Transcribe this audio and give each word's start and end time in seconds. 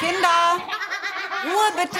Kinder, 0.00 0.56
Ruhe 1.44 1.82
bitte. 1.82 1.98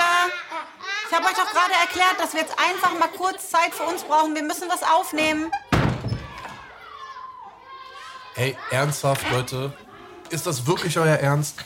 Ich 1.06 1.14
habe 1.14 1.26
euch 1.26 1.34
doch 1.34 1.50
gerade 1.50 1.74
erklärt, 1.82 2.18
dass 2.18 2.32
wir 2.32 2.40
jetzt 2.40 2.54
einfach 2.58 2.98
mal 2.98 3.08
kurz 3.08 3.50
Zeit 3.50 3.74
für 3.74 3.82
uns 3.82 4.02
brauchen. 4.04 4.34
Wir 4.34 4.42
müssen 4.42 4.70
was 4.70 4.82
aufnehmen. 4.82 5.50
Ey, 8.36 8.56
ernsthaft, 8.70 9.30
Leute? 9.30 9.74
Ist 10.30 10.46
das 10.46 10.66
wirklich 10.66 10.98
euer 10.98 11.16
Ernst? 11.16 11.56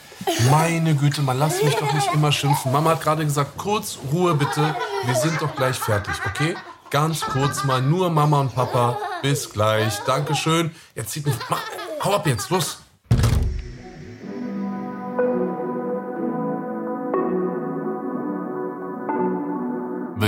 Meine 0.51 0.95
Güte, 0.95 1.21
man 1.21 1.39
lasst 1.39 1.63
mich 1.63 1.75
doch 1.75 1.93
nicht 1.93 2.13
immer 2.13 2.33
schimpfen. 2.33 2.73
Mama 2.73 2.89
hat 2.91 3.01
gerade 3.01 3.23
gesagt, 3.23 3.57
kurz 3.57 3.97
Ruhe 4.11 4.33
bitte. 4.33 4.75
Wir 5.05 5.15
sind 5.15 5.41
doch 5.41 5.55
gleich 5.55 5.77
fertig, 5.77 6.15
okay? 6.25 6.57
Ganz 6.89 7.21
kurz 7.21 7.63
mal, 7.63 7.81
nur 7.81 8.09
Mama 8.09 8.41
und 8.41 8.53
Papa. 8.53 8.97
Bis 9.21 9.49
gleich. 9.49 9.99
Dankeschön. 10.05 10.75
Jetzt 10.95 11.11
zieht 11.11 11.25
mich. 11.25 11.35
Mach, 11.47 11.61
hau 12.03 12.15
ab 12.15 12.27
jetzt, 12.27 12.49
los. 12.49 12.79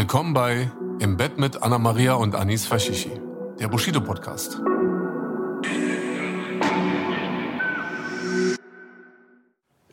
Willkommen 0.08 0.34
bei 0.34 0.72
Im 1.02 1.18
Bett 1.18 1.38
mit 1.38 1.62
Anna 1.62 1.78
Maria 1.78 2.14
und 2.14 2.34
Anis 2.34 2.66
Fashishi, 2.66 3.12
der 3.60 3.68
Bushido 3.68 4.00
Podcast. 4.00 4.58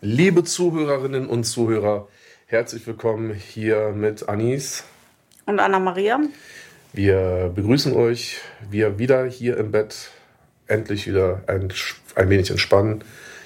Liebe 0.00 0.44
Zuhörerinnen 0.44 1.26
und 1.26 1.42
Zuhörer, 1.42 2.06
herzlich 2.46 2.86
willkommen 2.86 3.34
hier 3.34 3.90
mit 3.90 4.28
Anis 4.28 4.84
Und 5.46 5.58
Anna-Maria. 5.58 6.20
Wir 6.92 7.50
begrüßen 7.52 7.92
euch. 7.96 8.40
Wir 8.70 9.00
wieder 9.00 9.24
hier 9.24 9.56
im 9.56 9.72
Bett. 9.72 10.12
Endlich 10.68 11.08
wieder 11.08 11.42
ein, 11.48 11.72
ein 12.14 12.30
wenig 12.30 12.52
entspannen, 12.52 13.02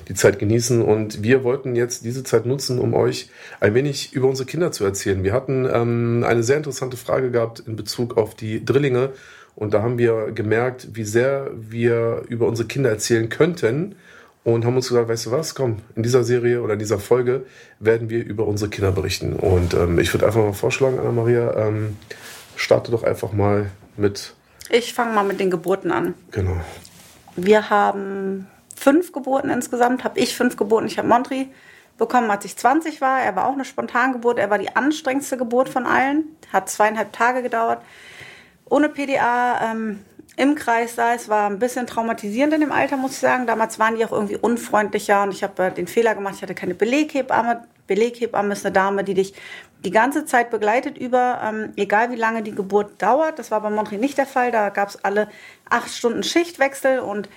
die 0.08 0.14
Zeit 0.14 0.38
genießen. 0.38 0.82
Und 0.82 1.22
wir 1.22 1.44
wollten 1.44 1.76
jetzt 1.76 2.04
diese 2.04 2.24
Zeit 2.24 2.46
nutzen, 2.46 2.78
um 2.78 2.94
euch 2.94 3.30
ein 3.60 3.74
wenig 3.74 4.12
über 4.12 4.28
unsere 4.28 4.46
Kinder 4.46 4.72
zu 4.72 4.84
erzählen. 4.84 5.22
Wir 5.22 5.32
hatten 5.32 5.68
ähm, 5.70 6.24
eine 6.26 6.42
sehr 6.42 6.56
interessante 6.56 6.96
Frage 6.96 7.30
gehabt 7.30 7.60
in 7.60 7.76
Bezug 7.76 8.16
auf 8.16 8.34
die 8.34 8.65
Drillinge. 8.65 9.10
Und 9.54 9.74
da 9.74 9.82
haben 9.82 9.98
wir 9.98 10.30
gemerkt, 10.32 10.88
wie 10.92 11.04
sehr 11.04 11.50
wir 11.54 12.23
über 12.28 12.46
unsere 12.46 12.68
Kinder 12.68 12.90
erzählen 12.90 13.28
könnten. 13.28 13.96
Und 14.45 14.65
haben 14.65 14.76
uns 14.76 14.88
gesagt, 14.88 15.09
weißt 15.09 15.26
du 15.26 15.30
was, 15.30 15.54
komm, 15.54 15.80
in 15.95 16.02
dieser 16.02 16.24
Serie 16.24 16.62
oder 16.62 16.72
in 16.72 16.78
dieser 16.78 16.98
Folge 16.98 17.45
werden 17.80 18.09
wir 18.09 18.24
über 18.24 18.46
unsere 18.46 18.70
Kinder 18.70 18.93
berichten. 18.93 19.34
Und 19.34 19.74
ähm, 19.74 19.98
ich 19.98 20.15
würde 20.15 20.26
einfach 20.26 20.40
mal 20.40 20.54
vorschlagen, 20.54 20.98
Anna-Maria, 20.98 21.66
ähm, 21.66 21.96
starte 22.56 22.90
doch 22.90 23.02
einfach 23.02 23.32
mal 23.32 23.70
mit. 23.96 24.34
Ich 24.70 24.95
fange 24.95 25.12
mal 25.12 25.24
mit 25.24 25.38
den 25.38 25.50
Geburten 25.50 25.90
an. 25.90 26.15
Genau. 26.30 26.56
Wir 27.37 27.68
haben 27.68 28.46
fünf 28.88 29.12
Geburten 29.12 29.50
insgesamt. 29.50 30.02
Habe 30.02 30.18
ich 30.18 30.34
fünf 30.34 30.56
Geburten. 30.56 30.86
Ich 30.86 30.96
habe 30.96 31.06
Montri 31.06 31.50
bekommen, 31.98 32.30
als 32.30 32.46
ich 32.46 32.56
20 32.56 33.02
war. 33.02 33.20
Er 33.20 33.36
war 33.36 33.46
auch 33.46 33.52
eine 33.52 33.66
Spontangeburt. 33.66 34.38
Er 34.38 34.48
war 34.48 34.56
die 34.56 34.74
anstrengendste 34.74 35.36
Geburt 35.36 35.68
von 35.68 35.84
allen. 35.84 36.24
Hat 36.54 36.70
zweieinhalb 36.70 37.12
Tage 37.12 37.42
gedauert. 37.42 37.82
Ohne 38.64 38.88
PDA. 38.88 39.72
Ähm, 39.72 39.98
im 40.36 40.54
Kreis 40.54 40.94
sah. 40.94 41.14
Es 41.14 41.28
war 41.28 41.50
ein 41.50 41.59
bisschen 41.59 41.86
traumatisierend 41.86 42.54
in 42.54 42.60
dem 42.60 42.72
Alter, 42.72 42.96
muss 42.96 43.12
ich 43.12 43.18
sagen. 43.18 43.46
Damals 43.46 43.78
waren 43.78 43.96
die 43.96 44.04
auch 44.06 44.12
irgendwie 44.12 44.36
unfreundlicher 44.36 45.24
und 45.24 45.32
ich 45.32 45.42
habe 45.42 45.64
äh, 45.64 45.70
den 45.70 45.88
Fehler 45.88 46.14
gemacht, 46.14 46.36
ich 46.36 46.42
hatte 46.42 46.54
keine 46.54 46.74
Beleghebamme. 46.74 47.64
Beleghebamme 47.88 48.52
ist 48.52 48.64
eine 48.64 48.72
Dame, 48.72 49.02
die 49.02 49.14
dich 49.14 49.34
die 49.84 49.90
ganze 49.90 50.24
Zeit 50.24 50.50
begleitet 50.50 50.96
über, 50.96 51.40
ähm, 51.42 51.72
egal 51.76 52.10
wie 52.10 52.16
lange 52.16 52.42
die 52.42 52.54
Geburt 52.54 53.02
dauert. 53.02 53.38
Das 53.38 53.50
war 53.50 53.60
bei 53.60 53.70
Montreal 53.70 54.00
nicht 54.00 54.16
der 54.16 54.26
Fall. 54.26 54.52
Da 54.52 54.68
gab 54.68 54.90
es 54.90 55.04
alle 55.04 55.28
acht 55.68 55.90
Stunden 55.90 56.22
Schichtwechsel 56.22 57.00
und 57.00 57.28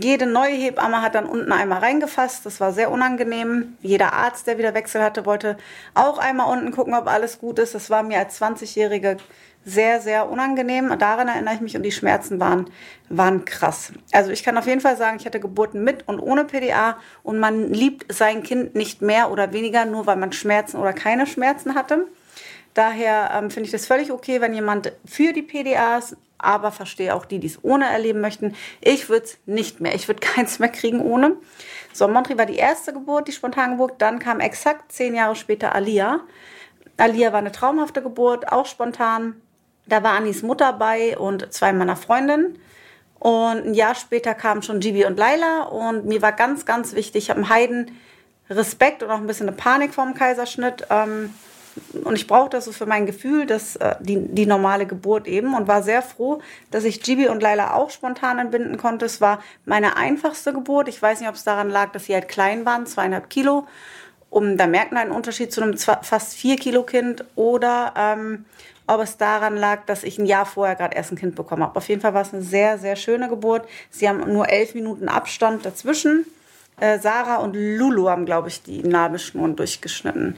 jede 0.00 0.26
neue 0.26 0.54
Hebamme 0.54 1.02
hat 1.02 1.14
dann 1.14 1.26
unten 1.26 1.52
einmal 1.52 1.78
reingefasst. 1.78 2.46
Das 2.46 2.60
war 2.60 2.72
sehr 2.72 2.90
unangenehm. 2.90 3.76
Jeder 3.82 4.12
Arzt, 4.12 4.46
der 4.46 4.58
wieder 4.58 4.74
Wechsel 4.74 5.02
hatte, 5.02 5.26
wollte 5.26 5.56
auch 5.94 6.18
einmal 6.18 6.56
unten 6.56 6.72
gucken, 6.72 6.94
ob 6.94 7.06
alles 7.06 7.38
gut 7.38 7.58
ist. 7.58 7.74
Das 7.74 7.90
war 7.90 8.02
mir 8.02 8.18
als 8.18 8.40
20-Jährige 8.40 9.18
sehr, 9.64 10.00
sehr 10.00 10.30
unangenehm. 10.30 10.96
Daran 10.98 11.28
erinnere 11.28 11.54
ich 11.54 11.60
mich 11.60 11.76
und 11.76 11.82
die 11.82 11.92
Schmerzen 11.92 12.38
waren, 12.38 12.70
waren 13.08 13.44
krass. 13.44 13.92
Also 14.12 14.30
ich 14.30 14.44
kann 14.44 14.56
auf 14.56 14.66
jeden 14.66 14.80
Fall 14.80 14.96
sagen, 14.96 15.18
ich 15.18 15.26
hatte 15.26 15.40
Geburten 15.40 15.82
mit 15.82 16.08
und 16.08 16.20
ohne 16.20 16.44
PDA 16.44 16.98
und 17.24 17.38
man 17.38 17.72
liebt 17.72 18.12
sein 18.12 18.44
Kind 18.44 18.76
nicht 18.76 19.02
mehr 19.02 19.30
oder 19.30 19.52
weniger, 19.52 19.84
nur 19.84 20.06
weil 20.06 20.16
man 20.16 20.32
Schmerzen 20.32 20.76
oder 20.78 20.92
keine 20.92 21.26
Schmerzen 21.26 21.74
hatte. 21.74 22.06
Daher 22.74 23.30
ähm, 23.34 23.50
finde 23.50 23.66
ich 23.66 23.72
das 23.72 23.86
völlig 23.86 24.12
okay, 24.12 24.40
wenn 24.40 24.54
jemand 24.54 24.92
für 25.04 25.32
die 25.32 25.42
PDAs, 25.42 26.16
aber 26.38 26.70
verstehe 26.72 27.14
auch 27.14 27.24
die, 27.24 27.38
die 27.38 27.46
es 27.46 27.62
ohne 27.62 27.86
erleben 27.86 28.20
möchten. 28.20 28.54
Ich 28.80 29.08
würde 29.08 29.24
es 29.24 29.38
nicht 29.46 29.80
mehr. 29.80 29.94
Ich 29.94 30.08
würde 30.08 30.20
keins 30.26 30.58
mehr 30.58 30.68
kriegen 30.68 31.00
ohne. 31.00 31.36
So, 31.92 32.08
Montri 32.08 32.36
war 32.36 32.46
die 32.46 32.56
erste 32.56 32.92
Geburt, 32.92 33.28
die 33.28 33.32
Spontangeburt. 33.32 33.94
Dann 33.98 34.18
kam 34.18 34.40
exakt 34.40 34.92
zehn 34.92 35.14
Jahre 35.14 35.36
später 35.36 35.74
Alia. 35.74 36.20
Alia 36.96 37.32
war 37.32 37.38
eine 37.38 37.52
traumhafte 37.52 38.02
Geburt, 38.02 38.52
auch 38.52 38.66
spontan. 38.66 39.40
Da 39.86 40.02
war 40.02 40.12
Anis 40.12 40.42
Mutter 40.42 40.72
bei 40.72 41.16
und 41.16 41.52
zwei 41.52 41.72
meiner 41.72 41.96
Freundinnen. 41.96 42.58
Und 43.18 43.66
ein 43.66 43.74
Jahr 43.74 43.94
später 43.94 44.34
kamen 44.34 44.62
schon 44.62 44.80
Gibi 44.80 45.04
und 45.04 45.18
Laila. 45.18 45.62
Und 45.64 46.06
mir 46.06 46.22
war 46.22 46.32
ganz, 46.32 46.66
ganz 46.66 46.94
wichtig, 46.94 47.24
ich 47.24 47.30
habe 47.30 47.40
einen 47.40 47.48
Heiden 47.48 47.98
Respekt 48.50 49.02
und 49.02 49.10
auch 49.10 49.16
ein 49.16 49.26
bisschen 49.26 49.48
eine 49.48 49.56
Panik 49.56 49.94
vor 49.94 50.04
dem 50.04 50.14
Kaiserschnitt. 50.14 50.86
Ähm, 50.90 51.34
und 52.04 52.14
ich 52.14 52.26
brauchte 52.26 52.56
das 52.56 52.64
so 52.64 52.72
für 52.72 52.86
mein 52.86 53.06
Gefühl, 53.06 53.46
dass 53.46 53.76
äh, 53.76 53.96
die, 54.00 54.18
die 54.18 54.46
normale 54.46 54.86
Geburt 54.86 55.26
eben 55.26 55.54
und 55.54 55.68
war 55.68 55.82
sehr 55.82 56.02
froh, 56.02 56.40
dass 56.70 56.84
ich 56.84 57.02
Gibi 57.02 57.28
und 57.28 57.42
Laila 57.42 57.74
auch 57.74 57.90
spontan 57.90 58.38
entbinden 58.38 58.76
konnte. 58.76 59.06
Es 59.06 59.20
war 59.20 59.42
meine 59.64 59.96
einfachste 59.96 60.52
Geburt. 60.52 60.88
Ich 60.88 61.00
weiß 61.00 61.20
nicht, 61.20 61.28
ob 61.28 61.34
es 61.34 61.44
daran 61.44 61.70
lag, 61.70 61.92
dass 61.92 62.04
sie 62.04 62.14
halt 62.14 62.28
klein 62.28 62.64
waren, 62.64 62.86
zweieinhalb 62.86 63.28
Kilo. 63.30 63.66
Um, 64.30 64.56
da 64.56 64.66
merkt 64.66 64.92
man 64.92 65.02
einen 65.02 65.12
Unterschied 65.12 65.52
zu 65.52 65.62
einem 65.62 65.78
fast 65.78 66.34
vier 66.34 66.56
Kilo 66.56 66.82
Kind 66.82 67.24
oder 67.36 67.94
ähm, 67.96 68.44
ob 68.86 69.00
es 69.00 69.16
daran 69.16 69.56
lag, 69.56 69.84
dass 69.86 70.04
ich 70.04 70.18
ein 70.18 70.26
Jahr 70.26 70.46
vorher 70.46 70.76
gerade 70.76 70.96
erst 70.96 71.12
ein 71.12 71.16
Kind 71.16 71.34
bekommen 71.34 71.62
habe. 71.62 71.76
Auf 71.76 71.88
jeden 71.88 72.00
Fall 72.00 72.14
war 72.14 72.22
es 72.22 72.32
eine 72.32 72.42
sehr, 72.42 72.78
sehr 72.78 72.96
schöne 72.96 73.28
Geburt. 73.28 73.66
Sie 73.90 74.08
haben 74.08 74.32
nur 74.32 74.48
elf 74.48 74.74
Minuten 74.74 75.08
Abstand 75.08 75.64
dazwischen. 75.64 76.26
Äh, 76.78 76.98
Sarah 76.98 77.36
und 77.36 77.54
Lulu 77.54 78.08
haben, 78.08 78.26
glaube 78.26 78.48
ich, 78.48 78.62
die 78.62 78.82
Nabelschnuren 78.82 79.56
durchgeschnitten. 79.56 80.36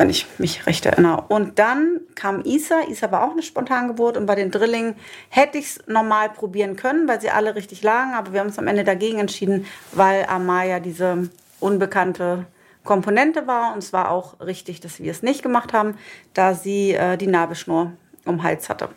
Wenn 0.00 0.08
ich 0.08 0.26
mich 0.38 0.66
recht 0.66 0.86
erinnere. 0.86 1.24
Und 1.28 1.58
dann 1.58 2.00
kam 2.14 2.42
Isa. 2.42 2.80
Isa 2.88 3.12
war 3.12 3.22
auch 3.22 3.32
eine 3.32 3.42
Spontangeburt. 3.42 4.16
Und 4.16 4.24
bei 4.24 4.34
den 4.34 4.50
Drillingen 4.50 4.94
hätte 5.28 5.58
ich 5.58 5.66
es 5.66 5.86
normal 5.86 6.30
probieren 6.30 6.76
können, 6.76 7.06
weil 7.06 7.20
sie 7.20 7.28
alle 7.28 7.54
richtig 7.54 7.82
lagen. 7.82 8.14
Aber 8.14 8.32
wir 8.32 8.40
haben 8.40 8.46
uns 8.46 8.58
am 8.58 8.66
Ende 8.66 8.82
dagegen 8.82 9.18
entschieden, 9.18 9.66
weil 9.92 10.24
Amaya 10.24 10.80
diese 10.80 11.28
unbekannte 11.60 12.46
Komponente 12.82 13.46
war. 13.46 13.74
Und 13.74 13.80
es 13.80 13.92
war 13.92 14.10
auch 14.10 14.40
richtig, 14.40 14.80
dass 14.80 15.00
wir 15.00 15.10
es 15.10 15.22
nicht 15.22 15.42
gemacht 15.42 15.74
haben, 15.74 15.98
da 16.32 16.54
sie 16.54 16.94
äh, 16.94 17.18
die 17.18 17.26
Nabelschnur 17.26 17.92
um 18.24 18.42
Hals 18.42 18.70
hatte. 18.70 18.88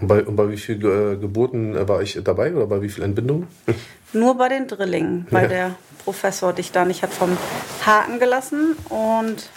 Und 0.00 0.08
bei, 0.08 0.24
und 0.24 0.36
bei 0.36 0.50
wie 0.50 0.56
vielen 0.56 0.80
äh, 0.80 1.16
Geburten 1.16 1.76
äh, 1.76 1.86
war 1.86 2.00
ich 2.00 2.18
dabei 2.22 2.54
oder 2.54 2.66
bei 2.66 2.80
wie 2.80 2.88
vielen 2.88 3.08
Entbindungen? 3.08 3.46
Nur 4.12 4.36
bei 4.36 4.48
den 4.48 4.68
Drillingen, 4.68 5.26
weil 5.30 5.44
ja. 5.44 5.48
der 5.48 5.74
Professor 6.04 6.52
dich 6.52 6.72
da 6.72 6.86
nicht 6.86 7.02
hat 7.02 7.12
vom 7.12 7.36
Haken 7.84 8.18
gelassen. 8.18 8.76
Und 8.88 9.50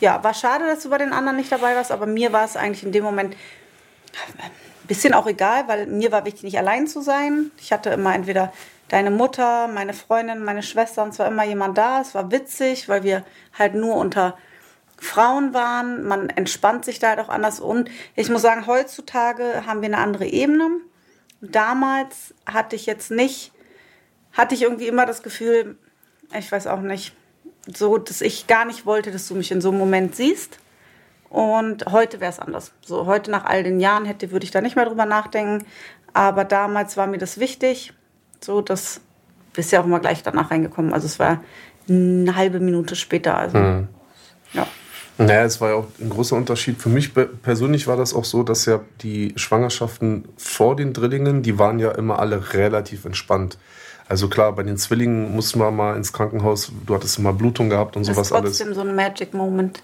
ja, 0.00 0.22
war 0.22 0.34
schade, 0.34 0.66
dass 0.66 0.82
du 0.82 0.90
bei 0.90 0.98
den 0.98 1.12
anderen 1.12 1.36
nicht 1.36 1.50
dabei 1.50 1.74
warst, 1.74 1.90
aber 1.90 2.06
mir 2.06 2.32
war 2.32 2.44
es 2.44 2.56
eigentlich 2.56 2.84
in 2.84 2.92
dem 2.92 3.04
Moment 3.04 3.34
ein 3.34 4.86
bisschen 4.86 5.14
auch 5.14 5.26
egal, 5.26 5.68
weil 5.68 5.86
mir 5.86 6.12
war 6.12 6.24
wichtig, 6.24 6.44
nicht 6.44 6.58
allein 6.58 6.86
zu 6.86 7.00
sein. 7.00 7.50
Ich 7.58 7.72
hatte 7.72 7.90
immer 7.90 8.14
entweder 8.14 8.52
deine 8.88 9.10
Mutter, 9.10 9.68
meine 9.68 9.92
Freundin, 9.92 10.42
meine 10.42 10.62
Schwester 10.62 11.02
und 11.02 11.12
zwar 11.12 11.28
immer 11.28 11.44
jemand 11.44 11.76
da. 11.76 12.00
Es 12.00 12.14
war 12.14 12.30
witzig, 12.30 12.88
weil 12.88 13.02
wir 13.02 13.24
halt 13.58 13.74
nur 13.74 13.96
unter 13.96 14.36
Frauen 14.96 15.54
waren. 15.54 16.04
Man 16.04 16.30
entspannt 16.30 16.84
sich 16.84 16.98
da 16.98 17.10
halt 17.10 17.20
auch 17.20 17.28
anders. 17.28 17.60
Und 17.60 17.90
ich 18.16 18.30
muss 18.30 18.42
sagen, 18.42 18.66
heutzutage 18.66 19.66
haben 19.66 19.80
wir 19.82 19.86
eine 19.86 19.98
andere 19.98 20.26
Ebene. 20.26 20.68
Damals 21.40 22.34
hatte 22.46 22.76
ich 22.76 22.86
jetzt 22.86 23.10
nicht, 23.10 23.52
hatte 24.32 24.54
ich 24.54 24.62
irgendwie 24.62 24.88
immer 24.88 25.06
das 25.06 25.22
Gefühl, 25.22 25.78
ich 26.36 26.50
weiß 26.50 26.66
auch 26.66 26.80
nicht, 26.80 27.14
so, 27.76 27.98
dass 27.98 28.20
ich 28.20 28.46
gar 28.46 28.64
nicht 28.64 28.86
wollte, 28.86 29.10
dass 29.10 29.28
du 29.28 29.34
mich 29.34 29.50
in 29.50 29.60
so 29.60 29.70
einem 29.70 29.78
Moment 29.78 30.16
siehst. 30.16 30.58
Und 31.30 31.86
heute 31.86 32.20
wäre 32.20 32.32
es 32.32 32.38
anders. 32.38 32.72
So, 32.80 33.06
heute 33.06 33.30
nach 33.30 33.44
all 33.44 33.62
den 33.62 33.80
Jahren 33.80 34.06
hätte, 34.06 34.30
würde 34.30 34.44
ich 34.44 34.50
da 34.50 34.60
nicht 34.60 34.76
mehr 34.76 34.86
drüber 34.86 35.04
nachdenken. 35.04 35.66
Aber 36.14 36.44
damals 36.44 36.96
war 36.96 37.06
mir 37.06 37.18
das 37.18 37.38
wichtig. 37.38 37.92
So, 38.40 38.62
das 38.62 39.00
bist 39.52 39.72
ja 39.72 39.80
auch 39.80 39.84
immer 39.84 40.00
gleich 40.00 40.22
danach 40.22 40.50
reingekommen. 40.50 40.92
Also 40.92 41.06
es 41.06 41.18
war 41.18 41.42
eine 41.88 42.34
halbe 42.34 42.60
Minute 42.60 42.96
später. 42.96 43.36
Also, 43.36 43.58
mhm. 43.58 43.88
ja. 44.54 44.66
Naja, 45.18 45.44
es 45.44 45.60
war 45.60 45.70
ja 45.70 45.74
auch 45.74 45.88
ein 46.00 46.10
großer 46.10 46.36
Unterschied. 46.36 46.80
Für 46.80 46.88
mich 46.88 47.12
persönlich 47.42 47.88
war 47.88 47.96
das 47.96 48.14
auch 48.14 48.24
so, 48.24 48.44
dass 48.44 48.66
ja 48.66 48.80
die 49.02 49.32
Schwangerschaften 49.34 50.28
vor 50.36 50.76
den 50.76 50.92
Drillingen, 50.92 51.42
die 51.42 51.58
waren 51.58 51.80
ja 51.80 51.90
immer 51.90 52.20
alle 52.20 52.54
relativ 52.54 53.04
entspannt. 53.04 53.58
Also 54.08 54.28
klar, 54.28 54.52
bei 54.52 54.62
den 54.62 54.78
Zwillingen 54.78 55.34
mussten 55.34 55.58
wir 55.58 55.70
mal 55.70 55.96
ins 55.96 56.12
Krankenhaus, 56.12 56.72
du 56.86 56.94
hattest 56.94 57.18
immer 57.18 57.32
Blutung 57.32 57.68
gehabt 57.68 57.96
und 57.96 58.04
sowas 58.04 58.32
alles. 58.32 58.42
Das 58.42 58.50
ist 58.52 58.58
trotzdem 58.58 58.66
alles. 58.68 58.76
so 58.76 58.82
ein 58.82 58.96
Magic 58.96 59.34
Moment 59.34 59.82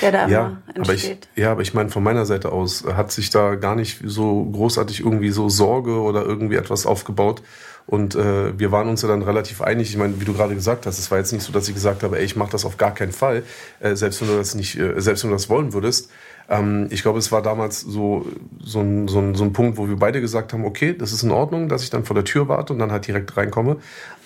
der 0.00 0.12
da 0.12 0.28
ja, 0.28 0.46
immer 0.74 0.84
aber 0.84 0.94
ich, 0.94 1.08
entsteht. 1.08 1.28
ja, 1.36 1.52
aber 1.52 1.62
ich 1.62 1.74
meine, 1.74 1.88
von 1.90 2.02
meiner 2.02 2.26
Seite 2.26 2.52
aus 2.52 2.84
hat 2.84 3.12
sich 3.12 3.30
da 3.30 3.54
gar 3.54 3.76
nicht 3.76 4.00
so 4.04 4.44
großartig 4.44 5.00
irgendwie 5.00 5.30
so 5.30 5.48
Sorge 5.48 6.00
oder 6.00 6.24
irgendwie 6.24 6.56
etwas 6.56 6.86
aufgebaut. 6.86 7.42
Und 7.86 8.14
äh, 8.14 8.58
wir 8.58 8.72
waren 8.72 8.88
uns 8.88 9.02
ja 9.02 9.08
dann 9.08 9.22
relativ 9.22 9.60
einig. 9.60 9.90
Ich 9.90 9.98
meine, 9.98 10.18
wie 10.18 10.24
du 10.24 10.32
gerade 10.32 10.54
gesagt 10.54 10.86
hast, 10.86 10.98
es 10.98 11.10
war 11.10 11.18
jetzt 11.18 11.32
nicht 11.32 11.42
so, 11.42 11.52
dass 11.52 11.68
ich 11.68 11.74
gesagt 11.74 12.02
habe, 12.02 12.18
ey, 12.18 12.24
ich 12.24 12.34
mache 12.34 12.50
das 12.50 12.64
auf 12.64 12.78
gar 12.78 12.94
keinen 12.94 13.12
Fall, 13.12 13.42
äh, 13.80 13.94
selbst 13.94 14.22
wenn 14.22 14.28
du 14.28 14.36
das 14.36 14.54
nicht, 14.54 14.78
äh, 14.78 14.98
selbst 15.00 15.22
wenn 15.22 15.30
du 15.30 15.36
das 15.36 15.50
wollen 15.50 15.74
würdest. 15.74 16.10
Ähm, 16.48 16.88
ich 16.90 17.02
glaube, 17.02 17.18
es 17.18 17.32
war 17.32 17.42
damals 17.42 17.80
so, 17.80 18.26
so, 18.62 18.80
ein, 18.80 19.08
so, 19.08 19.18
ein, 19.18 19.34
so 19.34 19.44
ein 19.44 19.52
Punkt, 19.52 19.76
wo 19.78 19.88
wir 19.88 19.96
beide 19.96 20.20
gesagt 20.20 20.52
haben, 20.52 20.64
okay, 20.64 20.94
das 20.96 21.12
ist 21.12 21.22
in 21.22 21.30
Ordnung, 21.30 21.68
dass 21.68 21.82
ich 21.82 21.90
dann 21.90 22.04
vor 22.04 22.14
der 22.14 22.24
Tür 22.24 22.48
warte 22.48 22.72
und 22.72 22.78
dann 22.78 22.92
halt 22.92 23.06
direkt 23.06 23.36
reinkomme. 23.36 23.78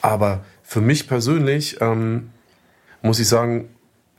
Aber 0.03 0.45
für 0.63 0.81
mich 0.81 1.09
persönlich 1.09 1.81
ähm, 1.81 2.31
muss 3.03 3.21
ich 3.21 3.29
sagen, 3.29 3.69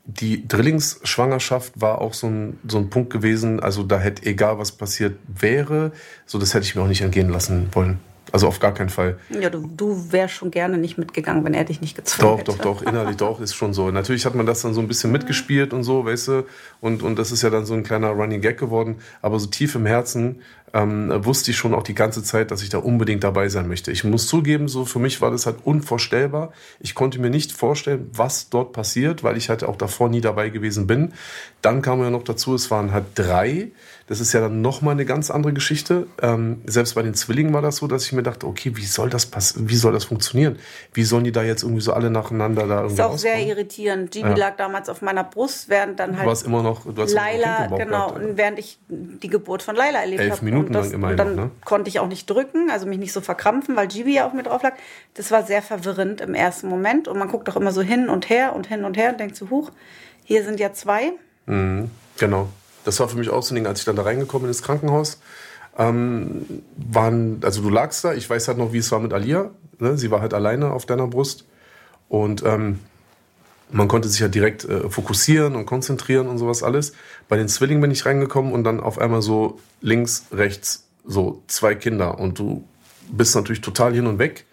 die 0.06 0.48
Drillingsschwangerschaft 0.48 1.80
war 1.80 2.01
auch 2.01 2.13
so 2.13 2.28
ein, 2.28 2.57
so 2.68 2.80
ein 2.80 2.90
Punkt 2.90 3.12
gewesen, 3.12 3.60
also 3.60 3.84
da 3.84 4.00
hätte 4.00 4.25
egal 4.25 4.57
was 4.57 4.72
passiert 4.72 5.19
wäre, 5.28 5.92
so 6.25 6.40
das 6.40 6.54
hätte 6.54 6.66
ich 6.66 6.75
mir 6.75 6.81
auch 6.81 6.88
nicht 6.88 7.01
entgehen 7.01 7.30
lassen 7.30 7.69
wollen. 7.74 8.00
Also 8.31 8.47
auf 8.47 8.59
gar 8.59 8.73
keinen 8.73 8.89
Fall. 8.89 9.19
Ja, 9.29 9.49
du, 9.49 9.67
du 9.67 10.11
wärst 10.11 10.35
schon 10.35 10.51
gerne 10.51 10.77
nicht 10.77 10.97
mitgegangen, 10.97 11.43
wenn 11.43 11.53
er 11.53 11.63
dich 11.63 11.81
nicht 11.81 11.95
gezwungen 11.95 12.31
Doch, 12.31 12.39
hätte. 12.39 12.51
doch, 12.51 12.79
doch, 12.79 12.81
innerlich 12.81 13.17
doch, 13.17 13.39
ist 13.39 13.55
schon 13.55 13.73
so. 13.73 13.91
Natürlich 13.91 14.25
hat 14.25 14.35
man 14.35 14.45
das 14.45 14.61
dann 14.61 14.73
so 14.73 14.81
ein 14.81 14.87
bisschen 14.87 15.11
mitgespielt 15.11 15.73
und 15.73 15.83
so, 15.83 16.05
weißt 16.05 16.27
du, 16.27 16.45
und, 16.81 17.03
und 17.03 17.17
das 17.17 17.31
ist 17.31 17.41
ja 17.41 17.49
dann 17.49 17.65
so 17.65 17.73
ein 17.73 17.83
kleiner 17.83 18.09
Running 18.09 18.41
Gag 18.41 18.57
geworden. 18.57 18.97
Aber 19.21 19.39
so 19.39 19.47
tief 19.47 19.75
im 19.75 19.85
Herzen 19.85 20.41
ähm, 20.73 21.11
wusste 21.25 21.51
ich 21.51 21.57
schon 21.57 21.73
auch 21.73 21.83
die 21.83 21.95
ganze 21.95 22.23
Zeit, 22.23 22.51
dass 22.51 22.61
ich 22.61 22.69
da 22.69 22.77
unbedingt 22.77 23.23
dabei 23.23 23.49
sein 23.49 23.67
möchte. 23.67 23.91
Ich 23.91 24.03
muss 24.03 24.27
zugeben, 24.27 24.67
so 24.67 24.85
für 24.85 24.99
mich 24.99 25.21
war 25.21 25.31
das 25.31 25.45
halt 25.45 25.57
unvorstellbar. 25.63 26.53
Ich 26.79 26.95
konnte 26.95 27.19
mir 27.19 27.29
nicht 27.29 27.51
vorstellen, 27.51 28.09
was 28.13 28.49
dort 28.49 28.73
passiert, 28.73 29.23
weil 29.23 29.37
ich 29.37 29.49
halt 29.49 29.63
auch 29.63 29.75
davor 29.75 30.09
nie 30.09 30.21
dabei 30.21 30.49
gewesen 30.49 30.87
bin. 30.87 31.13
Dann 31.61 31.81
kam 31.81 32.01
ja 32.01 32.09
noch 32.09 32.23
dazu, 32.23 32.53
es 32.55 32.71
waren 32.71 32.93
halt 32.93 33.05
drei. 33.15 33.71
Das 34.09 34.19
ist 34.19 34.33
ja 34.33 34.41
dann 34.41 34.63
nochmal 34.63 34.94
eine 34.94 35.06
ganz 35.06 35.29
andere 35.29 35.53
Geschichte. 35.53 36.07
Ähm, 36.19 36.63
selbst 36.65 36.95
bei 36.95 37.03
den 37.03 37.13
Zwillingen 37.13 37.53
war 37.53 37.61
das 37.61 37.75
so, 37.75 37.85
dass 37.85 38.07
ich 38.07 38.11
mir 38.11 38.23
dachte, 38.23 38.47
okay, 38.47 38.71
wie 38.75 38.85
soll 38.85 39.07
das 39.07 39.27
passieren? 39.27 39.69
Wie 39.69 39.75
soll 39.75 39.94
das 39.94 40.06
funktionieren? 40.06 40.57
Wie 40.94 41.03
sollen 41.03 41.25
die 41.25 41.31
da 41.31 41.44
jetzt 41.44 41.61
irgendwie 41.61 41.81
so 41.83 41.94
alle 41.94 42.09
nacheinander 42.09 42.65
da 42.65 42.77
irgendwie 42.77 42.94
ist 42.95 43.01
auch 43.01 43.17
sehr 43.19 43.33
rauskommen? 43.33 43.50
irritierend. 43.51 44.11
Gibi 44.11 44.29
Ja. 44.29 44.35
lag 44.35 44.56
damals 44.57 44.89
auf 44.89 45.03
meiner 45.03 45.23
Brust, 45.23 45.69
während 45.69 46.00
dann 46.00 46.13
Du 46.13 46.17
halt 46.17 46.27
warst 46.27 46.44
immer 46.47 46.63
noch, 46.63 46.91
du 46.91 47.00
hast 47.00 47.13
Laila, 47.13 47.67
genau, 47.67 48.07
gehabt, 48.07 48.19
und 48.25 48.38
während 48.38 48.57
ich 48.57 48.79
die 48.89 49.29
Geburt 49.29 49.61
von 49.61 49.75
Laila 49.75 50.00
erlebt 50.00 50.21
Elf 50.21 50.31
habe. 50.38 50.45
Minuten 50.45 50.67
und 50.69 50.73
das, 50.73 50.85
lang 50.88 50.95
immerhin 50.95 51.17
dann 51.17 51.35
noch, 51.35 51.44
ne? 51.44 51.51
konnte 51.63 51.89
ich 51.89 52.00
auch 52.00 52.07
nicht 52.07 52.27
drücken, 52.27 52.71
also 52.71 52.88
mich 52.88 52.97
nicht 52.97 53.13
so 53.13 53.21
verkrampfen, 53.21 53.75
weil 53.75 53.88
Gibi 53.88 54.15
ja 54.15 54.25
auf 54.25 54.33
mir 54.33 54.41
drauf 54.41 54.63
lag. 54.63 54.73
Das 55.13 55.29
war 55.29 55.44
sehr 55.45 55.62
verwirrend 55.62 56.19
im 56.21 56.33
ersten 56.33 56.67
Moment. 56.67 57.07
Und 57.07 57.19
man 57.19 57.27
guckt 57.27 57.47
doch 57.47 57.55
immer 57.55 57.71
so 57.71 57.83
hin 57.83 58.09
und 58.09 58.27
her 58.31 58.55
und 58.55 58.65
hin 58.65 58.85
und 58.85 58.97
her 58.97 59.12
und 59.12 59.19
denkt 59.19 59.35
so, 59.35 59.51
huch, 59.51 59.69
hier 60.23 60.44
sind 60.44 60.59
ja 60.59 60.73
zwei. 60.73 61.12
Mhm, 61.45 61.91
genau. 62.17 62.50
Das 62.89 63.00
war 63.00 63.07
für 63.07 63.18
mich 63.18 63.30
auch 63.30 63.44
so 63.44 63.53
ein 63.53 63.56
Ding, 63.56 63.68
als 63.68 63.81
ich 63.81 63.86
dann 63.86 63.95
da 63.95 64.01
reingekommen 64.01 64.45
bin 64.45 64.50
ins 64.50 64.63
Krankenhaus. 64.63 65.19
Ähm, 65.77 66.63
waren, 66.75 67.39
also 67.44 67.62
du 67.62 67.69
lagst 67.69 68.03
da, 68.03 68.15
ich 68.15 68.27
weiß 68.27 68.47
halt 68.47 68.57
noch, 68.57 68.74
wie 68.74 68.80
es 68.80 68.91
war 68.91 69.00
mit 69.00 69.13
Alia. 69.13 69.51
Ne? 69.77 69.95
Sie 69.95 70.09
war 70.09 70.21
halt 70.21 70.33
alleine 70.33 70.71
auf 70.71 70.88
deiner 70.88 71.06
Brust. 71.06 71.45
Und 72.07 72.44
ähm, 72.44 72.80
man 73.69 73.88
konnte 73.88 74.07
sich 74.07 74.19
ja 74.19 74.27
direkt 74.27 74.65
äh, 74.65 74.89
fokussieren 74.89 75.56
und 75.56 75.68
konzentrieren 75.68 76.25
und 76.27 76.39
sowas 76.39 76.63
alles. 76.63 76.94
Bei 77.27 77.38
den 77.38 77.47
Zwillingen 77.47 77.80
bin 77.80 77.91
ich 77.91 78.07
reingekommen 78.07 78.53
und 78.53 78.63
dann 78.63 78.80
auf 78.80 78.97
einmal 78.97 79.21
so 79.21 79.59
links, 79.81 80.25
rechts, 80.31 80.88
so 81.06 81.44
zwei 81.45 81.75
Kinder. 81.75 82.18
Und 82.18 82.39
du 82.39 82.63
bist 83.12 83.36
natürlich 83.36 83.62
total 83.62 83.94
hin 83.94 84.07
und 84.07 84.18
weg. 84.18 84.47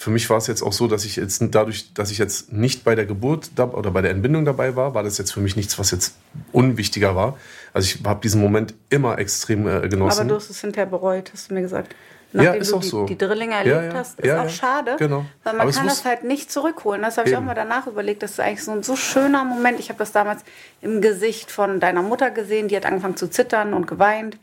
Für 0.00 0.10
mich 0.10 0.30
war 0.30 0.36
es 0.36 0.46
jetzt 0.46 0.62
auch 0.62 0.72
so, 0.72 0.86
dass 0.86 1.04
ich 1.04 1.16
jetzt 1.16 1.42
dadurch, 1.50 1.92
dass 1.92 2.12
ich 2.12 2.18
jetzt 2.18 2.52
nicht 2.52 2.84
bei 2.84 2.94
der 2.94 3.04
Geburt 3.04 3.50
oder 3.58 3.90
bei 3.90 4.00
der 4.00 4.12
Entbindung 4.12 4.44
dabei 4.44 4.76
war, 4.76 4.94
war 4.94 5.02
das 5.02 5.18
jetzt 5.18 5.32
für 5.32 5.40
mich 5.40 5.56
nichts, 5.56 5.76
was 5.76 5.90
jetzt 5.90 6.14
unwichtiger 6.52 7.16
war. 7.16 7.36
Also 7.72 7.86
ich 7.86 8.06
habe 8.06 8.20
diesen 8.20 8.40
Moment 8.40 8.74
immer 8.90 9.18
extrem 9.18 9.66
äh, 9.66 9.88
genossen. 9.88 10.20
Aber 10.20 10.28
du 10.28 10.34
hast 10.36 10.50
es 10.50 10.60
hinterher 10.60 10.86
bereut, 10.86 11.32
hast 11.32 11.50
du 11.50 11.54
mir 11.54 11.62
gesagt. 11.62 11.96
Ja, 12.32 12.44
Nachdem 12.44 12.62
ist 12.62 12.70
du 12.70 12.76
auch 12.76 12.80
die, 12.80 12.86
so. 12.86 13.06
die 13.06 13.18
Drillinge 13.18 13.54
Ja, 13.54 13.58
erlebt 13.58 13.92
ja. 13.92 13.98
hast, 13.98 14.20
ist 14.20 14.26
Ja, 14.26 14.38
auch 14.38 14.44
ja. 14.44 14.48
schade. 14.50 14.96
Genau. 15.00 15.24
Weil 15.42 15.54
man 15.54 15.62
Aber 15.62 15.72
kann 15.72 15.88
das 15.88 16.04
halt 16.04 16.22
nicht 16.22 16.52
zurückholen. 16.52 17.02
Das 17.02 17.18
habe 17.18 17.28
ich 17.28 17.36
auch 17.36 17.40
mal 17.40 17.54
danach 17.54 17.88
überlegt. 17.88 18.22
Das 18.22 18.30
ist 18.30 18.40
eigentlich 18.40 18.62
so 18.62 18.70
ein 18.70 18.84
so 18.84 18.94
schöner 18.94 19.42
Moment. 19.42 19.80
Ich 19.80 19.88
habe 19.88 19.98
das 19.98 20.12
damals 20.12 20.42
im 20.80 21.00
Gesicht 21.00 21.50
von 21.50 21.80
deiner 21.80 22.02
Mutter 22.02 22.30
gesehen. 22.30 22.68
Die 22.68 22.76
hat 22.76 22.86
angefangen 22.86 23.16
zu 23.16 23.28
zittern 23.28 23.74
und 23.74 23.88
geweint. 23.88 24.38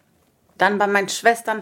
Dann 0.58 0.78
bei 0.78 0.88
meinen 0.88 1.08
Schwestern, 1.08 1.62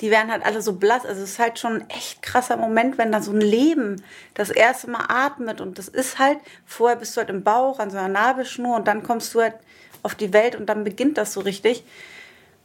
die 0.00 0.10
werden 0.10 0.30
halt 0.30 0.44
alle 0.44 0.62
so 0.62 0.74
blass. 0.74 1.04
Also 1.04 1.22
es 1.22 1.32
ist 1.32 1.38
halt 1.38 1.58
schon 1.58 1.76
ein 1.76 1.90
echt 1.90 2.22
krasser 2.22 2.56
Moment, 2.56 2.98
wenn 2.98 3.12
da 3.12 3.20
so 3.20 3.32
ein 3.32 3.40
Leben 3.40 4.02
das 4.34 4.50
erste 4.50 4.90
Mal 4.90 5.04
atmet. 5.08 5.60
Und 5.60 5.78
das 5.78 5.88
ist 5.88 6.18
halt, 6.18 6.38
vorher 6.66 6.96
bist 6.96 7.16
du 7.16 7.20
halt 7.20 7.30
im 7.30 7.42
Bauch, 7.42 7.78
an 7.78 7.90
so 7.90 7.98
einer 7.98 8.08
Nabelschnur 8.08 8.76
und 8.76 8.88
dann 8.88 9.02
kommst 9.02 9.34
du 9.34 9.42
halt 9.42 9.54
auf 10.02 10.14
die 10.14 10.32
Welt 10.32 10.56
und 10.56 10.66
dann 10.66 10.84
beginnt 10.84 11.18
das 11.18 11.32
so 11.32 11.40
richtig. 11.40 11.84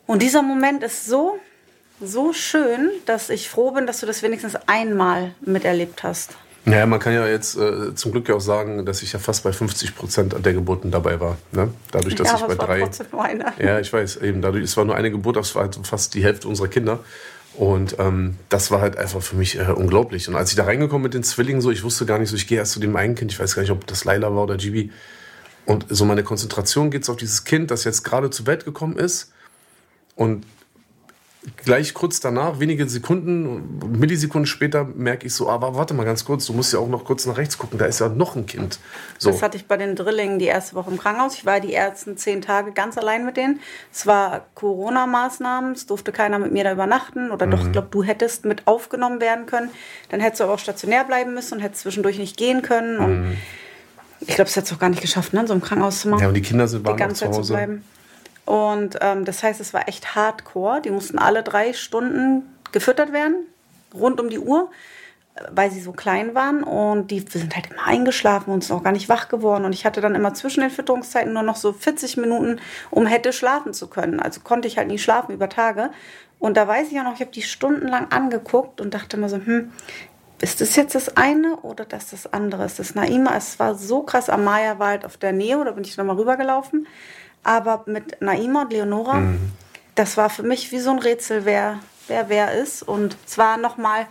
Und 0.07 0.21
dieser 0.21 0.41
Moment 0.41 0.83
ist 0.83 1.05
so, 1.05 1.39
so 2.01 2.33
schön, 2.33 2.89
dass 3.05 3.29
ich 3.29 3.49
froh 3.49 3.71
bin, 3.71 3.87
dass 3.87 3.99
du 3.99 4.05
das 4.05 4.21
wenigstens 4.23 4.55
einmal 4.67 5.33
miterlebt 5.41 6.03
hast. 6.03 6.31
Naja, 6.65 6.87
man 6.87 6.99
kann 6.99 7.13
ja 7.13 7.27
jetzt 7.27 7.55
äh, 7.57 7.93
zum 7.93 8.11
Glück 8.11 8.27
ja 8.27 8.35
auch 8.35 8.41
sagen, 8.41 8.85
dass 8.85 9.03
ich 9.03 9.13
ja 9.13 9.19
fast 9.19 9.43
bei 9.43 9.53
50 9.53 9.95
Prozent 9.95 10.35
der 10.43 10.53
Geburten 10.53 10.89
dabei 10.89 11.19
war. 11.19 11.37
Ne? 11.51 11.69
Dadurch, 11.91 12.15
dass 12.15 12.27
ja, 12.27 12.35
ich 12.35 12.41
bei 12.41 12.53
es 12.53 12.59
war 12.59 12.65
drei. 12.65 12.79
trotzdem 12.79 13.07
nur 13.11 13.23
eine. 13.23 13.53
Ja, 13.59 13.79
ich 13.79 13.93
weiß, 13.93 14.17
eben 14.17 14.41
dadurch, 14.41 14.63
es 14.63 14.75
war 14.75 14.83
nur 14.83 14.95
eine 14.95 15.11
Geburt, 15.11 15.35
das 15.35 15.53
war 15.53 15.63
halt 15.63 15.79
fast 15.83 16.15
die 16.15 16.23
Hälfte 16.23 16.47
unserer 16.47 16.67
Kinder. 16.67 16.99
Und 17.53 17.97
ähm, 17.99 18.37
das 18.49 18.71
war 18.71 18.81
halt 18.81 18.97
einfach 18.97 19.21
für 19.21 19.35
mich 19.35 19.57
äh, 19.57 19.71
unglaublich. 19.71 20.27
Und 20.27 20.35
als 20.35 20.49
ich 20.49 20.55
da 20.55 20.65
reingekommen 20.65 21.03
mit 21.03 21.13
den 21.13 21.23
Zwillingen, 21.23 21.61
so, 21.61 21.71
ich 21.71 21.83
wusste 21.83 22.05
gar 22.05 22.19
nicht 22.19 22.29
so, 22.29 22.35
ich 22.35 22.47
gehe 22.47 22.57
erst 22.57 22.73
zu 22.73 22.79
dem 22.79 22.95
einen 22.95 23.15
Kind, 23.15 23.31
ich 23.31 23.39
weiß 23.39 23.55
gar 23.55 23.61
nicht, 23.61 23.71
ob 23.71 23.85
das 23.87 24.03
Laila 24.03 24.35
war 24.35 24.43
oder 24.43 24.57
Gibi. 24.57 24.91
Und 25.65 25.85
so 25.89 26.05
meine 26.05 26.23
Konzentration 26.23 26.91
geht 26.91 27.07
auf 27.09 27.15
dieses 27.15 27.43
Kind, 27.43 27.71
das 27.71 27.83
jetzt 27.83 28.03
gerade 28.03 28.29
zur 28.29 28.47
Welt 28.47 28.65
gekommen 28.65 28.97
ist. 28.97 29.31
Und 30.15 30.45
gleich 31.57 31.93
kurz 31.93 32.19
danach, 32.19 32.59
wenige 32.59 32.87
Sekunden, 32.87 33.79
Millisekunden 33.99 34.45
später, 34.45 34.83
merke 34.83 35.27
ich 35.27 35.33
so, 35.33 35.49
aber 35.49 35.75
warte 35.75 35.93
mal 35.93 36.03
ganz 36.05 36.25
kurz, 36.25 36.45
du 36.45 36.53
musst 36.53 36.73
ja 36.73 36.79
auch 36.79 36.87
noch 36.87 37.05
kurz 37.05 37.25
nach 37.25 37.37
rechts 37.37 37.57
gucken, 37.57 37.77
da 37.79 37.85
ist 37.85 37.99
ja 37.99 38.09
noch 38.09 38.35
ein 38.35 38.45
Kind. 38.45 38.79
So. 39.17 39.31
Das 39.31 39.41
hatte 39.41 39.57
ich 39.57 39.65
bei 39.67 39.77
den 39.77 39.95
Drillingen 39.95 40.39
die 40.39 40.45
erste 40.45 40.75
Woche 40.75 40.91
im 40.91 40.97
Krankenhaus. 40.97 41.35
Ich 41.35 41.45
war 41.45 41.59
die 41.59 41.73
ersten 41.73 42.17
zehn 42.17 42.41
Tage 42.41 42.71
ganz 42.71 42.97
allein 42.97 43.25
mit 43.25 43.37
denen. 43.37 43.59
Es 43.91 44.05
war 44.05 44.45
Corona-Maßnahmen, 44.55 45.73
es 45.73 45.85
durfte 45.85 46.11
keiner 46.11 46.39
mit 46.39 46.51
mir 46.51 46.63
da 46.63 46.71
übernachten. 46.71 47.31
Oder 47.31 47.45
Mhm. 47.45 47.51
doch, 47.51 47.65
ich 47.65 47.71
glaube, 47.71 47.87
du 47.91 48.03
hättest 48.03 48.45
mit 48.45 48.67
aufgenommen 48.67 49.19
werden 49.21 49.45
können. 49.45 49.69
Dann 50.09 50.19
hättest 50.19 50.39
du 50.39 50.45
aber 50.45 50.53
auch 50.53 50.59
stationär 50.59 51.03
bleiben 51.03 51.33
müssen 51.33 51.55
und 51.55 51.59
hättest 51.61 51.81
zwischendurch 51.83 52.17
nicht 52.17 52.37
gehen 52.37 52.61
können. 52.61 52.97
Und 52.99 53.37
ich 54.21 54.27
glaube, 54.27 54.45
das 54.45 54.55
hättest 54.55 54.71
du 54.71 54.75
auch 54.75 54.79
gar 54.79 54.89
nicht 54.89 55.01
geschafft, 55.01 55.33
ne? 55.33 55.41
in 55.41 55.47
so 55.47 55.53
einem 55.53 55.61
Krankenhauszimmer. 55.61 56.15
Mhm. 56.17 56.21
ja, 56.21 56.27
und 56.29 56.33
die 56.33 56.41
Kinder 56.41 56.67
sind 56.67 56.87
die 56.87 56.93
ganze 56.95 57.25
zu 57.25 57.31
Zeit 57.31 57.45
zu 57.45 57.53
bleiben. 57.53 57.83
Und 58.45 58.97
ähm, 59.01 59.25
das 59.25 59.43
heißt, 59.43 59.59
es 59.59 59.73
war 59.73 59.87
echt 59.87 60.15
hardcore. 60.15 60.81
Die 60.81 60.91
mussten 60.91 61.17
alle 61.17 61.43
drei 61.43 61.73
Stunden 61.73 62.43
gefüttert 62.71 63.11
werden, 63.11 63.47
rund 63.93 64.19
um 64.19 64.29
die 64.29 64.39
Uhr, 64.39 64.69
weil 65.51 65.71
sie 65.71 65.81
so 65.81 65.91
klein 65.91 66.35
waren. 66.35 66.63
Und 66.63 67.09
die 67.09 67.21
sind 67.21 67.55
halt 67.55 67.71
immer 67.71 67.85
eingeschlafen 67.85 68.53
und 68.53 68.63
sind 68.63 68.75
auch 68.75 68.83
gar 68.83 68.91
nicht 68.91 69.09
wach 69.09 69.29
geworden. 69.29 69.65
Und 69.65 69.73
ich 69.73 69.85
hatte 69.85 69.99
dann 70.01 70.15
immer 70.15 70.33
zwischen 70.33 70.61
den 70.61 70.69
Fütterungszeiten 70.69 71.33
nur 71.33 71.43
noch 71.43 71.55
so 71.55 71.73
40 71.73 72.17
Minuten, 72.17 72.59
um 72.91 73.07
hätte 73.07 73.33
schlafen 73.33 73.73
zu 73.73 73.87
können. 73.87 74.19
Also 74.19 74.41
konnte 74.41 74.67
ich 74.67 74.77
halt 74.77 74.89
nie 74.89 74.99
schlafen 74.99 75.33
über 75.33 75.49
Tage. 75.49 75.89
Und 76.37 76.57
da 76.57 76.67
weiß 76.67 76.91
ich 76.91 76.99
auch 76.99 77.03
noch, 77.03 77.15
ich 77.15 77.21
habe 77.21 77.31
die 77.31 77.41
stundenlang 77.41 78.11
angeguckt 78.11 78.79
und 78.79 78.93
dachte 78.93 79.17
immer 79.17 79.29
so, 79.29 79.37
hm, 79.37 79.71
ist 80.41 80.59
das 80.59 80.75
jetzt 80.75 80.95
das 80.95 81.15
eine 81.15 81.55
oder 81.57 81.85
das 81.85 82.11
das 82.11 82.31
andere? 82.31 82.65
Ist 82.65 82.77
das 82.77 82.93
Naima? 82.93 83.35
Es 83.37 83.57
war 83.57 83.75
so 83.75 84.01
krass. 84.01 84.29
Amaya 84.29 84.79
war 84.79 84.89
halt 84.89 85.05
auf 85.05 85.17
der 85.17 85.31
Nähe, 85.31 85.63
da 85.63 85.71
bin 85.71 85.83
ich 85.83 85.95
nochmal 85.97 86.17
rübergelaufen. 86.17 86.87
Aber 87.45 87.83
mit 87.85 88.21
Naima 88.21 88.63
und 88.63 88.73
Leonora, 88.73 89.21
das 89.95 90.17
war 90.17 90.29
für 90.29 90.43
mich 90.43 90.73
wie 90.73 90.79
so 90.79 90.89
ein 90.89 90.99
Rätsel, 90.99 91.45
wer 91.45 91.79
wer, 92.07 92.29
wer 92.29 92.53
ist. 92.53 92.83
Und 92.83 93.17
zwar 93.27 93.57
nochmal 93.57 94.07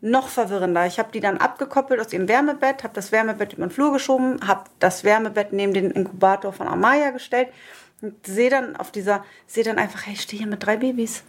noch 0.00 0.28
verwirrender. 0.28 0.86
Ich 0.86 0.98
habe 0.98 1.10
die 1.12 1.20
dann 1.20 1.38
abgekoppelt 1.38 2.00
aus 2.00 2.12
ihrem 2.12 2.28
Wärmebett, 2.28 2.84
habe 2.84 2.94
das 2.94 3.12
Wärmebett 3.12 3.54
über 3.54 3.66
den 3.66 3.70
Flur 3.70 3.92
geschoben, 3.92 4.40
habe 4.46 4.64
das 4.78 5.04
Wärmebett 5.04 5.52
neben 5.52 5.72
den 5.72 5.90
Inkubator 5.90 6.52
von 6.52 6.68
Amaya 6.68 7.10
gestellt 7.10 7.48
und 8.02 8.14
sehe 8.26 8.50
dann 8.50 8.76
auf 8.76 8.90
dieser, 8.90 9.24
sehe 9.46 9.64
dann 9.64 9.78
einfach, 9.78 10.06
hey, 10.06 10.14
ich 10.14 10.22
stehe 10.22 10.42
hier 10.42 10.50
mit 10.50 10.64
drei 10.64 10.76
Babys. 10.76 11.24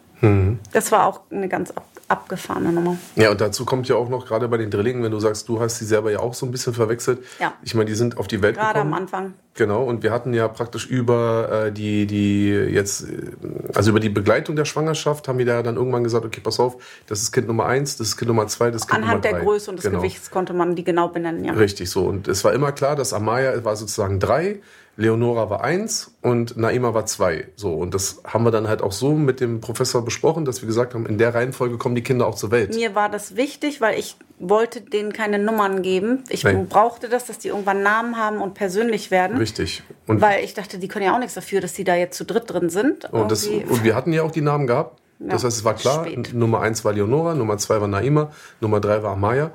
Das 0.73 0.91
war 0.91 1.05
auch 1.05 1.21
eine 1.31 1.47
ganz 1.47 1.71
abgefahrene 2.07 2.71
Nummer. 2.71 2.97
Ja, 3.15 3.31
und 3.31 3.41
dazu 3.41 3.65
kommt 3.65 3.87
ja 3.89 3.95
auch 3.95 4.09
noch 4.09 4.25
gerade 4.25 4.47
bei 4.47 4.57
den 4.57 4.71
Drillingen, 4.71 5.03
wenn 5.03 5.11
du 5.11 5.19
sagst, 5.19 5.49
du 5.49 5.59
hast 5.59 5.77
sie 5.77 5.85
selber 5.85 6.11
ja 6.11 6.19
auch 6.19 6.33
so 6.33 6.45
ein 6.45 6.51
bisschen 6.51 6.73
verwechselt. 6.73 7.19
Ja. 7.39 7.53
Ich 7.63 7.75
meine, 7.75 7.85
die 7.89 7.95
sind 7.95 8.17
auf 8.17 8.27
die 8.27 8.41
Welt 8.41 8.55
Gerade 8.55 8.75
gekommen. 8.79 8.93
am 8.93 8.99
Anfang. 9.01 9.33
Genau, 9.55 9.83
und 9.83 10.03
wir 10.03 10.11
hatten 10.11 10.33
ja 10.33 10.47
praktisch 10.47 10.85
über 10.87 11.65
äh, 11.67 11.71
die, 11.71 12.05
die 12.05 12.49
jetzt, 12.49 13.05
also 13.73 13.89
über 13.89 13.99
die 13.99 14.09
Begleitung 14.09 14.55
der 14.55 14.65
Schwangerschaft 14.65 15.27
haben 15.27 15.39
wir 15.39 15.45
da 15.45 15.63
dann 15.63 15.75
irgendwann 15.77 16.03
gesagt, 16.03 16.25
okay, 16.25 16.41
pass 16.43 16.59
auf, 16.59 16.77
das 17.07 17.21
ist 17.23 17.31
Kind 17.31 17.47
Nummer 17.47 17.65
eins, 17.65 17.97
das 17.97 18.09
ist 18.09 18.17
Kind 18.17 18.27
Nummer 18.29 18.47
zwei, 18.47 18.69
das 18.71 18.83
ist 18.83 18.87
Kind 18.87 19.03
Anhand 19.03 19.23
Nummer 19.25 19.33
der 19.33 19.39
drei. 19.39 19.43
Größe 19.45 19.71
und 19.71 19.77
des 19.77 19.85
Genau. 19.85 19.97
Gewichts 19.99 20.29
konnte 20.31 20.53
man 20.53 20.75
die 20.75 20.83
genau 20.83 21.07
benennen, 21.09 21.43
ja. 21.43 21.53
Richtig 21.53 21.89
so. 21.89 22.05
Und 22.05 22.27
es 22.27 22.43
war 22.43 22.53
immer 22.53 22.71
klar, 22.71 22.95
dass 22.95 23.13
Amaya 23.13 23.63
war 23.65 23.75
sozusagen 23.75 24.19
drei, 24.19 24.59
Leonora 24.97 25.49
war 25.51 25.63
eins 25.63 26.15
und 26.21 26.57
Naima 26.57 26.93
war 26.95 27.05
zwei. 27.05 27.47
So, 27.55 27.73
und 27.73 27.93
das 27.93 28.19
haben 28.25 28.43
wir 28.43 28.51
dann 28.51 28.67
halt 28.67 28.81
auch 28.81 28.91
so 28.91 29.13
mit 29.13 29.39
dem 29.39 29.61
Professor 29.61 30.03
besprochen, 30.03 30.43
dass 30.43 30.61
wir 30.63 30.67
gesagt 30.67 30.95
haben, 30.95 31.05
in 31.05 31.19
der 31.19 31.35
Reihenfolge 31.35 31.77
kommen 31.77 31.93
die 31.93 32.01
Kinder 32.01 32.25
auch 32.25 32.33
zur 32.33 32.49
Welt. 32.49 32.73
Mir 32.73 32.95
war 32.95 33.07
das 33.07 33.35
wichtig, 33.35 33.79
weil 33.79 33.99
ich 33.99 34.15
wollte 34.39 34.81
denen 34.81 35.13
keine 35.13 35.37
Nummern 35.37 35.83
geben. 35.83 36.23
Ich 36.29 36.43
Nein. 36.43 36.67
brauchte 36.67 37.09
das, 37.09 37.25
dass 37.25 37.37
die 37.37 37.49
irgendwann 37.49 37.83
Namen 37.83 38.17
haben 38.17 38.41
und 38.41 38.55
persönlich 38.55 39.11
werden. 39.11 39.37
Richtig. 39.37 39.83
Und, 40.07 40.19
Weil 40.19 40.43
ich 40.43 40.55
dachte, 40.55 40.79
die 40.79 40.87
können 40.87 41.05
ja 41.05 41.13
auch 41.15 41.19
nichts 41.19 41.35
dafür, 41.35 41.61
dass 41.61 41.73
die 41.73 41.83
da 41.83 41.95
jetzt 41.95 42.17
zu 42.17 42.25
dritt 42.25 42.51
drin 42.51 42.69
sind. 42.69 43.05
und, 43.13 43.31
das, 43.31 43.45
und 43.45 43.83
wir 43.83 43.95
hatten 43.95 44.13
ja 44.13 44.23
auch 44.23 44.31
die 44.31 44.41
Namen 44.41 44.65
gehabt. 44.65 44.99
Das 45.19 45.41
Ja, 45.43 45.47
heißt, 45.47 45.57
es 45.57 45.63
war 45.63 45.73
klar, 45.75 46.05
spät. 46.05 46.33
Nummer 46.33 46.61
eins 46.61 46.83
war 46.85 46.93
Leonora, 46.93 47.33
Nummer 47.35 47.57
zwei 47.57 47.81
war 47.81 47.87
Naima, 47.87 48.31
Nummer 48.61 48.79
drei 48.79 49.01
war 49.03 49.13
Amaya. 49.13 49.51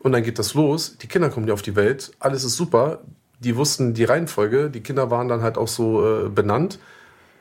Und 0.00 0.12
dann 0.12 0.22
geht 0.22 0.38
das 0.38 0.54
los. 0.54 0.96
Die 0.98 1.08
Kinder 1.08 1.30
kommen 1.30 1.48
ja 1.48 1.54
auf 1.54 1.62
die 1.62 1.74
Welt. 1.74 2.12
Alles 2.20 2.44
ist 2.44 2.56
super. 2.56 3.00
Die 3.40 3.56
wussten 3.56 3.94
die 3.94 4.04
Reihenfolge. 4.04 4.70
Die 4.70 4.80
Kinder 4.80 5.10
waren 5.10 5.28
dann 5.28 5.42
halt 5.42 5.58
auch 5.58 5.68
so 5.68 6.26
äh, 6.26 6.28
benannt. 6.28 6.78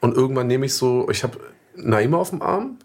Und 0.02 0.16
irgendwann 0.16 0.48
nehme 0.48 0.66
ich 0.66 0.74
so, 0.74 1.10
ich 1.10 1.24
habe 1.24 1.40
Naima 1.76 2.18
auf 2.18 2.30
dem 2.32 2.42
Arm, 2.42 2.78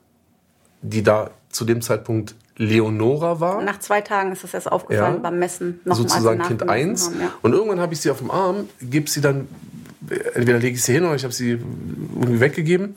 die 0.82 1.02
da 1.02 1.30
zu 1.50 1.64
dem 1.64 1.82
Zeitpunkt 1.82 2.34
Leonora 2.56 3.40
war. 3.40 3.62
Nach 3.62 3.78
zwei 3.78 4.00
Tagen 4.00 4.32
ist 4.32 4.44
das 4.44 4.54
erst 4.54 4.70
aufgefallen 4.70 5.14
Ja. 5.14 5.20
beim 5.20 5.38
Messen. 5.38 5.80
Als 5.86 5.98
sozusagen 5.98 6.42
Kind 6.42 6.60
nachgemessen 6.60 6.90
1. 6.90 7.06
haben, 7.06 7.20
ja. 7.20 7.32
Und 7.42 7.52
irgendwann 7.52 7.80
habe 7.80 7.94
ich 7.94 8.00
sie 8.00 8.10
auf 8.10 8.18
dem 8.18 8.30
Arm, 8.30 8.68
gebe 8.82 9.08
sie 9.08 9.20
dann, 9.20 9.48
entweder 10.34 10.58
lege 10.58 10.76
ich 10.76 10.82
sie 10.84 10.92
hin 10.92 11.04
oder 11.04 11.14
ich 11.14 11.24
habe 11.24 11.32
sie 11.32 11.52
irgendwie 11.52 12.40
weggegeben, 12.40 12.96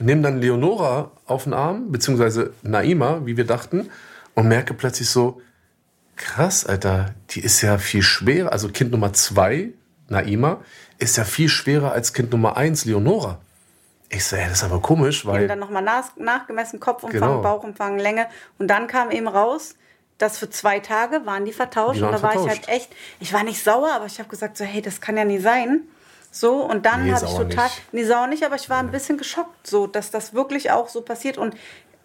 nehme 0.00 0.22
dann 0.22 0.40
Leonora 0.40 1.12
auf 1.26 1.44
den 1.44 1.54
Arm, 1.54 1.92
beziehungsweise 1.92 2.52
Naima, 2.62 3.22
wie 3.24 3.36
wir 3.36 3.44
dachten, 3.46 3.88
und 4.34 4.48
merke 4.48 4.74
plötzlich 4.74 5.08
so, 5.08 5.40
krass, 6.16 6.64
Alter, 6.66 7.14
die 7.30 7.40
ist 7.40 7.60
ja 7.62 7.78
viel 7.78 8.02
schwerer. 8.02 8.52
Also 8.52 8.68
Kind 8.68 8.90
Nummer 8.92 9.12
2, 9.12 9.70
Naima, 10.08 10.60
ist 10.98 11.16
ja 11.16 11.24
viel 11.24 11.48
schwerer 11.48 11.92
als 11.92 12.12
Kind 12.12 12.30
Nummer 12.30 12.56
1, 12.56 12.84
Leonora. 12.84 13.38
Ich 14.10 14.24
so, 14.24 14.36
das 14.36 14.52
ist 14.52 14.64
aber 14.64 14.80
komisch, 14.80 15.24
Wir 15.24 15.32
haben 15.32 15.40
weil. 15.40 15.48
dann 15.48 15.58
nochmal 15.58 15.82
nach, 15.82 16.16
nachgemessen, 16.16 16.78
Kopfumfang, 16.78 17.20
Genau. 17.20 17.42
Bauchumfang, 17.42 17.98
Länge. 17.98 18.26
Und 18.58 18.68
dann 18.68 18.86
kam 18.86 19.10
eben 19.10 19.26
raus, 19.26 19.74
dass 20.18 20.38
für 20.38 20.48
zwei 20.48 20.78
Tage 20.78 21.26
waren 21.26 21.44
die 21.44 21.52
vertauscht. 21.52 21.96
Die 21.96 22.02
waren 22.02 22.14
und 22.14 22.22
da 22.22 22.22
war 22.22 22.34
ich 22.34 22.40
vertauscht. 22.40 22.68
halt 22.68 22.76
echt, 22.76 22.90
ich 23.18 23.32
war 23.32 23.42
nicht 23.42 23.62
sauer, 23.64 23.90
aber 23.92 24.06
ich 24.06 24.18
habe 24.20 24.28
gesagt, 24.28 24.56
so, 24.56 24.64
hey, 24.64 24.80
das 24.82 25.00
kann 25.00 25.16
ja 25.16 25.24
nie 25.24 25.38
sein. 25.40 25.80
So, 26.30 26.62
und 26.64 26.84
dann 26.86 27.04
Nee, 27.06 27.12
habe 27.12 27.24
ich 27.26 27.32
total, 27.32 27.64
nicht. 27.66 27.82
nee, 27.92 28.04
sauer 28.04 28.26
nicht, 28.26 28.44
aber 28.44 28.56
ich 28.56 28.68
war 28.68 28.78
ein 28.78 28.90
bisschen 28.90 29.18
geschockt, 29.18 29.66
so, 29.66 29.86
dass 29.86 30.10
das 30.10 30.34
wirklich 30.34 30.70
auch 30.70 30.88
so 30.88 31.00
passiert. 31.00 31.38
Und 31.38 31.54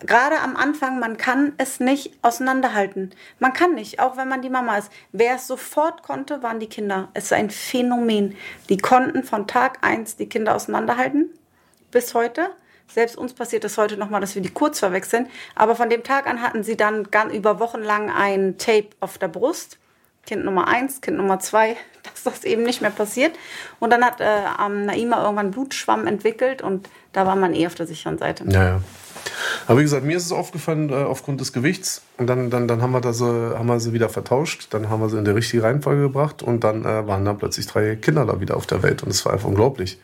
gerade 0.06 0.40
am 0.40 0.56
Anfang, 0.56 1.00
man 1.00 1.18
kann 1.18 1.54
es 1.58 1.80
nicht 1.80 2.12
auseinanderhalten. 2.22 3.12
Man 3.40 3.54
kann 3.54 3.76
nicht, 3.76 4.00
auch 4.00 4.18
wenn 4.18 4.28
man 4.28 4.42
die 4.42 4.50
Mama 4.50 4.78
ist. 4.78 4.92
Wer 5.12 5.36
es 5.36 5.48
sofort 5.48 6.04
konnte, 6.04 6.44
waren 6.44 6.60
die 6.60 6.70
Kinder. 6.70 7.10
Es 7.14 7.26
ist 7.26 7.34
ein 7.34 7.50
Phänomen. 7.50 8.36
Die 8.70 8.78
konnten 8.78 9.24
von 9.24 9.48
Tag 9.48 9.80
eins 9.82 10.16
die 10.16 10.30
Kinder 10.30 10.56
auseinanderhalten 10.56 11.30
bis 11.92 12.14
heute. 12.14 12.52
Selbst 12.88 13.18
uns 13.18 13.34
passiert 13.34 13.64
es 13.66 13.78
heute 13.78 13.98
nochmal, 13.98 14.22
dass 14.22 14.36
wir 14.36 14.42
die 14.42 14.50
kurz 14.50 14.80
verwechseln. 14.80 15.28
Aber 15.56 15.76
von 15.76 15.90
dem 15.90 16.04
Tag 16.04 16.28
an 16.28 16.42
hatten 16.42 16.64
sie 16.64 16.76
dann 16.76 17.06
über 17.32 17.60
Wochen 17.60 17.82
lang 17.82 18.10
ein 18.10 18.58
Tape 18.58 18.90
auf 19.00 19.18
der 19.18 19.28
Brust. 19.28 19.78
Kind 20.26 20.44
Nummer 20.44 20.68
eins, 20.68 21.02
Kind 21.02 21.18
Nummer 21.18 21.40
zwei, 21.40 21.76
dass 22.04 22.24
das 22.24 22.44
eben 22.44 22.64
nicht 22.64 22.82
mehr 22.82 22.92
passiert. 22.92 23.38
Und 23.80 23.92
dann 23.92 24.04
hat 24.04 24.20
äh, 24.20 24.70
Naima 24.70 25.24
irgendwann 25.24 25.52
Blutschwamm 25.52 26.08
entwickelt 26.08 26.62
und 26.62 26.90
da 27.14 27.26
war 27.26 27.36
man 27.36 27.54
eh 27.54 27.68
auf 27.68 27.76
der 27.76 27.88
sicheren 27.88 28.18
Seite. 28.18 28.44
Ja. 28.48 28.82
Aber 29.68 29.80
wie 29.80 29.84
gesagt, 29.84 30.04
mir 30.04 30.18
ist 30.18 30.26
es 30.26 30.32
aufgefallen 30.32 30.90
äh, 30.90 30.94
aufgrund 30.94 31.42
des 31.42 31.54
Gewichts. 31.54 32.02
Und 32.18 32.28
dann, 32.28 32.50
dann, 32.50 32.68
dann 32.68 32.82
haben, 32.82 32.92
wir 32.92 33.02
das, 33.02 33.22
äh, 33.22 33.24
haben 33.24 33.68
wir 33.68 33.80
sie 33.80 33.94
wieder 33.94 34.10
vertauscht. 34.10 34.68
Dann 34.72 34.90
haben 34.90 35.02
wir 35.02 35.10
sie 35.10 35.18
in 35.18 35.26
die 35.26 35.32
richtige 35.32 35.64
Reihenfolge 35.64 36.02
gebracht. 36.02 36.42
Und 36.42 36.64
dann 36.64 36.86
äh, 36.86 37.08
waren 37.08 37.26
da 37.26 37.34
plötzlich 37.34 37.68
drei 37.68 37.96
Kinder 37.96 38.26
da 38.26 38.42
wieder 38.42 38.58
auf 38.58 38.66
der 38.66 38.84
Welt. 38.84 39.04
Und 39.04 39.10
es 39.10 39.26
war 39.26 39.34
einfach 39.34 39.48
unglaublich. 39.48 40.00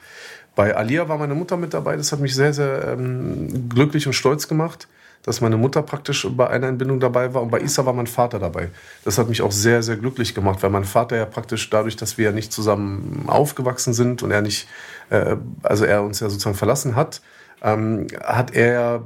Bei 0.55 0.75
Alia 0.75 1.10
war 1.10 1.17
meine 1.17 1.36
Mutter 1.36 1.57
mit 1.57 1.74
dabei. 1.74 1.98
Das 1.98 2.12
hat 2.12 2.19
mich 2.19 2.34
sehr, 2.34 2.53
sehr 2.53 2.88
ähm, 2.89 3.69
glücklich 3.69 4.07
und 4.07 4.13
stolz 4.13 4.48
gemacht, 4.48 4.88
dass 5.24 5.41
meine 5.41 5.57
Mutter 5.57 5.81
praktisch 5.81 6.25
bei 6.31 6.48
einer 6.50 6.67
Entbindung 6.67 7.00
dabei 7.00 7.34
war. 7.34 7.41
Und 7.41 7.51
bei 7.51 7.60
Isa 7.60 7.86
war 7.86 7.93
mein 7.93 8.07
Vater 8.07 8.39
dabei. 8.39 8.69
Das 9.03 9.17
hat 9.17 9.27
mich 9.27 9.41
auch 9.41 9.51
sehr, 9.51 9.84
sehr 9.84 9.98
glücklich 9.98 10.34
gemacht, 10.34 10.63
weil 10.63 10.69
mein 10.69 10.86
Vater 10.86 11.17
ja 11.17 11.25
praktisch 11.25 11.69
dadurch, 11.69 11.98
dass 11.98 12.17
wir 12.17 12.25
ja 12.25 12.31
nicht 12.31 12.53
zusammen 12.53 13.25
aufgewachsen 13.27 13.93
sind 13.93 14.24
und 14.24 14.31
er 14.31 14.41
nicht, 14.41 14.67
äh, 15.10 15.36
also 15.63 15.84
er 15.84 16.03
uns 16.03 16.22
ja 16.22 16.29
sozusagen 16.29 16.55
verlassen 16.55 16.95
hat, 16.95 17.22
ähm, 17.65 18.07
hat 18.24 18.55
er, 18.55 19.01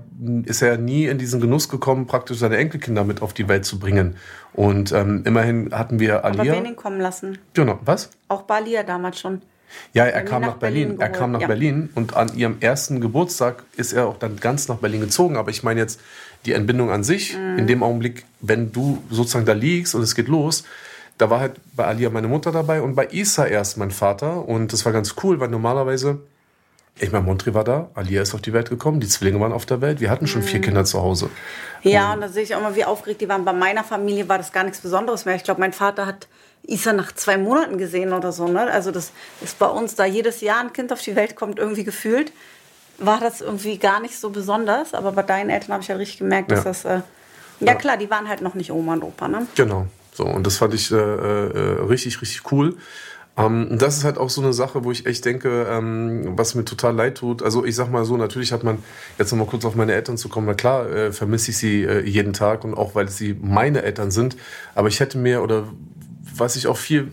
ist 0.46 0.62
er 0.62 0.78
nie 0.78 1.06
in 1.06 1.18
diesen 1.18 1.40
Genuss 1.42 1.70
gekommen, 1.70 2.06
praktisch 2.06 2.38
seine 2.38 2.58
Enkelkinder 2.58 3.04
mit 3.06 3.22
auf 3.22 3.34
die 3.34 3.48
Welt 3.48 3.66
zu 3.66 3.80
bringen. 3.80 4.18
Und 4.54 4.92
ähm, 4.92 5.24
immerhin 5.26 5.74
hatten 5.74 6.00
wir 6.00 6.26
Aber 6.26 6.40
Alia. 6.42 6.54
wen 6.54 6.66
ihn 6.66 6.76
kommen 6.76 7.00
lassen? 7.00 7.38
Genau, 7.54 7.80
was? 7.86 8.10
Auch 8.28 8.42
Balia 8.44 8.84
damals 8.84 9.20
schon. 9.20 9.42
Ja, 9.94 10.06
er 10.06 10.12
Berlin 10.24 10.26
kam 10.30 10.42
nach 10.42 10.56
Berlin. 10.56 10.88
Berlin 10.98 11.02
er 11.02 11.10
kam 11.10 11.32
nach 11.32 11.42
ja. 11.42 11.48
Berlin 11.48 11.90
und 11.96 12.16
an 12.18 12.36
ihrem 12.36 12.58
ersten 12.60 13.00
Geburtstag 13.02 13.64
ist 13.78 13.94
er 13.94 14.08
auch 14.08 14.18
dann 14.18 14.38
ganz 14.38 14.68
nach 14.68 14.78
Berlin 14.78 15.02
gezogen. 15.02 15.38
Aber 15.38 15.52
ich 15.52 15.64
meine 15.64 15.80
jetzt 15.80 16.02
die 16.46 16.54
Entbindung 16.54 16.90
an 16.90 17.04
sich, 17.04 17.38
Mhm. 17.38 17.60
in 17.60 17.68
dem 17.68 17.84
Augenblick, 17.84 18.26
wenn 18.42 18.72
du 18.72 19.02
sozusagen 19.10 19.46
da 19.46 19.54
liegst 19.54 19.94
und 19.96 20.02
es 20.02 20.16
geht 20.16 20.28
los, 20.28 20.64
da 21.20 21.30
war 21.30 21.40
halt 21.40 21.54
bei 21.76 21.86
Alia 21.86 22.10
meine 22.10 22.28
Mutter 22.28 22.52
dabei 22.52 22.82
und 22.82 22.96
bei 22.96 23.08
Isa 23.12 23.46
erst 23.46 23.78
mein 23.78 23.92
Vater. 23.92 24.48
Und 24.48 24.74
das 24.74 24.86
war 24.86 24.92
ganz 24.92 25.16
cool, 25.24 25.40
weil 25.40 25.50
normalerweise, 25.50 26.20
ich 27.00 27.12
meine, 27.12 27.24
Montri 27.26 27.54
war 27.54 27.64
da, 27.64 27.90
Alia 27.96 28.22
ist 28.22 28.34
auf 28.34 28.42
die 28.42 28.54
Welt 28.54 28.70
gekommen, 28.70 29.00
die 29.00 29.08
Zwillinge 29.08 29.40
waren 29.40 29.54
auf 29.54 29.66
der 29.66 29.82
Welt, 29.82 30.00
wir 30.00 30.10
hatten 30.10 30.28
schon 30.28 30.42
Mhm. 30.42 30.46
vier 30.46 30.62
Kinder 30.62 30.86
zu 30.86 31.02
Hause. 31.02 31.30
Ja, 31.84 32.14
und 32.14 32.22
da 32.22 32.28
sehe 32.30 32.44
ich 32.44 32.54
auch 32.56 32.62
mal, 32.62 32.76
wie 32.76 32.86
aufgeregt 32.86 33.22
die 33.22 33.30
waren. 33.30 33.46
Bei 33.46 33.54
meiner 33.54 33.84
Familie 33.84 34.28
war 34.28 34.38
das 34.38 34.52
gar 34.52 34.64
nichts 34.64 34.80
Besonderes 34.82 35.26
mehr. 35.26 35.36
Ich 35.36 35.44
glaube, 35.44 35.62
mein 35.62 35.74
Vater 35.74 36.06
hat 36.06 36.28
Isa 36.68 36.92
nach 36.94 37.14
zwei 37.14 37.38
Monaten 37.38 37.78
gesehen 37.78 38.12
oder 38.14 38.32
so. 38.32 38.48
Ne? 38.48 38.70
Also 38.70 38.92
das 38.92 39.12
ist 39.42 39.58
bei 39.60 39.68
uns, 39.68 39.96
da 39.96 40.06
jedes 40.06 40.42
Jahr 40.42 40.60
ein 40.60 40.74
Kind 40.74 40.92
auf 40.92 41.02
die 41.02 41.16
Welt 41.16 41.36
kommt, 41.36 41.58
irgendwie 41.58 41.86
gefühlt, 41.86 42.34
war 42.98 43.20
das 43.22 43.40
irgendwie 43.40 43.78
gar 43.78 44.02
nicht 44.02 44.20
so 44.20 44.30
besonders. 44.30 44.94
Aber 44.94 45.14
bei 45.14 45.24
deinen 45.24 45.50
Eltern 45.50 45.74
habe 45.74 45.84
ich 45.84 45.90
halt 45.90 46.00
richtig 46.00 46.20
gemerkt, 46.20 46.52
dass 46.52 46.60
Ja. 46.60 46.66
das... 46.66 46.86
Äh, 46.86 47.02
ja 47.62 47.76
klar, 47.76 47.98
die 47.98 48.10
waren 48.10 48.28
halt 48.30 48.42
noch 48.42 48.54
nicht 48.56 48.72
Oma 48.72 48.94
und 48.94 49.04
Opa. 49.04 49.28
Ne? 49.28 49.46
Genau. 49.56 49.88
So, 50.14 50.26
und 50.26 50.46
das 50.48 50.58
fand 50.58 50.74
ich 50.74 50.92
äh, 50.92 50.96
äh, 50.96 51.82
richtig, 51.88 52.22
richtig 52.22 52.52
cool. 52.52 52.78
Ähm, 53.38 53.78
das 53.78 53.98
ist 53.98 54.04
halt 54.04 54.18
auch 54.18 54.30
so 54.30 54.42
eine 54.42 54.54
Sache, 54.54 54.84
wo 54.84 54.92
ich 54.92 55.06
echt 55.06 55.26
denke, 55.26 55.68
ähm, 55.70 56.38
was 56.38 56.56
mir 56.56 56.66
total 56.66 56.96
leid 56.96 57.18
tut. 57.18 57.42
Also 57.42 57.66
ich 57.66 57.76
sag 57.76 57.90
mal 57.90 58.06
so, 58.06 58.18
natürlich 58.18 58.52
hat 58.52 58.64
man, 58.64 58.80
jetzt 59.18 59.32
nochmal 59.32 59.48
kurz 59.48 59.66
auf 59.66 59.76
meine 59.76 59.94
Eltern 59.94 60.18
zu 60.18 60.30
kommen, 60.30 60.48
na 60.48 60.54
klar, 60.54 60.90
äh, 60.90 61.12
vermisse 61.12 61.52
ich 61.52 61.58
sie 61.58 61.84
äh, 61.84 62.02
jeden 62.06 62.34
Tag 62.34 62.64
und 62.64 62.76
auch 62.76 62.96
weil 62.96 63.10
sie 63.10 63.36
meine 63.40 63.84
Eltern 63.84 64.12
sind. 64.12 64.38
Aber 64.76 64.88
ich 64.88 65.00
hätte 65.00 65.18
mir, 65.18 65.42
oder 65.42 65.68
was 66.36 66.56
ich 66.56 66.68
auch 66.68 66.78
viel 66.78 67.12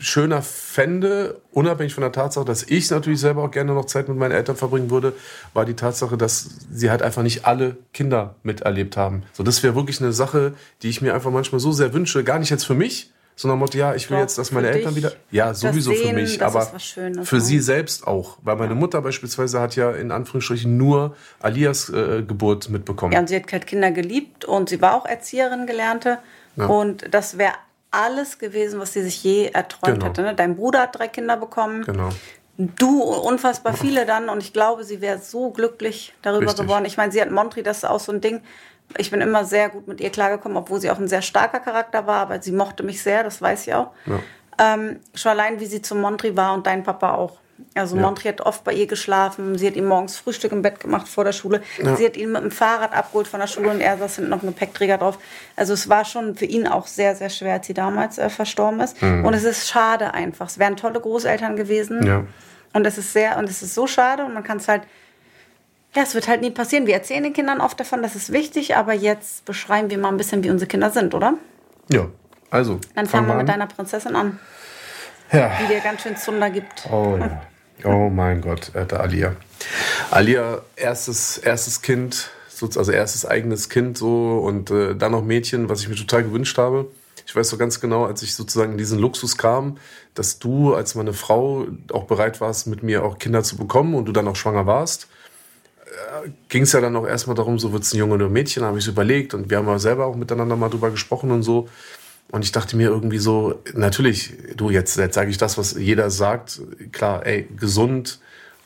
schöner 0.00 0.40
fände, 0.40 1.40
unabhängig 1.52 1.92
von 1.92 2.00
der 2.00 2.12
Tatsache, 2.12 2.46
dass 2.46 2.62
ich 2.62 2.90
natürlich 2.90 3.20
selber 3.20 3.44
auch 3.44 3.50
gerne 3.50 3.74
noch 3.74 3.84
Zeit 3.84 4.08
mit 4.08 4.16
meinen 4.16 4.32
Eltern 4.32 4.56
verbringen 4.56 4.90
würde, 4.90 5.12
war 5.52 5.66
die 5.66 5.74
Tatsache, 5.74 6.16
dass 6.16 6.48
sie 6.72 6.90
halt 6.90 7.02
einfach 7.02 7.22
nicht 7.22 7.44
alle 7.44 7.76
Kinder 7.92 8.36
miterlebt 8.42 8.96
haben. 8.96 9.24
So, 9.34 9.42
das 9.42 9.62
wäre 9.62 9.74
wirklich 9.74 10.00
eine 10.00 10.12
Sache, 10.12 10.54
die 10.82 10.88
ich 10.88 11.02
mir 11.02 11.14
einfach 11.14 11.30
manchmal 11.30 11.60
so 11.60 11.70
sehr 11.70 11.92
wünsche, 11.92 12.24
gar 12.24 12.38
nicht 12.38 12.50
jetzt 12.50 12.64
für 12.64 12.74
mich, 12.74 13.12
sondern 13.36 13.58
Motto, 13.58 13.78
ja, 13.78 13.94
ich 13.94 14.10
will 14.10 14.16
Doch, 14.16 14.22
jetzt, 14.22 14.36
dass 14.38 14.48
für 14.50 14.56
meine 14.56 14.70
Eltern 14.70 14.94
dich, 14.94 15.04
wieder, 15.04 15.12
ja, 15.30 15.54
sowieso 15.54 15.92
für 15.92 15.96
Sehen, 15.98 16.14
mich, 16.14 16.38
das 16.38 16.54
aber 16.54 17.24
für 17.24 17.40
sie 17.40 17.58
selbst 17.58 18.06
auch, 18.06 18.36
weil 18.42 18.56
meine 18.56 18.74
Mutter 18.74 19.00
beispielsweise 19.00 19.60
hat 19.60 19.76
ja 19.76 19.92
in 19.92 20.10
Anführungsstrichen 20.10 20.76
nur 20.76 21.16
Alias 21.40 21.88
äh, 21.88 22.22
Geburt 22.22 22.68
mitbekommen. 22.68 23.12
Ja, 23.12 23.20
und 23.20 23.28
sie 23.28 23.36
hat 23.36 23.50
halt 23.52 23.66
Kinder 23.66 23.90
geliebt 23.90 24.44
und 24.44 24.68
sie 24.68 24.80
war 24.82 24.94
auch 24.94 25.06
Erzieherin 25.06 25.66
gelernte. 25.66 26.18
Ja. 26.56 26.66
Und 26.66 27.14
das 27.14 27.38
wäre 27.38 27.54
alles 27.90 28.38
gewesen, 28.38 28.78
was 28.78 28.92
sie 28.92 29.02
sich 29.02 29.22
je 29.22 29.46
erträumt 29.46 29.94
Genau. 29.94 30.06
hätte. 30.06 30.22
Ne? 30.22 30.34
Dein 30.34 30.56
Bruder 30.56 30.80
hat 30.82 30.98
drei 30.98 31.08
Kinder 31.08 31.36
bekommen. 31.36 31.84
Genau. 31.84 32.10
Du 32.56 33.02
unfassbar 33.02 33.72
viele 33.72 34.04
dann 34.04 34.28
und 34.28 34.42
ich 34.42 34.52
glaube, 34.52 34.84
sie 34.84 35.00
wäre 35.00 35.18
so 35.18 35.50
glücklich 35.50 36.12
darüber 36.20 36.46
Richtig. 36.46 36.66
geworden. 36.66 36.84
Ich 36.84 36.98
meine, 36.98 37.10
sie 37.10 37.20
hat 37.22 37.30
Montri, 37.30 37.62
das 37.62 37.78
ist 37.78 37.84
auch 37.84 38.00
so 38.00 38.12
ein 38.12 38.20
Ding. 38.20 38.42
Ich 38.98 39.10
bin 39.10 39.20
immer 39.20 39.44
sehr 39.44 39.68
gut 39.68 39.86
mit 39.88 40.00
ihr 40.00 40.10
klargekommen, 40.10 40.56
obwohl 40.58 40.80
sie 40.80 40.90
auch 40.90 40.98
ein 40.98 41.08
sehr 41.08 41.22
starker 41.22 41.60
Charakter 41.60 42.06
war, 42.06 42.20
aber 42.20 42.42
sie 42.42 42.52
mochte 42.52 42.82
mich 42.82 43.02
sehr, 43.02 43.22
das 43.22 43.40
weiß 43.40 43.66
ich 43.66 43.74
auch. 43.74 43.90
Ja. 44.06 44.18
Ähm, 44.74 45.00
schon 45.14 45.30
allein, 45.32 45.60
wie 45.60 45.66
sie 45.66 45.80
zu 45.80 45.94
Montri 45.94 46.36
war 46.36 46.52
und 46.54 46.66
dein 46.66 46.82
Papa 46.82 47.14
auch. 47.14 47.38
Also 47.74 47.94
Ja. 47.96 48.02
Montri 48.02 48.28
hat 48.28 48.40
oft 48.40 48.64
bei 48.64 48.72
ihr 48.72 48.86
geschlafen, 48.86 49.56
sie 49.58 49.66
hat 49.66 49.76
ihm 49.76 49.86
morgens 49.86 50.16
Frühstück 50.16 50.50
im 50.52 50.62
Bett 50.62 50.80
gemacht 50.80 51.08
vor 51.08 51.24
der 51.24 51.32
Schule. 51.32 51.62
Ja. 51.82 51.94
Sie 51.94 52.04
hat 52.06 52.16
ihn 52.16 52.32
mit 52.32 52.42
dem 52.42 52.50
Fahrrad 52.50 52.94
abgeholt 52.94 53.28
von 53.28 53.38
der 53.40 53.46
Schule 53.46 53.70
und 53.70 53.80
er 53.80 53.96
saß 53.98 54.16
hinten 54.16 54.30
noch 54.30 54.42
ein 54.42 54.48
Gepäckträger 54.48 54.98
drauf. 54.98 55.18
Also 55.56 55.74
es 55.74 55.88
war 55.88 56.04
schon 56.04 56.36
für 56.36 56.46
ihn 56.46 56.66
auch 56.66 56.86
sehr, 56.86 57.14
sehr 57.16 57.30
schwer, 57.30 57.54
als 57.54 57.66
sie 57.66 57.74
damals 57.74 58.18
äh, 58.18 58.28
verstorben 58.30 58.80
ist. 58.80 59.00
Und 59.02 59.32
es 59.34 59.44
ist 59.44 59.68
schade 59.68 60.14
einfach. 60.14 60.46
Es 60.48 60.58
wären 60.58 60.76
tolle 60.76 61.00
Großeltern 61.00 61.54
gewesen. 61.56 62.00
Mhm. 62.00 62.06
Ja. 62.06 62.24
Und 62.72 62.86
es 62.86 62.98
ist 62.98 63.12
sehr, 63.12 63.36
und 63.36 63.44
es 63.48 63.62
ist 63.62 63.74
so 63.74 63.86
schade 63.86 64.24
und 64.24 64.32
man 64.32 64.42
kann 64.42 64.56
es 64.58 64.66
halt, 64.68 64.82
ja, 65.94 66.02
es 66.02 66.14
wird 66.14 66.28
halt 66.28 66.40
nie 66.40 66.50
passieren. 66.50 66.86
Wir 66.86 66.94
erzählen 66.94 67.22
den 67.22 67.32
Kindern 67.32 67.60
oft 67.60 67.78
davon, 67.80 68.02
das 68.02 68.14
ist 68.16 68.32
wichtig, 68.32 68.76
aber 68.76 68.92
jetzt 68.94 69.44
beschreiben 69.44 69.90
wir 69.90 69.98
mal 69.98 70.08
ein 70.08 70.16
bisschen, 70.16 70.44
wie 70.44 70.50
unsere 70.50 70.68
Kinder 70.68 70.90
sind, 70.90 71.14
oder? 71.14 71.34
Ja, 71.90 72.06
also. 72.50 72.78
Dann 72.94 73.06
fangen 73.06 73.26
wir 73.26 73.32
an. 73.32 73.38
mit 73.38 73.48
deiner 73.48 73.66
Prinzessin 73.66 74.14
an, 74.16 74.38
Ja. 75.32 75.50
die 75.60 75.66
dir 75.72 75.80
ganz 75.80 76.02
schön 76.02 76.16
Zunder 76.16 76.50
gibt. 76.50 76.86
Oh 76.90 77.16
ja. 77.18 77.42
Oh 77.84 78.10
mein 78.10 78.40
Gott, 78.42 78.74
äh, 78.74 78.84
der 78.86 79.00
Alia. 79.00 79.36
Alia, 80.10 80.60
erstes, 80.76 81.38
erstes 81.38 81.80
Kind, 81.82 82.30
so- 82.48 82.66
also 82.76 82.92
erstes 82.92 83.24
eigenes 83.24 83.68
Kind 83.70 83.96
so 83.96 84.38
und 84.38 84.70
äh, 84.70 84.94
dann 84.94 85.12
noch 85.12 85.22
Mädchen, 85.24 85.68
was 85.68 85.80
ich 85.80 85.88
mir 85.88 85.94
total 85.96 86.22
gewünscht 86.24 86.58
habe. 86.58 86.86
Ich 87.26 87.34
weiß 87.34 87.48
so 87.48 87.56
ganz 87.56 87.80
genau, 87.80 88.04
als 88.06 88.22
ich 88.22 88.34
sozusagen 88.34 88.72
in 88.72 88.78
diesen 88.78 88.98
Luxus 88.98 89.36
kam, 89.38 89.78
dass 90.14 90.38
du 90.40 90.74
als 90.74 90.94
meine 90.94 91.12
Frau 91.12 91.66
auch 91.92 92.04
bereit 92.04 92.40
warst, 92.40 92.66
mit 92.66 92.82
mir 92.82 93.04
auch 93.04 93.18
Kinder 93.18 93.42
zu 93.44 93.56
bekommen 93.56 93.94
und 93.94 94.04
du 94.06 94.12
dann 94.12 94.26
auch 94.28 94.36
schwanger 94.36 94.66
warst, 94.66 95.06
ging 96.48 96.62
es 96.62 96.72
ja 96.72 96.80
dann 96.80 96.96
auch 96.96 97.06
erstmal 97.06 97.36
darum, 97.36 97.58
so 97.58 97.72
wird 97.72 97.82
es 97.82 97.92
ein 97.92 97.98
Junge 97.98 98.14
oder 98.14 98.26
ein 98.26 98.32
Mädchen, 98.32 98.64
habe 98.64 98.78
ich 98.78 98.84
so 98.84 98.90
überlegt 98.90 99.34
und 99.34 99.50
wir 99.50 99.58
haben 99.58 99.66
ja 99.66 99.78
selber 99.78 100.06
auch 100.06 100.16
miteinander 100.16 100.56
mal 100.56 100.68
drüber 100.68 100.90
gesprochen 100.90 101.30
und 101.30 101.42
so. 101.42 101.68
Und 102.30 102.44
ich 102.44 102.52
dachte 102.52 102.76
mir 102.76 102.88
irgendwie 102.88 103.18
so, 103.18 103.60
natürlich, 103.74 104.32
du, 104.56 104.70
jetzt, 104.70 104.96
jetzt 104.96 105.14
sage 105.14 105.30
ich 105.30 105.38
das, 105.38 105.58
was 105.58 105.72
jeder 105.72 106.10
sagt, 106.10 106.60
klar, 106.92 107.26
ey, 107.26 107.48
gesund, 107.56 108.20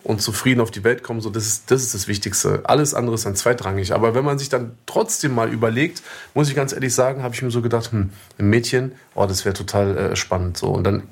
und 0.05 0.21
zufrieden 0.21 0.61
auf 0.61 0.71
die 0.71 0.85
Welt 0.85 1.03
kommen, 1.03 1.23
so 1.23 1.31
das 1.31 1.47
ist, 1.47 1.71
das 1.71 1.83
ist 1.83 1.95
das 1.95 2.07
Wichtigste. 2.07 2.61
Alles 2.65 2.93
andere 2.95 3.15
ist 3.15 3.25
dann 3.25 3.37
zweitrangig. 3.37 3.95
Aber 3.95 4.15
wenn 4.15 4.25
man 4.25 4.39
sich 4.39 4.51
dann 4.51 4.77
trotzdem 4.85 5.35
mal 5.35 5.51
überlegt, 5.51 6.03
muss 6.35 6.49
ich 6.49 6.55
ganz 6.55 6.75
ehrlich 6.75 6.95
sagen, 6.95 7.23
habe 7.23 7.35
ich 7.35 7.43
mir 7.43 7.51
so 7.51 7.63
gedacht, 7.63 7.91
hm, 7.91 8.11
ein 8.39 8.51
Mädchen, 8.51 8.93
oh, 9.15 9.25
das 9.25 9.47
wäre 9.47 9.55
total 9.55 9.97
äh, 9.97 10.17
spannend. 10.17 10.59
So. 10.59 10.69
Und 10.69 10.85
dann 10.85 11.05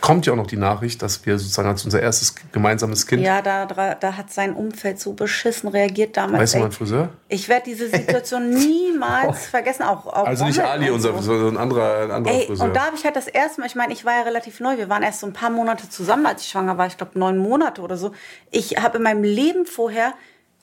kommt 0.00 0.26
ja 0.26 0.32
auch 0.32 0.36
noch 0.36 0.46
die 0.46 0.56
Nachricht, 0.56 1.02
dass 1.02 1.24
wir 1.26 1.38
sozusagen 1.38 1.68
als 1.68 1.84
unser 1.84 2.00
erstes 2.00 2.34
gemeinsames 2.52 3.06
Kind. 3.06 3.22
Ja, 3.22 3.42
da, 3.42 3.66
da 3.66 4.16
hat 4.16 4.32
sein 4.32 4.54
Umfeld 4.54 5.00
so 5.00 5.12
beschissen 5.12 5.68
reagiert 5.68 6.16
damals. 6.16 6.42
Weißt 6.42 6.54
du, 6.54 6.58
mein 6.58 6.72
Friseur? 6.72 7.08
Ich 7.28 7.48
werde 7.48 7.64
diese 7.66 7.88
Situation 7.88 8.50
niemals 8.54 9.28
oh. 9.28 9.50
vergessen. 9.50 9.82
Auch, 9.84 10.06
auch 10.06 10.26
also 10.26 10.44
nicht 10.44 10.60
Ali, 10.60 10.90
unser 10.90 11.14
so. 11.22 11.38
so 11.38 11.48
ein 11.48 11.56
anderer, 11.56 12.04
ein 12.04 12.10
anderer 12.10 12.34
Ey, 12.34 12.46
Friseur. 12.46 12.66
Und 12.66 12.76
da 12.76 12.86
habe 12.86 12.96
ich 12.96 13.04
halt 13.04 13.16
das 13.16 13.28
erste 13.28 13.60
Mal, 13.60 13.66
ich 13.66 13.74
meine, 13.74 13.92
ich 13.92 14.04
war 14.04 14.14
ja 14.14 14.22
relativ 14.22 14.60
neu. 14.60 14.76
Wir 14.76 14.88
waren 14.88 15.02
erst 15.02 15.20
so 15.20 15.26
ein 15.26 15.32
paar 15.32 15.50
Monate 15.50 15.88
zusammen, 15.88 16.26
als 16.26 16.42
ich 16.42 16.48
schwanger 16.48 16.78
war. 16.78 16.86
Ich 16.86 16.96
glaube, 16.96 17.18
neun 17.18 17.38
Monate 17.38 17.82
oder 17.82 17.96
so. 17.96 18.12
Ich 18.50 18.76
habe 18.82 18.98
in 18.98 19.04
meinem 19.04 19.24
Leben 19.24 19.66
vorher 19.66 20.14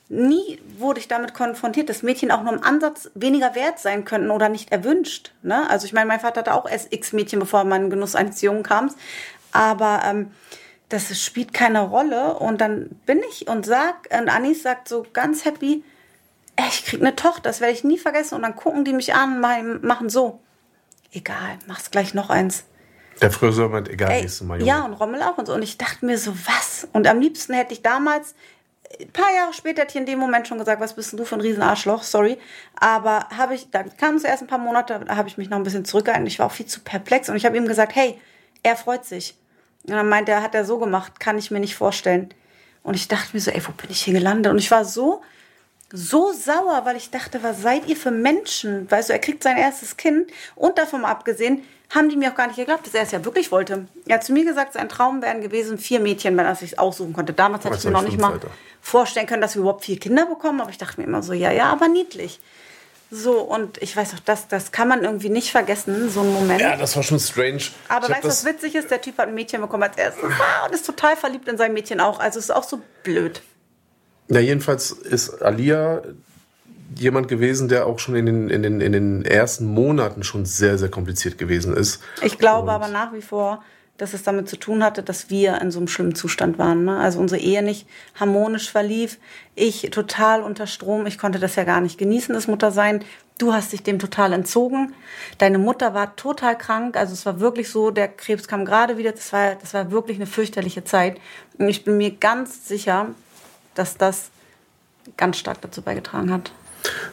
nie 0.10 0.60
wurde 0.78 1.00
ich 1.00 1.08
damit 1.08 1.36
konfrontiert, 1.36 1.88
dass 1.88 2.02
Mädchen 2.02 2.32
auch 2.32 2.42
nur 2.42 2.54
im 2.54 2.64
Ansatz 2.64 3.12
weniger 3.14 3.54
wert 3.54 3.80
sein 3.80 4.06
könnten 4.06 4.32
oder 4.32 4.50
nicht 4.50 4.72
erwünscht. 4.72 5.32
Ne? 5.44 5.70
Also 5.70 5.86
ich 5.86 5.94
meine, 5.94 6.08
mein 6.08 6.20
Vater 6.20 6.42
hatte 6.42 6.54
auch 6.54 6.68
x 6.68 7.14
Mädchen, 7.14 7.40
bevor 7.40 7.64
man 7.64 7.86
in 7.86 7.90
Genuss 7.92 8.16
eines 8.16 8.42
Jungen 8.42 8.64
kam. 8.64 8.92
Aber 9.52 10.02
ähm, 10.06 10.32
das 10.90 11.22
spielt 11.22 11.54
keine 11.54 11.82
Rolle. 11.82 12.34
Und 12.34 12.60
dann 12.60 12.90
bin 13.06 13.22
ich 13.30 13.48
und 13.48 13.66
sag, 13.66 14.10
und 14.12 14.30
Anis 14.30 14.64
sagt 14.64 14.90
so 14.90 15.06
ganz 15.14 15.46
happy, 15.46 15.84
ey, 16.56 16.66
ich 16.68 16.86
krieg 16.86 17.00
eine 17.00 17.16
Tochter, 17.16 17.44
das 17.44 17.62
werde 17.62 17.74
ich 17.74 17.84
nie 17.84 18.00
vergessen. 18.00 18.36
Und 18.36 18.42
dann 18.42 18.56
gucken 18.56 18.86
die 18.86 18.94
mich 18.94 19.14
an 19.14 19.44
und 19.44 19.84
machen 19.84 20.10
so, 20.10 20.40
egal, 21.12 21.60
mach's 21.68 21.92
gleich 21.92 22.16
noch 22.16 22.32
eins. 22.32 22.66
Der 23.22 23.32
Friseur 23.32 23.70
meint, 23.70 23.90
egal, 23.90 24.12
Ey, 24.12 24.22
nächstes 24.22 24.48
Mal. 24.48 24.60
Junge. 24.60 24.70
Ja, 24.70 24.86
und 24.86 24.94
Rommel 24.94 25.22
auch 25.22 25.38
und 25.38 25.46
so. 25.46 25.54
Und 25.54 25.62
ich 25.62 25.78
dachte 25.78 26.06
mir 26.06 26.18
so, 26.18 26.34
was? 26.48 26.88
Und 26.94 27.06
am 27.06 27.20
liebsten 27.20 27.54
hätte 27.54 27.74
ich 27.74 27.84
damals 27.84 28.34
ein 29.00 29.12
paar 29.12 29.34
Jahre 29.34 29.54
später 29.54 29.84
hätte 29.84 29.92
ich 29.92 30.00
in 30.00 30.06
dem 30.06 30.20
Moment 30.20 30.48
schon 30.48 30.58
gesagt, 30.58 30.82
was 30.82 30.96
bist 30.96 31.12
denn 31.12 31.18
du 31.18 31.26
für 31.26 31.36
ein 31.36 31.42
Riesenarschloch, 31.42 32.04
sorry. 32.04 32.38
Aber 32.80 33.28
habe 33.36 33.56
ich, 33.56 33.70
da 33.70 33.84
kam 33.84 34.16
es 34.16 34.24
erst 34.24 34.44
ein 34.44 34.48
paar 34.48 34.58
Monate, 34.58 35.02
da 35.06 35.16
habe 35.16 35.28
ich 35.28 35.38
mich 35.38 35.50
noch 35.50 35.58
ein 35.58 35.64
bisschen 35.64 35.86
zurückgehalten. 35.86 36.28
Ich 36.28 36.40
war 36.40 36.48
auch 36.48 36.52
viel 36.52 36.66
zu 36.66 36.80
perplex 36.82 37.30
und 37.30 37.36
ich 37.36 37.46
habe 37.46 37.56
ihm 37.58 37.68
gesagt, 37.68 37.96
hey, 37.96 38.20
er 38.64 38.76
freut 38.76 39.06
sich. 39.06 39.36
Und 39.88 39.94
dann 39.94 40.10
meinte 40.10 40.32
er, 40.32 40.42
hat 40.42 40.56
er 40.56 40.66
so 40.66 40.80
gemacht, 40.80 41.20
kann 41.20 41.38
ich 41.38 41.52
mir 41.52 41.60
nicht 41.60 41.76
vorstellen. 41.76 42.34
Und 42.84 42.96
ich 42.96 43.08
dachte 43.08 43.30
mir 43.34 43.40
so, 43.40 43.52
ey, 43.52 43.62
wo 43.66 43.72
bin 43.72 43.90
ich 43.90 44.02
hier 44.02 44.14
gelandet? 44.14 44.52
Und 44.52 44.58
ich 44.58 44.72
war 44.72 44.86
so, 44.86 45.22
so 45.92 46.34
sauer, 46.34 46.82
weil 46.84 46.98
ich 46.98 47.12
dachte, 47.12 47.44
was 47.44 47.62
seid 47.62 47.88
ihr 47.88 47.96
für 47.96 48.12
Menschen? 48.12 48.90
Weißt 48.90 49.10
du, 49.10 49.14
er 49.14 49.20
kriegt 49.20 49.44
sein 49.44 49.58
erstes 49.58 49.98
Kind 49.98 50.32
und 50.56 50.78
davon 50.78 51.06
abgesehen, 51.06 51.64
haben 51.90 52.10
die 52.10 52.18
mir 52.18 52.32
auch 52.32 52.36
gar 52.36 52.48
nicht 52.48 52.58
geglaubt, 52.58 52.86
dass 52.86 52.94
er 52.94 53.04
es 53.04 53.12
ja 53.12 53.26
wirklich 53.26 53.52
wollte. 53.52 53.88
Er 54.08 54.16
hat 54.16 54.24
zu 54.24 54.32
mir 54.32 54.46
gesagt, 54.46 54.74
sein 54.74 54.90
Traum 54.90 55.22
wären 55.22 55.42
gewesen 55.42 55.78
vier 55.78 56.00
Mädchen, 56.00 56.38
wenn 56.38 56.46
er 56.46 56.56
sich 56.56 56.78
aussuchen 56.78 57.14
konnte. 57.14 57.34
Damals 57.34 57.66
hatte 57.66 57.78
ich 57.78 57.84
mir 57.84 57.92
noch 57.92 58.04
nicht 58.04 58.20
mal 58.20 58.34
Alter. 58.34 58.50
vorstellen 58.82 59.26
können, 59.26 59.42
dass 59.42 59.56
wir 59.56 59.62
überhaupt 59.62 59.86
vier 59.86 60.00
Kinder 60.00 60.26
bekommen, 60.28 60.62
aber 60.62 60.70
ich 60.70 60.78
dachte 60.78 61.02
mir 61.02 61.08
immer 61.08 61.24
so, 61.24 61.34
ja, 61.34 61.52
ja, 61.52 61.66
aber 61.66 61.88
niedlich. 61.88 62.40
So, 63.12 63.40
und 63.40 63.82
ich 63.82 63.98
weiß 63.98 64.14
auch, 64.14 64.20
das, 64.20 64.48
das 64.48 64.72
kann 64.72 64.88
man 64.88 65.04
irgendwie 65.04 65.30
nicht 65.30 65.50
vergessen, 65.50 66.12
so 66.12 66.22
ein 66.22 66.32
Moment. 66.32 66.62
Ja, 66.62 66.78
das 66.78 66.96
war 66.96 67.02
schon 67.02 67.20
strange. 67.20 67.64
Aber 67.88 68.08
weißt 68.08 68.24
du, 68.24 68.28
was 68.28 68.46
witzig 68.46 68.76
ist? 68.76 68.92
Der 68.92 69.02
Typ 69.02 69.18
hat 69.18 69.30
ein 69.30 69.34
Mädchen 69.34 69.62
bekommen 69.62 69.82
als 69.82 69.98
erstes 69.98 70.24
und 70.24 70.76
ist 70.76 70.86
total 70.86 71.18
verliebt 71.18 71.48
in 71.48 71.58
sein 71.58 71.74
Mädchen 71.74 72.02
auch. 72.02 72.20
Also 72.20 72.38
ist 72.38 72.52
auch 72.52 72.64
so 72.64 72.82
blöd. 73.04 73.42
Ja, 74.28 74.40
jedenfalls 74.40 74.92
ist 74.92 75.42
Alia 75.42 76.04
jemand 76.96 77.28
gewesen, 77.28 77.70
der 77.70 77.86
auch 77.86 78.00
schon 78.00 78.16
in 78.16 78.26
den, 78.26 78.50
in 78.50 78.64
den, 78.64 78.82
in 78.82 78.92
den 78.92 79.26
ersten 79.26 79.66
Monaten 79.66 80.24
schon 80.24 80.46
sehr, 80.46 80.78
sehr 80.78 80.90
kompliziert 80.90 81.38
gewesen 81.38 81.76
ist. 81.76 82.02
Ich 82.22 82.38
glaube 82.38 82.70
und 82.70 82.76
aber 82.76 82.88
nach 82.88 83.14
wie 83.14 83.22
vor, 83.22 83.64
dass 84.00 84.14
es 84.14 84.24
damit 84.24 84.48
zu 84.48 84.58
tun 84.58 84.84
hatte, 84.84 85.04
dass 85.04 85.30
wir 85.30 85.62
in 85.62 85.72
so 85.72 85.80
einem 85.80 85.90
schlimmen 85.90 86.16
Zustand 86.16 86.58
waren. 86.58 86.86
Ne? 86.86 86.98
Also 86.98 87.20
unsere 87.20 87.42
Ehe 87.42 87.62
nicht 87.62 87.86
harmonisch 88.16 88.72
verlief. 88.72 89.20
Ich 89.56 89.90
total 89.92 90.42
unter 90.42 90.68
Strom. 90.68 91.06
Ich 91.06 91.18
konnte 91.18 91.38
das 91.38 91.56
ja 91.56 91.66
gar 91.66 91.82
nicht 91.82 91.98
genießen, 91.98 92.34
das 92.34 92.48
Muttersein. 92.48 93.04
Du 93.38 93.54
hast 93.54 93.74
dich 93.74 93.84
dem 93.84 94.00
total 94.00 94.32
entzogen. 94.34 94.94
Deine 95.38 95.60
Mutter 95.60 95.94
war 95.94 96.16
total 96.16 96.58
krank. 96.58 96.96
Also 96.96 97.14
es 97.14 97.26
war 97.26 97.42
wirklich 97.42 97.70
so, 97.70 97.92
der 97.92 98.08
Krebs 98.08 98.48
kam 98.48 98.64
gerade 98.64 98.98
wieder. 98.98 99.12
Das 99.12 99.34
war, 99.34 99.56
das 99.56 99.74
war 99.74 99.92
wirklich 99.92 100.18
eine 100.18 100.28
fürchterliche 100.28 100.86
Zeit. 100.86 101.20
Und 101.58 101.68
ich 101.68 101.84
bin 101.84 101.98
mir 101.98 102.12
ganz 102.12 102.68
sicher, 102.68 103.08
dass 103.76 103.98
das 103.98 104.32
ganz 105.18 105.38
stark 105.38 105.60
dazu 105.62 105.82
beigetragen 105.82 106.32
hat. 106.32 106.52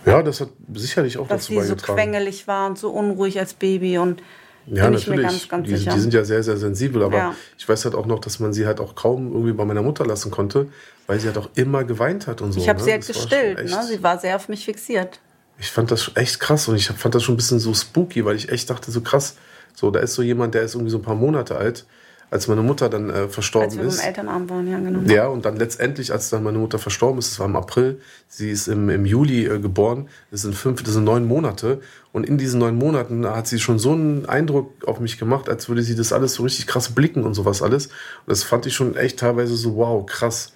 Ja, 0.05 0.23
das 0.23 0.41
hat 0.41 0.51
sicherlich 0.75 1.19
auch 1.19 1.29
dass 1.29 1.43
dazu 1.43 1.55
beigetragen. 1.55 1.77
Dass 1.77 1.87
sie 1.87 1.93
so 1.93 1.95
quengelig 1.95 2.49
war 2.49 2.67
und 2.69 2.79
so 2.79 2.91
unruhig 2.91 3.39
als 3.39 3.55
Baby 3.55 3.99
und 3.99 4.23
ja, 4.67 4.91
natürlich. 4.91 5.23
Ganz, 5.23 5.49
ganz 5.49 5.69
die, 5.69 5.75
die, 5.75 6.01
sind 6.01 6.13
ja 6.13 6.25
sehr, 6.25 6.43
sehr 6.43 6.57
sensibel, 6.57 7.03
aber 7.05 7.17
ja. 7.17 7.35
ich 7.57 7.69
weiß 7.69 7.85
halt 7.85 7.95
auch 7.95 8.07
noch, 8.07 8.19
dass 8.19 8.41
man 8.41 8.53
sie 8.53 8.67
halt 8.67 8.81
auch 8.81 8.97
kaum 8.97 9.33
irgendwie 9.33 9.53
bei 9.53 9.65
meiner 9.65 9.83
Mutter 9.83 10.05
lassen 10.05 10.31
konnte, 10.31 10.69
weil 11.07 11.21
sie 11.21 11.29
halt 11.29 11.39
auch 11.39 11.51
immer 11.55 11.85
geweint 11.85 12.27
hat 12.27 12.43
und 12.43 12.53
so. 12.53 12.61
Ich 12.61 12.69
habe 12.69 12.81
ne? 12.81 12.85
sie 12.85 12.93
halt 12.93 13.07
gestillt, 13.07 13.65
ne? 13.65 13.85
sie 13.89 14.03
war 14.03 14.19
sehr 14.19 14.35
auf 14.37 14.49
mich 14.49 14.65
fixiert. 14.65 15.21
Ich 15.59 15.71
fand 15.71 15.91
das 15.91 16.11
echt 16.17 16.41
krass 16.41 16.69
und 16.69 16.77
ich 16.77 16.89
fand 16.89 17.15
das 17.15 17.23
schon 17.23 17.35
ein 17.35 17.39
bisschen 17.39 17.61
so 17.61 17.73
spooky, 17.73 18.25
weil 18.25 18.37
ich 18.37 18.51
echt 18.51 18.69
dachte, 18.69 18.91
so 18.91 19.01
krass, 19.01 19.37
so 19.75 19.91
da 19.91 20.01
ist 20.01 20.15
so 20.15 20.23
jemand, 20.23 20.55
der 20.55 20.63
ist 20.63 20.75
irgendwie 20.75 20.91
so 20.91 20.99
ein 20.99 21.03
paar 21.03 21.15
Monate 21.15 21.57
alt 21.57 21.87
als 22.31 22.49
meine 22.49 22.63
Mutter 22.63 22.89
dann 22.89 23.11
äh, 23.11 23.29
verstorben 23.29 23.71
als 23.71 23.79
wir 23.79 23.85
ist. 23.85 24.01
Im 24.01 24.07
Elternabend 24.07 24.51
waren, 24.51 24.69
ja, 24.69 24.79
genau. 24.79 25.13
Ja, 25.13 25.27
und 25.29 25.45
dann 25.45 25.57
letztendlich, 25.57 26.13
als 26.13 26.31
dann 26.31 26.43
meine 26.43 26.59
Mutter 26.59 26.79
verstorben 26.79 27.19
ist, 27.19 27.33
das 27.33 27.39
war 27.39 27.47
im 27.47 27.57
April, 27.57 28.01
sie 28.29 28.51
ist 28.51 28.69
im, 28.69 28.91
im 28.91 29.07
Juli 29.07 29.47
äh, 29.47 29.59
geboren, 29.61 30.09
das 30.31 30.43
sind 30.43 30.55
fünf, 30.55 30.83
das 30.83 30.95
sind 30.95 31.05
neun 31.05 31.27
Monate. 31.27 31.81
Und 32.13 32.27
in 32.27 32.39
diesen 32.39 32.61
neun 32.61 32.77
Monaten 32.77 33.27
hat 33.27 33.47
sie 33.47 33.61
schon 33.61 33.79
so 33.79 33.93
einen 33.93 34.27
Eindruck 34.27 34.73
auf 34.87 35.01
mich 35.01 35.19
gemacht, 35.19 35.49
als 35.49 35.69
würde 35.69 35.83
sie 35.83 35.95
das 35.95 36.13
alles 36.13 36.35
so 36.35 36.43
richtig 36.43 36.67
krass 36.67 36.95
blicken 36.95 37.25
und 37.25 37.35
sowas 37.35 37.63
alles. 37.63 37.87
Und 37.87 38.29
das 38.29 38.43
fand 38.43 38.67
ich 38.67 38.75
schon 38.75 38.97
echt 38.97 39.19
teilweise 39.19 39.55
so, 39.55 39.77
wow, 39.77 40.05
krass. 40.05 40.53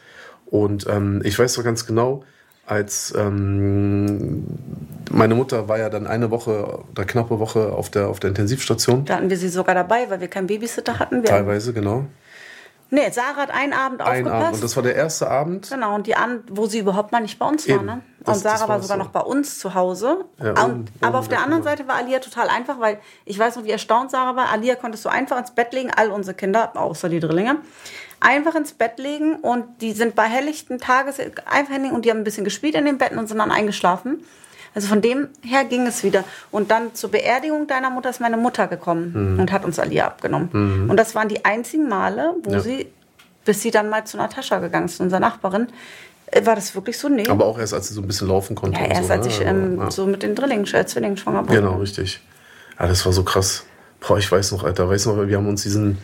Und 0.47 0.87
ähm, 0.89 1.21
ich 1.25 1.39
weiß 1.39 1.55
doch 1.55 1.65
ganz 1.65 1.87
genau, 1.87 2.25
als 2.71 3.13
ähm, 3.17 4.47
meine 5.11 5.35
Mutter 5.35 5.69
war 5.69 5.79
ja 5.79 5.91
dann 5.91 6.07
eine 6.07 6.31
Woche 6.31 6.85
oder 6.91 7.05
knappe 7.05 7.41
Woche 7.41 7.73
auf 7.73 7.91
der, 7.91 8.09
auf 8.09 8.21
der 8.21 8.29
Intensivstation. 8.29 9.05
Da 9.05 9.17
hatten 9.17 9.29
wir 9.29 9.37
sie 9.37 9.49
sogar 9.49 9.75
dabei, 9.75 10.09
weil 10.09 10.21
wir 10.21 10.29
keinen 10.29 10.47
Babysitter 10.47 11.01
hatten. 11.01 11.23
Wir 11.23 11.31
Teilweise, 11.31 11.73
genau. 11.73 12.05
Nee, 12.93 13.11
Sarah 13.11 13.37
hat 13.37 13.51
einen 13.51 13.73
Abend 13.73 14.01
Ein 14.01 14.07
aufgepasst. 14.07 14.35
Abend. 14.35 14.55
Und 14.55 14.65
das 14.65 14.77
war 14.77 14.83
der 14.83 14.95
erste 14.97 15.31
Abend. 15.31 15.71
Genau, 15.71 15.95
und 15.95 16.07
die 16.07 16.17
Abend, 16.17 16.43
wo 16.51 16.67
sie 16.67 16.81
überhaupt 16.81 17.13
mal 17.13 17.21
nicht 17.21 17.39
bei 17.39 17.47
uns 17.47 17.69
war. 17.69 17.83
Ne? 17.83 17.93
Und 17.93 18.29
das, 18.29 18.41
Sarah 18.41 18.59
das 18.59 18.69
war 18.69 18.83
sogar 18.83 18.99
so. 18.99 19.05
noch 19.05 19.11
bei 19.11 19.21
uns 19.21 19.59
zu 19.59 19.75
Hause. 19.75 20.25
Ja, 20.39 20.51
und, 20.51 20.59
oben, 20.59 20.85
aber 21.01 21.19
auf 21.19 21.29
der 21.29 21.43
anderen 21.43 21.63
Seite 21.63 21.87
war 21.87 21.97
Alia 21.97 22.19
total 22.19 22.49
einfach, 22.49 22.81
weil 22.81 22.99
ich 23.25 23.39
weiß 23.39 23.57
noch, 23.57 23.65
wie 23.65 23.71
erstaunt 23.71 24.11
Sarah 24.11 24.35
war. 24.35 24.51
Alia 24.51 24.75
konntest 24.75 25.05
du 25.05 25.09
einfach 25.09 25.39
ins 25.39 25.53
Bett 25.53 25.73
legen, 25.73 25.91
all 25.95 26.11
unsere 26.11 26.37
Kinder, 26.37 26.73
außer 26.75 27.09
die 27.09 27.21
Drillinge 27.21 27.59
einfach 28.21 28.55
ins 28.55 28.73
Bett 28.73 28.99
legen 28.99 29.37
und 29.37 29.65
die 29.81 29.93
sind 29.93 30.15
bei 30.15 30.25
helllichten 30.25 30.79
Tages 30.79 31.19
einfach 31.47 31.73
hinlegen 31.73 31.95
und 31.95 32.05
die 32.05 32.11
haben 32.11 32.19
ein 32.19 32.25
bisschen 32.25 32.45
gespielt 32.45 32.75
in 32.75 32.85
den 32.85 32.99
Betten 32.99 33.19
und 33.19 33.29
sind 33.29 33.39
dann 33.39 33.51
eingeschlafen. 33.51 34.23
Also 34.75 34.87
von 34.87 35.01
dem 35.01 35.29
her 35.43 35.65
ging 35.65 35.87
es 35.87 36.05
wieder. 36.05 36.23
Und 36.51 36.71
dann 36.71 36.95
zur 36.95 37.11
Beerdigung 37.11 37.67
deiner 37.67 37.91
Mutter 37.91 38.11
ist 38.11 38.21
meine 38.21 38.37
Mutter 38.37 38.69
gekommen 38.69 39.33
mhm. 39.35 39.41
und 39.41 39.51
hat 39.51 39.65
uns 39.65 39.79
Alia 39.79 40.07
abgenommen. 40.07 40.49
Mhm. 40.53 40.91
Und 40.91 40.97
das 40.97 41.15
waren 41.15 41.29
die 41.29 41.45
einzigen 41.45 41.89
Male, 41.89 42.35
wo 42.45 42.53
ja. 42.53 42.61
sie, 42.61 42.87
bis 43.45 43.63
sie 43.63 43.73
dann 43.73 43.89
mal 43.89 44.05
zu 44.05 44.17
Natascha 44.17 44.59
gegangen 44.61 44.87
ist, 44.87 45.01
unserer 45.01 45.19
Nachbarin, 45.19 45.69
äh, 46.27 46.47
war 46.47 46.55
das 46.55 46.75
wirklich 46.75 46.99
so? 46.99 47.09
Nee. 47.09 47.27
Aber 47.29 47.47
auch 47.47 47.59
erst, 47.59 47.75
als 47.75 47.89
sie 47.89 47.95
so 47.95 48.01
ein 48.01 48.07
bisschen 48.07 48.29
laufen 48.29 48.55
konnte. 48.55 48.79
Ja, 48.81 48.87
erst 48.87 49.09
so, 49.09 49.13
als 49.13 49.27
ne? 49.27 49.33
ich 49.33 49.41
ähm, 49.41 49.79
ja. 49.79 49.91
so 49.91 50.07
mit 50.07 50.23
den 50.23 50.35
Drillingen, 50.35 50.67
äh, 50.73 50.87
Zwillingen 50.87 51.17
schwanger 51.17 51.49
war. 51.49 51.55
Genau, 51.55 51.77
richtig. 51.77 52.21
Ja, 52.79 52.87
das 52.87 53.05
war 53.05 53.13
so 53.13 53.25
krass. 53.25 53.65
Boah, 54.01 54.19
ich 54.19 54.31
weiß 54.31 54.53
noch, 54.53 54.65
Alter, 54.65 54.89
weißt 54.89 55.07
du 55.07 55.13
noch, 55.13 55.27
wir 55.27 55.37
haben 55.37 55.49
uns 55.49 55.63
diesen 55.63 55.99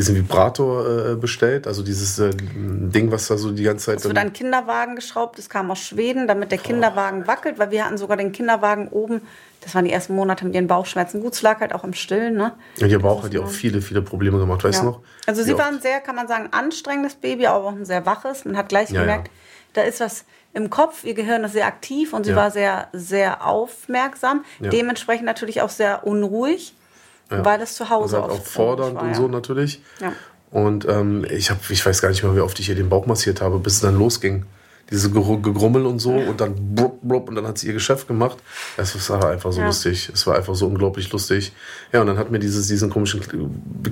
diesen 0.00 0.16
Vibrator 0.16 1.10
äh, 1.10 1.14
bestellt, 1.14 1.66
also 1.66 1.82
dieses 1.82 2.18
äh, 2.18 2.30
Ding, 2.34 3.12
was 3.12 3.28
da 3.28 3.36
so 3.36 3.50
die 3.50 3.64
ganze 3.64 3.86
Zeit. 3.86 3.98
Es 3.98 4.04
wird 4.04 4.16
an 4.16 4.32
Kinderwagen 4.32 4.96
geschraubt, 4.96 5.38
das 5.38 5.50
kam 5.50 5.70
aus 5.70 5.80
Schweden, 5.80 6.26
damit 6.26 6.50
der 6.52 6.58
Kinderwagen 6.58 7.26
wackelt, 7.26 7.58
weil 7.58 7.70
wir 7.70 7.84
hatten 7.84 7.98
sogar 7.98 8.16
den 8.16 8.32
Kinderwagen 8.32 8.88
oben. 8.88 9.20
Das 9.60 9.74
waren 9.74 9.84
die 9.84 9.92
ersten 9.92 10.14
Monate 10.14 10.46
mit 10.46 10.54
ihren 10.54 10.68
Bauchschmerzen. 10.68 11.20
Gut, 11.20 11.34
es 11.34 11.42
lag 11.42 11.60
halt 11.60 11.74
auch 11.74 11.84
im 11.84 11.92
Stillen, 11.92 12.34
ne? 12.34 12.52
Ja, 12.78 12.86
ihr 12.86 12.98
Bauch 12.98 13.24
hat 13.24 13.34
ja 13.34 13.40
auch 13.40 13.50
viele, 13.50 13.82
viele 13.82 14.00
Probleme 14.00 14.38
gemacht, 14.38 14.64
weißt 14.64 14.78
ja. 14.78 14.84
du 14.84 14.90
noch? 14.92 15.00
Also 15.26 15.42
sie 15.42 15.56
war 15.58 15.66
ein 15.66 15.82
sehr, 15.82 16.00
kann 16.00 16.16
man 16.16 16.26
sagen, 16.28 16.48
anstrengendes 16.50 17.16
Baby, 17.16 17.46
aber 17.46 17.66
auch 17.66 17.72
ein 17.72 17.84
sehr 17.84 18.06
waches. 18.06 18.46
Man 18.46 18.56
hat 18.56 18.70
gleich 18.70 18.90
ja, 18.90 19.02
gemerkt, 19.02 19.28
ja. 19.28 19.32
da 19.74 19.82
ist 19.82 20.00
was 20.00 20.24
im 20.54 20.70
Kopf, 20.70 21.04
ihr 21.04 21.14
Gehirn 21.14 21.44
ist 21.44 21.52
sehr 21.52 21.66
aktiv 21.66 22.14
und 22.14 22.24
sie 22.24 22.34
war 22.34 22.50
sehr, 22.50 22.88
sehr 22.94 23.46
aufmerksam. 23.46 24.44
Dementsprechend 24.58 25.26
natürlich 25.26 25.60
auch 25.60 25.68
sehr 25.68 26.06
unruhig. 26.06 26.74
Ja. 27.30 27.44
Weil 27.44 27.60
es 27.62 27.74
zu 27.74 27.88
Hause 27.88 28.16
also 28.16 28.28
halt 28.28 28.40
auch 28.40 28.44
fordernd 28.44 28.96
war, 28.96 29.02
und 29.04 29.14
so 29.14 29.28
natürlich. 29.28 29.82
Ja. 30.00 30.12
Und 30.50 30.86
ähm, 30.88 31.24
ich, 31.30 31.50
hab, 31.50 31.58
ich 31.70 31.84
weiß 31.84 32.02
gar 32.02 32.08
nicht 32.08 32.22
mehr, 32.24 32.34
wie 32.34 32.40
oft 32.40 32.58
ich 32.58 32.68
ihr 32.68 32.74
den 32.74 32.88
Bauch 32.88 33.06
massiert 33.06 33.40
habe, 33.40 33.58
bis 33.58 33.74
es 33.74 33.80
dann 33.80 33.96
losging. 33.96 34.46
diese 34.90 35.10
Gegrummel 35.10 35.86
und 35.86 36.00
so 36.00 36.10
und 36.10 36.40
dann 36.40 36.74
blub, 36.74 36.98
blub, 37.02 37.28
und 37.28 37.36
dann 37.36 37.46
hat 37.46 37.58
sie 37.58 37.68
ihr 37.68 37.72
Geschäft 37.72 38.08
gemacht. 38.08 38.38
Es 38.76 39.08
war 39.08 39.30
einfach 39.30 39.52
so 39.52 39.60
ja. 39.60 39.66
lustig. 39.66 40.10
Es 40.12 40.26
war 40.26 40.36
einfach 40.36 40.56
so 40.56 40.66
unglaublich 40.66 41.12
lustig. 41.12 41.52
Ja, 41.92 42.00
und 42.00 42.08
dann 42.08 42.18
hat 42.18 42.30
mir 42.30 42.40
dieses, 42.40 42.66
diesen 42.66 42.90
komischen 42.90 43.20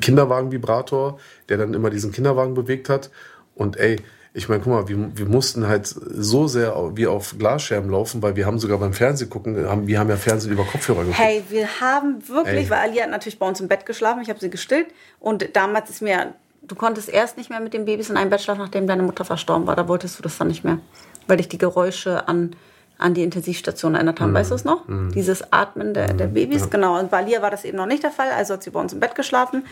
Kinderwagen-Vibrator, 0.00 1.20
der 1.48 1.58
dann 1.58 1.74
immer 1.74 1.90
diesen 1.90 2.10
Kinderwagen 2.10 2.54
bewegt 2.54 2.88
hat. 2.88 3.10
Und 3.54 3.76
ey, 3.76 3.96
ich 4.34 4.48
meine, 4.48 4.62
guck 4.62 4.72
mal, 4.72 4.88
wir, 4.88 5.16
wir 5.16 5.26
mussten 5.26 5.66
halt 5.66 5.86
so 5.86 6.46
sehr 6.48 6.74
wie 6.94 7.06
auf 7.06 7.36
Glasscherben 7.38 7.90
laufen, 7.90 8.22
weil 8.22 8.36
wir 8.36 8.46
haben 8.46 8.58
sogar 8.58 8.78
beim 8.78 8.92
Fernsehen 8.92 9.30
gucken, 9.30 9.68
haben, 9.68 9.86
wir 9.86 9.98
haben 9.98 10.08
ja 10.08 10.16
Fernsehen 10.16 10.52
über 10.52 10.64
Kopfhörer 10.64 11.00
geguckt. 11.00 11.18
Hey, 11.18 11.42
wir 11.48 11.80
haben 11.80 12.28
wirklich, 12.28 12.64
Ey. 12.64 12.70
weil 12.70 12.78
Ali 12.78 12.96
hat 12.98 13.10
natürlich 13.10 13.38
bei 13.38 13.48
uns 13.48 13.60
im 13.60 13.68
Bett 13.68 13.86
geschlafen, 13.86 14.20
ich 14.22 14.28
habe 14.28 14.38
sie 14.38 14.50
gestillt 14.50 14.88
und 15.18 15.56
damals 15.56 15.90
ist 15.90 16.02
mir, 16.02 16.34
du 16.62 16.74
konntest 16.74 17.08
erst 17.08 17.38
nicht 17.38 17.50
mehr 17.50 17.60
mit 17.60 17.72
den 17.72 17.84
Babys 17.84 18.10
in 18.10 18.16
einem 18.16 18.30
Bett 18.30 18.42
schlafen, 18.42 18.60
nachdem 18.60 18.86
deine 18.86 19.02
Mutter 19.02 19.24
verstorben 19.24 19.66
war, 19.66 19.76
da 19.76 19.88
wolltest 19.88 20.18
du 20.18 20.22
das 20.22 20.36
dann 20.38 20.48
nicht 20.48 20.62
mehr, 20.62 20.78
weil 21.26 21.38
dich 21.38 21.48
die 21.48 21.58
Geräusche 21.58 22.28
an 22.28 22.54
an 22.98 23.14
die 23.14 23.22
Intensivstation 23.22 23.94
erinnert 23.94 24.20
haben. 24.20 24.32
Mm. 24.32 24.34
Weißt 24.34 24.50
du 24.50 24.56
es 24.56 24.64
noch? 24.64 24.86
Mm. 24.88 25.10
Dieses 25.14 25.52
Atmen 25.52 25.94
der, 25.94 26.12
der 26.14 26.26
mhm. 26.26 26.34
Babys, 26.34 26.62
ja. 26.62 26.66
genau. 26.66 26.98
Und 26.98 27.12
bei 27.12 27.22
Lia 27.22 27.40
war 27.40 27.50
das 27.52 27.64
eben 27.64 27.76
noch 27.76 27.86
nicht 27.86 28.02
der 28.02 28.10
Fall, 28.10 28.30
also 28.30 28.54
hat 28.54 28.64
sie 28.64 28.70
bei 28.70 28.80
uns 28.80 28.92
im 28.92 28.98
Bett 28.98 29.14
geschlafen. 29.14 29.64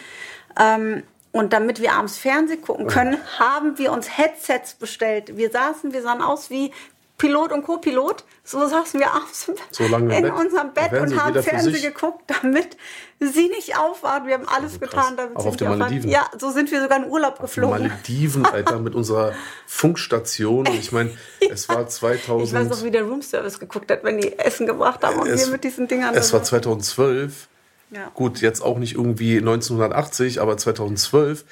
Ähm, 0.59 1.03
und 1.37 1.53
damit 1.53 1.81
wir 1.81 1.93
abends 1.93 2.19
Fernsehen 2.19 2.63
gucken 2.63 2.87
können, 2.87 3.19
haben 3.39 3.79
wir 3.79 3.93
uns 3.93 4.17
Headsets 4.17 4.75
bestellt. 4.75 5.37
Wir 5.37 5.51
saßen, 5.51 5.93
wir 5.93 6.03
sahen 6.03 6.23
aus 6.23 6.51
wie 6.51 6.73
Pilot 7.19 7.53
und 7.53 7.63
Co-Pilot. 7.63 8.25
So 8.45 8.67
saßen 8.69 9.01
wir 9.01 9.11
abends 9.11 9.51
so 9.71 9.85
in 9.85 10.09
Bett. 10.09 10.33
unserem 10.33 10.73
Bett 10.73 10.93
und 10.93 11.21
haben 11.21 11.43
Fernsehen 11.43 11.83
geguckt, 11.83 12.23
damit 12.43 12.77
sie 13.19 13.49
nicht 13.49 13.77
aufwacht. 13.77 14.27
Wir 14.27 14.35
haben 14.35 14.47
alles 14.47 14.75
also 14.75 14.81
getan, 14.81 15.17
damit 15.17 15.37
Auch 15.37 15.43
sie 15.43 15.49
auf 15.49 15.57
den 15.57 15.79
Malediven. 15.79 16.11
Ja, 16.11 16.29
so 16.39 16.51
sind 16.51 16.71
wir 16.71 16.83
sogar 16.83 17.03
in 17.03 17.11
Urlaub 17.11 17.41
geflogen. 17.41 17.89
Malediven, 17.89 18.45
Alter, 18.45 18.79
mit 18.79 18.95
unserer 18.95 19.33
Funkstation. 19.67 20.69
Und 20.69 20.75
ich 20.75 20.93
meine, 20.93 21.11
ja. 21.41 21.49
es 21.51 21.69
war 21.69 21.89
2000. 21.89 22.47
Ich 22.47 22.53
weiß 22.53 22.79
noch, 22.79 22.85
wie 22.85 22.91
der 22.91 23.05
Roomservice 23.05 23.59
geguckt 23.59 23.91
hat, 23.91 24.05
wenn 24.05 24.21
die 24.21 24.39
Essen 24.39 24.67
gebracht 24.67 25.03
haben 25.03 25.19
und 25.19 25.29
es, 25.29 25.47
wir 25.47 25.53
mit 25.53 25.65
diesen 25.65 25.89
Dingern. 25.89 26.15
Es 26.15 26.33
war 26.33 26.43
2012 26.43 27.49
ja. 27.91 28.11
Gut, 28.15 28.41
jetzt 28.41 28.63
auch 28.63 28.79
nicht 28.79 28.95
irgendwie 28.95 29.39
1980, 29.39 30.41
aber 30.41 30.57
2012, 30.57 31.45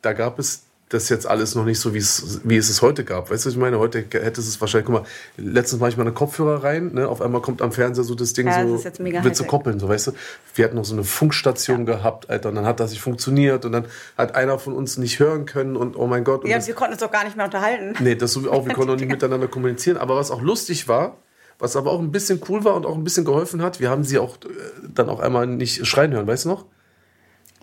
da 0.00 0.12
gab 0.12 0.38
es 0.38 0.64
das 0.92 1.08
jetzt 1.08 1.26
alles 1.26 1.54
noch 1.54 1.64
nicht 1.64 1.80
so, 1.80 1.94
wie 1.94 1.98
es, 1.98 2.40
wie 2.44 2.56
es 2.56 2.68
es 2.68 2.82
heute 2.82 3.04
gab. 3.04 3.30
Weißt 3.30 3.44
du, 3.44 3.48
was 3.48 3.54
ich 3.54 3.60
meine? 3.60 3.78
Heute 3.78 3.98
hätte 3.98 4.40
es 4.40 4.60
wahrscheinlich, 4.60 4.86
guck 4.86 5.02
mal, 5.02 5.04
letztens 5.36 5.80
mache 5.80 5.90
ich 5.90 5.96
mal 5.96 6.02
eine 6.02 6.12
Kopfhörer 6.12 6.62
rein, 6.62 6.92
ne? 6.92 7.08
auf 7.08 7.22
einmal 7.22 7.40
kommt 7.40 7.62
am 7.62 7.72
Fernseher 7.72 8.04
so 8.04 8.14
das 8.14 8.32
Ding 8.32 8.46
ja, 8.46 8.66
so, 8.66 8.76
das 8.76 8.98
wird 8.98 9.36
zu 9.36 9.44
koppeln, 9.44 9.80
so, 9.80 9.88
weißt 9.88 10.08
du? 10.08 10.12
Wir 10.54 10.64
hatten 10.64 10.76
noch 10.76 10.84
so 10.84 10.94
eine 10.94 11.04
Funkstation 11.04 11.86
ja. 11.86 11.96
gehabt, 11.96 12.28
Alter, 12.28 12.50
und 12.50 12.56
dann 12.56 12.66
hat 12.66 12.80
das 12.80 12.90
nicht 12.90 13.00
funktioniert 13.00 13.64
und 13.64 13.72
dann 13.72 13.86
hat 14.18 14.34
einer 14.34 14.58
von 14.58 14.74
uns 14.74 14.98
nicht 14.98 15.18
hören 15.18 15.46
können 15.46 15.76
und 15.76 15.96
oh 15.96 16.06
mein 16.06 16.24
Gott. 16.24 16.46
ja, 16.46 16.56
das, 16.56 16.66
wir 16.66 16.74
konnten 16.74 16.92
uns 16.92 17.00
doch 17.00 17.10
gar 17.10 17.24
nicht 17.24 17.36
mehr 17.36 17.46
unterhalten. 17.46 17.94
Nee, 18.00 18.14
das 18.14 18.32
so 18.32 18.50
auch, 18.50 18.66
wir 18.66 18.74
konnten 18.74 18.92
auch 18.92 18.96
nicht 18.96 19.08
miteinander 19.10 19.48
kommunizieren, 19.48 19.96
aber 19.96 20.16
was 20.16 20.30
auch 20.30 20.42
lustig 20.42 20.88
war, 20.88 21.16
was 21.62 21.76
aber 21.76 21.92
auch 21.92 22.00
ein 22.00 22.10
bisschen 22.10 22.40
cool 22.48 22.64
war 22.64 22.74
und 22.74 22.84
auch 22.84 22.96
ein 22.96 23.04
bisschen 23.04 23.24
geholfen 23.24 23.62
hat, 23.62 23.78
wir 23.78 23.88
haben 23.88 24.02
sie 24.02 24.18
auch 24.18 24.36
äh, 24.36 24.48
dann 24.92 25.08
auch 25.08 25.20
einmal 25.20 25.46
nicht 25.46 25.86
schreien 25.86 26.12
hören, 26.12 26.26
weißt 26.26 26.44
du 26.44 26.48
noch? 26.48 26.64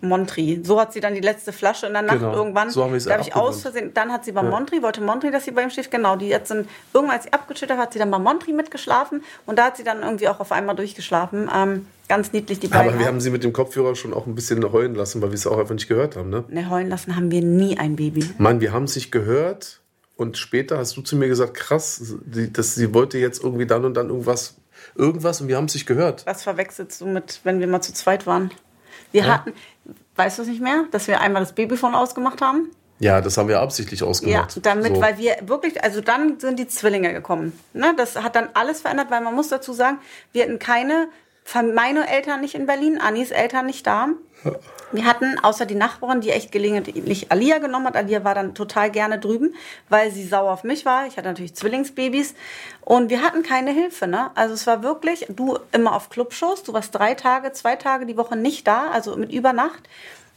Montri. 0.00 0.62
So 0.64 0.80
hat 0.80 0.94
sie 0.94 1.00
dann 1.00 1.14
die 1.14 1.20
letzte 1.20 1.52
Flasche 1.52 1.86
in 1.86 1.92
der 1.92 2.00
Nacht 2.00 2.20
genau. 2.20 2.32
irgendwann. 2.32 2.70
So 2.70 2.82
haben 2.82 2.92
wir 2.92 2.96
es 2.96 3.04
da 3.04 3.18
habe 3.18 3.22
ich 3.22 3.36
aus 3.36 3.60
Versehen. 3.60 3.92
Dann 3.92 4.10
hat 4.10 4.24
sie 4.24 4.32
bei 4.32 4.42
ja. 4.42 4.48
Montri, 4.48 4.82
wollte 4.82 5.02
Montri, 5.02 5.30
dass 5.30 5.44
sie 5.44 5.50
bei 5.50 5.62
ihm 5.62 5.68
schläft. 5.68 5.90
Genau, 5.90 6.16
die 6.16 6.28
jetzt 6.28 6.48
sind, 6.48 6.66
irgendwann 6.94 7.16
als 7.16 7.24
sie 7.24 7.32
abgeschüttet 7.34 7.76
hat, 7.76 7.84
hat 7.84 7.92
sie 7.92 7.98
dann 7.98 8.10
bei 8.10 8.18
Montri 8.18 8.54
mitgeschlafen 8.54 9.22
und 9.44 9.58
da 9.58 9.66
hat 9.66 9.76
sie 9.76 9.84
dann 9.84 10.02
irgendwie 10.02 10.28
auch 10.28 10.40
auf 10.40 10.50
einmal 10.50 10.74
durchgeschlafen. 10.74 11.50
Ähm, 11.54 11.86
ganz 12.08 12.32
niedlich 12.32 12.58
die 12.58 12.68
beiden. 12.68 12.94
Aber 12.94 12.98
wir 12.98 13.06
haben 13.06 13.20
sie 13.20 13.28
mit 13.28 13.44
dem 13.44 13.52
Kopfhörer 13.52 13.94
schon 13.94 14.14
auch 14.14 14.26
ein 14.26 14.34
bisschen 14.34 14.64
heulen 14.72 14.94
lassen, 14.94 15.20
weil 15.20 15.28
wir 15.28 15.34
es 15.34 15.46
auch 15.46 15.58
einfach 15.58 15.74
nicht 15.74 15.88
gehört 15.88 16.16
haben, 16.16 16.30
ne? 16.30 16.44
Ne, 16.48 16.70
heulen 16.70 16.88
lassen 16.88 17.16
haben 17.16 17.30
wir 17.30 17.42
nie 17.42 17.76
ein 17.76 17.96
Baby. 17.96 18.24
Mann, 18.38 18.62
wir 18.62 18.72
haben 18.72 18.84
es 18.84 18.94
nicht 18.94 19.12
gehört 19.12 19.79
und 20.20 20.36
später 20.36 20.76
hast 20.76 20.98
du 20.98 21.00
zu 21.00 21.16
mir 21.16 21.28
gesagt, 21.28 21.54
krass, 21.54 22.14
dass 22.52 22.74
sie 22.74 22.92
wollte 22.92 23.16
jetzt 23.16 23.42
irgendwie 23.42 23.64
dann 23.64 23.86
und 23.86 23.94
dann 23.94 24.10
irgendwas, 24.10 24.54
irgendwas 24.94 25.40
und 25.40 25.48
wir 25.48 25.56
haben 25.56 25.64
es 25.64 25.72
nicht 25.72 25.86
gehört. 25.86 26.26
Was 26.26 26.42
verwechselst 26.42 27.00
du 27.00 27.06
mit, 27.06 27.40
wenn 27.44 27.58
wir 27.58 27.66
mal 27.66 27.80
zu 27.80 27.94
zweit 27.94 28.26
waren? 28.26 28.50
Wir 29.12 29.22
ja. 29.22 29.28
hatten, 29.28 29.54
weißt 30.16 30.36
du 30.36 30.42
es 30.42 30.48
nicht 30.48 30.60
mehr, 30.60 30.84
dass 30.90 31.08
wir 31.08 31.22
einmal 31.22 31.40
das 31.40 31.54
Babyphone 31.54 31.94
ausgemacht 31.94 32.42
haben? 32.42 32.70
Ja, 32.98 33.22
das 33.22 33.38
haben 33.38 33.48
wir 33.48 33.60
absichtlich 33.60 34.02
ausgemacht. 34.02 34.56
Ja, 34.56 34.60
damit, 34.62 34.96
so. 34.96 35.00
weil 35.00 35.16
wir 35.16 35.36
wirklich, 35.46 35.82
also 35.82 36.02
dann 36.02 36.38
sind 36.38 36.58
die 36.58 36.68
Zwillinge 36.68 37.14
gekommen. 37.14 37.58
Ne? 37.72 37.94
Das 37.96 38.16
hat 38.16 38.36
dann 38.36 38.50
alles 38.52 38.82
verändert, 38.82 39.10
weil 39.10 39.22
man 39.22 39.34
muss 39.34 39.48
dazu 39.48 39.72
sagen, 39.72 40.00
wir 40.32 40.42
hatten 40.42 40.58
keine, 40.58 41.08
meine 41.54 42.06
Eltern 42.10 42.42
nicht 42.42 42.54
in 42.54 42.66
Berlin, 42.66 43.00
Anis 43.00 43.30
Eltern 43.30 43.64
nicht 43.64 43.86
da. 43.86 44.08
Wir 44.92 45.04
hatten 45.04 45.38
außer 45.38 45.66
die 45.66 45.76
Nachbarin, 45.76 46.20
die 46.20 46.30
echt 46.30 46.50
gelegentlich 46.50 47.30
Alia 47.30 47.58
genommen 47.58 47.86
hat. 47.86 47.96
Alia 47.96 48.24
war 48.24 48.34
dann 48.34 48.54
total 48.54 48.90
gerne 48.90 49.18
drüben, 49.18 49.54
weil 49.88 50.10
sie 50.10 50.26
sauer 50.26 50.50
auf 50.52 50.64
mich 50.64 50.84
war. 50.84 51.06
Ich 51.06 51.16
hatte 51.16 51.28
natürlich 51.28 51.54
Zwillingsbabys. 51.54 52.34
Und 52.80 53.08
wir 53.08 53.22
hatten 53.22 53.42
keine 53.42 53.70
Hilfe. 53.70 54.08
Ne? 54.08 54.30
Also 54.34 54.54
es 54.54 54.66
war 54.66 54.82
wirklich, 54.82 55.26
du 55.28 55.58
immer 55.70 55.94
auf 55.94 56.10
Clubshows. 56.10 56.64
Du 56.64 56.72
warst 56.72 56.94
drei 56.94 57.14
Tage, 57.14 57.52
zwei 57.52 57.76
Tage 57.76 58.04
die 58.06 58.16
Woche 58.16 58.36
nicht 58.36 58.66
da, 58.66 58.90
also 58.90 59.16
mit 59.16 59.32
Übernacht. 59.32 59.88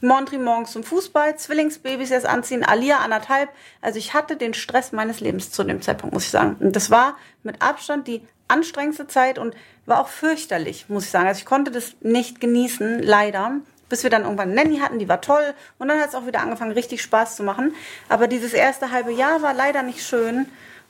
Montri 0.01 0.37
morgens 0.37 0.73
zum 0.73 0.83
Fußball, 0.83 1.37
Zwillingsbabys 1.37 2.11
erst 2.11 2.25
anziehen, 2.25 2.63
Alia 2.63 2.97
anderthalb. 2.97 3.49
Also 3.81 3.97
ich 3.97 4.13
hatte 4.13 4.35
den 4.35 4.53
Stress 4.53 4.91
meines 4.91 5.21
Lebens 5.21 5.49
zu 5.49 5.63
dem 5.63 5.81
Zeitpunkt, 5.81 6.13
muss 6.13 6.25
ich 6.25 6.29
sagen. 6.29 6.57
Und 6.59 6.75
das 6.75 6.91
war 6.91 7.15
mit 7.41 7.61
Abstand 7.61 8.07
die 8.07 8.21
anstrengendste 8.49 9.07
Zeit 9.07 9.39
und 9.39 9.55
war 9.85 10.01
auch 10.01 10.09
fürchterlich, 10.09 10.85
muss 10.89 11.05
ich 11.05 11.09
sagen. 11.09 11.27
Also 11.27 11.39
ich 11.39 11.45
konnte 11.45 11.71
das 11.71 11.95
nicht 12.01 12.41
genießen, 12.41 13.01
leider 13.01 13.61
bis 13.89 14.03
wir 14.03 14.09
dann 14.09 14.23
irgendwann 14.23 14.53
Nanny 14.53 14.77
hatten, 14.79 14.99
die 14.99 15.09
war 15.09 15.21
toll. 15.21 15.53
Und 15.77 15.87
dann 15.87 15.99
hat 15.99 16.09
es 16.09 16.15
auch 16.15 16.25
wieder 16.25 16.41
angefangen, 16.41 16.71
richtig 16.71 17.01
Spaß 17.01 17.35
zu 17.35 17.43
machen. 17.43 17.73
Aber 18.09 18.27
dieses 18.27 18.53
erste 18.53 18.91
halbe 18.91 19.11
Jahr 19.11 19.41
war 19.41 19.53
leider 19.53 19.83
nicht 19.83 20.05
schön. 20.05 20.47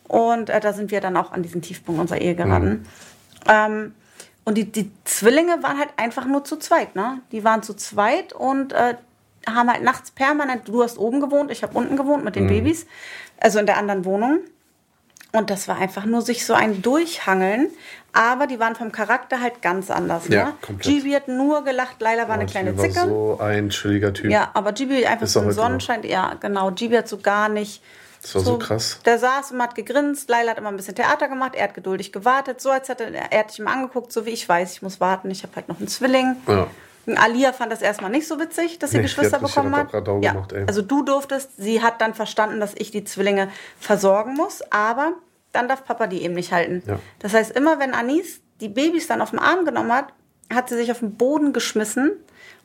Und 0.07 0.49
äh, 0.49 0.59
da 0.59 0.73
sind 0.73 0.91
wir 0.91 1.01
dann 1.01 1.17
auch 1.17 1.31
an 1.31 1.43
diesen 1.43 1.61
Tiefpunkt 1.61 1.99
unserer 1.99 2.21
Ehe 2.21 2.35
geraten. 2.35 2.69
Mhm. 2.69 2.85
Ähm, 3.47 3.95
und 4.45 4.57
die, 4.57 4.65
die 4.71 4.91
Zwillinge 5.05 5.63
waren 5.63 5.77
halt 5.77 5.89
einfach 5.97 6.25
nur 6.25 6.43
zu 6.43 6.57
zweit. 6.57 6.95
Ne? 6.95 7.21
Die 7.31 7.43
waren 7.43 7.63
zu 7.63 7.73
zweit 7.73 8.33
und 8.33 8.73
äh, 8.73 8.95
haben 9.47 9.71
halt 9.71 9.83
nachts 9.83 10.11
permanent, 10.11 10.67
du 10.67 10.83
hast 10.83 10.97
oben 10.97 11.19
gewohnt, 11.19 11.51
ich 11.51 11.63
habe 11.63 11.77
unten 11.77 11.97
gewohnt 11.97 12.23
mit 12.23 12.35
den 12.35 12.45
mhm. 12.45 12.49
Babys, 12.49 12.85
also 13.39 13.59
in 13.59 13.65
der 13.65 13.77
anderen 13.77 14.05
Wohnung. 14.05 14.39
Und 15.35 15.49
das 15.49 15.67
war 15.67 15.77
einfach 15.77 16.05
nur 16.05 16.21
sich 16.21 16.45
so 16.45 16.53
ein 16.53 16.83
Durchhangeln. 16.83 17.71
Aber 18.13 18.45
die 18.45 18.59
waren 18.59 18.75
vom 18.75 18.91
Charakter 18.91 19.41
halt 19.41 19.63
ganz 19.63 19.89
anders. 19.89 20.27
Ja, 20.27 20.45
ne? 20.45 20.53
komplett. 20.61 20.83
Gibi 20.83 21.11
hat 21.13 21.27
nur 21.27 21.63
gelacht, 21.63 21.99
Laila 21.99 22.27
war 22.27 22.35
oh, 22.35 22.39
eine 22.39 22.45
kleine 22.45 22.77
Zicke. 22.77 22.95
War 22.97 23.07
so 23.07 23.39
ein 23.41 23.69
chilliger 23.69 24.13
Typ. 24.13 24.29
Ja, 24.29 24.51
aber 24.53 24.71
Gibi 24.71 25.07
einfach 25.07 25.25
so 25.25 25.39
ein 25.39 25.51
Sonnenschein. 25.51 26.03
Ja, 26.03 26.35
genau. 26.39 26.69
Gibi 26.69 26.95
hat 26.95 27.07
so 27.07 27.17
gar 27.17 27.49
nicht. 27.49 27.81
Das 28.21 28.35
war 28.35 28.41
so, 28.43 28.51
so, 28.51 28.57
krass. 28.59 28.99
Der 29.05 29.17
saß 29.17 29.53
und 29.53 29.61
hat 29.63 29.73
gegrinst. 29.73 30.29
Laila 30.29 30.51
hat 30.51 30.59
immer 30.59 30.69
ein 30.69 30.77
bisschen 30.77 30.93
Theater 30.93 31.27
gemacht. 31.27 31.55
Er 31.55 31.63
hat 31.63 31.73
geduldig 31.73 32.11
gewartet. 32.11 32.61
So 32.61 32.69
als 32.69 32.87
hätte 32.87 33.05
er, 33.05 33.31
er 33.31 33.39
hat 33.39 33.49
dich 33.49 33.57
immer 33.57 33.71
angeguckt, 33.71 34.13
so 34.13 34.27
wie 34.27 34.29
ich 34.29 34.47
weiß, 34.47 34.73
ich 34.73 34.81
muss 34.83 35.01
warten. 35.01 35.31
Ich 35.31 35.41
habe 35.41 35.55
halt 35.55 35.67
noch 35.67 35.79
einen 35.79 35.87
Zwilling. 35.87 36.35
Ja. 36.47 36.67
Alia 37.05 37.51
fand 37.53 37.71
das 37.71 37.81
erstmal 37.81 38.11
nicht 38.11 38.27
so 38.27 38.39
witzig, 38.39 38.79
dass 38.79 38.91
sie 38.91 38.97
nee, 38.97 39.03
Geschwister 39.03 39.39
bekommen 39.39 39.75
hat. 39.75 39.91
Ja. 39.93 40.31
Gemacht, 40.33 40.53
also 40.67 40.81
du 40.81 41.03
durftest, 41.03 41.51
sie 41.57 41.81
hat 41.81 41.99
dann 42.01 42.13
verstanden, 42.13 42.59
dass 42.59 42.73
ich 42.75 42.91
die 42.91 43.03
Zwillinge 43.03 43.49
versorgen 43.79 44.35
muss, 44.35 44.61
aber 44.71 45.13
dann 45.51 45.67
darf 45.67 45.85
Papa 45.85 46.07
die 46.07 46.23
eben 46.23 46.33
nicht 46.33 46.51
halten. 46.51 46.83
Ja. 46.87 46.99
Das 47.19 47.33
heißt, 47.33 47.51
immer 47.51 47.79
wenn 47.79 47.93
Anis 47.93 48.41
die 48.61 48.69
Babys 48.69 49.07
dann 49.07 49.21
auf 49.21 49.31
den 49.31 49.39
Arm 49.39 49.65
genommen 49.65 49.91
hat, 49.91 50.13
hat 50.53 50.69
sie 50.69 50.75
sich 50.75 50.91
auf 50.91 50.99
den 50.99 51.15
Boden 51.15 51.53
geschmissen 51.53 52.11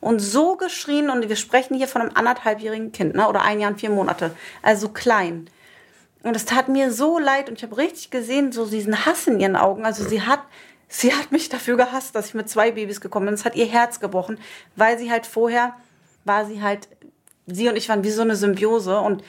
und 0.01 0.20
so 0.20 0.57
geschrien. 0.57 1.11
Und 1.11 1.29
wir 1.29 1.37
sprechen 1.37 1.77
hier 1.77 1.88
von 1.88 2.03
einem 2.03 2.12
anderthalbjährigen 2.14 2.92
Kind, 2.92 3.14
ne? 3.14 3.29
oder 3.29 3.42
ein 3.42 3.61
Jahr 3.61 3.70
und 3.70 3.81
vier 3.81 3.90
Monate. 3.90 4.33
Also 4.62 4.88
klein. 4.88 5.48
Und 6.22 6.35
es 6.35 6.44
tat 6.44 6.68
mir 6.68 6.92
so 6.92 7.18
leid 7.18 7.48
und 7.48 7.57
ich 7.59 7.62
habe 7.62 7.77
richtig 7.77 8.11
gesehen, 8.11 8.51
so 8.53 8.66
diesen 8.66 9.07
Hass 9.07 9.27
in 9.27 9.38
ihren 9.38 9.57
Augen. 9.57 9.85
Also 9.85 10.05
sie 10.05 10.22
hat, 10.22 10.40
sie 10.88 11.14
hat 11.14 11.33
mich 11.33 11.48
dafür 11.48 11.77
gehasst, 11.77 12.14
dass 12.14 12.29
ich 12.29 12.35
mit 12.35 12.48
zwei 12.48 12.72
Babys 12.72 13.01
gekommen 13.01 13.27
bin. 13.27 13.35
Es 13.35 13.44
hat 13.44 13.57
ihr 13.57 13.66
Herz 13.66 14.01
gebrochen, 14.01 14.38
weil 14.77 14.98
sie 14.98 15.11
halt 15.11 15.27
vorher 15.27 15.74
war 16.24 16.46
sie 16.46 16.62
halt, 16.62 16.88
sie 17.46 17.68
und 17.68 17.77
ich 17.77 17.88
waren 17.88 18.05
wie 18.05 18.11
so 18.11 18.22
eine 18.22 18.37
Symbiose 18.37 18.98
und 18.98 19.22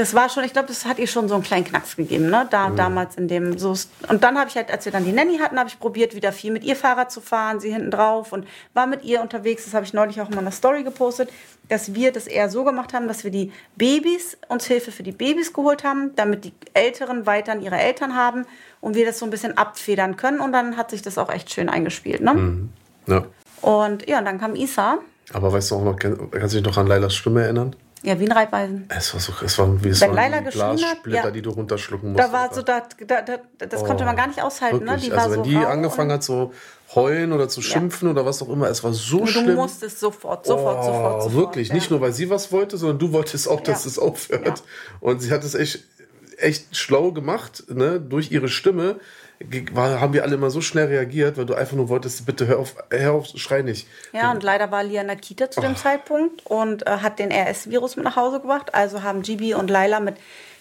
das 0.00 0.14
war 0.14 0.30
schon, 0.30 0.44
ich 0.44 0.54
glaube, 0.54 0.66
das 0.66 0.86
hat 0.86 0.98
ihr 0.98 1.06
schon 1.06 1.28
so 1.28 1.34
einen 1.34 1.42
kleinen 1.42 1.66
Knacks 1.66 1.94
gegeben, 1.94 2.30
ne? 2.30 2.48
Da, 2.50 2.70
mhm. 2.70 2.76
damals 2.76 3.16
in 3.16 3.28
dem 3.28 3.58
so. 3.58 3.74
Und 4.08 4.24
dann 4.24 4.38
habe 4.38 4.48
ich 4.48 4.56
halt, 4.56 4.70
als 4.70 4.86
wir 4.86 4.92
dann 4.92 5.04
die 5.04 5.12
Nanny 5.12 5.36
hatten, 5.36 5.58
habe 5.58 5.68
ich 5.68 5.78
probiert, 5.78 6.14
wieder 6.14 6.32
viel 6.32 6.50
mit 6.52 6.64
ihr 6.64 6.74
Fahrrad 6.74 7.12
zu 7.12 7.20
fahren, 7.20 7.60
sie 7.60 7.70
hinten 7.70 7.90
drauf 7.90 8.32
und 8.32 8.46
war 8.72 8.86
mit 8.86 9.04
ihr 9.04 9.20
unterwegs. 9.20 9.66
Das 9.66 9.74
habe 9.74 9.84
ich 9.84 9.92
neulich 9.92 10.18
auch 10.22 10.30
in 10.30 10.36
meiner 10.36 10.52
Story 10.52 10.84
gepostet, 10.84 11.28
dass 11.68 11.92
wir 11.92 12.12
das 12.12 12.26
eher 12.26 12.48
so 12.48 12.64
gemacht 12.64 12.94
haben, 12.94 13.08
dass 13.08 13.24
wir 13.24 13.30
die 13.30 13.52
Babys, 13.76 14.38
uns 14.48 14.64
Hilfe 14.64 14.90
für 14.90 15.02
die 15.02 15.12
Babys 15.12 15.52
geholt 15.52 15.84
haben, 15.84 16.16
damit 16.16 16.44
die 16.46 16.54
Älteren 16.72 17.26
weiterhin 17.26 17.60
ihre 17.60 17.76
Eltern 17.76 18.16
haben 18.16 18.46
und 18.80 18.94
wir 18.94 19.04
das 19.04 19.18
so 19.18 19.26
ein 19.26 19.30
bisschen 19.30 19.58
abfedern 19.58 20.16
können. 20.16 20.40
Und 20.40 20.52
dann 20.52 20.78
hat 20.78 20.88
sich 20.88 21.02
das 21.02 21.18
auch 21.18 21.28
echt 21.28 21.52
schön 21.52 21.68
eingespielt, 21.68 22.22
ne? 22.22 22.32
Mhm. 22.32 22.68
Ja. 23.06 23.26
Und 23.60 24.08
ja, 24.08 24.20
und 24.20 24.24
dann 24.24 24.40
kam 24.40 24.54
Isa. 24.54 24.96
Aber 25.34 25.52
weißt 25.52 25.70
du 25.70 25.74
auch 25.74 25.84
noch, 25.84 25.96
kannst 25.96 26.24
du 26.32 26.58
dich 26.58 26.64
noch 26.64 26.78
an 26.78 26.86
Lailas 26.86 27.14
Stimme 27.14 27.42
erinnern? 27.42 27.76
Ja, 28.02 28.18
wie 28.18 28.24
ein 28.24 28.32
Reibweisen. 28.32 28.88
Es 28.88 29.12
war 29.12 29.20
so, 29.20 29.32
es 29.44 29.58
war 29.58 29.84
wie 29.84 29.88
es 29.90 30.00
Wenn 30.00 30.14
Leila 30.14 30.40
Glassplitter, 30.40 31.24
ja. 31.24 31.30
die 31.30 31.42
du 31.42 31.50
runterschlucken 31.50 32.12
musst. 32.12 32.24
Da 32.24 32.32
war 32.32 32.52
so, 32.52 32.62
da, 32.62 32.82
da, 33.06 33.20
da 33.20 33.38
das 33.58 33.82
oh, 33.82 33.84
konnte 33.84 34.04
man 34.06 34.16
gar 34.16 34.26
nicht 34.26 34.40
aushalten. 34.40 34.84
Ne? 34.84 34.96
Die 34.96 35.12
also 35.12 35.30
wenn 35.30 35.44
so 35.44 35.50
die 35.50 35.56
angefangen 35.56 36.12
hat 36.12 36.22
zu 36.22 36.52
heulen 36.94 37.32
oder 37.32 37.48
zu 37.48 37.60
schimpfen 37.60 38.08
ja. 38.08 38.12
oder 38.12 38.24
was 38.24 38.42
auch 38.42 38.48
immer, 38.48 38.68
es 38.68 38.82
war 38.82 38.94
so 38.94 39.20
und 39.20 39.28
schlimm. 39.28 39.48
Du 39.48 39.54
musstest 39.54 40.00
sofort, 40.00 40.46
sofort, 40.46 40.78
oh, 40.78 40.82
sofort, 40.82 41.22
sofort. 41.22 41.34
Wirklich, 41.34 41.68
ja. 41.68 41.74
nicht 41.74 41.90
nur, 41.90 42.00
weil 42.00 42.12
sie 42.12 42.30
was 42.30 42.50
wollte, 42.52 42.78
sondern 42.78 42.98
du 42.98 43.12
wolltest 43.12 43.48
auch, 43.48 43.60
dass 43.60 43.84
es 43.84 43.98
aufhört. 43.98 44.62
Und 45.00 45.20
sie 45.20 45.30
hat 45.30 45.44
es 45.44 45.54
echt 45.54 45.84
echt 46.40 46.76
schlau 46.76 47.12
gemacht, 47.12 47.64
ne? 47.68 48.00
Durch 48.00 48.32
ihre 48.32 48.48
Stimme 48.48 48.98
war, 49.72 50.00
haben 50.00 50.12
wir 50.12 50.22
alle 50.22 50.34
immer 50.34 50.50
so 50.50 50.60
schnell 50.60 50.86
reagiert, 50.86 51.38
weil 51.38 51.46
du 51.46 51.54
einfach 51.54 51.76
nur 51.76 51.88
wolltest, 51.88 52.26
bitte 52.26 52.46
hör 52.46 52.58
auf, 52.58 52.74
hör 52.90 53.12
auf, 53.12 53.26
schrei 53.36 53.62
nicht. 53.62 53.88
Ja, 54.12 54.30
und 54.32 54.42
leider 54.42 54.70
war 54.70 54.84
Lia 54.84 55.00
in 55.00 55.06
der 55.06 55.16
Kita 55.16 55.50
zu 55.50 55.60
dem 55.60 55.72
oh. 55.72 55.76
Zeitpunkt 55.76 56.46
und 56.46 56.86
äh, 56.86 56.98
hat 56.98 57.18
den 57.18 57.32
RS-Virus 57.32 57.96
mit 57.96 58.04
nach 58.04 58.16
Hause 58.16 58.40
gebracht. 58.40 58.74
Also 58.74 59.02
haben 59.02 59.22
Gibi 59.22 59.54
und 59.54 59.70
Laila 59.70 60.00
mit 60.00 60.16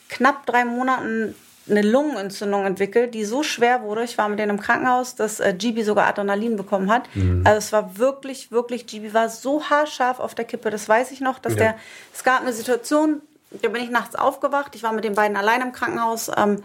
knapp 0.08 0.46
drei 0.46 0.64
Monaten 0.64 1.36
eine 1.70 1.82
Lungenentzündung 1.82 2.66
entwickelt, 2.66 3.14
die 3.14 3.26
so 3.26 3.44
schwer 3.44 3.84
wurde. 3.84 4.04
Ich 4.04 4.18
war 4.18 4.30
mit 4.30 4.40
denen 4.40 4.52
im 4.52 4.60
Krankenhaus, 4.60 5.16
dass 5.16 5.40
äh, 5.40 5.54
Gibi 5.54 5.84
sogar 5.84 6.08
Adrenalin 6.08 6.56
bekommen 6.56 6.92
hat. 6.92 7.14
Mhm. 7.16 7.44
Also 7.46 7.58
es 7.58 7.72
war 7.74 7.98
wirklich, 7.98 8.52
wirklich, 8.52 8.88
Gibi 8.88 9.14
war 9.14 9.30
so 9.30 9.64
haarscharf 9.64 10.20
auf 10.20 10.36
der 10.36 10.46
Kippe, 10.46 10.70
das 10.70 10.88
weiß 10.88 11.12
ich 11.12 11.22
noch, 11.22 11.38
dass 11.38 11.54
ja. 11.54 11.60
der, 11.60 11.76
es 12.14 12.24
gab 12.24 12.42
eine 12.42 12.54
Situation, 12.54 13.22
da 13.52 13.70
bin 13.70 13.84
ich 13.84 13.90
nachts 13.90 14.16
aufgewacht, 14.16 14.76
ich 14.76 14.84
war 14.84 14.94
mit 14.94 15.04
den 15.04 15.16
beiden 15.16 15.38
allein 15.38 15.62
im 15.62 15.74
Krankenhaus. 15.74 16.32
Ähm, 16.36 16.64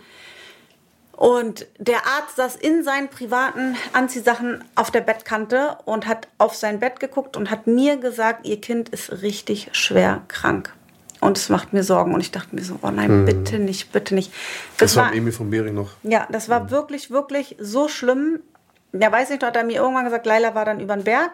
und 1.16 1.66
der 1.78 2.06
Arzt 2.06 2.36
saß 2.36 2.56
in 2.56 2.82
seinen 2.82 3.08
privaten 3.08 3.76
Anziehsachen 3.92 4.64
auf 4.74 4.90
der 4.90 5.00
Bettkante 5.00 5.78
und 5.84 6.06
hat 6.06 6.28
auf 6.38 6.54
sein 6.54 6.80
Bett 6.80 6.98
geguckt 7.00 7.36
und 7.36 7.50
hat 7.50 7.66
mir 7.66 7.96
gesagt, 7.96 8.46
ihr 8.46 8.60
Kind 8.60 8.88
ist 8.88 9.22
richtig 9.22 9.68
schwer 9.72 10.22
krank. 10.28 10.72
Und 11.20 11.38
es 11.38 11.48
macht 11.48 11.72
mir 11.72 11.82
Sorgen. 11.82 12.12
Und 12.12 12.20
ich 12.20 12.32
dachte 12.32 12.54
mir 12.54 12.62
so, 12.62 12.78
oh 12.82 12.90
nein, 12.90 13.08
hm. 13.08 13.24
bitte 13.24 13.58
nicht, 13.58 13.92
bitte 13.92 14.14
nicht. 14.14 14.32
Das, 14.76 14.92
das 14.92 14.96
war 14.96 15.14
Emi 15.14 15.32
von 15.32 15.48
Bering 15.48 15.74
noch. 15.74 15.92
Ja, 16.02 16.26
das 16.30 16.48
war 16.48 16.62
hm. 16.62 16.70
wirklich, 16.70 17.10
wirklich 17.10 17.56
so 17.58 17.88
schlimm. 17.88 18.40
Ja, 18.92 19.10
weiß 19.10 19.30
nicht, 19.30 19.42
hat 19.42 19.56
er 19.56 19.64
mir 19.64 19.76
irgendwann 19.76 20.04
gesagt, 20.04 20.26
Leila 20.26 20.54
war 20.54 20.64
dann 20.64 20.80
über 20.80 20.94
den 20.94 21.04
Berg. 21.04 21.30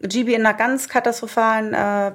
Gibi 0.00 0.34
in 0.34 0.44
einer 0.44 0.56
ganz 0.56 0.88
katastrophalen 0.88 1.72
äh, 1.72 2.12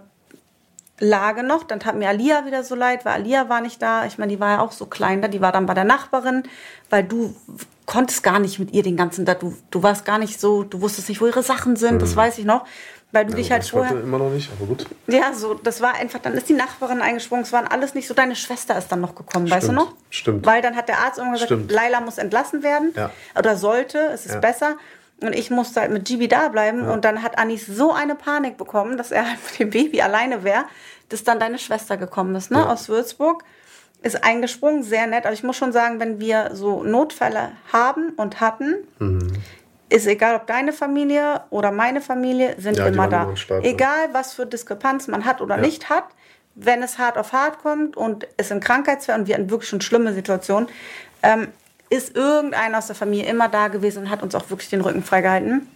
Lage 0.99 1.43
noch. 1.43 1.63
Dann 1.63 1.79
tat 1.79 1.95
mir 1.95 2.09
Alia 2.09 2.45
wieder 2.45 2.63
so 2.63 2.75
leid, 2.75 3.05
weil 3.05 3.13
Alia 3.13 3.49
war 3.49 3.61
nicht 3.61 3.81
da. 3.81 4.05
Ich 4.05 4.17
meine, 4.17 4.31
die 4.31 4.39
war 4.39 4.49
ja 4.49 4.61
auch 4.61 4.71
so 4.71 4.85
klein 4.85 5.21
da. 5.21 5.27
Die 5.27 5.41
war 5.41 5.51
dann 5.51 5.65
bei 5.65 5.73
der 5.73 5.83
Nachbarin, 5.83 6.43
weil 6.89 7.03
du 7.03 7.35
konntest 7.85 8.23
gar 8.23 8.39
nicht 8.39 8.59
mit 8.59 8.73
ihr 8.73 8.83
den 8.83 8.97
ganzen 8.97 9.25
Tag. 9.25 9.39
Du, 9.39 9.55
du 9.71 9.83
warst 9.83 10.05
gar 10.05 10.19
nicht 10.19 10.39
so, 10.39 10.63
du 10.63 10.81
wusstest 10.81 11.09
nicht, 11.09 11.21
wo 11.21 11.27
ihre 11.27 11.43
Sachen 11.43 11.75
sind. 11.75 11.95
Mhm. 11.95 11.99
Das 11.99 12.15
weiß 12.15 12.37
ich 12.37 12.45
noch. 12.45 12.65
Weil 13.11 13.25
du 13.25 13.31
ja, 13.31 13.37
dich 13.37 13.51
halt 13.51 13.63
das 13.63 13.69
vorher. 13.69 13.99
immer 13.99 14.19
noch 14.19 14.29
nicht, 14.29 14.51
aber 14.55 14.67
gut. 14.67 14.85
Ja, 15.07 15.33
so, 15.33 15.55
das 15.55 15.81
war 15.81 15.95
einfach, 15.95 16.19
dann 16.19 16.33
ist 16.33 16.47
die 16.47 16.53
Nachbarin 16.53 17.01
eingesprungen. 17.01 17.43
Es 17.43 17.51
waren 17.51 17.67
alles 17.67 17.95
nicht 17.95 18.07
so. 18.07 18.13
Deine 18.13 18.35
Schwester 18.35 18.77
ist 18.77 18.91
dann 18.91 19.01
noch 19.01 19.15
gekommen, 19.15 19.47
Stimmt. 19.47 19.51
weißt 19.51 19.69
du 19.69 19.73
noch? 19.73 19.93
Stimmt. 20.11 20.45
Weil 20.45 20.61
dann 20.61 20.75
hat 20.75 20.89
der 20.89 20.99
Arzt 20.99 21.17
irgendwann 21.17 21.33
gesagt, 21.33 21.51
Stimmt. 21.51 21.71
Laila 21.71 22.01
muss 22.01 22.19
entlassen 22.19 22.61
werden. 22.61 22.93
Ja. 22.95 23.09
Oder 23.35 23.57
sollte, 23.57 23.97
es 24.13 24.27
ist 24.27 24.35
ja. 24.35 24.39
besser. 24.39 24.77
Und 25.21 25.35
ich 25.35 25.49
musste 25.51 25.81
halt 25.81 25.91
mit 25.91 26.05
Gibi 26.05 26.27
da 26.27 26.47
bleiben. 26.47 26.83
Ja. 26.83 26.93
Und 26.93 27.05
dann 27.05 27.21
hat 27.21 27.37
Anis 27.37 27.65
so 27.65 27.91
eine 27.91 28.15
Panik 28.15 28.57
bekommen, 28.57 28.97
dass 28.97 29.11
er 29.11 29.25
halt 29.29 29.39
mit 29.51 29.59
dem 29.59 29.69
Baby 29.69 30.01
alleine 30.01 30.43
wäre 30.43 30.65
dass 31.09 31.23
dann 31.23 31.39
deine 31.39 31.57
Schwester 31.57 31.97
gekommen 31.97 32.35
ist, 32.35 32.51
ne, 32.51 32.59
ja. 32.59 32.71
aus 32.71 32.87
Würzburg. 32.87 33.43
Ist 34.01 34.23
eingesprungen, 34.23 34.83
sehr 34.83 35.07
nett. 35.07 35.25
Aber 35.25 35.33
ich 35.33 35.43
muss 35.43 35.57
schon 35.57 35.73
sagen, 35.73 35.99
wenn 35.99 36.21
wir 36.21 36.51
so 36.53 36.83
Notfälle 36.83 37.51
haben 37.73 38.11
und 38.11 38.39
hatten, 38.39 38.75
mhm. 38.99 39.33
ist 39.89 40.07
egal, 40.07 40.35
ob 40.37 40.47
deine 40.47 40.71
Familie 40.71 41.41
oder 41.49 41.71
meine 41.71 41.99
Familie, 41.99 42.55
sind 42.59 42.77
ja, 42.77 42.87
immer 42.87 43.09
da. 43.09 43.35
Stark, 43.35 43.65
egal, 43.65 44.09
was 44.13 44.33
für 44.33 44.45
Diskrepanz 44.45 45.09
man 45.09 45.25
hat 45.25 45.41
oder 45.41 45.57
nicht 45.57 45.89
hat, 45.89 46.05
wenn 46.55 46.81
es 46.81 46.97
hart 46.97 47.17
auf 47.17 47.33
hart 47.33 47.61
kommt 47.61 47.97
und 47.97 48.25
es 48.37 48.51
in 48.51 48.61
Krankheitsfällen 48.61 49.23
und 49.23 49.27
wir 49.27 49.35
hatten 49.35 49.49
wirklich 49.49 49.69
schon 49.69 49.81
schlimme 49.81 50.13
Situationen, 50.13 50.69
ähm, 51.21 51.49
ist 51.89 52.15
irgendeiner 52.15 52.77
aus 52.77 52.87
der 52.87 52.95
Familie 52.95 53.25
immer 53.25 53.49
da 53.49 53.67
gewesen 53.67 54.03
und 54.03 54.09
hat 54.09 54.23
uns 54.23 54.35
auch 54.35 54.49
wirklich 54.49 54.69
den 54.69 54.81
Rücken 54.81 55.03
freigehalten. 55.03 55.67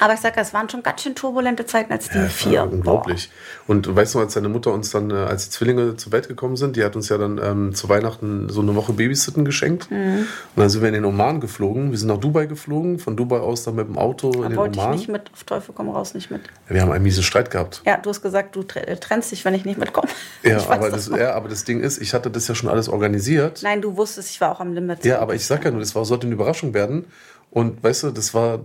Aber 0.00 0.14
ich 0.14 0.20
sage, 0.20 0.40
es 0.40 0.52
waren 0.54 0.68
schon 0.68 0.82
ganz 0.82 1.02
schön 1.02 1.14
turbulente 1.14 1.66
Zeiten 1.66 1.92
als 1.92 2.08
die 2.08 2.18
ja, 2.18 2.26
vier. 2.26 2.62
Unglaublich. 2.64 3.30
Boah. 3.66 3.74
Und 3.74 3.94
weißt 3.94 4.14
du, 4.14 4.20
als 4.20 4.34
deine 4.34 4.48
Mutter 4.48 4.72
uns 4.72 4.90
dann, 4.90 5.10
äh, 5.10 5.14
als 5.14 5.44
die 5.44 5.50
Zwillinge 5.50 5.96
zur 5.96 6.12
Welt 6.12 6.28
gekommen 6.28 6.56
sind, 6.56 6.76
die 6.76 6.84
hat 6.84 6.96
uns 6.96 7.08
ja 7.08 7.18
dann 7.18 7.38
ähm, 7.42 7.74
zu 7.74 7.88
Weihnachten 7.88 8.48
so 8.48 8.60
eine 8.60 8.74
Woche 8.74 8.92
Babysitten 8.92 9.44
geschenkt. 9.44 9.90
Mhm. 9.90 10.18
Und 10.18 10.26
dann 10.56 10.68
sind 10.68 10.80
wir 10.80 10.88
in 10.88 10.94
den 10.94 11.04
Oman 11.04 11.40
geflogen. 11.40 11.90
Wir 11.90 11.98
sind 11.98 12.08
nach 12.08 12.18
Dubai 12.18 12.46
geflogen, 12.46 12.98
von 12.98 13.16
Dubai 13.16 13.40
aus 13.40 13.64
dann 13.64 13.74
mit 13.74 13.86
dem 13.86 13.98
Auto 13.98 14.30
da 14.30 14.44
in 14.44 14.50
den 14.50 14.56
wollte 14.56 14.78
Oman. 14.78 14.90
wollte 14.90 15.02
ich 15.02 15.08
nicht 15.08 15.12
mit, 15.12 15.30
auf 15.32 15.44
Teufel 15.44 15.74
komm 15.76 15.90
raus, 15.90 16.14
nicht 16.14 16.30
mit. 16.30 16.42
Ja, 16.68 16.74
wir 16.74 16.82
haben 16.82 16.92
einen 16.92 17.04
miesen 17.04 17.22
Streit 17.22 17.50
gehabt. 17.50 17.82
Ja, 17.84 17.96
du 17.96 18.10
hast 18.10 18.22
gesagt, 18.22 18.56
du 18.56 18.64
äh, 18.74 18.96
trennst 18.96 19.30
dich, 19.32 19.44
wenn 19.44 19.54
ich 19.54 19.64
nicht 19.64 19.78
mitkomme. 19.78 20.08
Ja, 20.42 20.58
aber 20.68 20.90
das, 20.90 21.08
das 21.08 21.18
ja, 21.18 21.34
aber 21.34 21.48
das 21.48 21.64
Ding 21.64 21.80
ist, 21.80 22.00
ich 22.00 22.14
hatte 22.14 22.30
das 22.30 22.48
ja 22.48 22.54
schon 22.54 22.68
alles 22.68 22.88
organisiert. 22.88 23.60
Nein, 23.62 23.80
du 23.80 23.96
wusstest, 23.96 24.30
ich 24.30 24.40
war 24.40 24.50
auch 24.52 24.60
am 24.60 24.72
Limit. 24.72 25.04
Ja, 25.04 25.20
aber 25.20 25.34
ich 25.34 25.46
sag 25.46 25.64
ja 25.64 25.70
nur, 25.70 25.80
das 25.80 25.94
war, 25.94 26.04
sollte 26.04 26.26
eine 26.26 26.34
Überraschung 26.34 26.74
werden. 26.74 27.06
Und 27.50 27.82
weißt 27.82 28.04
du, 28.04 28.10
das 28.10 28.34
war, 28.34 28.60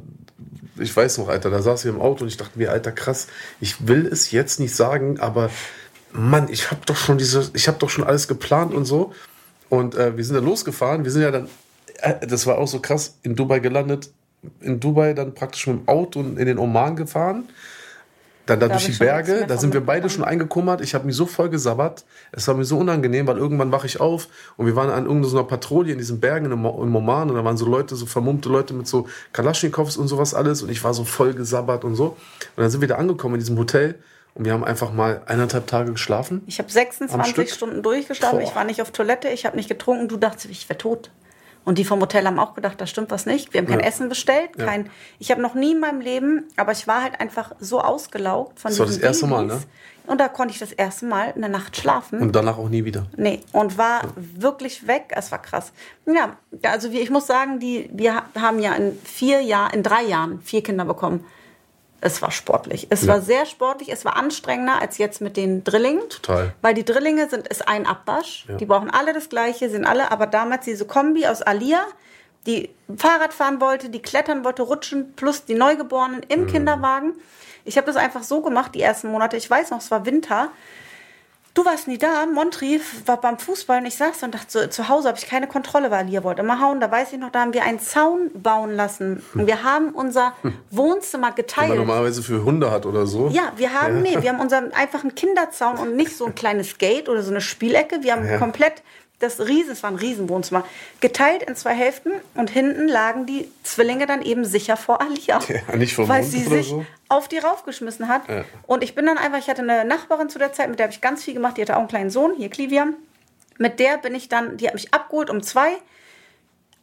ich 0.80 0.96
weiß 0.96 1.18
noch, 1.20 1.28
Alter, 1.28 1.50
da 1.50 1.62
saß 1.62 1.86
ich 1.86 1.90
im 1.90 2.02
Auto 2.02 2.24
und 2.24 2.30
ich 2.30 2.38
dachte 2.38 2.58
mir, 2.58 2.72
Alter, 2.72 2.92
krass, 2.92 3.28
ich 3.60 3.88
will 3.88 4.08
es 4.08 4.32
jetzt 4.32 4.60
nicht 4.60 4.76
sagen, 4.76 5.20
aber 5.20 5.50
Mann, 6.12 6.50
ich 6.50 6.72
habe 6.72 6.82
doch 6.86 6.96
schon 6.96 7.18
diese, 7.18 7.50
ich 7.54 7.68
habe 7.68 7.78
doch 7.78 7.90
schon 7.90 8.04
alles 8.04 8.28
geplant 8.28 8.74
und 8.74 8.86
so. 8.86 9.14
Und 9.70 9.96
äh, 9.96 10.16
wir 10.16 10.24
sind 10.24 10.36
dann 10.36 10.46
losgefahren. 10.46 11.04
Wir 11.04 11.12
sind 11.12 11.22
ja 11.22 11.32
dann, 11.32 11.50
äh, 12.00 12.26
das 12.26 12.46
war 12.48 12.58
auch 12.58 12.68
so 12.68 12.80
krass, 12.80 13.18
in 13.24 13.36
Dubai 13.36 13.60
gelandet. 13.60 14.12
In 14.62 14.80
Dubai 14.80 15.14
dann 15.14 15.34
praktisch 15.34 15.68
mit 15.68 15.80
dem 15.80 15.88
Auto 15.88 16.22
in 16.22 16.38
den 16.38 16.58
Oman 16.58 16.96
gefahren. 16.96 17.50
Dann 18.48 18.62
da, 18.62 18.70
durch 18.70 18.86
die 18.86 18.94
Berge, 18.94 19.46
da 19.46 19.58
sind 19.58 19.74
wir 19.74 19.86
beide 19.86 20.10
schon 20.10 20.24
eingekummert. 20.24 20.80
Ich 20.80 20.96
habe 20.96 21.06
mich 21.06 21.16
so 21.16 21.26
voll 21.26 21.50
gesabbert. 21.50 22.06
Es 22.32 22.48
war 22.48 22.56
mir 22.56 22.64
so 22.64 22.78
unangenehm, 22.78 23.28
weil 23.28 23.38
irgendwann 23.38 23.74
wache 23.74 23.86
ich 23.86 24.00
auf 24.00 24.30
und 24.56 24.66
wir 24.66 24.76
waren 24.76 24.90
an 24.90 25.06
irgendeiner 25.06 25.44
Patrouille 25.44 25.92
in 25.92 25.98
diesen 25.98 26.22
Bergen 26.22 26.50
im 26.52 26.66
Oman 26.66 27.30
und 27.30 27.36
da 27.36 27.44
waren 27.44 27.58
so 27.58 27.66
Leute, 27.66 27.96
so 27.98 28.06
vermummte 28.06 28.48
Leute 28.48 28.74
mit 28.74 28.88
so 28.88 29.08
Kalaschnikows 29.34 29.98
und 29.98 30.08
sowas 30.08 30.34
alles 30.34 30.64
und 30.64 30.70
ich 30.70 30.82
war 30.84 30.94
so 30.94 31.04
voll 31.04 31.34
gesabbert 31.34 31.84
und 31.84 31.96
so. 31.96 32.16
Und 32.56 32.64
dann 32.64 32.70
sind 32.70 32.80
wir 32.80 32.88
da 32.88 32.96
angekommen 32.96 33.36
in 33.36 33.42
diesem 33.42 33.58
Hotel 33.58 33.96
und 34.34 34.46
wir 34.46 34.54
haben 34.54 34.64
einfach 34.64 34.94
mal 34.94 35.22
eineinhalb 35.26 35.68
Tage 35.68 35.92
geschlafen. 35.92 36.42
Ich 36.48 36.60
habe 36.60 36.72
26 36.72 37.54
Stunden 37.54 37.84
durchgeschlafen. 37.84 38.40
Boah. 38.40 38.48
Ich 38.48 38.56
war 38.56 38.64
nicht 38.64 38.82
auf 38.82 38.92
Toilette, 38.92 39.28
ich 39.28 39.46
habe 39.46 39.58
nicht 39.58 39.68
getrunken. 39.68 40.08
Du 40.08 40.16
dachtest, 40.16 40.46
ich 40.46 40.70
wäre 40.70 40.78
tot. 40.78 41.12
Und 41.68 41.78
die 41.78 41.84
vom 41.84 42.00
Hotel 42.00 42.26
haben 42.26 42.40
auch 42.40 42.54
gedacht, 42.54 42.80
da 42.80 42.88
stimmt 42.88 43.12
was 43.12 43.26
nicht. 43.26 43.54
Wir 43.54 43.60
haben 43.60 43.68
kein 43.68 43.82
ja. 43.82 43.86
Essen 43.86 44.08
bestellt, 44.08 44.58
kein. 44.58 44.86
Ja. 44.86 44.92
Ich 45.20 45.32
habe 45.32 45.42
noch 45.42 45.54
nie 45.54 45.74
in 45.74 45.82
meinem 45.82 46.00
Leben, 46.00 46.46
aber 46.56 46.72
ich 46.72 46.88
war 46.88 47.04
halt 47.04 47.20
einfach 47.20 47.52
so 47.60 47.82
ausgelaugt 47.82 48.58
von 48.58 48.72
Das 48.72 48.80
war 48.80 48.86
das 48.86 48.98
erste. 48.98 49.28
Mal, 49.28 49.48
ne? 49.48 49.60
Und 50.06 50.22
da 50.22 50.30
konnte 50.30 50.54
ich 50.54 50.60
das 50.60 50.72
erste 50.72 51.06
Mal 51.08 51.34
in 51.36 51.42
der 51.42 51.50
Nacht 51.50 51.76
schlafen. 51.76 52.22
Und 52.22 52.34
danach 52.34 52.58
auch 52.58 52.70
nie 52.70 52.86
wieder. 52.86 53.08
Nee, 53.18 53.42
und 53.52 53.78
war 53.78 54.02
ja. 54.02 54.10
wirklich 54.16 54.88
weg. 54.88 55.12
Es 55.14 55.30
war 55.34 55.42
krass. 55.42 55.74
Ja, 56.06 56.38
also 56.64 56.88
ich 56.88 57.10
muss 57.10 57.28
sagen, 57.28 57.60
die, 57.60 57.90
wir 57.92 58.24
haben 58.40 58.60
ja 58.60 58.74
in 58.74 58.98
vier 59.04 59.42
Jahren, 59.42 59.74
in 59.74 59.84
drei 59.84 60.04
Jahren 60.04 60.40
vier 60.40 60.64
Kinder 60.64 60.86
bekommen 60.86 61.26
es 62.00 62.22
war 62.22 62.32
sportlich. 62.32 62.88
Es 62.90 63.04
ja. 63.04 63.14
war 63.14 63.22
sehr 63.22 63.46
sportlich, 63.46 63.90
es 63.90 64.06
war 64.06 64.16
anstrengender 64.16 64.80
als 64.80 64.98
jetzt 64.98 65.20
mit 65.22 65.36
den 65.36 65.64
Drillingen. 65.64 66.08
Total. 66.10 66.54
Weil 66.62 66.74
die 66.74 66.86
Drillinge 66.86 67.30
sind 67.30 67.48
ist 67.48 67.68
ein 67.68 67.86
Abwasch. 67.88 68.46
Ja. 68.48 68.56
Die 68.56 68.66
brauchen 68.66 68.90
alle 68.90 69.14
das 69.14 69.30
Gleiche, 69.30 69.70
sind 69.70 69.86
alle, 69.86 70.12
aber 70.12 70.28
damals 70.28 70.66
diese 70.66 70.86
Kombi 70.86 71.26
aus 71.26 71.42
Alia, 71.42 71.86
die 72.46 72.70
Fahrrad 72.96 73.34
fahren 73.34 73.60
wollte, 73.60 73.90
die 73.90 74.02
klettern 74.02 74.44
wollte, 74.44 74.62
rutschen, 74.62 75.14
plus 75.16 75.46
die 75.46 75.56
Neugeborenen 75.56 76.24
im 76.28 76.42
mhm. 76.42 76.48
Kinderwagen. 76.48 77.14
Ich 77.66 77.78
habe 77.78 77.88
das 77.88 77.98
einfach 77.98 78.24
so 78.24 78.42
gemacht, 78.42 78.76
die 78.76 78.82
ersten 78.82 79.12
Monate. 79.12 79.36
Ich 79.36 79.50
weiß 79.50 79.72
noch, 79.72 79.80
es 79.80 79.92
war 79.92 80.06
Winter. 80.06 80.52
Du 81.58 81.66
warst 81.66 81.88
nie 81.88 81.98
da. 81.98 82.24
Montri 82.28 82.80
war 83.08 83.20
beim 83.20 83.40
Fußball 83.40 83.80
und 83.80 83.88
ich 83.88 83.96
saß 83.96 84.22
und 84.22 84.36
dachte, 84.36 84.46
so, 84.48 84.68
zu 84.68 84.90
Hause 84.90 85.08
habe 85.08 85.18
ich 85.18 85.26
keine 85.26 85.48
Kontrolle, 85.48 85.90
weil 85.90 86.06
Lia 86.06 86.24
wollte 86.24 86.44
immer 86.44 86.62
hauen. 86.62 86.80
Da 86.80 86.92
weiß 86.92 87.14
ich 87.14 87.18
noch, 87.18 87.32
da 87.32 87.42
haben 87.42 87.52
wir 87.56 87.64
einen 87.64 87.80
Zaun 87.80 88.30
bauen 88.36 88.76
lassen. 88.76 89.24
Und 89.34 89.48
wir 89.48 89.64
haben 89.64 89.90
unser 89.90 90.34
Wohnzimmer 90.70 91.32
geteilt. 91.32 91.72
Den 91.72 91.80
man 91.80 91.88
normalerweise 91.88 92.22
für 92.22 92.44
Hunde 92.44 92.70
hat 92.70 92.86
oder 92.86 93.08
so. 93.08 93.30
Ja, 93.30 93.54
wir 93.56 93.74
haben, 93.74 94.06
ja. 94.06 94.18
nee, 94.18 94.22
wir 94.22 94.30
haben 94.30 94.40
unseren 94.40 94.72
einfachen 94.72 95.16
Kinderzaun 95.16 95.78
und 95.78 95.96
nicht 95.96 96.16
so 96.16 96.28
ein 96.28 96.36
kleines 96.36 96.78
Gate 96.78 97.10
oder 97.10 97.24
so 97.24 97.32
eine 97.32 97.42
Spielecke. 97.42 98.04
Wir 98.04 98.14
haben 98.14 98.28
ja. 98.28 98.38
komplett 98.38 98.84
das 99.18 99.40
Riesen, 99.40 99.72
es 99.72 99.82
war 99.82 99.90
ein 99.90 99.96
Riesenwohnzimmer, 99.96 100.64
geteilt 101.00 101.42
in 101.42 101.56
zwei 101.56 101.74
Hälften 101.74 102.12
und 102.36 102.52
hinten 102.52 102.88
lagen 102.88 103.26
die 103.26 103.50
Zwillinge 103.64 104.06
dann 104.06 104.22
eben 104.22 104.46
sicher 104.46 104.78
vor 104.78 105.02
Alia. 105.02 105.40
Ja, 105.48 105.76
nicht 105.76 105.96
vor 105.96 106.08
Weil 106.08 106.24
sie 106.24 106.44
sich 106.44 106.70
so. 106.70 106.86
Auf 107.10 107.28
die 107.28 107.38
raufgeschmissen 107.38 108.08
hat. 108.08 108.28
Ja. 108.28 108.44
Und 108.66 108.84
ich 108.84 108.96
bin 108.96 109.06
dann 109.06 109.18
einfach, 109.18 109.40
ich 109.40 109.50
hatte 109.50 109.62
eine 109.62 109.86
Nachbarin 109.86 110.30
zu 110.30 110.40
der 110.40 110.54
Zeit, 110.54 110.70
mit 110.70 110.80
der 110.80 110.86
habe 110.86 110.94
ich 110.94 111.02
ganz 111.02 111.24
viel 111.24 111.34
gemacht, 111.34 111.58
die 111.58 111.62
hatte 111.62 111.76
auch 111.76 111.80
einen 111.80 111.88
kleinen 111.88 112.10
Sohn, 112.10 112.34
hier 112.36 112.50
Clivia. 112.50 112.88
Mit 113.58 113.80
der 113.80 113.98
bin 113.98 114.14
ich 114.14 114.30
dann, 114.30 114.58
die 114.58 114.68
hat 114.68 114.74
mich 114.74 114.94
abgeholt 114.94 115.30
um 115.30 115.42
zwei 115.42 115.78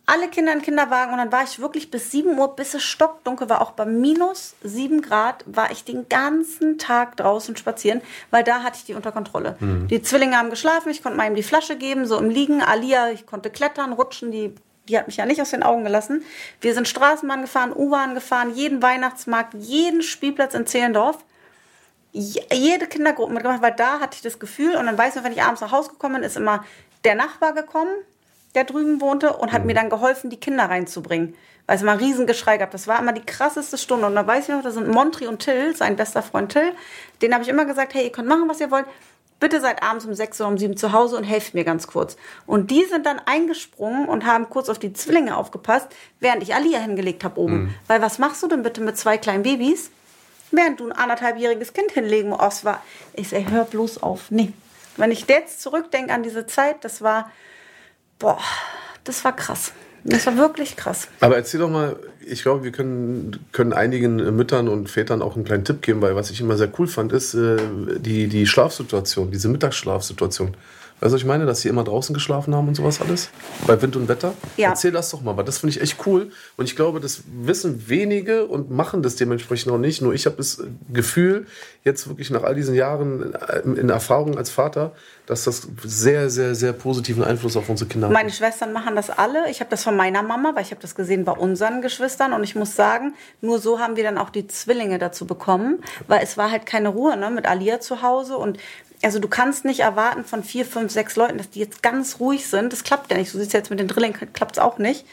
alle 0.07 0.29
Kinder 0.29 0.53
in 0.53 0.61
Kinderwagen 0.61 1.13
und 1.13 1.19
dann 1.19 1.33
war 1.33 1.45
ich 1.45 1.59
wirklich 1.59 1.91
bis 1.91 2.11
7 2.11 2.39
Uhr, 2.39 2.55
bis 2.57 2.75
es 2.75 2.83
stockdunkel 2.83 3.49
war, 3.49 3.63
auch 3.63 3.71
bei 3.71 3.87
minus 3.87 4.55
7 4.63 5.01
Grad, 5.01 5.45
war 5.47 5.71
ich 5.71 5.85
den 5.85 6.09
ganzen 6.09 6.79
Tag 6.79 7.17
draußen 7.17 7.57
spazieren, 7.57 8.03
weil 8.31 8.45
da 8.45 8.63
hatte 8.63 8.77
ich 8.77 8.85
die 8.85 8.95
unter 8.95 9.13
Kontrolle. 9.13 9.57
Mhm. 9.61 9.89
Die 9.89 10.03
Zwillinge 10.03 10.37
haben 10.37 10.51
geschlafen, 10.51 10.91
ich 10.91 11.03
konnte 11.03 11.17
mal 11.17 11.27
ihm 11.27 11.35
die 11.35 11.43
Flasche 11.43 11.77
geben, 11.77 12.07
so 12.07 12.19
im 12.19 12.29
Liegen. 12.29 12.63
Alia, 12.63 13.11
ich 13.11 13.25
konnte 13.25 13.49
klettern, 13.49 13.95
rutschen, 13.95 14.31
die, 14.31 14.55
die 14.88 14.99
hat 14.99 15.07
mich 15.07 15.16
ja 15.16 15.27
nicht 15.27 15.40
aus 15.40 15.51
den 15.51 15.62
Augen 15.62 15.85
gelassen. 15.85 16.25
Wir 16.61 16.75
sind 16.75 16.88
Straßenbahn 16.88 17.42
gefahren, 17.42 17.73
U-Bahn 17.75 18.14
gefahren, 18.14 18.55
jeden 18.55 18.83
Weihnachtsmarkt, 18.83 19.55
jeden 19.55 20.03
Spielplatz 20.03 20.55
in 20.55 20.66
Zehlendorf 20.66 21.18
jede 22.14 22.87
Kindergruppe 22.87 23.33
mitgemacht, 23.33 23.61
weil 23.61 23.75
da 23.75 23.99
hatte 23.99 24.14
ich 24.14 24.23
das 24.23 24.38
Gefühl 24.38 24.77
und 24.77 24.87
dann 24.87 24.97
weiß 24.97 25.16
man, 25.16 25.25
wenn 25.25 25.33
ich 25.33 25.42
abends 25.42 25.61
nach 25.61 25.73
Hause 25.73 25.90
gekommen 25.90 26.14
bin, 26.14 26.23
ist 26.23 26.37
immer 26.37 26.64
der 27.05 27.16
Nachbar 27.16 27.53
gekommen, 27.53 27.90
der 28.55 28.64
drüben 28.64 29.01
wohnte 29.01 29.33
und 29.35 29.53
hat 29.53 29.62
mhm. 29.62 29.66
mir 29.66 29.75
dann 29.75 29.90
geholfen, 29.90 30.31
die 30.31 30.38
Kinder 30.38 30.64
reinzubringen. 30.64 31.35
Weil 31.66 31.77
es 31.77 31.83
immer 31.83 31.92
ein 31.92 31.99
Riesengeschrei 31.99 32.59
gab. 32.59 32.70
Das 32.73 32.87
war 32.87 33.01
immer 33.01 33.12
die 33.12 33.25
krasseste 33.25 33.79
Stunde. 33.79 34.07
Und 34.07 34.14
da 34.14 34.27
weiß 34.27 34.49
ich 34.49 34.55
noch, 34.55 34.62
da 34.62 34.70
sind 34.70 34.87
Montri 34.87 35.27
und 35.27 35.38
Till, 35.38 35.75
sein 35.75 35.97
bester 35.97 36.23
Freund 36.23 36.53
Till. 36.53 36.73
Den 37.23 37.33
habe 37.33 37.42
ich 37.42 37.49
immer 37.49 37.64
gesagt, 37.64 37.94
hey, 37.94 38.05
ihr 38.05 38.12
könnt 38.12 38.29
machen, 38.29 38.49
was 38.49 38.61
ihr 38.61 38.70
wollt. 38.70 38.85
Bitte 39.40 39.61
seid 39.61 39.83
abends 39.83 40.05
um 40.05 40.14
sechs 40.14 40.40
oder 40.40 40.49
um 40.49 40.59
sieben 40.59 40.77
zu 40.77 40.92
Hause 40.92 41.16
und 41.16 41.25
helft 41.25 41.55
mir 41.55 41.64
ganz 41.64 41.87
kurz. 41.87 42.16
Und 42.47 42.70
die 42.70 42.85
sind 42.85 43.07
dann 43.07 43.18
eingesprungen 43.18 44.09
und 44.09 44.25
haben 44.25 44.49
kurz 44.49 44.68
auf 44.68 44.79
die 44.79 44.92
Zwillinge 44.92 45.37
aufgepasst, 45.37 45.88
während 46.20 46.42
ich 46.42 46.55
Alia 46.55 46.79
hingelegt 46.79 47.25
habe 47.25 47.40
oben. 47.40 47.64
Mhm. 47.64 47.75
Weil 47.87 48.03
was 48.03 48.18
machst 48.18 48.42
du 48.42 48.49
denn 48.49 48.62
bitte 48.62 48.81
mit 48.81 48.97
zwei 48.97 49.18
kleinen 49.18 49.42
Babys, 49.42 49.90
während 50.51 50.81
du 50.81 50.87
ein 50.87 50.92
anderthalbjähriges 50.92 51.73
Kind 51.73 51.92
hinlegen 51.92 52.31
musst? 52.31 52.64
War 52.64 52.83
ich 53.12 53.29
sag, 53.29 53.51
hör 53.51 53.64
bloß 53.64 54.03
auf. 54.03 54.31
Nee. 54.31 54.53
Wenn 54.97 55.11
ich 55.11 55.27
jetzt 55.27 55.61
zurückdenke 55.61 56.14
an 56.14 56.23
diese 56.23 56.47
Zeit, 56.47 56.85
das 56.85 57.03
war, 57.03 57.31
boah, 58.18 58.38
das 59.03 59.25
war 59.25 59.35
krass. 59.35 59.73
Das 60.05 60.27
war 60.27 60.37
wirklich 60.37 60.77
krass. 60.77 61.09
Aber 61.21 61.37
erzähl 61.37 61.61
doch 61.61 61.71
mal, 61.71 61.97
ich 62.27 62.43
glaube, 62.43 62.62
wir 62.62 62.73
können, 62.73 63.38
können 63.53 63.73
einigen 63.73 64.17
Müttern 64.37 64.69
und 64.69 64.90
Vätern 64.90 65.23
auch 65.23 65.35
einen 65.35 65.45
kleinen 65.45 65.64
Tipp 65.64 65.81
geben, 65.81 66.03
weil 66.03 66.14
was 66.14 66.31
ich 66.31 66.40
immer 66.40 66.57
sehr 66.57 66.69
cool 66.79 66.87
fand, 66.87 67.12
ist 67.12 67.35
äh, 67.35 67.57
die, 67.99 68.29
die 68.29 68.47
Schlafsituation, 68.47 69.31
diese 69.31 69.49
Mittagsschlafsituation. 69.49 70.55
Weißt 71.01 71.13
du, 71.13 71.19
ich 71.19 71.25
meine, 71.25 71.45
dass 71.45 71.61
sie 71.61 71.69
immer 71.69 71.85
draußen 71.85 72.15
geschlafen 72.15 72.55
haben 72.55 72.69
und 72.69 72.75
sowas 72.75 73.01
alles? 73.01 73.31
Bei 73.67 73.81
Wind 73.83 73.97
und 73.97 74.09
Wetter? 74.09 74.33
Ja. 74.57 74.71
Erzähl 74.71 74.93
das 74.93 75.11
doch 75.11 75.23
mal, 75.23 75.37
weil 75.37 75.45
das 75.45 75.59
finde 75.59 75.77
ich 75.77 75.83
echt 75.83 76.07
cool. 76.07 76.31
Und 76.57 76.65
ich 76.65 76.77
glaube, 76.77 77.01
das 77.01 77.23
wissen 77.27 77.89
wenige 77.89 78.47
und 78.47 78.71
machen 78.71 79.03
das 79.03 79.17
dementsprechend 79.17 79.71
auch 79.73 79.79
nicht. 79.79 80.01
Nur 80.01 80.15
ich 80.15 80.25
habe 80.27 80.37
das 80.37 80.63
Gefühl, 80.93 81.47
jetzt 81.85 82.09
wirklich 82.09 82.31
nach 82.31 82.43
all 82.43 82.55
diesen 82.55 82.75
Jahren 82.75 83.35
in 83.65 83.91
Erfahrung 83.91 84.39
als 84.39 84.49
Vater, 84.51 84.93
dass 85.27 85.45
das 85.45 85.69
sehr, 85.85 86.31
sehr, 86.31 86.55
sehr 86.55 86.73
positiven 86.73 87.23
Einfluss 87.23 87.57
auf 87.57 87.69
unsere 87.69 87.89
Kinder 87.89 88.09
hat. 88.09 88.15
Meine 88.15 88.31
Schwestern 88.31 88.73
machen 88.73 88.97
das 88.97 89.11
alle. 89.11 89.51
Ich 89.51 89.61
habe 89.61 89.71
das 89.71 89.83
von 89.83 89.97
meiner 89.97 90.23
Mama, 90.23 90.53
weil 90.55 90.63
ich 90.63 90.71
habe 90.71 90.81
das 90.81 90.95
gesehen 90.95 91.25
bei 91.25 91.33
unseren 91.33 91.83
Geschwistern. 91.83 92.33
Und 92.33 92.45
ich 92.45 92.55
muss 92.55 92.77
sagen, 92.77 93.15
nur 93.41 93.59
so 93.59 93.79
haben 93.79 93.97
wir 93.97 94.05
dann 94.05 94.19
auch 94.19 94.31
die 94.31 94.47
Zwillinge 94.47 94.99
dazu 94.99 95.27
bekommen, 95.27 95.83
weil 96.09 96.23
es 96.23 96.37
war 96.37 96.51
halt 96.51 96.67
keine 96.67 96.89
Ruhe 96.89 97.17
ne, 97.17 97.31
mit 97.31 97.47
Alia 97.47 97.81
zu 97.81 98.03
Hause. 98.03 98.37
Und 98.37 98.59
also 99.05 99.19
du 99.19 99.29
kannst 99.29 99.64
nicht 99.64 99.81
erwarten 99.81 100.25
von 100.25 100.43
vier, 100.43 100.64
fünf, 100.64 100.93
sechs 100.93 101.17
Leuten, 101.17 101.38
dass 101.38 101.51
die 101.51 101.61
jetzt 101.61 101.83
ganz 101.83 102.21
ruhig 102.21 102.47
sind. 102.47 102.73
Das 102.73 102.85
klappt 102.85 103.11
ja 103.11 103.19
nicht. 103.19 103.33
Du 103.33 103.38
siehst 103.38 103.53
jetzt 103.53 103.71
mit 103.71 103.79
den 103.79 103.88
Drilling, 103.88 104.14
klappt 104.33 104.57
es 104.57 104.59
auch 104.59 104.79
nicht. 104.79 105.05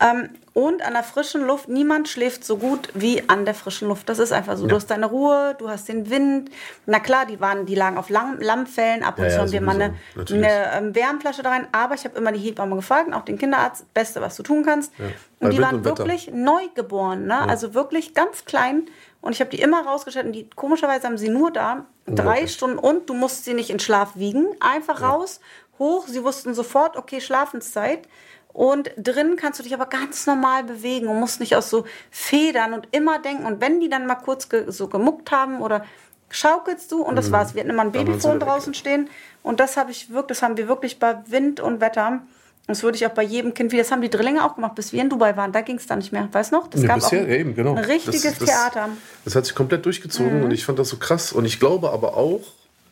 Ähm, 0.00 0.30
und 0.54 0.82
an 0.82 0.94
der 0.94 1.04
frischen 1.04 1.46
Luft, 1.46 1.68
niemand 1.68 2.08
schläft 2.08 2.44
so 2.44 2.56
gut 2.56 2.88
wie 2.94 3.28
an 3.28 3.44
der 3.44 3.54
frischen 3.54 3.88
Luft. 3.88 4.08
Das 4.08 4.18
ist 4.18 4.32
einfach 4.32 4.56
so. 4.56 4.64
Ja. 4.64 4.70
Du 4.70 4.76
hast 4.76 4.86
deine 4.88 5.06
Ruhe, 5.06 5.54
du 5.58 5.68
hast 5.68 5.88
den 5.88 6.10
Wind. 6.10 6.50
Na 6.86 6.98
klar, 6.98 7.26
die 7.26 7.40
waren, 7.40 7.64
die 7.64 7.74
lagen 7.74 7.96
auf 7.96 8.08
Lam 8.10 8.38
Lammfällen. 8.40 9.02
Ab 9.04 9.18
und 9.18 9.24
ja, 9.24 9.30
zu 9.30 9.38
haben 9.38 9.52
wir 9.52 9.60
mal 9.60 9.76
eine, 9.76 9.94
eine 10.16 10.72
ähm, 10.72 10.94
Wärmflasche 10.94 11.42
da 11.42 11.50
rein. 11.50 11.68
Aber 11.72 11.94
ich 11.94 12.04
habe 12.04 12.16
immer 12.16 12.32
die 12.32 12.40
Hebamme 12.40 12.74
gefragt, 12.76 13.12
auch 13.12 13.24
den 13.24 13.38
Kinderarzt, 13.38 13.92
Beste, 13.94 14.20
was 14.20 14.36
du 14.36 14.42
tun 14.42 14.64
kannst. 14.64 14.92
Und 15.40 15.52
die 15.52 15.58
Wind 15.58 15.66
waren 15.66 15.76
und 15.76 15.84
wirklich 15.84 16.30
neugeboren, 16.32 17.26
ne? 17.26 17.38
also 17.48 17.74
wirklich 17.74 18.14
ganz 18.14 18.44
klein. 18.44 18.86
Und 19.28 19.34
ich 19.34 19.40
habe 19.42 19.50
die 19.50 19.60
immer 19.60 19.84
rausgestellt 19.84 20.24
und 20.24 20.32
die 20.32 20.48
komischerweise 20.48 21.06
haben 21.06 21.18
sie 21.18 21.28
nur 21.28 21.50
da 21.50 21.84
drei 22.06 22.38
okay. 22.38 22.48
Stunden 22.48 22.78
und 22.78 23.10
du 23.10 23.12
musst 23.12 23.44
sie 23.44 23.52
nicht 23.52 23.68
in 23.68 23.78
Schlaf 23.78 24.12
wiegen. 24.14 24.46
Einfach 24.58 25.02
raus, 25.02 25.40
hoch. 25.78 26.06
Sie 26.08 26.24
wussten 26.24 26.54
sofort, 26.54 26.96
okay, 26.96 27.20
Schlafenszeit. 27.20 28.08
Und 28.54 28.90
drin 28.96 29.36
kannst 29.36 29.58
du 29.58 29.62
dich 29.62 29.74
aber 29.74 29.84
ganz 29.84 30.26
normal 30.26 30.64
bewegen 30.64 31.08
und 31.08 31.20
musst 31.20 31.40
nicht 31.40 31.54
aus 31.56 31.68
so 31.68 31.84
Federn 32.10 32.72
und 32.72 32.88
immer 32.92 33.18
denken. 33.18 33.44
Und 33.44 33.60
wenn 33.60 33.80
die 33.80 33.90
dann 33.90 34.06
mal 34.06 34.14
kurz 34.14 34.48
ge 34.48 34.64
so 34.70 34.88
gemuckt 34.88 35.30
haben 35.30 35.60
oder 35.60 35.84
schaukelst 36.30 36.90
du 36.90 37.02
und 37.02 37.16
das 37.16 37.28
mhm. 37.28 37.32
war's. 37.32 37.54
Wir 37.54 37.60
hatten 37.60 37.70
immer 37.70 37.82
ein 37.82 37.92
Babyfon 37.92 38.40
draußen 38.40 38.72
stehen 38.72 39.10
und 39.42 39.60
das 39.60 39.76
habe 39.76 39.90
ich 39.90 40.08
wirklich, 40.08 40.38
das 40.38 40.42
haben 40.42 40.56
wir 40.56 40.68
wirklich 40.68 40.98
bei 40.98 41.18
Wind 41.26 41.60
und 41.60 41.82
Wetter. 41.82 42.22
Das 42.68 42.82
würde 42.82 42.96
ich 42.96 43.06
auch 43.06 43.12
bei 43.12 43.22
jedem 43.22 43.54
Kind, 43.54 43.72
wie 43.72 43.78
das 43.78 43.90
haben 43.90 44.02
die 44.02 44.10
Drillinge 44.10 44.44
auch 44.44 44.54
gemacht, 44.54 44.74
bis 44.74 44.92
wir 44.92 45.00
in 45.00 45.08
Dubai 45.08 45.36
waren. 45.36 45.52
Da 45.52 45.62
ging 45.62 45.76
es 45.76 45.86
dann 45.86 45.98
nicht 45.98 46.12
mehr. 46.12 46.28
Weißt 46.30 46.52
du 46.52 46.56
noch? 46.56 46.68
Das 46.68 46.82
ja, 46.82 46.88
gab 46.88 46.96
bisher, 46.96 47.22
auch 47.22 47.24
ein, 47.24 47.30
eben, 47.30 47.54
genau. 47.54 47.74
ein 47.74 47.84
richtiges 47.84 48.22
das, 48.22 48.38
das, 48.38 48.48
Theater. 48.48 48.90
Das 49.24 49.34
hat 49.34 49.46
sich 49.46 49.54
komplett 49.54 49.86
durchgezogen 49.86 50.38
mhm. 50.38 50.44
und 50.44 50.50
ich 50.50 50.66
fand 50.66 50.78
das 50.78 50.90
so 50.90 50.98
krass. 50.98 51.32
Und 51.32 51.46
ich 51.46 51.58
glaube 51.58 51.90
aber 51.90 52.16
auch, 52.16 52.42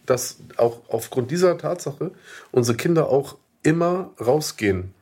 dass 0.06 0.38
auch 0.56 0.80
aufgrund 0.88 1.30
dieser 1.30 1.58
Tatsache 1.58 2.10
unsere 2.52 2.76
Kinder 2.76 3.10
auch 3.10 3.36
immer 3.62 4.10
rausgehen 4.18 4.94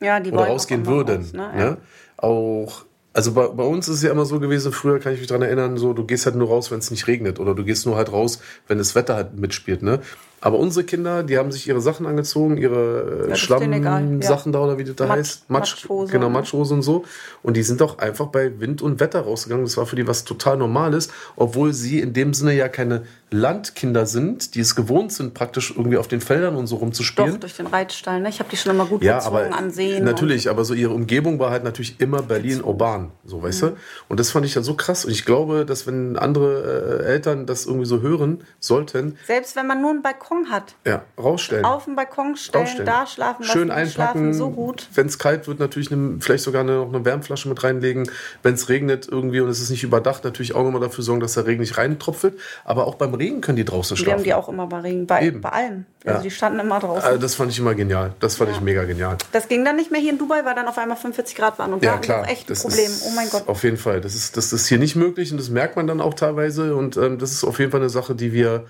ja, 0.00 0.20
die 0.20 0.32
oder 0.32 0.46
rausgehen 0.46 0.86
würden. 0.86 1.22
Raus, 1.22 1.32
ne? 1.32 1.50
Ja. 1.56 1.70
Ne? 1.70 1.76
Auch, 2.16 2.84
also 3.12 3.32
bei, 3.32 3.46
bei, 3.48 3.64
uns 3.64 3.88
ist 3.88 3.96
es 3.96 4.02
ja 4.02 4.10
immer 4.10 4.24
so 4.24 4.40
gewesen, 4.40 4.72
früher 4.72 4.98
kann 5.00 5.12
ich 5.12 5.18
mich 5.18 5.28
daran 5.28 5.42
erinnern, 5.42 5.76
so 5.76 5.92
du 5.92 6.04
gehst 6.04 6.26
halt 6.26 6.36
nur 6.36 6.48
raus, 6.48 6.70
wenn 6.70 6.78
es 6.78 6.90
nicht 6.90 7.06
regnet 7.06 7.40
oder 7.40 7.54
du 7.54 7.64
gehst 7.64 7.86
nur 7.86 7.96
halt 7.96 8.12
raus, 8.12 8.40
wenn 8.68 8.78
das 8.78 8.94
Wetter 8.94 9.16
halt 9.16 9.36
mitspielt. 9.36 9.82
Ne? 9.82 10.00
Aber 10.44 10.58
unsere 10.58 10.84
Kinder, 10.84 11.22
die 11.22 11.38
haben 11.38 11.50
sich 11.50 11.66
ihre 11.66 11.80
Sachen 11.80 12.04
angezogen, 12.04 12.58
ihre 12.58 13.28
ja, 13.30 13.34
Schlamm-Sachen 13.34 14.52
ja. 14.52 14.58
da 14.58 14.64
oder 14.64 14.76
wie 14.76 14.84
das 14.84 14.94
da 14.94 15.06
Matsch, 15.06 15.18
heißt. 15.18 15.50
Matsch, 15.50 15.70
Matschhose. 15.70 16.12
Genau, 16.12 16.28
Matschhose 16.28 16.74
und 16.74 16.82
so. 16.82 17.06
Und 17.42 17.56
die 17.56 17.62
sind 17.62 17.80
doch 17.80 17.96
einfach 17.96 18.26
bei 18.26 18.60
Wind 18.60 18.82
und 18.82 19.00
Wetter 19.00 19.20
rausgegangen. 19.20 19.64
Das 19.64 19.78
war 19.78 19.86
für 19.86 19.96
die 19.96 20.06
was 20.06 20.24
total 20.24 20.58
Normales, 20.58 21.08
obwohl 21.36 21.72
sie 21.72 21.98
in 21.98 22.12
dem 22.12 22.34
Sinne 22.34 22.52
ja 22.52 22.68
keine 22.68 23.04
Landkinder 23.30 24.04
sind, 24.04 24.54
die 24.54 24.60
es 24.60 24.76
gewohnt 24.76 25.12
sind, 25.12 25.32
praktisch 25.32 25.72
irgendwie 25.74 25.96
auf 25.96 26.08
den 26.08 26.20
Feldern 26.20 26.56
und 26.56 26.66
so 26.66 26.76
rumzuspielen. 26.76 27.32
Doch, 27.32 27.40
durch 27.40 27.56
den 27.56 27.66
Reitstall. 27.66 28.20
Ne? 28.20 28.28
Ich 28.28 28.38
habe 28.38 28.50
die 28.50 28.56
schon 28.56 28.72
immer 28.72 28.84
gut 28.84 29.02
ja, 29.02 29.22
aber 29.22 29.52
ansehen. 29.52 30.04
Natürlich, 30.04 30.50
aber 30.50 30.64
so 30.64 30.74
ihre 30.74 30.92
Umgebung 30.92 31.38
war 31.38 31.50
halt 31.50 31.64
natürlich 31.64 32.00
immer 32.00 32.22
Berlin 32.22 32.62
urban, 32.62 33.10
so 33.24 33.42
weißt 33.42 33.62
mhm. 33.62 33.66
du. 33.68 33.76
Und 34.08 34.20
das 34.20 34.30
fand 34.30 34.44
ich 34.44 34.54
ja 34.54 34.62
so 34.62 34.74
krass. 34.74 35.06
Und 35.06 35.10
ich 35.10 35.24
glaube, 35.24 35.64
dass 35.64 35.86
wenn 35.86 36.16
andere 36.16 37.00
äh, 37.02 37.06
Eltern 37.06 37.46
das 37.46 37.64
irgendwie 37.64 37.86
so 37.86 38.02
hören 38.02 38.44
sollten. 38.60 39.18
Selbst 39.26 39.56
wenn 39.56 39.66
man 39.66 39.80
nur 39.80 39.90
einen 39.90 40.02
Balkon 40.02 40.33
hat. 40.50 40.74
Ja, 40.86 41.02
rausstellen. 41.18 41.64
Auf 41.64 41.84
den 41.84 41.96
Balkon 41.96 42.36
stellen, 42.36 42.64
rausstellen. 42.64 42.86
da 42.86 43.06
schlafen. 43.06 43.44
Schön 43.44 43.70
einpacken. 43.70 43.90
Schlafen 43.90 44.34
so 44.34 44.50
gut. 44.50 44.88
Wenn 44.94 45.06
es 45.06 45.18
kalt 45.18 45.48
wird, 45.48 45.58
natürlich 45.58 45.90
eine, 45.90 46.20
vielleicht 46.20 46.44
sogar 46.44 46.62
eine, 46.62 46.76
noch 46.76 46.88
eine 46.88 47.04
Wärmflasche 47.04 47.48
mit 47.48 47.62
reinlegen. 47.62 48.10
Wenn 48.42 48.54
es 48.54 48.68
regnet 48.68 49.08
irgendwie 49.08 49.40
und 49.40 49.48
es 49.48 49.60
ist 49.60 49.70
nicht 49.70 49.84
überdacht, 49.84 50.24
natürlich 50.24 50.54
auch 50.54 50.64
nochmal 50.64 50.80
dafür 50.80 51.04
sorgen, 51.04 51.20
dass 51.20 51.34
der 51.34 51.46
Regen 51.46 51.60
nicht 51.60 51.76
reintropfelt. 51.78 52.38
Aber 52.64 52.86
auch 52.86 52.96
beim 52.96 53.14
Regen 53.14 53.40
können 53.40 53.56
die 53.56 53.64
draußen 53.64 53.96
schlafen. 53.96 54.06
Wir 54.06 54.14
haben 54.14 54.24
die 54.24 54.34
auch 54.34 54.48
immer 54.48 54.66
bei 54.66 54.80
Regen, 54.80 55.06
bei, 55.06 55.30
bei 55.30 55.48
allem. 55.48 55.86
Also 56.04 56.18
ja. 56.18 56.22
die 56.22 56.30
standen 56.30 56.60
immer 56.60 56.80
draußen. 56.80 57.02
Also 57.02 57.18
das 57.18 57.34
fand 57.34 57.50
ich 57.50 57.58
immer 57.58 57.74
genial. 57.74 58.12
Das 58.20 58.36
fand 58.36 58.50
ja. 58.50 58.56
ich 58.56 58.62
mega 58.62 58.84
genial. 58.84 59.16
Das 59.32 59.48
ging 59.48 59.64
dann 59.64 59.76
nicht 59.76 59.90
mehr 59.90 60.00
hier 60.00 60.12
in 60.12 60.18
Dubai, 60.18 60.44
weil 60.44 60.54
dann 60.54 60.68
auf 60.68 60.76
einmal 60.76 60.98
45 60.98 61.34
Grad 61.34 61.58
waren. 61.58 61.72
Und 61.72 61.82
ja, 61.82 61.92
da 61.92 61.98
klar. 61.98 62.28
echt 62.28 62.50
ein 62.50 62.56
Problem. 62.56 62.90
Oh 63.06 63.10
mein 63.16 63.30
Gott. 63.30 63.48
Auf 63.48 63.64
jeden 63.64 63.78
Fall. 63.78 64.02
Das 64.02 64.14
ist, 64.14 64.36
das 64.36 64.52
ist 64.52 64.66
hier 64.66 64.78
nicht 64.78 64.96
möglich 64.96 65.32
und 65.32 65.38
das 65.38 65.48
merkt 65.48 65.76
man 65.76 65.86
dann 65.86 66.02
auch 66.02 66.12
teilweise. 66.12 66.76
Und 66.76 66.98
ähm, 66.98 67.18
das 67.18 67.32
ist 67.32 67.44
auf 67.44 67.58
jeden 67.58 67.70
Fall 67.70 67.80
eine 67.80 67.88
Sache, 67.88 68.14
die 68.14 68.34
wir 68.34 68.66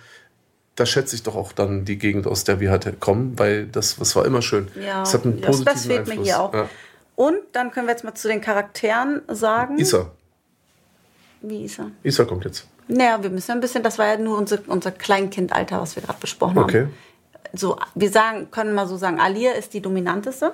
da 0.76 0.86
schätze 0.86 1.14
ich 1.14 1.22
doch 1.22 1.36
auch 1.36 1.52
dann 1.52 1.84
die 1.84 1.98
Gegend, 1.98 2.26
aus 2.26 2.44
der 2.44 2.60
wir 2.60 2.70
halt 2.70 3.00
kommen, 3.00 3.38
weil 3.38 3.66
das, 3.66 3.96
das 3.96 4.16
war 4.16 4.24
immer 4.24 4.42
schön. 4.42 4.68
Ja, 4.80 5.00
das 5.00 5.14
hat 5.14 5.24
einen 5.24 5.40
positiven 5.40 5.64
das 5.74 5.86
fehlt 5.86 5.98
Einfluss. 6.00 6.16
mir 6.16 6.24
hier 6.24 6.40
auch. 6.40 6.52
Ja. 6.52 6.68
Und 7.16 7.38
dann 7.52 7.70
können 7.70 7.86
wir 7.86 7.92
jetzt 7.92 8.04
mal 8.04 8.14
zu 8.14 8.28
den 8.28 8.40
Charakteren 8.40 9.22
sagen. 9.28 9.78
Isa. 9.78 10.10
Wie 11.42 11.64
Isa? 11.64 11.90
Isa 12.02 12.24
kommt 12.24 12.44
jetzt. 12.44 12.66
Naja, 12.88 13.22
wir 13.22 13.30
müssen 13.30 13.52
ein 13.52 13.60
bisschen, 13.60 13.82
das 13.82 13.98
war 13.98 14.06
ja 14.06 14.18
nur 14.18 14.36
unser, 14.36 14.58
unser 14.66 14.90
Kleinkindalter, 14.90 15.80
was 15.80 15.96
wir 15.96 16.02
gerade 16.02 16.18
besprochen 16.20 16.58
okay. 16.58 16.80
haben. 16.82 16.94
So, 17.52 17.76
wir 17.94 18.10
sagen, 18.10 18.50
können 18.50 18.74
mal 18.74 18.88
so 18.88 18.96
sagen, 18.96 19.20
Alia 19.20 19.52
ist 19.52 19.74
die 19.74 19.80
dominanteste. 19.80 20.52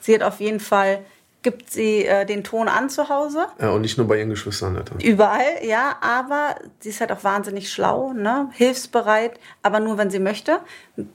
Sie 0.00 0.14
hat 0.14 0.22
auf 0.22 0.40
jeden 0.40 0.60
Fall, 0.60 1.04
gibt 1.42 1.70
sie 1.70 2.04
äh, 2.04 2.26
den 2.26 2.44
Ton 2.44 2.68
an 2.68 2.90
zu 2.90 3.08
Hause. 3.08 3.46
Ja, 3.60 3.70
und 3.70 3.82
nicht 3.82 3.96
nur 3.96 4.08
bei 4.08 4.18
ihren 4.18 4.30
Geschwistern. 4.30 4.76
Alter. 4.76 4.96
Überall, 5.02 5.64
ja, 5.64 5.96
aber 6.00 6.56
sie 6.80 6.88
ist 6.88 7.00
halt 7.00 7.12
auch 7.12 7.24
wahnsinnig 7.24 7.70
schlau, 7.72 8.12
ne? 8.12 8.50
hilfsbereit, 8.52 9.38
aber 9.62 9.80
nur, 9.80 9.98
wenn 9.98 10.10
sie 10.10 10.18
möchte. 10.18 10.60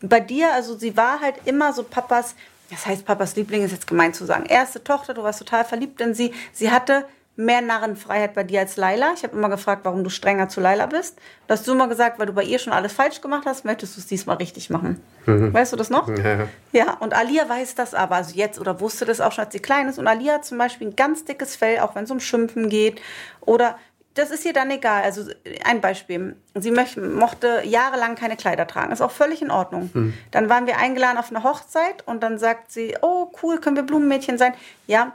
Bei 0.01 0.19
dir, 0.19 0.53
also 0.53 0.77
sie 0.77 0.95
war 0.95 1.19
halt 1.19 1.35
immer 1.45 1.73
so 1.73 1.83
Papas, 1.83 2.35
das 2.69 2.85
heißt 2.85 3.05
Papas 3.05 3.35
Liebling 3.35 3.63
ist 3.63 3.71
jetzt 3.71 3.87
gemeint 3.87 4.15
zu 4.15 4.25
sagen, 4.25 4.45
erste 4.45 4.83
Tochter, 4.83 5.13
du 5.13 5.23
warst 5.23 5.39
total 5.39 5.65
verliebt 5.65 5.99
in 5.99 6.13
sie. 6.13 6.33
Sie 6.53 6.71
hatte 6.71 7.05
mehr 7.35 7.61
Narrenfreiheit 7.61 8.35
bei 8.35 8.43
dir 8.43 8.59
als 8.59 8.77
Laila. 8.77 9.13
Ich 9.15 9.23
habe 9.23 9.35
immer 9.35 9.49
gefragt, 9.49 9.85
warum 9.85 10.03
du 10.03 10.09
strenger 10.09 10.49
zu 10.49 10.61
Laila 10.61 10.85
bist. 10.85 11.17
Da 11.47 11.55
hast 11.55 11.67
du 11.67 11.71
immer 11.71 11.87
gesagt, 11.87 12.19
weil 12.19 12.27
du 12.27 12.33
bei 12.33 12.43
ihr 12.43 12.59
schon 12.59 12.73
alles 12.73 12.93
falsch 12.93 13.21
gemacht 13.21 13.43
hast, 13.45 13.65
möchtest 13.65 13.95
du 13.95 14.01
es 14.01 14.07
diesmal 14.07 14.37
richtig 14.37 14.69
machen. 14.69 15.01
Mhm. 15.25 15.51
Weißt 15.51 15.73
du 15.73 15.77
das 15.77 15.89
noch? 15.89 16.07
Ja. 16.07 16.47
ja, 16.71 16.93
und 16.99 17.13
Alia 17.13 17.49
weiß 17.49 17.73
das 17.75 17.95
aber, 17.95 18.15
also 18.15 18.35
jetzt 18.35 18.59
oder 18.59 18.79
wusste 18.79 19.05
das 19.05 19.19
auch 19.19 19.31
schon, 19.31 19.45
als 19.45 19.53
sie 19.53 19.59
klein 19.59 19.89
ist. 19.89 19.97
Und 19.97 20.07
Alia 20.07 20.35
hat 20.35 20.45
zum 20.45 20.59
Beispiel 20.59 20.87
ein 20.87 20.95
ganz 20.95 21.25
dickes 21.25 21.55
Fell, 21.55 21.79
auch 21.79 21.95
wenn 21.95 22.03
es 22.03 22.11
um 22.11 22.19
Schimpfen 22.19 22.69
geht. 22.69 23.01
Oder 23.41 23.77
das 24.13 24.29
ist 24.29 24.45
ihr 24.45 24.53
dann 24.53 24.69
egal. 24.69 25.01
Also 25.01 25.23
ein 25.65 25.81
Beispiel. 25.81 26.35
Sie 26.53 26.69
möchte, 26.69 27.01
mochte 27.01 27.61
jahrelang 27.63 28.13
keine 28.13 28.37
Kleider 28.37 28.67
tragen. 28.67 28.91
Ist 28.91 29.01
auch 29.01 29.11
völlig 29.11 29.41
in 29.41 29.49
Ordnung. 29.49 29.89
Mhm. 29.91 30.13
Dann 30.29 30.49
waren 30.49 30.67
wir 30.67 30.77
eingeladen 30.77 31.17
auf 31.17 31.31
eine 31.31 31.43
Hochzeit 31.43 32.07
und 32.07 32.21
dann 32.21 32.37
sagt 32.37 32.71
sie, 32.71 32.95
oh 33.01 33.31
cool, 33.41 33.59
können 33.59 33.75
wir 33.75 33.83
Blumenmädchen 33.83 34.37
sein? 34.37 34.53
Ja, 34.85 35.13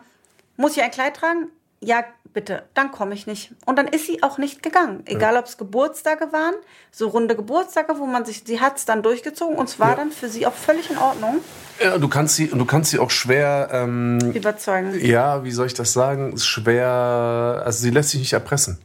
muss 0.56 0.76
ich 0.76 0.82
ein 0.82 0.90
Kleid 0.90 1.14
tragen? 1.14 1.48
Ja, 1.80 2.04
bitte, 2.32 2.64
dann 2.74 2.90
komme 2.90 3.14
ich 3.14 3.26
nicht. 3.26 3.52
Und 3.66 3.76
dann 3.78 3.88
ist 3.88 4.06
sie 4.06 4.22
auch 4.22 4.38
nicht 4.38 4.62
gegangen. 4.62 5.02
Egal, 5.06 5.36
ob 5.36 5.46
es 5.46 5.56
Geburtstage 5.56 6.32
waren, 6.32 6.54
so 6.90 7.08
runde 7.08 7.36
Geburtstage, 7.36 7.98
wo 7.98 8.06
man 8.06 8.24
sich, 8.24 8.42
sie 8.44 8.60
hat 8.60 8.78
es 8.78 8.84
dann 8.84 9.02
durchgezogen 9.02 9.56
und 9.56 9.68
es 9.68 9.78
war 9.78 9.90
ja. 9.90 9.96
dann 9.96 10.10
für 10.10 10.28
sie 10.28 10.46
auch 10.46 10.54
völlig 10.54 10.90
in 10.90 10.98
Ordnung. 10.98 11.40
Ja, 11.82 11.98
du 11.98 12.08
kannst 12.08 12.36
sie, 12.36 12.48
du 12.48 12.64
kannst 12.64 12.90
sie 12.90 12.98
auch 12.98 13.10
schwer 13.10 13.68
ähm, 13.72 14.18
überzeugen. 14.34 14.94
Ja, 15.00 15.44
wie 15.44 15.50
soll 15.50 15.66
ich 15.66 15.74
das 15.74 15.92
sagen? 15.92 16.36
Schwer, 16.38 17.62
also 17.64 17.80
sie 17.80 17.90
lässt 17.90 18.10
sich 18.10 18.20
nicht 18.20 18.32
erpressen. 18.32 18.78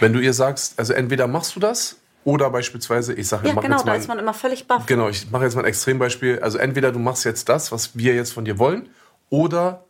Wenn 0.00 0.12
du 0.12 0.20
ihr 0.20 0.32
sagst, 0.32 0.78
also 0.78 0.92
entweder 0.92 1.26
machst 1.26 1.56
du 1.56 1.60
das 1.60 1.96
oder 2.24 2.50
beispielsweise, 2.50 3.14
ich 3.14 3.28
sage, 3.28 3.48
ja, 3.48 3.54
mach 3.54 3.62
genau, 3.62 3.76
jetzt 3.76 3.86
mal, 3.86 3.92
da 3.92 3.98
ist 3.98 4.08
man 4.08 4.18
immer 4.18 4.34
völlig 4.34 4.66
baff. 4.66 4.86
Genau, 4.86 5.08
ich 5.08 5.30
mache 5.30 5.44
jetzt 5.44 5.54
mal 5.54 5.62
ein 5.62 5.68
Extrembeispiel. 5.68 6.40
Also 6.40 6.58
entweder 6.58 6.92
du 6.92 6.98
machst 6.98 7.24
jetzt 7.24 7.48
das, 7.48 7.72
was 7.72 7.96
wir 7.96 8.14
jetzt 8.14 8.32
von 8.32 8.44
dir 8.44 8.58
wollen, 8.58 8.88
oder 9.30 9.84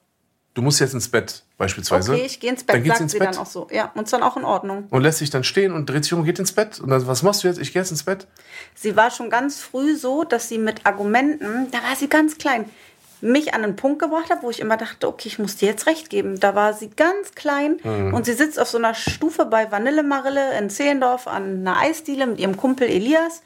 du 0.55 0.63
musst 0.63 0.81
jetzt 0.81 0.95
ins 0.95 1.09
Bett 1.09 1.43
beispielsweise. 1.59 2.13
Okay, 2.13 2.27
ich 2.27 2.41
gehe 2.41 2.51
ins 2.51 2.65
Bett, 2.65 2.77
dann 2.77 2.83
geht 2.83 2.91
sagt 2.91 2.99
sie 2.99 3.03
ins 3.05 3.13
sie 3.13 3.19
Bett 3.19 3.35
dann 3.35 3.39
auch 3.39 3.47
so. 3.47 3.69
Ja, 3.71 3.93
und 3.95 4.05
ist 4.05 4.13
dann 4.13 4.23
auch 4.23 4.37
in 4.37 4.45
Ordnung. 4.45 4.87
und 4.91 5.03
lässt 5.03 5.19
sich 5.19 5.31
dann 5.31 5.45
stehen 5.45 5.73
und 5.73 5.89
dreht 5.89 6.05
sich 6.05 6.13
um 6.13 6.21
und 6.21 6.27
geht 6.27 6.39
ins 6.39 6.53
Bett. 6.53 6.81
Und 6.81 6.91
dann, 6.91 7.07
was 7.07 7.23
machst 7.23 7.45
du 7.45 7.49
jetzt? 7.49 7.59
Ich 7.59 7.73
gehe 7.73 7.83
jetzt 7.83 7.91
ins 7.91 8.03
Bett. 8.03 8.27
Sie 8.75 8.97
war 8.97 9.11
schon 9.11 9.31
ganz 9.31 9.61
früh 9.61 9.97
so, 9.97 10.25
dass 10.25 10.49
sie 10.49 10.59
mit 10.59 10.87
Argumenten, 10.87 11.71
da 11.71 11.79
war 11.79 11.97
sie 11.97 12.09
ganz 12.09 12.39
klein, 12.39 12.65
mich 13.23 13.53
an 13.53 13.65
einen 13.65 13.77
Punkt 13.77 14.01
gebracht 14.01 14.31
hat, 14.31 14.43
wo 14.43 14.51
ich 14.51 14.61
immer 14.61 14.77
dachte, 14.77 15.07
okay, 15.07 15.29
ich 15.29 15.39
muss 15.39 15.57
dir 15.57 15.69
jetzt 15.69 15.87
recht 15.87 16.09
geben. 16.09 16.41
Da 16.41 16.55
war 16.55 16.73
sie 16.73 16.89
ganz 16.89 17.33
klein 17.35 17.75
und 18.13 18.25
sie 18.25 18.33
sitzt 18.33 18.59
auf 18.59 18.69
so 18.69 18.79
einer 18.79 18.95
Stufe 18.95 19.45
bei 19.45 19.71
Vanille 19.71 20.03
Marille 20.03 20.59
in 20.59 20.71
Zehlendorf 20.71 21.27
an 21.27 21.61
einer 21.61 21.79
Eisdiele 21.79 22.27
mit 22.27 22.39
ihrem 22.39 22.57
Kumpel 22.57 22.89
Elias. 22.89 23.43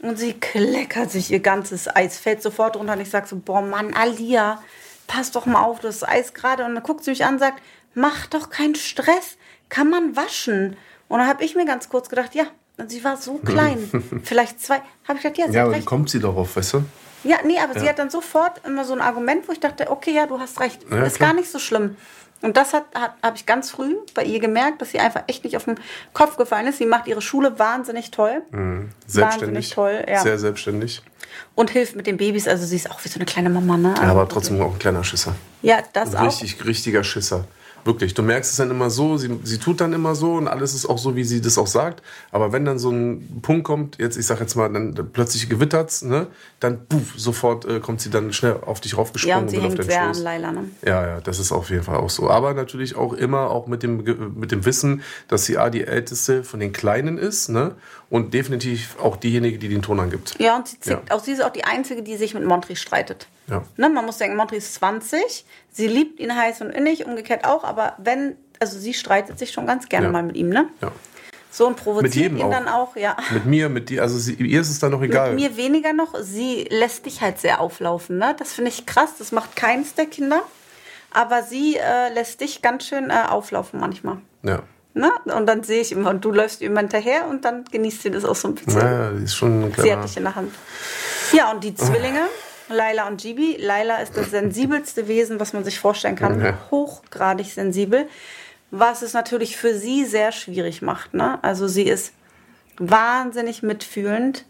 Und 0.00 0.18
sie 0.18 0.34
kleckert 0.34 1.10
sich 1.12 1.30
ihr 1.30 1.40
ganzes 1.40 1.94
Eis, 1.94 2.18
fällt 2.18 2.42
sofort 2.42 2.76
runter 2.76 2.94
und 2.94 3.00
ich 3.00 3.08
sag 3.08 3.26
so, 3.28 3.36
boah 3.36 3.62
Mann, 3.62 3.94
Alia, 3.94 4.60
pass 5.06 5.30
doch 5.32 5.46
mal 5.46 5.62
auf, 5.62 5.80
das 5.80 6.02
Eis 6.02 6.34
gerade. 6.34 6.64
Und 6.64 6.74
dann 6.74 6.82
guckt 6.84 7.04
sie 7.04 7.10
mich 7.10 7.24
an 7.24 7.34
und 7.34 7.40
sagt, 7.40 7.62
mach 7.94 8.26
doch 8.26 8.50
keinen 8.50 8.74
Stress, 8.74 9.36
kann 9.68 9.90
man 9.90 10.16
waschen. 10.16 10.76
Und 11.08 11.18
dann 11.18 11.28
habe 11.28 11.44
ich 11.44 11.54
mir 11.54 11.64
ganz 11.66 11.88
kurz 11.88 12.08
gedacht, 12.08 12.34
ja, 12.34 12.44
und 12.76 12.90
sie 12.90 13.04
war 13.04 13.16
so 13.16 13.34
klein, 13.44 13.78
vielleicht 14.24 14.60
zwei. 14.60 14.80
Habe 15.06 15.18
ich 15.18 15.22
gedacht, 15.22 15.38
ja, 15.38 15.46
sie 15.48 15.54
Ja, 15.54 15.62
aber 15.64 15.72
recht. 15.72 15.86
kommt 15.86 16.10
sie 16.10 16.18
darauf, 16.20 16.56
weißt 16.56 16.74
du? 16.74 16.84
Ja, 17.22 17.38
nee, 17.44 17.58
aber 17.58 17.72
sie 17.78 17.84
Ja. 17.86 17.90
hat 17.92 17.98
dann 17.98 18.10
sofort 18.10 18.60
immer 18.66 18.84
so 18.84 18.92
ein 18.92 19.00
Argument, 19.00 19.48
wo 19.48 19.52
ich 19.52 19.60
dachte, 19.60 19.90
okay, 19.90 20.12
ja, 20.12 20.26
du 20.26 20.38
hast 20.40 20.60
recht. 20.60 20.82
Ja, 20.90 21.02
ist 21.04 21.16
klar. 21.16 21.30
gar 21.30 21.36
nicht 21.36 21.50
so 21.50 21.58
schlimm. 21.58 21.96
Und 22.42 22.58
das 22.58 22.74
hat, 22.74 22.84
hat 22.94 23.14
habe 23.22 23.36
ich 23.36 23.46
ganz 23.46 23.70
früh 23.70 23.94
bei 24.12 24.22
ihr 24.24 24.38
gemerkt, 24.38 24.82
dass 24.82 24.90
sie 24.90 24.98
einfach 24.98 25.22
echt 25.28 25.44
nicht 25.44 25.56
auf 25.56 25.64
den 25.64 25.80
Kopf 26.12 26.36
gefallen 26.36 26.66
ist. 26.66 26.76
Sie 26.76 26.84
macht 26.84 27.06
ihre 27.06 27.22
Schule 27.22 27.58
wahnsinnig 27.58 28.10
toll 28.10 28.42
Selbstständig. 29.06 29.70
toll, 29.70 30.04
ja. 30.06 30.20
Sehr 30.20 30.38
selbstständig. 30.38 31.00
Und 31.54 31.70
hilft 31.70 31.96
mit 31.96 32.06
den 32.06 32.16
Babys. 32.16 32.48
Also 32.48 32.66
sie 32.66 32.76
ist 32.76 32.90
auch 32.90 33.04
wie 33.04 33.08
so 33.08 33.16
eine 33.16 33.24
kleine 33.24 33.50
Mama, 33.50 33.76
ne? 33.76 33.94
Ja, 33.96 34.02
aber 34.04 34.28
trotzdem 34.28 34.60
auch 34.60 34.72
ein 34.72 34.78
kleiner 34.78 35.04
Schisser. 35.04 35.34
Ja, 35.62 35.78
das 35.92 36.14
auch. 36.14 36.26
Richtig, 36.26 36.64
richtiger 36.64 37.04
Schisser. 37.04 37.44
Wirklich. 37.84 38.14
Du 38.14 38.22
merkst 38.22 38.50
es 38.50 38.56
dann 38.56 38.70
immer 38.70 38.88
so, 38.88 39.18
sie, 39.18 39.38
sie 39.42 39.58
tut 39.58 39.80
dann 39.80 39.92
immer 39.92 40.14
so 40.14 40.36
und 40.36 40.48
alles 40.48 40.74
ist 40.74 40.86
auch 40.86 40.96
so, 40.96 41.16
wie 41.16 41.24
sie 41.24 41.42
das 41.42 41.58
auch 41.58 41.66
sagt. 41.66 42.02
Aber 42.32 42.50
wenn 42.50 42.64
dann 42.64 42.78
so 42.78 42.90
ein 42.90 43.40
Punkt 43.42 43.64
kommt, 43.64 43.98
jetzt, 43.98 44.16
ich 44.16 44.24
sag 44.24 44.40
jetzt 44.40 44.54
mal, 44.54 44.72
dann 44.72 44.94
plötzlich 45.12 45.50
gewittert's, 45.50 46.00
ne, 46.00 46.28
dann 46.60 46.86
puff, 46.86 47.12
sofort 47.16 47.66
äh, 47.66 47.80
kommt 47.80 48.00
sie 48.00 48.08
dann 48.08 48.32
schnell 48.32 48.56
auf 48.64 48.80
dich 48.80 48.92
Ja, 48.92 48.98
raufgesprungen 48.98 49.42
und 49.42 49.48
sie 49.50 49.56
will 49.56 49.64
auf 49.64 49.68
hängt 49.68 49.78
deinen 49.80 49.90
sehr 49.90 50.02
an 50.02 50.14
Schoß. 50.14 50.22
Laila, 50.22 50.52
ne? 50.52 50.64
Ja, 50.82 51.06
ja, 51.06 51.20
das 51.20 51.38
ist 51.38 51.52
auf 51.52 51.68
jeden 51.68 51.82
Fall 51.82 51.98
auch 51.98 52.08
so. 52.08 52.30
Aber 52.30 52.54
natürlich 52.54 52.96
auch 52.96 53.12
immer 53.12 53.50
auch 53.50 53.66
mit 53.66 53.82
dem, 53.82 54.02
mit 54.34 54.50
dem 54.50 54.64
Wissen, 54.64 55.02
dass 55.28 55.44
sie 55.44 55.58
A, 55.58 55.68
die 55.68 55.84
älteste 55.84 56.42
von 56.42 56.60
den 56.60 56.72
Kleinen 56.72 57.18
ist, 57.18 57.50
ne? 57.50 57.74
Und 58.10 58.32
definitiv 58.34 58.96
auch 59.00 59.16
diejenige, 59.16 59.58
die 59.58 59.68
den 59.68 59.82
Ton 59.82 59.98
angibt. 59.98 60.34
Ja, 60.38 60.56
und 60.56 60.68
sie, 60.68 60.78
zickt, 60.78 61.08
Ja. 61.08 61.14
auch 61.16 61.20
sie 61.22 61.32
ist 61.32 61.42
auch 61.42 61.50
die 61.50 61.64
Einzige, 61.64 62.02
die 62.02 62.16
sich 62.16 62.34
mit 62.34 62.44
Montri 62.44 62.76
streitet. 62.76 63.26
Ja. 63.48 63.64
Ne, 63.76 63.88
man 63.88 64.04
muss 64.06 64.18
denken, 64.18 64.36
Montri 64.36 64.56
ist 64.56 64.74
20, 64.74 65.44
sie 65.70 65.86
liebt 65.88 66.20
ihn 66.20 66.34
heiß 66.36 66.60
und 66.60 66.70
innig, 66.70 67.04
umgekehrt 67.06 67.44
auch, 67.44 67.64
aber 67.64 67.94
wenn, 67.98 68.36
also 68.60 68.78
sie 68.78 68.94
streitet 68.94 69.38
sich 69.38 69.50
schon 69.52 69.66
ganz 69.66 69.88
gerne 69.88 70.06
Ja. 70.06 70.12
mal 70.12 70.22
mit 70.22 70.36
ihm, 70.36 70.48
ne? 70.48 70.68
Ja. 70.80 70.92
So 71.50 71.66
und 71.68 71.76
provoziert 71.76 72.32
ihn 72.32 72.42
auch. 72.42 72.50
dann 72.50 72.68
auch, 72.68 72.96
ja. 72.96 73.16
Mit 73.32 73.46
mir, 73.46 73.68
mit 73.68 73.88
dir, 73.88 74.02
also 74.02 74.18
sie, 74.18 74.34
ihr 74.34 74.60
ist 74.60 74.70
es 74.70 74.78
dann 74.80 74.90
noch 74.92 75.02
egal. 75.02 75.34
Mit 75.34 75.40
mir 75.40 75.56
weniger 75.56 75.92
noch, 75.92 76.14
sie 76.20 76.64
lässt 76.70 77.06
dich 77.06 77.20
halt 77.20 77.38
sehr 77.38 77.60
auflaufen, 77.60 78.18
ne? 78.18 78.34
Das 78.38 78.52
finde 78.52 78.70
ich 78.70 78.86
krass, 78.86 79.14
das 79.18 79.30
macht 79.32 79.54
keins 79.56 79.94
der 79.94 80.06
Kinder. 80.06 80.42
Aber 81.12 81.44
sie 81.44 81.76
äh, 81.76 82.12
lässt 82.12 82.40
dich 82.40 82.60
ganz 82.60 82.86
schön 82.86 83.08
äh, 83.10 83.24
auflaufen 83.28 83.78
manchmal. 83.78 84.18
Ja. 84.42 84.62
Ne? 84.94 85.10
Und 85.24 85.46
dann 85.46 85.64
sehe 85.64 85.80
ich 85.80 85.90
immer, 85.90 86.10
und 86.10 86.24
du 86.24 86.30
läufst 86.30 86.62
immer 86.62 86.80
hinterher 86.80 87.26
und 87.26 87.44
dann 87.44 87.64
genießt 87.64 88.02
sie 88.02 88.10
das 88.10 88.24
auch 88.24 88.36
so 88.36 88.48
ein 88.48 88.54
bisschen. 88.54 88.80
Ja, 88.80 89.10
die 89.10 89.24
ist 89.24 89.34
schon 89.34 89.64
ein 89.64 89.74
Sie 89.76 89.92
hat 89.92 90.04
dich 90.04 90.16
in 90.16 90.22
der 90.22 90.36
Hand. 90.36 90.54
Ja, 91.32 91.50
und 91.50 91.64
die 91.64 91.74
Zwillinge, 91.74 92.28
Laila 92.68 93.08
und 93.08 93.20
Gibi. 93.20 93.56
Laila 93.60 93.98
ist 93.98 94.16
das 94.16 94.30
sensibelste 94.30 95.08
Wesen, 95.08 95.40
was 95.40 95.52
man 95.52 95.64
sich 95.64 95.80
vorstellen 95.80 96.16
kann. 96.16 96.40
Ja. 96.40 96.58
Hochgradig 96.70 97.52
sensibel. 97.52 98.08
Was 98.70 99.02
es 99.02 99.12
natürlich 99.12 99.56
für 99.56 99.74
sie 99.74 100.04
sehr 100.04 100.32
schwierig 100.32 100.80
macht. 100.80 101.12
Ne? 101.14 101.38
Also 101.42 101.68
sie 101.68 101.84
ist 101.84 102.12
wahnsinnig 102.78 103.62
mitfühlend. 103.62 104.44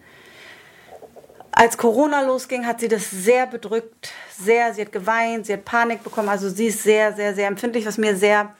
Als 1.53 1.79
Corona 1.79 2.23
losging, 2.23 2.67
hat 2.67 2.81
sie 2.81 2.89
das 2.89 3.11
sehr 3.11 3.47
bedrückt. 3.47 4.13
Sehr, 4.39 4.75
sie 4.75 4.83
hat 4.83 4.93
geweint, 4.93 5.47
sie 5.47 5.53
hat 5.53 5.65
Panik 5.65 6.03
bekommen. 6.03 6.29
Also 6.29 6.49
sie 6.49 6.67
ist 6.67 6.83
sehr, 6.83 7.13
sehr, 7.13 7.35
sehr 7.35 7.49
empfindlich, 7.49 7.87
was 7.87 7.97
mir 7.97 8.17
sehr, 8.17 8.55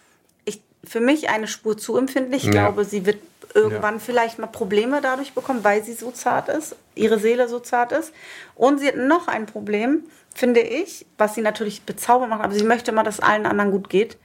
für 0.87 1.01
mich 1.01 1.29
eine 1.31 1.47
Spur 1.47 1.77
zu 1.77 1.97
empfindlich. 1.97 2.43
Ich 2.43 2.55
Ja. 2.55 2.63
glaube, 2.63 2.85
sie 2.85 3.07
wird 3.07 3.19
irgendwann 3.55 4.01
vielleicht 4.01 4.39
mal 4.39 4.47
Probleme 4.49 5.01
dadurch 5.01 5.33
bekommen, 5.33 5.63
weil 5.63 5.85
sie 5.85 5.93
so 5.93 6.11
zart 6.11 6.49
ist, 6.49 6.75
ihre 6.95 7.19
Seele 7.19 7.49
so 7.49 7.61
zart 7.61 7.93
ist. 7.93 8.13
Und 8.57 8.81
sie 8.81 8.89
hat 8.89 8.97
noch 8.97 9.29
ein 9.29 9.47
Problem, 9.47 10.03
finde 10.35 10.61
ich, 10.61 11.07
was 11.19 11.35
sie 11.37 11.41
natürlich 11.43 11.83
bezaubernd 11.83 12.31
macht, 12.31 12.43
aber 12.43 12.55
sie 12.55 12.65
möchte 12.65 12.91
immer, 12.91 13.05
dass 13.05 13.21
allen 13.21 13.47
anderen 13.47 13.71
gut 13.71 13.89
geht. 13.89 14.17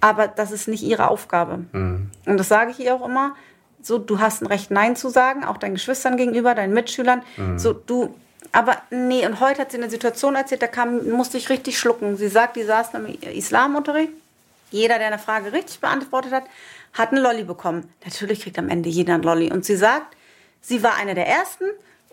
Aber 0.00 0.28
das 0.28 0.50
ist 0.50 0.66
nicht 0.68 0.82
ihre 0.82 1.08
Aufgabe. 1.08 1.64
Und 1.72 2.10
das 2.24 2.48
sage 2.48 2.70
ich 2.70 2.80
ihr 2.80 2.94
auch 2.94 3.04
immer. 3.06 3.34
So, 3.82 3.98
du 3.98 4.20
hast 4.20 4.40
ein 4.42 4.46
Recht, 4.46 4.70
Nein 4.70 4.94
zu 4.96 5.08
sagen, 5.10 5.44
auch 5.44 5.56
deinen 5.58 5.74
Geschwistern 5.74 6.16
gegenüber, 6.16 6.54
deinen 6.54 6.72
Mitschülern. 6.72 7.22
So, 7.56 7.72
du, 7.74 8.14
aber 8.52 8.76
nee, 8.90 9.26
und 9.26 9.40
heute 9.40 9.60
hat 9.62 9.72
sie 9.72 9.76
eine 9.78 9.90
Situation 9.90 10.36
erzählt, 10.36 10.62
da 10.62 10.68
kam, 10.68 11.06
musste 11.10 11.36
ich 11.36 11.50
richtig 11.50 11.78
schlucken. 11.78 12.16
Sie 12.16 12.28
sagt, 12.28 12.56
die 12.56 12.62
saßen 12.62 13.04
im 13.04 13.18
Islamunterricht. 13.32 14.12
Jeder, 14.72 14.98
der 14.98 15.08
eine 15.08 15.18
Frage 15.18 15.52
richtig 15.52 15.80
beantwortet 15.80 16.32
hat, 16.32 16.44
hat 16.92 17.12
einen 17.12 17.22
Lolli 17.22 17.44
bekommen. 17.44 17.92
Natürlich 18.04 18.40
kriegt 18.40 18.58
am 18.58 18.68
Ende 18.68 18.88
jeder 18.88 19.14
einen 19.14 19.22
Lolli. 19.22 19.52
Und 19.52 19.64
sie 19.64 19.76
sagt, 19.76 20.16
sie 20.60 20.82
war 20.82 20.96
eine 20.96 21.14
der 21.14 21.28
ersten 21.28 21.64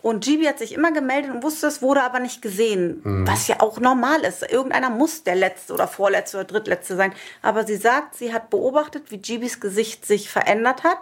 und 0.02 0.24
Gibi 0.24 0.44
hat 0.44 0.58
sich 0.58 0.72
immer 0.72 0.92
gemeldet 0.92 1.30
und 1.30 1.42
wusste 1.42 1.66
es, 1.66 1.82
wurde 1.82 2.02
aber 2.02 2.20
nicht 2.20 2.40
gesehen. 2.40 3.00
Was 3.26 3.48
ja 3.48 3.60
auch 3.60 3.78
normal 3.80 4.22
ist. 4.22 4.50
Irgendeiner 4.50 4.88
muss 4.88 5.24
der 5.24 5.34
Letzte 5.34 5.74
oder 5.74 5.88
Vorletzte 5.88 6.38
oder 6.38 6.46
Drittletzte 6.46 6.96
sein. 6.96 7.12
Aber 7.42 7.66
sie 7.66 7.76
sagt, 7.76 8.14
sie 8.14 8.32
hat 8.32 8.48
beobachtet, 8.48 9.10
wie 9.10 9.18
Gibis 9.18 9.60
Gesicht 9.60 10.06
sich 10.06 10.30
verändert 10.30 10.84
hat 10.84 10.98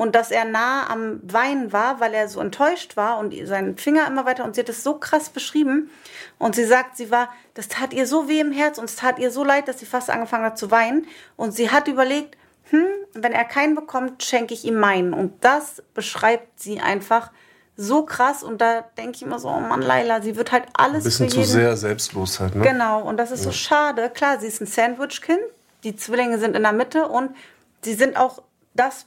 und 0.00 0.14
dass 0.14 0.30
er 0.30 0.46
nah 0.46 0.88
am 0.88 1.20
Weinen 1.22 1.74
war, 1.74 2.00
weil 2.00 2.14
er 2.14 2.26
so 2.26 2.40
enttäuscht 2.40 2.96
war 2.96 3.18
und 3.18 3.34
seinen 3.46 3.76
Finger 3.76 4.06
immer 4.06 4.24
weiter 4.24 4.46
und 4.46 4.54
sie 4.54 4.62
hat 4.62 4.70
es 4.70 4.82
so 4.82 4.94
krass 4.94 5.28
beschrieben. 5.28 5.90
Und 6.38 6.54
sie 6.54 6.64
sagt, 6.64 6.96
sie 6.96 7.10
war, 7.10 7.28
das 7.52 7.68
tat 7.68 7.92
ihr 7.92 8.06
so 8.06 8.26
weh 8.26 8.40
im 8.40 8.50
Herz 8.50 8.78
und 8.78 8.86
es 8.86 8.96
tat 8.96 9.18
ihr 9.18 9.30
so 9.30 9.44
leid, 9.44 9.68
dass 9.68 9.78
sie 9.78 9.84
fast 9.84 10.08
angefangen 10.08 10.46
hat 10.46 10.56
zu 10.56 10.70
weinen. 10.70 11.06
Und 11.36 11.52
sie 11.52 11.70
hat 11.70 11.86
überlegt, 11.86 12.38
hm, 12.70 12.86
wenn 13.12 13.32
er 13.32 13.44
keinen 13.44 13.74
bekommt, 13.74 14.22
schenke 14.22 14.54
ich 14.54 14.64
ihm 14.64 14.76
meinen. 14.76 15.12
Und 15.12 15.44
das 15.44 15.82
beschreibt 15.92 16.58
sie 16.58 16.80
einfach 16.80 17.30
so 17.76 18.06
krass. 18.06 18.42
Und 18.42 18.62
da 18.62 18.86
denke 18.96 19.16
ich 19.16 19.22
immer 19.22 19.38
so, 19.38 19.50
oh 19.50 19.60
Mann, 19.60 19.82
Laila, 19.82 20.22
sie 20.22 20.34
wird 20.34 20.50
halt 20.50 20.64
alles 20.72 21.04
Bisschen 21.04 21.28
für 21.28 21.42
zu 21.42 21.44
sehr 21.44 21.76
selbstlos 21.76 22.40
halt, 22.40 22.54
ne? 22.54 22.64
Genau, 22.64 23.02
und 23.02 23.18
das 23.18 23.32
ist 23.32 23.42
so 23.42 23.52
schade. 23.52 24.08
Klar, 24.08 24.40
sie 24.40 24.46
ist 24.46 24.62
ein 24.62 24.66
Sandwich-Kind, 24.66 25.42
die 25.84 25.94
Zwillinge 25.94 26.38
sind 26.38 26.56
in 26.56 26.62
der 26.62 26.72
Mitte 26.72 27.06
und 27.06 27.36
sie 27.82 27.92
sind 27.92 28.16
auch 28.16 28.40
das 28.72 29.04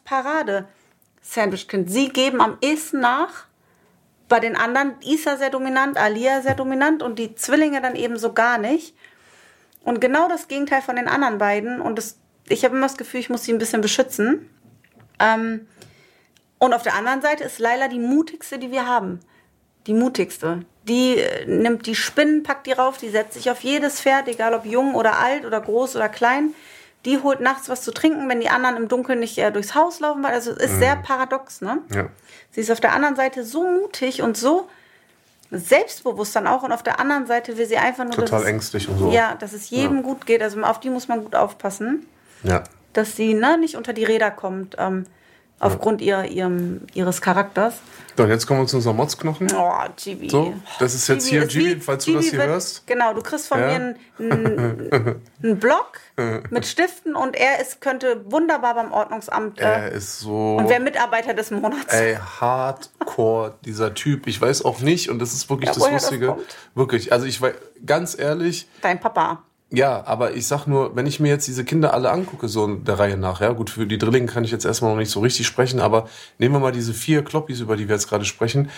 Parade-Sandwich-Kind. 1.24 1.90
Sie 1.90 2.10
geben 2.10 2.42
am 2.42 2.58
ehesten 2.62 3.00
nach. 3.00 3.46
Bei 4.30 4.40
den 4.40 4.56
anderen 4.56 4.96
Isa 5.02 5.38
sehr 5.38 5.50
dominant, 5.50 5.98
Alia 5.98 6.42
sehr 6.42 6.56
dominant 6.56 7.04
und 7.04 7.20
die 7.20 7.36
Zwillinge 7.36 7.82
dann 7.82 7.96
eben 7.96 8.18
so 8.18 8.34
gar 8.34 8.58
nicht. 8.58 8.96
Und 9.84 10.00
genau 10.00 10.28
das 10.28 10.48
Gegenteil 10.48 10.82
von 10.82 10.96
den 10.96 11.08
anderen 11.08 11.38
beiden. 11.38 11.82
Und 11.82 11.98
das, 11.98 12.18
ich 12.48 12.64
habe 12.64 12.76
immer 12.76 12.88
das 12.88 12.98
Gefühl, 12.98 13.20
ich 13.20 13.30
muss 13.30 13.44
sie 13.44 13.54
ein 13.54 13.60
bisschen 13.60 13.82
beschützen. 13.82 14.50
Ähm, 15.20 15.68
und 16.58 16.74
auf 16.74 16.84
der 16.84 16.96
anderen 16.96 17.22
Seite 17.22 17.44
ist 17.44 17.60
Laila 17.60 17.90
die 17.90 18.00
mutigste, 18.00 18.58
die 18.58 18.72
wir 18.72 18.88
haben. 18.88 19.20
Die 19.88 19.94
mutigste. 19.94 20.66
Die 20.88 21.18
äh, 21.18 21.46
nimmt 21.46 21.86
die 21.86 21.96
Spinnen, 21.96 22.44
packt 22.44 22.66
die 22.66 22.72
rauf, 22.72 22.98
die 22.98 23.10
setzt 23.10 23.34
sich 23.34 23.52
auf 23.52 23.60
jedes 23.60 24.02
Pferd, 24.02 24.30
egal 24.30 24.54
ob 24.54 24.66
jung 24.66 24.96
oder 24.96 25.20
alt 25.20 25.46
oder 25.46 25.60
groß 25.60 25.98
oder 25.98 26.08
klein. 26.08 26.56
Die 27.06 27.22
holt 27.22 27.42
nachts 27.42 27.68
was 27.70 27.82
zu 27.82 27.92
trinken, 27.92 28.30
wenn 28.30 28.40
die 28.40 28.50
anderen 28.50 28.78
im 28.78 28.88
Dunkeln 28.88 29.20
nicht 29.20 29.38
äh, 29.38 29.52
durchs 29.52 29.76
Haus 29.76 30.00
laufen. 30.00 30.24
weil- 30.24 30.34
Also 30.34 30.52
es 30.52 30.58
ist 30.72 30.80
sehr 30.80 30.96
paradox, 30.96 31.62
ne? 31.62 31.80
Ja. 31.94 32.08
Sie 32.52 32.62
ist 32.62 32.72
auf 32.72 32.80
der 32.80 32.94
anderen 32.94 33.16
Seite 33.16 33.44
so 33.44 33.64
mutig 33.64 34.22
und 34.22 34.38
so 34.38 34.70
selbstbewusst 35.52 36.36
dann 36.36 36.48
auch. 36.48 36.64
Und 36.64 36.72
auf 36.72 36.84
der 36.84 37.00
anderen 37.00 37.26
Seite 37.28 37.58
will 37.58 37.66
sie 37.66 37.78
einfach 37.78 38.04
nur, 38.06 38.14
Total 38.14 38.42
es, 38.42 38.48
ängstlich 38.48 38.88
und 38.90 38.98
so. 38.98 39.12
Ja, 39.12 39.36
dass 39.36 39.54
es 39.54 39.70
jedem 39.70 40.04
gut 40.04 40.26
geht. 40.26 40.42
Also 40.42 40.62
auf 40.62 40.80
die 40.80 40.90
muss 40.90 41.08
man 41.08 41.24
gut 41.24 41.36
aufpassen 41.36 42.06
Ja. 42.44 42.64
dass 42.94 43.16
sie 43.16 43.34
ne, 43.34 43.58
nicht 43.58 43.76
unter 43.76 43.94
die 43.94 44.04
Räder 44.04 44.32
kommt, 44.32 44.76
ähm, 44.80 45.06
aufgrund 45.60 46.02
ihrer, 46.02 46.26
ihrem, 46.26 46.82
ihres 46.94 47.22
Charakters. 47.22 47.76
So, 48.18 48.24
und 48.24 48.30
jetzt 48.30 48.46
kommen 48.46 48.60
wir 48.62 48.68
zu 48.68 48.76
unserem 48.76 48.98
Motzknochen. 48.98 49.48
Oh, 49.58 49.72
Gibi. 49.96 50.30
So, 50.30 50.54
das 50.80 50.94
ist 50.94 51.08
jetzt 51.08 51.26
hier, 51.28 51.48
Gibi, 51.48 51.80
falls 51.82 52.06
du 52.06 52.14
das 52.14 52.26
hier 52.26 52.38
wird- 52.40 52.48
hörst. 52.50 52.86
Genau, 52.86 53.14
du 53.14 53.22
kriegst 53.22 53.48
von 53.48 53.60
Ja. 53.60 53.68
mir 53.68 53.74
einen, 53.76 53.96
einen, 54.20 55.22
einen 55.42 55.60
Block 55.60 55.94
mit 56.52 56.66
Stiften 56.68 57.16
und 57.16 57.36
er 57.36 57.60
ist, 57.60 57.82
könnte 57.82 58.22
wunderbar 58.32 58.76
beim 58.76 58.92
Ordnungsamt 58.92 59.60
Er 59.60 59.92
äh, 59.92 59.96
ist 59.98 60.20
so. 60.20 60.58
und 60.58 60.70
wäre 60.70 60.80
Mitarbeiter 60.82 61.34
des 61.34 61.50
Monats. 61.50 61.92
Ey, 61.92 62.18
hardcore, 62.40 63.56
dieser 63.66 63.94
Typ. 63.96 64.28
Ich 64.28 64.40
weiß 64.40 64.64
auch 64.66 64.80
nicht, 64.82 65.10
und 65.10 65.18
das 65.20 65.34
ist 65.34 65.50
wirklich 65.50 65.70
Ja, 65.70 65.74
das 65.74 65.84
das 65.84 65.92
Lustige. 65.92 66.28
kommt. 66.28 66.44
wirklich, 66.76 67.12
also 67.12 67.26
ich 67.26 67.42
weiß, 67.42 67.54
ganz 67.86 68.18
ehrlich, 68.20 68.68
Dein 68.82 69.00
Papa. 69.00 69.42
Ja, 69.74 70.06
aber 70.06 70.36
ich 70.36 70.48
sag 70.48 70.68
nur, 70.68 70.96
wenn 70.96 71.08
ich 71.08 71.20
mir 71.20 71.30
jetzt 71.30 71.48
diese 71.48 71.66
Kinder 71.66 71.94
alle 71.94 72.12
angucke, 72.12 72.48
so 72.48 72.66
in 72.66 72.84
der 72.84 73.00
Reihe 73.00 73.18
nach, 73.18 73.42
ja, 73.42 73.52
gut, 73.52 73.70
für 73.72 73.88
die 73.88 73.98
Drillinge 73.98 74.28
kann 74.28 74.44
ich 74.44 74.52
jetzt 74.52 74.66
erstmal 74.66 74.92
noch 74.92 75.00
nicht 75.00 75.10
so 75.10 75.20
richtig 75.20 75.48
sprechen, 75.48 75.80
aber 75.80 76.08
nehmen 76.38 76.54
wir 76.56 76.60
mal 76.60 76.72
diese 76.72 76.94
vier 76.94 77.24
Kloppis, 77.24 77.60
über 77.60 77.76
die 77.76 77.88
wir 77.88 77.96
jetzt 77.96 78.08
gerade 78.08 78.26
sprechen. 78.26 78.70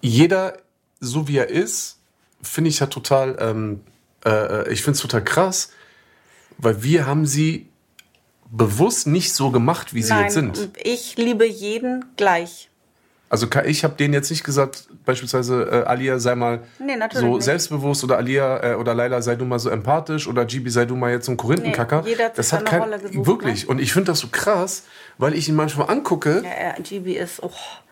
Jeder, 0.00 0.58
so 1.00 1.28
wie 1.28 1.36
er 1.36 1.48
ist, 1.48 1.98
finde 2.42 2.70
ich, 2.70 2.80
hat 2.80 2.90
total 2.90 3.36
ähm, 3.40 3.80
äh, 4.24 4.72
ich 4.72 4.82
finde 4.82 4.96
es 4.96 5.02
total 5.02 5.24
krass, 5.24 5.70
weil 6.58 6.82
wir 6.82 7.06
haben 7.06 7.26
sie 7.26 7.68
bewusst 8.50 9.06
nicht 9.06 9.32
so 9.32 9.50
gemacht, 9.50 9.94
wie 9.94 10.02
sie 10.02 10.10
Nein, 10.10 10.24
jetzt 10.24 10.34
sind. 10.34 10.70
ich 10.82 11.16
liebe 11.16 11.46
jeden 11.46 12.04
gleich. 12.16 12.68
Also 13.32 13.46
ich 13.64 13.82
habe 13.82 13.94
denen 13.94 14.12
jetzt 14.12 14.28
nicht 14.28 14.44
gesagt, 14.44 14.88
beispielsweise 15.06 15.62
äh, 15.62 15.88
Alia 15.88 16.18
sei 16.18 16.34
mal 16.34 16.60
Nee, 16.78 16.98
so 17.14 17.36
nicht. 17.36 17.44
selbstbewusst 17.44 18.04
oder 18.04 18.18
Alia 18.18 18.72
äh, 18.72 18.74
oder 18.74 18.94
Laila 18.94 19.22
sei 19.22 19.36
du 19.36 19.46
mal 19.46 19.58
so 19.58 19.70
empathisch 19.70 20.28
oder 20.28 20.44
Gibi 20.44 20.68
sei 20.68 20.84
du 20.84 20.96
mal 20.96 21.10
jetzt 21.12 21.24
so 21.24 21.32
ein 21.32 21.38
Korinthenkacker. 21.38 22.02
Nee, 22.02 22.10
jeder 22.10 22.26
hat 22.26 22.36
das 22.36 22.52
hat 22.52 22.58
seine 22.58 22.70
kein, 22.70 22.80
Rolle 22.82 22.98
gesucht, 22.98 23.26
wirklich. 23.26 23.62
ne? 23.64 23.70
Und 23.70 23.78
ich 23.80 23.94
finde 23.94 24.12
das 24.12 24.18
so 24.18 24.28
krass, 24.30 24.82
weil 25.16 25.32
ich 25.32 25.48
ihn 25.48 25.54
manchmal 25.54 25.88
angucke 25.88 26.42
Ja, 26.44 26.66
ja, 26.68 26.74
GB 26.82 27.14
ist, 27.14 27.42
oh. 27.42 27.50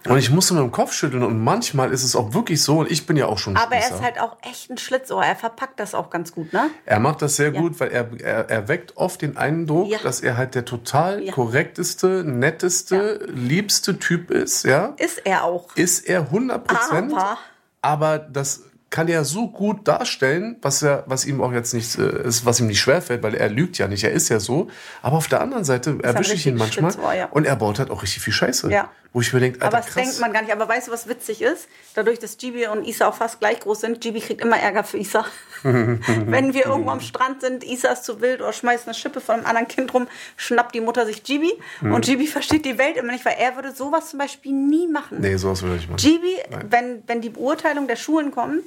Und 0.09 0.18
ich 0.18 0.30
muss 0.30 0.51
mit 0.51 0.61
dem 0.62 0.70
Kopf 0.72 0.92
schütteln 0.92 1.22
und 1.22 1.38
manchmal 1.42 1.92
ist 1.92 2.03
es 2.05 2.16
auch 2.16 2.32
wirklich 2.34 2.62
so 2.62 2.78
und 2.80 2.90
ich 2.90 3.07
bin 3.07 3.16
ja 3.16 3.26
auch 3.26 3.38
schon 3.38 3.57
Aber 3.57 3.74
er 3.74 3.82
Spießer. 3.82 3.94
ist 3.96 4.03
halt 4.03 4.20
auch 4.20 4.36
echt 4.42 4.70
ein 4.70 4.78
Schlitzohr. 4.78 5.22
Er 5.24 5.36
verpackt 5.36 5.78
das 5.78 5.94
auch 5.94 6.09
ganz 6.11 6.32
gut, 6.32 6.53
ne? 6.53 6.70
Er 6.86 7.01
macht 7.01 7.20
das 7.22 7.36
sehr 7.36 7.51
gut, 7.51 7.78
weil 7.80 7.88
er, 7.90 8.09
er, 8.20 8.48
er 8.51 8.68
weckt 8.68 8.96
oft 8.96 9.20
den 9.22 9.36
Eindruck, 9.36 9.88
Ja. 9.88 9.98
dass 10.03 10.20
er 10.20 10.36
halt 10.36 10.55
der 10.55 10.64
total 10.64 11.22
Ja. 11.22 11.32
korrekteste, 11.32 12.24
netteste, 12.24 13.26
liebste 13.34 13.98
Typ 13.98 14.30
ist, 14.30 14.64
ja. 14.64 14.94
Ist 14.98 15.24
er 15.26 15.44
auch. 15.44 15.74
Ist 15.76 16.09
er 16.09 16.30
100 16.30 16.64
Prozent. 16.66 17.12
Aber- 17.12 17.38
Aber 17.82 18.18
das 18.18 18.64
kann 18.90 19.07
er 19.09 19.24
so 19.24 19.48
gut 19.48 19.86
darstellen, 19.86 20.57
was 20.62 20.82
er, 20.82 21.05
was 21.07 21.24
ihm 21.24 21.40
auch 21.40 21.53
jetzt 21.53 21.72
nicht 21.74 21.96
äh, 21.96 22.24
ist, 22.26 22.44
was 22.44 22.59
ihm 22.61 22.66
nicht 22.66 22.80
schwerfällt, 22.80 23.22
weil 23.22 23.34
er 23.36 23.48
lügt 23.48 23.78
ja 23.78 23.86
nicht, 23.86 24.03
er 24.05 24.11
ist 24.11 24.28
ja 24.28 24.40
so. 24.40 24.68
Aber 25.01 25.16
auf 25.16 25.28
der 25.28 25.40
anderen 25.40 25.62
Seite 25.64 25.96
erwische 26.03 26.34
ich 26.34 26.46
ihn 26.46 26.57
manchmal 26.57 26.90
Schlitzohr, 26.90 27.14
ja. 27.14 27.26
und 27.26 27.46
er 27.46 27.55
baut 27.57 27.78
halt 27.78 27.90
auch 27.90 28.03
richtig 28.03 28.22
viel 28.22 28.32
Scheiße. 28.32 28.70
Ja. 28.70 28.90
Wo 29.12 29.20
ich 29.20 29.32
mir 29.32 29.40
denke, 29.40 29.61
Aber 29.61 29.76
Alter, 29.76 29.86
das 29.86 29.94
krass. 29.94 30.04
denkt 30.04 30.20
man 30.20 30.32
gar 30.32 30.42
nicht. 30.42 30.52
Aber 30.52 30.68
weißt 30.68 30.86
du, 30.86 30.92
was 30.92 31.08
witzig 31.08 31.42
ist? 31.42 31.68
Dadurch, 31.94 32.20
dass 32.20 32.36
Gibi 32.38 32.68
und 32.68 32.86
Isa 32.86 33.08
auch 33.08 33.14
fast 33.14 33.40
gleich 33.40 33.58
groß 33.58 33.80
sind, 33.80 34.00
Gibi 34.00 34.20
kriegt 34.20 34.40
immer 34.40 34.56
Ärger 34.56 34.84
für 34.84 34.98
Isa. 34.98 35.24
Wenn 35.62 36.54
wir 36.54 36.66
irgendwo 36.66 36.90
am 36.90 37.00
Strand 37.00 37.40
sind, 37.40 37.64
Isa 37.64 37.88
ist 37.88 38.04
zu 38.04 38.20
wild 38.20 38.40
oder 38.40 38.52
schmeißt 38.52 38.86
eine 38.86 38.94
Schippe 38.94 39.20
von 39.20 39.36
einem 39.36 39.46
anderen 39.46 39.66
Kind 39.68 39.92
rum, 39.92 40.06
schnappt 40.36 40.74
die 40.76 40.80
Mutter 40.80 41.06
sich 41.06 41.24
Gibi. 41.24 41.52
Mhm. 41.80 41.92
Und 41.92 42.04
Gibi 42.04 42.28
versteht 42.28 42.64
die 42.64 42.78
Welt 42.78 42.96
immer 42.96 43.12
nicht, 43.12 43.24
weil 43.24 43.36
er 43.38 43.56
würde 43.56 43.72
sowas 43.72 44.11
zum 44.11 44.20
Beispiel 44.20 44.52
nie 44.52 44.86
machen. 44.86 45.20
Nee, 45.20 45.36
sowas 45.36 45.62
würde 45.62 45.76
ich 45.76 45.88
machen. 45.88 45.98
Gibi, 45.98 46.36
wenn, 46.68 47.02
wenn 47.08 47.20
die 47.20 47.30
Beurteilung 47.30 47.88
der 47.88 47.96
Schulen 47.96 48.30
kommen, 48.30 48.62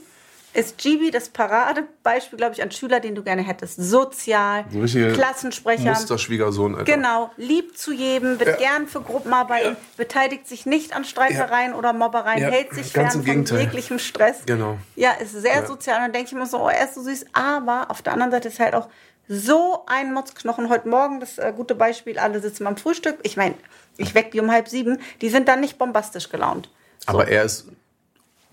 ist 0.54 0.78
Gibi 0.78 1.10
das 1.12 1.30
Paradebeispiel, 1.30 2.38
glaube 2.38 2.54
ich, 2.54 2.62
an 2.62 2.72
Schüler, 2.72 3.00
den 3.00 3.16
du 3.16 3.24
gerne 3.24 3.42
hättest. 3.42 3.78
Sozial, 3.82 4.66
So 4.72 5.00
Klassensprecher. 5.14 5.90
Musterschwiegersohn, 5.90 6.76
Alter. 6.76 6.92
Genau, 6.92 7.32
lieb 7.38 7.78
zu 7.78 7.92
jedem, 7.92 8.40
wird 8.40 8.50
Ja. 8.50 8.56
gern 8.58 8.88
für 8.88 9.02
Gruppenarbeiten, 9.02 9.76
beteiligt 9.98 10.48
sich 10.48 10.66
nicht 10.66 10.96
an 10.96 11.06
Streitereien 11.06 11.74
oder 11.74 11.94
Mobbereien, 11.94 12.42
Ja, 12.42 12.50
hält 12.50 12.74
sich 12.74 12.94
ganz 12.94 13.16
fern 13.16 13.46
von 13.46 13.60
jeglichem 13.60 14.00
Stress. 14.00 14.42
Genau. 14.46 14.78
Ja, 14.96 15.12
ist 15.14 15.32
sehr 15.34 15.66
sozial. 15.66 15.98
Und 15.98 16.04
dann 16.04 16.14
denke 16.14 16.28
ich 16.28 16.34
immer 16.34 16.46
so, 16.46 16.60
oh, 16.64 16.70
er 16.70 16.86
ist 16.86 16.96
so 16.96 17.02
süß. 17.02 17.26
Aber 17.34 17.90
auf 17.90 18.02
der 18.02 18.14
anderen 18.14 18.32
Seite 18.32 18.48
ist 18.50 18.60
halt 18.60 18.76
auch 18.76 18.90
so 19.28 19.84
ein 19.88 20.14
Motzknochen. 20.14 20.70
Heute 20.70 20.88
Morgen 20.88 21.20
das 21.20 21.38
äh, 21.38 21.54
gute 21.56 21.76
Beispiel, 21.76 22.20
alle 22.20 22.40
sitzen 22.42 22.66
beim 22.66 22.78
Frühstück. 22.78 23.18
Ich 23.24 23.38
meine, 23.38 23.56
ich 23.98 24.14
weck 24.16 24.32
die 24.32 24.40
um 24.40 24.52
halb 24.52 24.68
sieben. 24.68 25.00
Die 25.22 25.30
sind 25.30 25.48
dann 25.48 25.62
nicht 25.62 25.78
bombastisch 25.78 26.30
gelaunt. 26.30 26.70
Aber 27.06 27.28
er 27.28 27.44
ist 27.44 27.68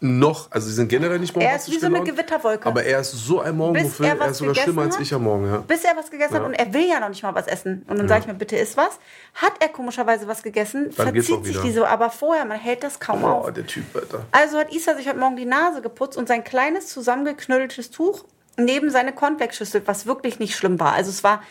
noch, 0.01 0.51
also 0.51 0.69
sie 0.69 0.75
sind 0.75 0.89
generell 0.89 1.19
nicht 1.19 1.37
Er 1.37 1.57
ist 1.57 1.71
wie 1.71 1.79
so 1.79 1.87
eine 1.87 2.03
Gewitterwolke. 2.03 2.67
Aber 2.67 2.83
er 2.83 3.01
ist 3.01 3.13
so 3.13 3.41
ein 3.41 3.57
Morgenmuffel, 3.57 4.07
er 4.07 4.19
er, 4.19 4.31
ist 4.31 4.39
sogar 4.39 4.55
schlimmer 4.55 4.83
als 4.83 4.97
hat? 4.97 5.03
ich 5.03 5.13
am 5.13 5.25
Morgen, 5.25 5.47
ja. 5.47 5.59
Bis 5.59 5.85
er 5.85 5.97
was 5.97 6.11
gegessen 6.11 6.35
hat 6.35 6.43
und 6.43 6.55
er 6.55 6.73
will 6.73 6.89
ja 6.89 7.01
noch 7.01 7.11
nicht 7.11 7.23
mal 7.23 7.35
was 7.35 7.47
essen. 7.47 7.85
Und 7.89 7.99
dann 7.99 8.09
sage 8.09 8.23
ich 8.23 8.27
mir, 8.27 8.35
bitte 8.35 8.57
isst 8.57 8.77
was. 8.77 8.99
Hat 9.35 9.53
er 9.61 9.69
komischerweise 9.69 10.27
was 10.27 10.43
gegessen, 10.43 10.91
Dann 10.97 11.13
verzieht 11.13 11.45
sich 11.45 11.61
die 11.61 11.73
so. 11.73 11.85
Aber 11.85 12.11
vorher, 12.11 12.45
man 12.45 12.59
hält 12.59 12.83
das 12.83 12.99
kaum 12.99 13.25
auf. 13.25 13.49
Oh, 13.49 13.51
der 13.51 13.67
Typ, 13.67 13.85
Alter. 13.95 14.25
Also 14.33 14.59
hat 14.59 14.73
Isa 14.73 14.95
sich 14.95 15.07
heute 15.07 15.19
Morgen 15.19 15.37
die 15.37 15.45
Nase 15.45 15.83
geputzt 15.83 16.17
und 16.17 16.29
sein 16.29 16.45
kleines 16.45 16.87
zusammengeknülltes 16.89 17.91
Tuch 17.91 18.25
neben 18.57 18.91
seine 18.91 19.13
Cornflakes-Schüssel, 19.13 19.83
was 19.87 20.07
wirklich 20.07 20.39
nicht 20.39 20.57
schlimm 20.57 20.81
war. 20.81 20.93
Also 20.93 21.11
es 21.11 21.25
war 21.25 21.43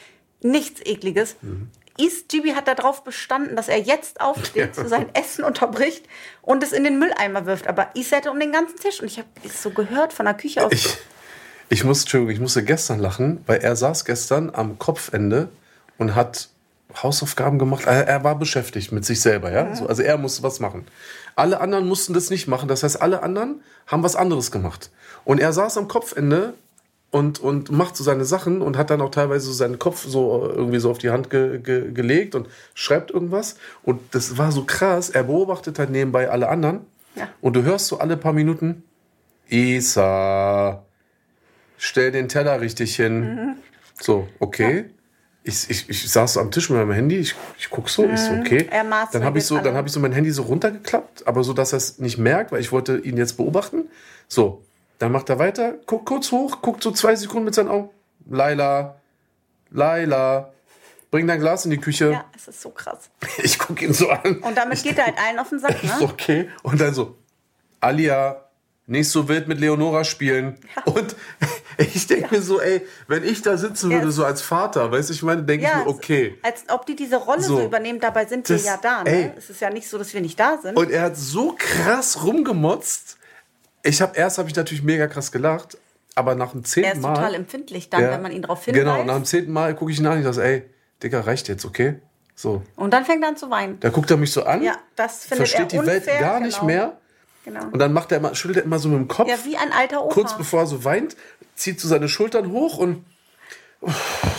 nichts 0.42 0.82
ekliges. 0.86 1.36
Is 2.00 2.28
Gibi 2.28 2.52
hat 2.52 2.68
darauf 2.68 3.04
bestanden, 3.04 3.56
dass 3.56 3.68
er 3.68 3.80
jetzt 3.80 4.22
aufsteht, 4.22 4.76
zu 4.76 4.88
sein 4.88 5.14
Essen 5.14 5.44
unterbricht 5.44 6.06
und 6.42 6.64
es 6.64 6.72
in 6.72 6.84
den 6.84 7.00
Mülleimer 7.00 7.46
wirft. 7.46 7.68
Aber 7.68 7.96
Is 7.96 8.12
hätte 8.12 8.32
um 8.32 8.40
den 8.40 8.52
ganzen 8.52 8.78
Tisch 8.78 9.02
und 9.02 9.08
ich 9.08 9.18
habe 9.18 9.28
es 9.44 9.62
so 9.62 9.72
gehört 9.72 10.14
von 10.14 10.26
der 10.26 10.36
Küche 10.36 10.66
aus. 10.66 10.72
Ich, 10.72 10.98
ich, 11.70 11.84
muss, 11.84 12.02
Entschuldigung, 12.02 12.34
ich 12.34 12.40
musste 12.40 12.64
gestern 12.64 13.00
lachen, 13.00 13.44
weil 13.46 13.60
er 13.60 13.76
saß 13.76 14.06
gestern 14.06 14.52
am 14.54 14.80
Kopfende 14.80 15.50
und 15.98 16.16
hat 16.16 16.50
Hausaufgaben 17.04 17.60
gemacht. 17.60 17.86
Er, 17.86 18.08
er 18.08 18.24
war 18.24 18.38
beschäftigt 18.38 18.92
mit 18.92 19.06
sich 19.06 19.22
selber, 19.22 19.52
ja. 19.52 19.76
So, 19.76 19.88
also 19.88 20.02
er 20.02 20.18
musste 20.18 20.42
was 20.44 20.60
machen. 20.60 20.88
Alle 21.36 21.62
anderen 21.62 21.88
mussten 21.88 22.14
das 22.14 22.30
nicht 22.30 22.48
machen. 22.48 22.68
Das 22.68 22.84
heißt, 22.84 23.02
alle 23.02 23.22
anderen 23.22 23.62
haben 23.88 24.04
was 24.04 24.16
anderes 24.16 24.52
gemacht. 24.52 24.90
Und 25.26 25.40
er 25.40 25.54
saß 25.54 25.78
am 25.78 25.88
Kopfende 25.88 26.54
und, 27.12 27.40
und 27.40 27.72
macht 27.72 27.96
so 27.96 28.04
seine 28.04 28.26
Sachen 28.26 28.62
und 28.62 28.78
hat 28.78 28.90
dann 28.90 29.02
auch 29.02 29.10
teilweise 29.10 29.48
so 29.48 29.54
seinen 29.54 29.80
Kopf 29.80 30.06
so 30.06 30.46
äh, 30.46 30.54
irgendwie 30.54 30.80
so 30.80 30.92
auf 30.92 31.00
die 31.00 31.10
Hand 31.10 31.30
ge, 31.30 31.60
ge, 31.60 31.92
gelegt 31.92 32.36
und 32.36 32.48
schreibt 32.76 33.12
irgendwas. 33.12 33.56
Und 33.84 34.00
das 34.12 34.38
war 34.38 34.52
so 34.52 34.64
krass. 34.64 35.10
Er 35.10 35.24
beobachtet 35.24 35.80
halt 35.80 35.90
nebenbei 35.90 36.30
alle 36.30 36.50
anderen. 36.50 36.82
Ja. 37.16 37.28
Und 37.42 37.56
du 37.56 37.64
hörst 37.64 37.88
so 37.88 37.98
alle 38.00 38.16
paar 38.16 38.34
Minuten, 38.34 38.84
Isa, 39.50 40.84
stell 41.78 42.12
den 42.12 42.30
Teller 42.30 42.62
richtig 42.62 42.96
hin. 42.96 43.56
So, 44.00 44.28
okay. 44.40 44.86
Ich, 45.44 45.68
ich, 45.70 45.90
ich 45.90 46.10
saß 46.12 46.34
so 46.34 46.40
am 46.42 46.52
Tisch 46.52 46.70
mit 46.70 46.78
meinem 46.78 46.92
Handy, 46.92 47.16
ich, 47.16 47.34
ich 47.58 47.72
guck 47.72 47.90
so, 47.90 48.08
ich 48.08 48.20
so, 48.20 48.34
okay. 48.34 48.68
Er 48.70 48.84
dann 49.12 49.24
habe 49.24 49.40
ich 49.40 49.46
so, 49.46 49.56
alle. 49.56 49.64
dann 49.64 49.76
habe 49.76 49.88
ich 49.88 49.94
so 49.94 50.00
mein 50.00 50.12
Handy 50.12 50.30
so 50.30 50.44
runtergeklappt, 50.44 51.26
aber 51.26 51.44
so, 51.44 51.54
dass 51.54 51.74
er 51.74 51.78
es 51.78 51.98
nicht 51.98 52.20
merkt, 52.20 52.52
weil 52.52 52.62
ich 52.62 52.72
wollte 52.72 53.00
ihn 53.00 53.18
jetzt 53.18 53.38
beobachten. 53.38 53.90
So, 54.28 54.64
dann 55.00 55.12
macht 55.12 55.30
er 55.30 55.40
weiter, 55.40 55.74
guckt 55.86 56.06
kurz 56.06 56.32
hoch, 56.32 56.62
guckt 56.62 56.84
so 56.84 56.92
zwei 56.92 57.16
Sekunden 57.16 57.46
mit 57.46 57.56
seinen 57.56 57.70
Augen. 57.70 57.90
Laila, 58.30 59.00
Laila, 59.72 60.52
bring 61.12 61.28
dein 61.28 61.40
Glas 61.40 61.66
in 61.66 61.72
die 61.72 61.78
Küche. 61.78 62.12
ja, 62.12 62.26
es 62.36 62.48
ist 62.48 62.62
so 62.62 62.70
krass. 62.70 63.10
Ich 63.44 63.58
guck 63.58 63.82
ihn 63.82 63.94
so 63.94 64.10
an. 64.10 64.38
Und 64.40 64.58
damit 64.58 64.84
geht 64.84 64.98
er 64.98 65.06
halt 65.08 65.18
allen 65.18 65.40
auf 65.40 65.50
den 65.50 65.60
Sack, 65.60 65.76
Ich 65.84 65.90
ne? 65.90 66.02
okay. 66.04 66.50
Und 66.64 66.80
dann 66.82 66.94
so, 66.94 67.16
Alia, 67.80 68.46
nicht 68.88 69.10
so 69.10 69.28
wild 69.30 69.48
mit 69.48 69.60
Leonora 69.60 70.04
spielen. 70.04 70.58
Und 70.86 71.16
ich 71.78 72.08
denke 72.08 72.36
mir 72.36 72.42
so, 72.42 72.60
ey, 72.60 72.82
wenn 73.08 73.24
ich 73.24 73.42
da 73.44 73.56
sitzen 73.56 73.92
würde, 73.92 74.06
Ja. 74.06 74.12
so 74.12 74.26
als 74.26 74.42
Vater, 74.42 74.92
weißt 74.92 75.10
du, 75.10 75.14
ich 75.14 75.22
meine, 75.24 75.44
denke 75.44 75.66
ich 75.68 75.76
mir, 75.76 75.88
okay. 75.88 76.38
Als 76.42 76.64
ob 76.70 76.86
die 76.88 76.96
diese 76.96 77.18
Rolle 77.18 77.42
so, 77.42 77.58
So. 77.58 77.66
übernehmen, 77.66 78.00
dabei 78.00 78.26
sind 78.26 78.50
Das- 78.50 78.64
wir 78.64 78.72
ja 78.72 78.78
da. 78.82 79.04
ey. 79.04 79.26
Ne? 79.26 79.34
Es 79.38 79.50
ist 79.50 79.62
ja 79.62 79.70
nicht 79.70 79.88
so, 79.88 79.98
dass 80.00 80.14
wir 80.14 80.22
nicht 80.22 80.40
da 80.40 80.58
sind. 80.62 80.76
Und 80.76 80.90
er 80.92 81.04
hat 81.04 81.16
so 81.18 81.56
krass 81.58 82.24
rumgemotzt. 82.24 83.18
Ich 83.84 84.02
habe 84.02 84.16
erst 84.18 84.38
habe 84.38 84.50
ich 84.50 84.56
natürlich 84.56 84.84
mega 84.84 85.08
krass 85.08 85.32
gelacht, 85.32 85.78
aber 86.16 86.36
nach 86.36 86.52
dem 86.52 86.64
zehnten 86.64 86.90
er 86.90 86.94
ist 86.96 87.02
Mal. 87.02 87.14
total 87.16 87.34
empfindlich 87.36 87.90
dann, 87.90 88.02
Ja. 88.02 88.12
wenn 88.12 88.22
man 88.22 88.32
ihn 88.32 88.42
darauf 88.42 88.64
hinweist. 88.66 88.84
Genau, 88.86 89.04
nach 89.04 89.16
dem 89.16 89.26
zehnten 89.26 89.52
Mal 89.52 89.76
gucke 89.76 89.92
ich 89.92 90.00
ihn 90.00 90.06
an 90.06 90.14
und 90.14 90.20
ich 90.20 90.26
sage, 90.36 90.48
ey, 90.48 90.64
Digga, 91.02 91.22
reicht 91.22 91.48
jetzt, 91.48 91.66
okay? 91.66 91.96
So. 92.36 92.62
Und 92.76 92.92
dann 92.94 93.06
fängt 93.06 93.24
er 93.24 93.30
an 93.30 93.38
zu 93.38 93.50
weinen. 93.50 93.80
Da 93.80 93.90
guckt 93.90 94.10
er 94.12 94.18
mich 94.18 94.32
so 94.32 94.44
an, 94.44 94.62
Ja, 94.64 94.78
das 94.96 95.26
findet 95.26 95.48
versteht 95.50 95.74
er 95.74 95.82
die 95.82 95.88
Welt 95.88 96.04
unfair, 96.08 96.20
gar 96.20 96.40
nicht 96.40 96.56
genau. 96.60 96.66
mehr. 96.66 96.98
Genau. 97.46 97.64
Und 97.72 97.80
dann 97.80 97.94
macht 97.94 98.12
er 98.12 98.18
immer, 98.18 98.36
schüttelt 98.36 98.58
er 98.58 98.64
immer 98.64 98.80
so 98.80 98.90
mit 98.90 98.98
dem 99.00 99.08
Kopf. 99.08 99.30
Ja, 99.30 99.36
wie 99.46 99.56
ein 99.58 99.72
alter 99.72 100.04
Opa. 100.04 100.14
kurz 100.14 100.36
bevor 100.38 100.62
er 100.62 100.66
so 100.68 100.84
weint, 100.84 101.16
zieht 101.56 101.80
so 101.80 101.88
seine 101.88 102.10
Schultern 102.10 102.52
hoch 102.52 102.78
und 102.78 103.06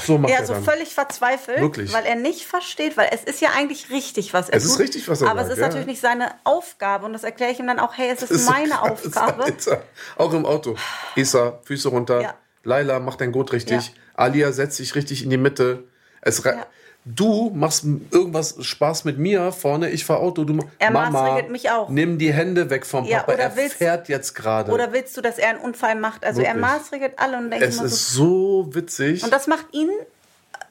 so 0.07 0.19
macht 0.19 0.31
Ja, 0.33 0.41
er 0.41 0.47
so 0.47 0.53
dann. 0.53 0.65
völlig 0.65 0.91
verzweifelt, 0.95 1.61
Wirklich. 1.61 1.93
weil 1.93 2.05
er 2.05 2.15
nicht 2.17 2.45
versteht, 2.45 2.97
weil 2.97 3.09
es 3.13 3.25
ist 3.25 3.41
ja 3.41 3.51
eigentlich 3.57 3.91
richtig, 3.91 4.35
was 4.35 4.51
er 4.51 4.57
Es 4.57 4.65
tut. 4.65 4.73
ist 4.73 4.79
richtig, 4.81 5.09
was 5.09 5.23
er 5.23 5.29
Aber 5.31 5.41
sagt, 5.41 5.47
es 5.49 5.53
ist 5.55 5.61
ja. 5.61 5.67
natürlich 5.69 5.87
nicht 5.87 6.01
seine 6.01 6.33
Aufgabe 6.45 7.07
und 7.07 7.13
das 7.15 7.25
erkläre 7.25 7.51
ich 7.53 7.59
ihm 7.59 7.67
dann 7.67 7.79
auch, 7.79 7.97
hey, 7.97 8.11
es 8.15 8.23
ist, 8.23 8.31
ist 8.33 8.45
so 8.45 8.51
meine 8.53 8.69
krass, 8.75 8.91
Aufgabe. 8.91 9.45
Alter. 9.45 9.83
Auch 10.19 10.33
im 10.35 10.45
Auto. 10.45 10.77
Isa, 11.17 11.59
Füße 11.65 11.89
runter. 11.89 12.21
Ja. 12.21 12.35
Laila, 12.65 12.99
mach 13.01 13.17
dein 13.17 13.33
Gurt 13.33 13.53
richtig. 13.53 13.87
Ja. 13.87 13.93
Alia, 14.15 14.53
setz 14.53 14.77
dich 14.77 14.95
richtig 14.95 15.23
in 15.25 15.31
die 15.31 15.39
Mitte. 15.39 15.85
Es 16.21 16.45
Ja. 16.45 16.67
Du 17.07 17.51
machst 17.55 17.85
irgendwas 18.11 18.57
Spaß 18.61 19.05
mit 19.05 19.19
mir 19.19 19.53
vorne, 19.53 19.89
ich 19.91 20.05
fahr 20.05 20.21
Auto, 20.21 20.45
du 20.45 20.59
Er 20.79 20.91
Mama, 20.91 21.11
maßregelt 21.23 21.51
mich 21.51 21.71
auch. 21.71 21.89
nimm 21.89 22.19
die 22.19 22.33
Hände 22.33 22.69
weg 22.69 22.85
vom 22.85 23.05
Ja, 23.07 23.21
Papa, 23.21 23.33
oder 23.35 23.43
er 23.45 23.57
willst- 23.57 23.77
fährt 23.77 24.09
jetzt 24.11 24.35
gerade. 24.35 24.71
Oder 24.71 24.93
willst 24.93 25.17
du, 25.17 25.23
dass 25.23 25.39
er 25.39 25.49
einen 25.51 25.61
Unfall 25.61 25.95
macht? 25.95 26.25
Also 26.25 26.43
er 26.43 26.55
Wirklich. 26.55 26.61
maßregelt 26.61 27.19
alle 27.19 27.39
und 27.39 27.51
denkt 27.51 27.65
Es 27.67 27.79
immer 27.79 27.89
so, 27.89 27.95
ist 27.95 28.11
so 28.13 28.69
witzig. 28.75 29.25
Und 29.25 29.33
das 29.33 29.47
macht 29.47 29.67
ihn, 29.73 29.89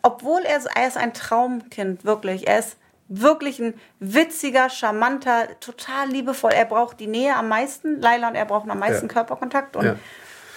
obwohl 0.03 0.41
er, 0.43 0.59
er 0.75 0.87
ist 0.87 0.97
ein 0.97 1.13
Traumkind, 1.13 2.05
wirklich. 2.05 2.47
Er 2.47 2.59
ist 2.59 2.77
wirklich 3.07 3.59
ein 3.59 3.73
witziger, 3.99 4.69
charmanter, 4.69 5.47
total 5.59 6.09
liebevoll. 6.09 6.51
Er 6.51 6.65
braucht 6.65 6.99
die 6.99 7.07
Nähe 7.07 7.35
am 7.35 7.47
meisten. 7.47 7.99
Laila 8.01 8.27
und 8.29 8.35
er 8.35 8.45
brauchen 8.45 8.69
am 8.69 8.77
meisten 8.79 9.07
Ja. 9.07 9.13
Körperkontakt 9.13 9.75
und, 9.75 9.83
Ja. 9.85 9.95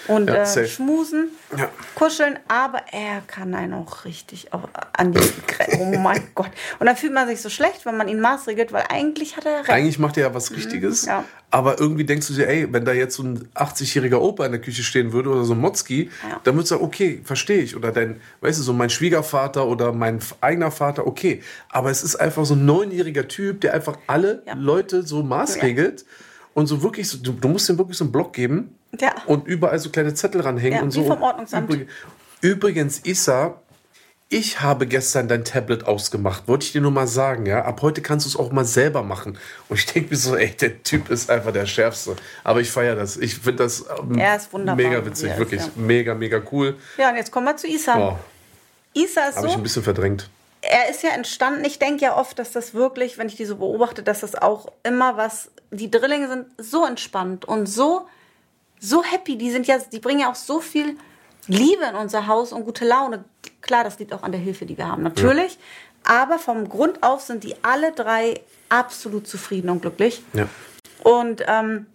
Und 0.09 0.29
Ja, 0.29 0.43
äh, 0.43 0.67
schmusen, 0.67 1.29
Ja. 1.57 1.69
kuscheln. 1.95 2.39
Aber 2.49 2.83
er 2.93 3.21
kann 3.27 3.55
einen 3.55 3.75
auch 3.75 4.05
richtig 4.05 4.53
auch 4.53 4.69
an 4.93 5.13
die 5.13 5.21
Grenzen. 5.47 5.81
Oh 5.81 5.99
mein 5.99 6.23
Gott. 6.35 6.51
Und 6.79 6.87
dann 6.87 6.97
fühlt 6.97 7.13
man 7.13 7.29
sich 7.29 7.41
so 7.41 7.49
schlecht, 7.49 7.85
wenn 7.87 7.97
man 7.97 8.09
ihn 8.09 8.21
maßregelt, 8.21 8.73
weil 8.73 8.85
eigentlich 8.89 9.37
hat 9.37 9.47
er 9.47 9.61
recht. 9.61 9.71
Eigentlich 9.71 9.99
macht 9.99 10.17
er 10.17 10.25
ja 10.29 10.35
was 10.35 10.51
Richtiges, 10.53 11.03
Mhm, 11.03 11.09
ja. 11.09 11.25
aber 11.51 11.79
irgendwie 11.81 12.05
denkst 12.05 12.27
du 12.29 12.35
dir, 12.35 12.49
ey, 12.49 12.73
wenn 12.73 12.85
da 12.85 12.93
jetzt 12.93 13.17
so 13.17 13.23
ein 13.23 13.49
80-jähriger 13.55 14.17
Opa 14.19 14.45
in 14.47 14.53
der 14.53 14.61
Küche 14.61 14.83
stehen 14.83 15.13
würde 15.13 15.31
oder 15.31 15.45
so 15.45 15.55
ein 15.55 15.61
Motzki, 15.61 16.11
dann 16.45 16.55
würdest 16.55 16.71
du 16.73 16.75
sagen, 16.77 16.85
okay, 16.87 17.21
verstehe 17.25 17.63
ich. 17.63 17.77
Oder 17.77 17.93
dein, 17.93 18.21
weißt 18.41 18.59
du, 18.59 18.63
so 18.63 18.73
mein 18.73 18.91
Schwiegervater 18.91 19.67
oder 19.67 19.93
mein 19.93 20.19
eigener 20.41 20.71
Vater, 20.71 21.07
okay. 21.07 21.43
Aber 21.71 21.91
es 21.91 22.03
ist 22.03 22.17
einfach 22.17 22.45
so 22.45 22.55
ein 22.55 22.65
neunjähriger 22.65 23.29
Typ, 23.29 23.61
der 23.61 23.75
einfach 23.75 23.99
alle. 24.07 24.43
Leute 24.57 25.03
so 25.03 25.23
maßregelt. 25.23 26.05
und 26.55 26.67
so 26.67 26.83
wirklich, 26.83 27.09
so, 27.09 27.17
du, 27.19 27.33
du 27.33 27.49
musst 27.49 27.69
ihm 27.71 27.79
wirklich 27.79 27.97
so 27.97 28.05
einen 28.05 28.13
Block 28.13 28.33
geben 28.35 28.77
Ja. 29.01 29.14
und 29.26 29.47
überall 29.47 29.78
so 29.78 29.90
kleine 29.90 30.12
Zettel 30.14 30.43
ranhängen 30.43 30.76
Ja, 30.78 30.82
und 30.82 30.90
so. 30.90 31.05
vom 31.05 31.22
Ordnungsamt. 31.22 31.70
Übrig- 31.70 31.88
Übrigens, 32.43 32.99
Issa, 33.05 33.61
ich 34.28 34.61
habe 34.61 34.86
gestern 34.86 35.28
dein 35.28 35.45
Tablet 35.45 35.84
ausgemacht. 35.86 36.49
Wollte 36.49 36.66
ich 36.66 36.72
dir 36.72 36.80
nur 36.80 36.90
mal 36.90 37.07
sagen, 37.07 37.47
ja. 37.47 37.64
Ab 37.64 37.82
heute 37.82 38.01
kannst 38.03 38.26
du 38.26 38.30
es 38.30 38.36
auch 38.36 38.51
mal 38.51 38.64
selber 38.64 39.03
machen. 39.03 39.38
Und 39.68 39.78
ich 39.78 39.86
denke 39.86 40.11
mir 40.11 40.16
so, 40.16 40.36
ey, 40.36 40.51
der 40.57 40.82
Typ 40.82 41.11
ist 41.11 41.30
einfach 41.30 41.53
der 41.53 41.66
Schärfste. 41.66 42.16
Aber 42.43 42.61
ich 42.61 42.70
feiere 42.70 42.97
das. 42.97 43.16
Ich 43.16 43.34
finde 43.36 43.62
das 43.64 43.84
ähm, 43.99 44.09
mega 44.76 45.05
witzig, 45.05 45.28
er 45.28 45.34
ist, 45.34 45.38
wirklich. 45.38 45.61
ja. 45.61 45.68
Mega, 45.76 46.14
mega 46.14 46.40
cool. 46.51 46.76
Ja, 46.99 47.11
und 47.11 47.16
jetzt 47.16 47.30
kommen 47.30 47.47
wir 47.47 47.57
zu 47.57 47.66
Isa. 47.68 47.97
Oh, 47.99 48.18
Isa 48.95 49.28
ist 49.28 49.36
habe 49.36 49.47
ich 49.47 49.53
ein 49.53 49.59
so, 49.59 49.62
bisschen 49.62 49.82
verdrängt. 49.84 50.28
er 50.62 50.88
ist 50.90 51.03
ja 51.03 51.11
entstanden. 51.11 51.64
Ich 51.64 51.78
denke 51.78 52.03
ja 52.03 52.16
oft, 52.16 52.38
dass 52.38 52.51
das 52.53 52.72
wirklich, 52.74 53.18
wenn 53.18 53.28
ich 53.28 53.36
die 53.36 53.45
so 53.45 53.57
beobachte, 53.57 54.03
dass 54.03 54.20
das 54.20 54.34
auch 54.34 54.72
immer 54.82 55.16
was, 55.16 55.51
die 55.70 55.90
Drillinge 55.90 56.28
sind 56.28 56.47
so 56.59 56.84
entspannt 56.86 57.45
und 57.45 57.66
so, 57.66 58.07
so 58.83 59.03
happy. 59.03 59.39
Die 59.39 59.51
sind 59.51 59.66
ja, 59.66 59.78
die 59.78 60.01
bringen 60.01 60.20
ja 60.20 60.30
auch 60.30 60.35
so 60.35 60.61
viel 60.61 60.99
Liebe 61.47 61.85
in 61.85 61.95
unser 61.95 62.26
Haus 62.26 62.53
und 62.53 62.64
gute 62.64 62.85
Laune. 62.85 63.24
Klar, 63.62 63.85
das 63.85 63.99
liegt 63.99 64.12
auch 64.12 64.22
an 64.22 64.33
der 64.33 64.41
Hilfe, 64.41 64.66
die 64.66 64.76
wir 64.76 64.89
haben, 64.89 65.03
natürlich. 65.03 65.59
Aber 66.05 66.39
vom 66.39 66.68
Grund 66.68 67.03
auf 67.03 67.22
sind 67.22 67.45
die 67.45 67.55
alle 67.62 67.93
drei 67.93 68.41
absolut 68.68 69.26
zufrieden 69.26 69.70
und 69.70 69.83
glücklich. 69.83 70.22
Ja. 70.33 70.49
Und 71.05 71.43
ähm, 71.47 71.87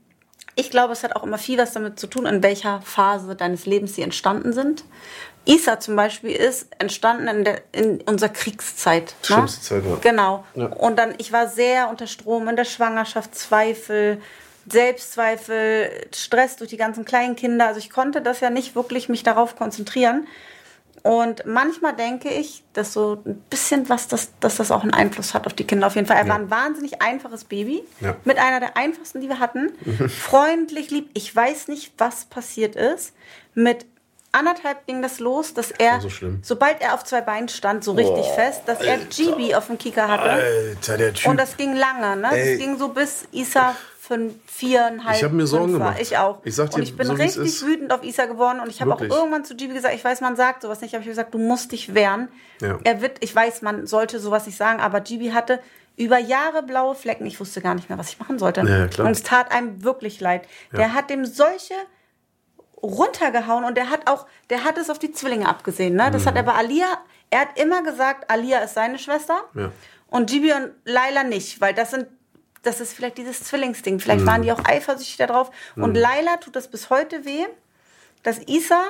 ich 0.55 0.71
glaube, 0.71 0.93
es 0.93 1.03
hat 1.03 1.15
auch 1.15 1.23
immer 1.23 1.37
viel 1.37 1.57
was 1.57 1.73
damit 1.73 1.99
zu 1.99 2.07
tun, 2.07 2.25
in 2.25 2.41
welcher 2.41 2.81
Phase 2.81 3.35
deines 3.35 3.65
Lebens 3.65 3.95
sie 3.95 4.01
entstanden 4.01 4.53
sind. 4.53 4.83
Isa 5.45 5.79
zum 5.79 5.95
Beispiel 5.95 6.31
ist 6.31 6.67
entstanden 6.79 7.27
in, 7.27 7.43
der, 7.45 7.61
in 7.71 8.01
unserer 8.01 8.29
Kriegszeit. 8.29 9.05
Ne? 9.05 9.13
Schlimmste 9.21 9.61
Zeit, 9.61 9.83
ja. 9.85 9.95
Genau. 10.01 10.45
Ja. 10.55 10.65
Und 10.67 10.97
dann, 10.97 11.15
ich 11.19 11.31
war 11.31 11.47
sehr 11.47 11.89
unter 11.89 12.07
Strom 12.07 12.47
in 12.49 12.55
der 12.55 12.65
Schwangerschaft, 12.65 13.33
Zweifel, 13.33 14.21
Selbstzweifel, 14.71 15.89
Stress 16.13 16.55
durch 16.57 16.69
die 16.69 16.77
ganzen 16.77 17.05
kleinen 17.05 17.35
Kinder. 17.35 17.67
Also 17.67 17.79
ich 17.79 17.89
konnte 17.89 18.21
das 18.21 18.39
ja 18.39 18.49
nicht 18.49 18.75
wirklich 18.75 19.09
mich 19.09 19.23
darauf 19.23 19.55
konzentrieren. 19.55 20.27
Und 21.03 21.45
manchmal 21.45 21.95
denke 21.95 22.27
ich, 22.29 22.63
dass 22.73 22.91
so 22.91 23.21
ein 23.25 23.35
bisschen 23.49 23.87
was, 23.87 24.07
das, 24.09 24.31
dass 24.41 24.57
das 24.57 24.71
auch 24.71 24.81
einen 24.81 24.93
Einfluss 24.93 25.33
hat 25.33 25.45
auf 25.45 25.53
die 25.53 25.63
Kinder 25.65 25.87
auf 25.87 25.95
jeden 25.95 26.05
Fall. 26.07 26.17
Er 26.17 26.23
Ja. 26.23 26.29
war 26.29 26.35
ein 26.39 26.49
wahnsinnig 26.49 27.01
einfaches 27.01 27.45
Baby. 27.45 27.83
Ja. 28.01 28.15
Mit 28.25 28.37
einer 28.37 28.59
der 28.59 28.75
einfachsten, 28.75 29.21
die 29.21 29.29
wir 29.29 29.39
hatten. 29.39 29.71
Freundlich, 30.09 30.89
lieb. 30.91 31.09
Ich 31.13 31.33
weiß 31.33 31.69
nicht, 31.69 31.93
was 31.97 32.25
passiert 32.25 32.75
ist. 32.75 33.13
Mit 33.53 33.85
anderthalb 34.33 34.85
ging 34.85 35.01
das 35.01 35.19
los, 35.19 35.53
dass 35.53 35.71
er, 35.71 36.01
so 36.01 36.09
sobald 36.41 36.81
er 36.81 36.93
auf 36.93 37.03
zwei 37.05 37.21
Beinen 37.21 37.47
stand, 37.47 37.83
so 37.83 37.93
richtig 37.93 38.25
Boah, 38.25 38.33
fest, 38.33 38.63
dass 38.65 38.81
er 38.81 38.93
Alter. 38.93 39.05
GB 39.33 39.55
auf 39.55 39.67
dem 39.67 39.77
Kieker 39.77 40.07
hatte. 40.09 40.29
Alter, 40.29 40.97
der 40.97 41.13
Typ. 41.13 41.29
Und 41.31 41.37
das 41.39 41.55
ging 41.55 41.73
lange, 41.73 42.17
ne? 42.17 42.29
Ey. 42.33 42.51
Das 42.57 42.59
ging 42.65 42.77
so 42.77 42.89
bis 42.89 43.27
Isa 43.31 43.75
fünf, 44.07 44.33
viereinhalb. 44.45 45.17
Ich 45.17 45.23
hab 45.23 45.31
mir 45.33 45.45
Sorgen 45.47 45.73
gemacht. 45.73 45.97
Ich 45.99 46.17
auch. 46.17 46.39
Ich 46.43 46.55
sag 46.55 46.69
dir, 46.71 46.77
und 46.77 46.83
ich 46.83 46.95
bin 46.95 47.05
so 47.07 47.13
richtig 47.13 47.61
wütend 47.63 47.91
auf 47.91 48.03
Isa 48.03 48.25
geworden 48.25 48.59
und 48.59 48.69
ich 48.69 48.81
habe 48.81 48.93
auch 48.93 49.01
irgendwann 49.01 49.43
zu 49.45 49.55
GB 49.55 49.73
gesagt, 49.73 49.93
ich 49.95 50.03
weiß, 50.03 50.21
man 50.21 50.35
sagt 50.35 50.61
sowas 50.61 50.81
nicht, 50.81 50.93
aber 50.95 51.01
ich 51.01 51.07
habe 51.07 51.11
gesagt, 51.11 51.33
du 51.33 51.39
musst 51.39 51.71
dich 51.71 51.93
wehren. 51.93 52.29
Ja. 52.61 52.79
Er 52.83 53.01
wird, 53.01 53.17
ich 53.23 53.35
weiß, 53.35 53.61
man 53.61 53.85
sollte 53.87 54.19
sowas 54.19 54.45
nicht 54.45 54.57
sagen, 54.57 54.79
aber 54.79 55.01
GB 55.01 55.33
hatte 55.33 55.59
über 55.97 56.19
Jahre 56.19 56.63
blaue 56.63 56.93
Flecken. 56.95 57.25
Ich 57.25 57.39
wusste 57.39 57.59
gar 57.61 57.73
nicht 57.75 57.89
mehr, 57.89 57.97
was 57.97 58.09
ich 58.09 58.19
machen 58.19 58.37
sollte. 58.39 58.61
Ja. 58.61 59.03
Und 59.03 59.11
es 59.11 59.23
tat 59.23 59.51
einem 59.51 59.83
wirklich 59.83 60.19
leid. 60.19 60.47
Der 60.71 60.93
hat 60.93 61.09
dem 61.09 61.25
solche 61.25 61.73
runtergehauen 62.81 63.63
und 63.63 63.75
der 63.75 63.89
hat 63.89 64.09
auch, 64.09 64.27
der 64.49 64.63
hat 64.63 64.77
es 64.77 64.89
auf 64.89 64.99
die 64.99 65.11
Zwillinge 65.11 65.47
abgesehen. 65.47 65.95
Ne? 65.95 66.11
Das 66.11 66.25
hat 66.25 66.33
Mhm. 66.35 66.37
er 66.37 66.43
bei 66.43 66.53
Alia, 66.53 66.85
er 67.29 67.41
hat 67.41 67.59
immer 67.59 67.81
gesagt, 67.83 68.29
Alia 68.29 68.59
ist 68.59 68.75
seine 68.75 68.99
Schwester 68.99 69.41
Ja. 69.55 69.71
und 70.09 70.29
Gibi 70.29 70.53
und 70.53 70.71
Laila 70.85 71.23
nicht, 71.23 71.59
weil 71.59 71.73
das 71.73 71.91
sind, 71.91 72.07
das 72.63 72.81
ist 72.81 72.93
vielleicht 72.93 73.17
dieses 73.17 73.43
Zwillingsding. 73.43 73.99
Vielleicht 73.99 74.21
Mhm. 74.21 74.27
waren 74.27 74.41
die 74.41 74.51
auch 74.51 74.63
eifersüchtig 74.65 75.17
darauf. 75.17 75.51
Und 75.75 75.95
Laila 75.95 76.37
tut 76.37 76.55
das 76.55 76.67
bis 76.69 76.89
heute 76.89 77.25
weh, 77.25 77.45
dass 78.23 78.39
Isa 78.47 78.81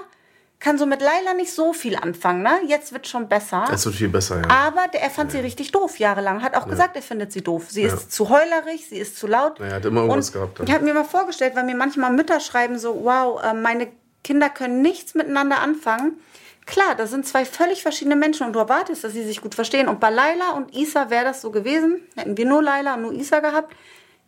kann 0.60 0.80
so 0.80 0.88
mit 0.88 1.02
Laila 1.02 1.36
nicht 1.36 1.54
so 1.54 1.72
viel 1.72 1.96
anfangen. 1.96 2.42
Ne? 2.42 2.60
Jetzt 2.66 2.92
wird 2.92 3.08
schon 3.08 3.28
besser. 3.30 3.66
Es 3.72 3.86
wird 3.86 3.94
viel 3.96 4.10
besser, 4.10 4.42
ja. 4.42 4.50
aber 4.50 4.88
der, 4.88 5.04
er 5.04 5.12
fand 5.12 5.32
sie 5.32 5.38
richtig 5.38 5.72
doof 5.72 6.00
jahrelang. 6.00 6.42
Hat 6.42 6.56
auch 6.56 6.68
gesagt, 6.68 6.96
er 6.96 7.04
findet 7.04 7.32
sie 7.32 7.42
doof. 7.44 7.66
Sie 7.70 7.84
Ja. 7.84 7.94
ist 7.94 8.12
zu 8.12 8.30
heulerig, 8.30 8.88
sie 8.90 8.98
ist 8.98 9.18
zu 9.20 9.28
laut. 9.28 9.60
Ja, 9.60 9.66
er 9.66 9.76
hat 9.76 9.86
immer 9.86 10.02
irgendwas 10.02 10.32
gehabt 10.34 10.60
dann. 10.60 10.66
Ich 10.68 10.74
habe 10.74 10.84
mir 10.84 10.96
mal 10.96 11.04
vorgestellt, 11.06 11.56
weil 11.56 11.64
mir 11.64 11.76
manchmal 11.76 12.12
Mütter 12.12 12.40
schreiben 12.40 12.80
so, 12.80 13.04
wow, 13.04 13.40
äh, 13.44 13.54
meine 13.54 13.90
Kinder 14.24 14.50
können 14.50 14.82
nichts 14.82 15.14
miteinander 15.14 15.60
anfangen. 15.60 16.20
Klar, 16.68 16.96
das 16.96 17.10
sind 17.12 17.26
zwei 17.26 17.46
völlig 17.46 17.82
verschiedene 17.82 18.16
Menschen 18.16 18.46
und 18.46 18.54
du 18.54 18.60
erwartest, 18.60 19.04
dass 19.04 19.14
sie 19.14 19.24
sich 19.24 19.42
gut 19.42 19.56
verstehen. 19.56 19.88
Und 19.88 20.00
bei 20.00 20.10
Laila 20.10 20.52
und 20.52 20.76
Isa 20.76 21.10
wäre 21.10 21.24
das 21.26 21.42
so 21.42 21.50
gewesen. 21.50 22.02
Hätten 22.16 22.38
wir 22.38 22.46
nur 22.46 22.62
Laila 22.62 22.96
und 22.96 23.02
nur 23.04 23.14
Isa 23.14 23.40
gehabt, 23.40 23.74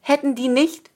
hätten 0.02 0.36
die 0.36 0.48
nicht, 0.48 0.90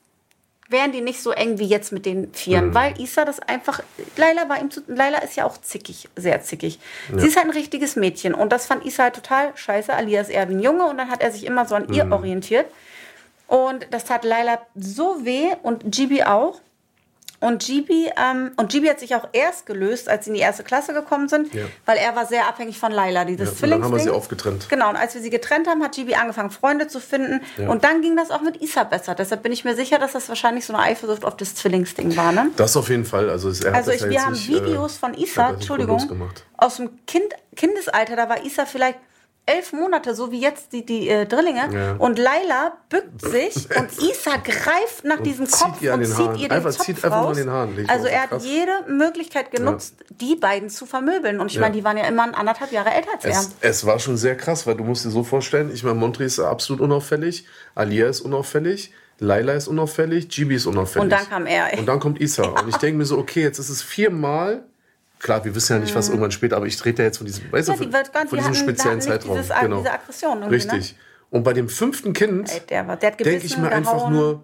wären 0.69 0.93
die 0.93 1.01
nicht 1.01 1.21
so 1.21 1.31
eng 1.31 1.59
wie 1.59 1.65
jetzt 1.67 1.91
mit 1.91 2.05
den 2.05 2.33
Vieren. 2.33 2.69
Mhm. 2.69 2.73
Weil 2.73 2.99
Isa 2.99 3.25
das 3.25 3.41
einfach, 3.41 3.81
Laila 4.15 4.47
war 4.47 4.59
ihm 4.61 4.71
zu, 4.71 4.81
Laila 4.87 5.17
ist 5.19 5.35
ja 5.35 5.45
auch 5.45 5.57
zickig, 5.59 6.07
sehr 6.15 6.41
zickig. 6.41 6.79
Sie 7.15 7.27
ist 7.27 7.35
halt 7.35 7.47
ein 7.47 7.51
richtiges 7.51 7.97
Mädchen 7.97 8.33
und 8.33 8.51
das 8.53 8.65
fand 8.65 8.85
Isa 8.85 9.03
halt 9.03 9.15
total 9.15 9.51
scheiße. 9.55 9.93
Alia 9.93 10.21
ist 10.21 10.29
eher 10.29 10.47
wie 10.47 10.53
ein 10.55 10.61
Junge 10.61 10.85
und 10.85 10.97
dann 10.97 11.11
hat 11.11 11.21
er 11.21 11.31
sich 11.31 11.45
immer 11.45 11.65
so 11.65 11.75
an 11.75 11.87
Mhm. 11.87 11.93
ihr 11.93 12.11
orientiert. 12.11 12.67
Und 13.47 13.85
das 13.91 14.05
tat 14.05 14.23
Laila 14.23 14.59
so 14.75 15.25
weh 15.25 15.51
und 15.61 15.91
Gibi 15.91 16.23
auch. 16.23 16.61
Und 17.43 17.61
Gibi, 17.65 18.09
ähm, 18.17 18.51
und 18.55 18.71
Gibi 18.71 18.87
hat 18.87 18.99
sich 19.01 19.15
auch 19.15 19.27
erst 19.33 19.65
gelöst, 19.65 20.07
als 20.07 20.25
sie 20.25 20.29
in 20.31 20.35
die 20.35 20.39
erste 20.39 20.63
Klasse 20.63 20.93
gekommen 20.93 21.27
sind, 21.27 21.53
Ja. 21.53 21.65
weil 21.85 21.97
er 21.97 22.15
war 22.15 22.25
sehr 22.25 22.47
abhängig 22.47 22.77
von 22.79 22.91
Laila, 22.91 23.25
dieses 23.25 23.59
Ja, 23.59 23.65
und 23.65 23.71
dann 23.71 23.71
haben 23.71 23.79
wir 23.81 23.87
Zwillingsding. 23.97 24.13
sie 24.13 24.17
aufgetrennt. 24.17 24.69
Genau, 24.69 24.89
und 24.89 24.95
als 24.95 25.13
wir 25.13 25.21
sie 25.21 25.29
getrennt 25.29 25.67
haben, 25.67 25.83
hat 25.83 25.91
Gibi 25.93 26.15
angefangen, 26.15 26.51
Freunde 26.51 26.87
zu 26.87 26.99
finden. 27.01 27.41
Ja. 27.57 27.69
Und 27.69 27.83
dann 27.83 28.01
ging 28.01 28.15
das 28.15 28.31
auch 28.31 28.41
mit 28.41 28.61
Isa 28.61 28.85
besser. 28.85 29.13
Deshalb 29.13 29.43
bin 29.43 29.51
ich 29.51 29.65
mir 29.65 29.75
sicher, 29.75 29.99
dass 29.99 30.13
das 30.13 30.29
wahrscheinlich 30.29 30.65
so 30.65 30.73
eine 30.73 30.83
Eifersucht 30.83 31.25
auf 31.25 31.35
das 31.35 31.53
Zwillingsding 31.55 32.15
war. 32.15 32.31
Ne? 32.31 32.49
Das 32.55 32.77
auf 32.77 32.87
jeden 32.89 33.05
Fall. 33.05 33.29
Also, 33.29 33.49
er 33.49 33.71
hat 33.71 33.75
Also 33.79 33.91
ich, 33.91 34.01
ja 34.01 34.09
wir 34.09 34.25
haben 34.25 34.33
nicht, 34.33 34.47
Videos 34.47 34.95
äh, 34.95 34.99
von 34.99 35.13
Isa, 35.13 35.49
Entschuldigung, 35.49 36.29
aus 36.57 36.77
dem 36.77 36.91
kind, 37.05 37.25
Kindesalter, 37.57 38.15
da 38.15 38.29
war 38.29 38.43
Isa 38.45 38.65
vielleicht 38.65 38.99
elf 39.45 39.73
Monate, 39.73 40.15
so 40.15 40.31
wie 40.31 40.39
jetzt 40.39 40.71
die, 40.71 40.85
die 40.85 41.09
äh, 41.09 41.25
Drillinge. 41.25 41.69
Ja. 41.73 41.91
Und 41.97 42.17
Laila 42.17 42.77
bückt 42.89 43.19
sich 43.21 43.55
und 43.77 43.89
Isa 44.01 44.37
greift 44.37 45.03
nach 45.03 45.19
diesem 45.21 45.45
zieht 45.47 45.59
Kopf 45.59 45.81
und 45.81 46.05
zieht 46.05 46.37
ihr 46.37 46.47
den 46.47 46.51
Einfach- 46.51 46.71
Zopf 46.71 46.85
zieht 46.85 47.03
raus. 47.03 47.35
den 47.37 47.49
Haaren. 47.49 47.85
Also 47.89 48.07
er 48.07 48.23
hat 48.29 48.41
jede 48.41 48.71
Möglichkeit 48.87 49.51
genutzt, 49.51 49.95
die 50.21 50.35
beiden 50.35 50.69
zu 50.69 50.85
vermöbeln. 50.85 51.39
Und 51.41 51.47
ich 51.47 51.55
Ja. 51.55 51.61
meine, 51.61 51.75
die 51.75 51.83
waren 51.83 51.97
ja 51.97 52.05
immer 52.07 52.23
anderthalb 52.37 52.71
Jahre 52.71 52.91
älter 52.93 53.09
als 53.15 53.25
er. 53.25 53.31
Es, 53.31 53.49
es 53.61 53.85
war 53.85 53.99
schon 53.99 54.15
sehr 54.15 54.37
krass, 54.37 54.65
weil 54.65 54.75
du 54.75 54.83
musst 54.85 55.03
dir 55.03 55.09
so 55.11 55.23
vorstellen, 55.23 55.71
ich 55.73 55.83
meine, 55.83 55.95
Montri 55.95 56.23
ist 56.25 56.39
absolut 56.39 56.81
unauffällig, 56.81 57.45
Alia 57.75 58.07
ist 58.07 58.21
unauffällig, 58.21 58.93
Laila 59.19 59.53
ist 59.53 59.67
unauffällig, 59.67 60.29
Gibi 60.29 60.55
ist 60.55 60.65
unauffällig. 60.65 61.03
Und 61.03 61.09
dann 61.09 61.29
kam 61.29 61.45
er, 61.45 61.71
ey. 61.73 61.79
Und 61.79 61.85
dann 61.85 61.99
kommt 61.99 62.19
Isa. 62.21 62.43
Und 62.45 62.67
ich 62.69 62.77
denke 62.77 62.97
mir 62.97 63.05
so, 63.05 63.17
okay, 63.17 63.41
jetzt 63.41 63.59
ist 63.59 63.69
es 63.69 63.81
viermal. 63.81 64.63
Klar, 65.23 65.43
wir 65.45 65.55
wissen 65.55 65.73
ja 65.73 65.79
nicht, 65.79 65.95
was 65.95 66.09
irgendwann 66.09 66.31
später, 66.31 66.57
aber 66.57 66.67
ich 66.67 66.77
trete 66.77 67.01
ja 67.01 67.07
jetzt 67.07 67.17
von 67.17 67.25
diesem, 67.25 67.51
weißt 67.51 67.69
Mhm. 67.69 67.73
Ja, 67.73 67.79
du, 67.79 67.85
die 67.89 68.27
von 68.27 68.27
die 68.29 68.35
diesem 68.37 68.53
speziellen 68.55 69.01
Zeitraum. 69.01 69.37
dieses- 69.37 69.55
genau. 69.59 69.77
diese 69.79 69.91
Aggression 69.91 70.39
ne? 70.41 70.51
Richtig. 70.51 70.95
Und 71.31 71.43
bei 71.43 71.53
dem 71.53 71.67
fünften 71.69 72.13
Kind 72.13 72.51
denke 72.69 73.45
ich 73.45 73.57
mir 73.57 73.69
einfach 73.71 73.93
gehauen. 73.93 74.13
nur, 74.13 74.43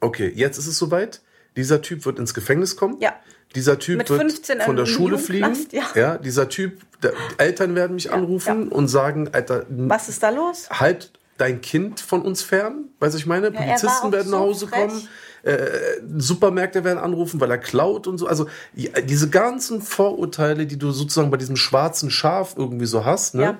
okay, 0.00 0.30
jetzt 0.34 0.58
ist 0.58 0.66
es 0.66 0.78
soweit. 0.78 1.20
Dieser 1.56 1.82
Typ 1.82 2.04
wird 2.04 2.18
ins 2.18 2.34
Gefängnis 2.34 2.76
kommen. 2.76 2.96
Ja. 3.00 3.14
Dieser 3.54 3.78
Typ 3.78 3.98
Mit 3.98 4.10
wird 4.10 4.20
15 4.20 4.60
von 4.62 4.76
der 4.76 4.86
Schule 4.86 5.18
fliegen. 5.18 5.44
Jugendknast, 5.54 5.96
ja. 5.96 6.18
dieser 6.18 6.48
Typ, 6.48 6.80
der, 7.02 7.12
Eltern 7.38 7.74
werden 7.76 7.94
mich 7.94 8.12
anrufen 8.12 8.68
und 8.68 8.88
sagen, 8.88 9.28
Alter, 9.32 9.64
Was 9.68 10.08
ist 10.08 10.22
da 10.22 10.30
los? 10.30 10.68
halt 10.70 11.12
dein 11.38 11.60
Kind 11.60 12.00
von 12.00 12.22
uns 12.22 12.42
fern. 12.42 12.88
Weißt 13.00 13.14
du, 13.14 13.18
ich 13.18 13.26
meine? 13.26 13.50
Polizisten 13.52 14.12
werden 14.12 14.30
nach 14.30 14.38
so 14.38 14.44
Hause 14.44 14.68
frech. 14.68 14.88
kommen. 14.88 15.08
Äh, 15.44 16.00
Supermärkte 16.16 16.84
werden 16.84 16.98
anrufen, 16.98 17.40
weil 17.40 17.50
er 17.50 17.58
klaut 17.58 18.06
und 18.06 18.18
so. 18.18 18.26
Also 18.26 18.46
ja, 18.74 19.00
diese 19.00 19.28
ganzen 19.28 19.82
Vorurteile, 19.82 20.66
die 20.66 20.78
du 20.78 20.90
sozusagen 20.90 21.30
bei 21.30 21.36
diesem 21.36 21.56
schwarzen 21.56 22.10
Schaf 22.10 22.54
irgendwie 22.56 22.86
so 22.86 23.04
hast, 23.04 23.34
ne? 23.34 23.42
Ja. 23.42 23.58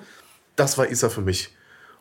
das 0.55 0.77
war 0.77 0.89
Isa 0.89 1.09
für 1.09 1.21
mich. 1.21 1.55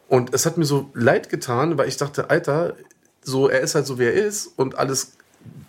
Und 0.08 0.34
es 0.34 0.46
hat 0.46 0.56
mir 0.56 0.64
so 0.64 0.90
leid 0.94 1.28
getan, 1.28 1.76
weil 1.76 1.88
ich 1.88 1.96
dachte, 1.96 2.30
Alter, 2.30 2.74
so 3.22 3.48
er 3.48 3.60
ist 3.60 3.74
halt 3.74 3.86
so 3.86 3.98
wie 3.98 4.04
er 4.04 4.12
ist 4.12 4.46
und 4.56 4.78
alles 4.78 5.12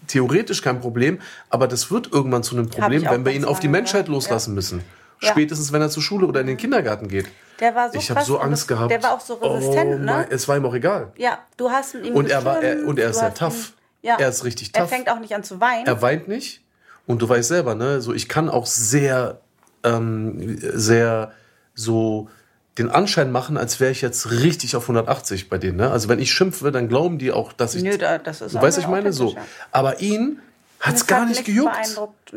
theoretisch 0.08 0.62
kein 0.62 0.80
Problem, 0.80 1.20
aber 1.50 1.68
das 1.68 1.92
wird 1.92 2.12
irgendwann 2.12 2.44
zu 2.44 2.56
einem 2.56 2.70
Problem, 2.70 3.04
wenn 3.10 3.26
wir 3.26 3.34
ihn 3.34 3.46
auf 3.46 3.60
die 3.60 3.68
Menschheit 3.68 4.08
loslassen 4.08 4.52
ja. 4.52 4.56
müssen. 4.56 4.82
Ja. 5.22 5.32
Spätestens, 5.32 5.72
wenn 5.72 5.82
er 5.82 5.90
zur 5.90 6.04
Schule 6.04 6.28
oder 6.28 6.42
in 6.42 6.48
den 6.48 6.58
Kindergarten 6.58 7.08
geht. 7.08 7.28
Der 7.60 7.74
war 7.74 7.90
so 7.90 7.98
ich 7.98 8.12
habe 8.12 8.22
so 8.22 8.38
Angst 8.40 8.68
gehabt. 8.68 8.92
der 8.92 9.02
war 9.02 9.14
auch 9.14 9.22
so 9.22 9.36
resistent, 9.36 10.02
oh, 10.02 10.04
ne? 10.04 10.28
Es 10.30 10.48
war 10.48 10.58
ihm 10.58 10.66
auch 10.66 10.74
egal. 10.74 11.14
Ja, 11.16 11.40
du 11.56 11.70
hast 11.70 11.96
mit 11.96 12.06
ihm 12.06 12.14
Und 12.14 12.30
er 12.30 12.44
war 12.44 12.62
er, 12.62 12.76
geschwimmt, 12.76 12.88
und 12.90 13.00
er 13.00 13.10
ist 13.10 13.20
sehr 13.20 13.34
tough. 13.34 13.74
Ja. 14.06 14.18
Er 14.20 14.30
ist 14.30 14.44
richtig 14.44 14.72
Er 14.74 14.82
tough. 14.82 14.90
fängt 14.90 15.10
auch 15.10 15.20
nicht 15.20 15.34
an 15.36 15.44
zu 15.44 15.60
weinen. 15.60 15.86
Er 15.88 16.02
weint 16.02 16.28
nicht. 16.28 16.62
Und 17.08 17.22
du 17.22 17.30
weißt 17.30 17.48
selber, 17.50 17.76
ne, 17.76 18.02
so 18.02 18.14
ich 18.14 18.30
kann 18.30 18.50
auch 18.50 18.66
sehr, 18.66 19.40
ähm, 19.84 20.58
sehr 20.60 21.32
so 21.74 22.30
den 22.78 22.90
Anschein 22.90 23.32
machen, 23.32 23.58
als 23.58 23.80
wäre 23.80 23.92
ich 23.92 24.02
jetzt 24.02 24.32
richtig 24.32 24.76
auf 24.76 24.84
180 24.84 25.50
bei 25.50 25.58
denen. 25.58 25.78
Ne? 25.78 25.90
Also 25.92 26.10
wenn 26.10 26.20
ich 26.20 26.32
schimpfe, 26.34 26.72
dann 26.72 26.88
glauben 26.90 27.18
die 27.20 27.32
auch, 27.32 27.54
dass 27.54 27.74
ich. 27.76 27.84
Nö, 27.84 27.98
da- 27.98 28.18
das 28.18 28.42
ist 28.42 28.54
du 28.56 28.62
weißt, 28.62 28.78
ich 28.80 28.88
meine 28.88 29.14
so. 29.14 29.36
Aber 29.72 30.02
ihn 30.02 30.40
hat's 30.82 31.08
gar 31.08 31.22
hat 31.22 31.30
nicht 31.30 31.46
gejuckt. 31.46 31.76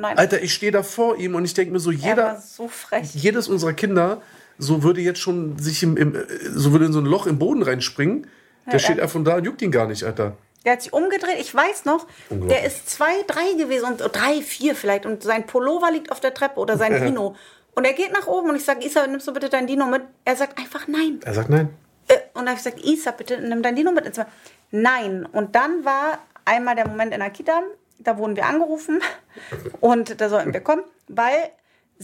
Alter, 0.01 0.41
ich 0.43 0.55
stehe 0.55 0.71
da 0.73 0.83
vor 0.83 1.17
ihm 1.19 1.35
und 1.35 1.45
ich 1.45 1.55
denke 1.55 1.73
mir 1.73 1.81
so, 1.81 1.91
er 1.91 1.97
jeder, 1.97 2.25
war 2.25 2.41
so 2.41 2.69
frech. 2.69 3.15
jedes 3.15 3.49
unserer 3.49 3.73
Kinder 3.73 4.23
so 4.61 4.83
würde 4.83 5.01
jetzt 5.01 5.21
schon 5.21 5.59
sich 5.59 5.83
im, 5.85 5.97
im 5.97 6.17
so 6.53 6.73
würde 6.73 6.87
in 6.87 6.93
so 6.93 6.99
ein 7.01 7.07
Loch 7.07 7.27
im 7.27 7.39
Boden 7.39 7.63
reinspringen. 7.63 8.27
Der 8.67 8.75
Ja, 8.75 8.79
steht 8.81 8.99
er- 8.99 9.05
einfach 9.05 9.23
da 9.25 9.37
und 9.37 9.45
juckt 9.45 9.63
ihn 9.63 9.71
gar 9.71 9.87
nicht, 9.87 10.03
Alter. 10.05 10.37
Der 10.69 10.75
hat 10.75 10.83
sich 10.83 10.93
umgedreht. 10.93 11.37
Ich 11.39 11.55
weiß 11.55 11.87
noch, 11.87 12.07
der 12.29 12.63
ist 12.63 12.91
zwei, 12.91 13.23
drei 13.27 13.55
gewesen 13.55 13.87
und 13.87 13.97
drei, 14.01 14.43
vier 14.43 14.75
vielleicht. 14.75 15.07
Und 15.07 15.23
sein 15.23 15.47
Pullover 15.47 15.91
liegt 15.91 16.13
auf 16.13 16.21
der 16.21 16.35
Treppe 16.35 16.61
oder 16.61 16.77
sein 16.77 17.03
Dino. 17.07 17.37
Und 17.75 17.87
er 17.87 17.95
geht 17.95 18.13
nach 18.13 18.27
oben 18.27 18.51
und 18.51 18.57
ich 18.57 18.67
sage, 18.67 18.85
Isa, 18.85 19.07
nimmst 19.07 19.27
du 19.27 19.33
bitte 19.33 19.49
dein 19.49 19.67
Dino 19.67 19.87
mit? 19.87 20.03
Er 20.27 20.37
sagt 20.37 20.59
einfach 20.59 20.87
nein. 20.87 21.21
Er 21.25 21.33
sagt 21.33 21.49
nein. 21.49 21.71
Äh, 22.07 22.17
Und 22.35 22.45
dann 22.45 22.49
habe 22.49 22.59
ich 22.59 22.65
gesagt, 22.65 22.85
Isa, 22.85 23.13
bitte 23.13 23.41
nimm 23.41 23.63
dein 23.63 23.77
Dino 23.77 23.93
mit 23.93 24.05
ins 24.05 24.17
Zimmer. 24.17 24.27
Nein. 24.71 25.25
Und 25.25 25.55
dann 25.57 25.87
war 25.87 26.19
einmal 26.45 26.75
der 26.77 26.87
Moment 26.87 27.15
in 27.15 27.21
der 27.21 27.31
Kita, 27.31 27.63
da 27.99 28.19
wurden 28.19 28.37
wir 28.37 28.45
angerufen 28.45 29.01
und 29.81 30.21
da 30.21 30.29
sollten 30.29 30.53
wir 30.53 30.61
kommen, 30.61 30.83
weil 31.09 31.49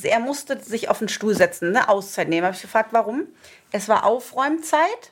er 0.02 0.20
musste 0.20 0.58
sich 0.58 0.88
auf 0.88 1.00
den 1.00 1.10
Stuhl 1.10 1.34
setzen, 1.34 1.68
eine 1.76 1.90
Auszeit 1.90 2.30
nehmen. 2.30 2.46
Habe 2.46 2.56
ich 2.56 2.62
gefragt, 2.62 2.88
warum? 2.92 3.26
Es 3.76 3.88
war 3.88 4.04
Aufräumzeit 4.06 5.10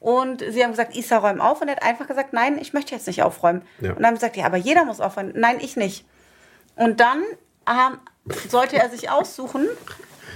und 0.00 0.40
sie 0.48 0.64
haben 0.64 0.72
gesagt, 0.72 0.96
Isa, 0.96 1.18
räum 1.18 1.40
auf. 1.40 1.60
Und 1.62 1.68
er 1.68 1.76
hat 1.76 1.84
einfach 1.84 2.08
gesagt, 2.08 2.32
nein, 2.32 2.58
ich 2.60 2.72
möchte 2.72 2.92
jetzt 2.92 3.06
nicht 3.06 3.22
aufräumen. 3.22 3.62
Ja. 3.80 3.90
Und 3.90 3.98
dann 3.98 4.06
haben 4.06 4.14
wir 4.14 4.18
gesagt, 4.18 4.36
ja, 4.36 4.46
aber 4.46 4.56
jeder 4.56 4.84
muss 4.84 5.00
aufräumen. 5.00 5.32
Nein, 5.36 5.58
ich 5.60 5.76
nicht. 5.76 6.04
Und 6.74 6.98
dann 6.98 7.22
ähm, 7.68 7.98
sollte 8.48 8.76
er 8.78 8.90
sich 8.90 9.10
aussuchen, 9.10 9.68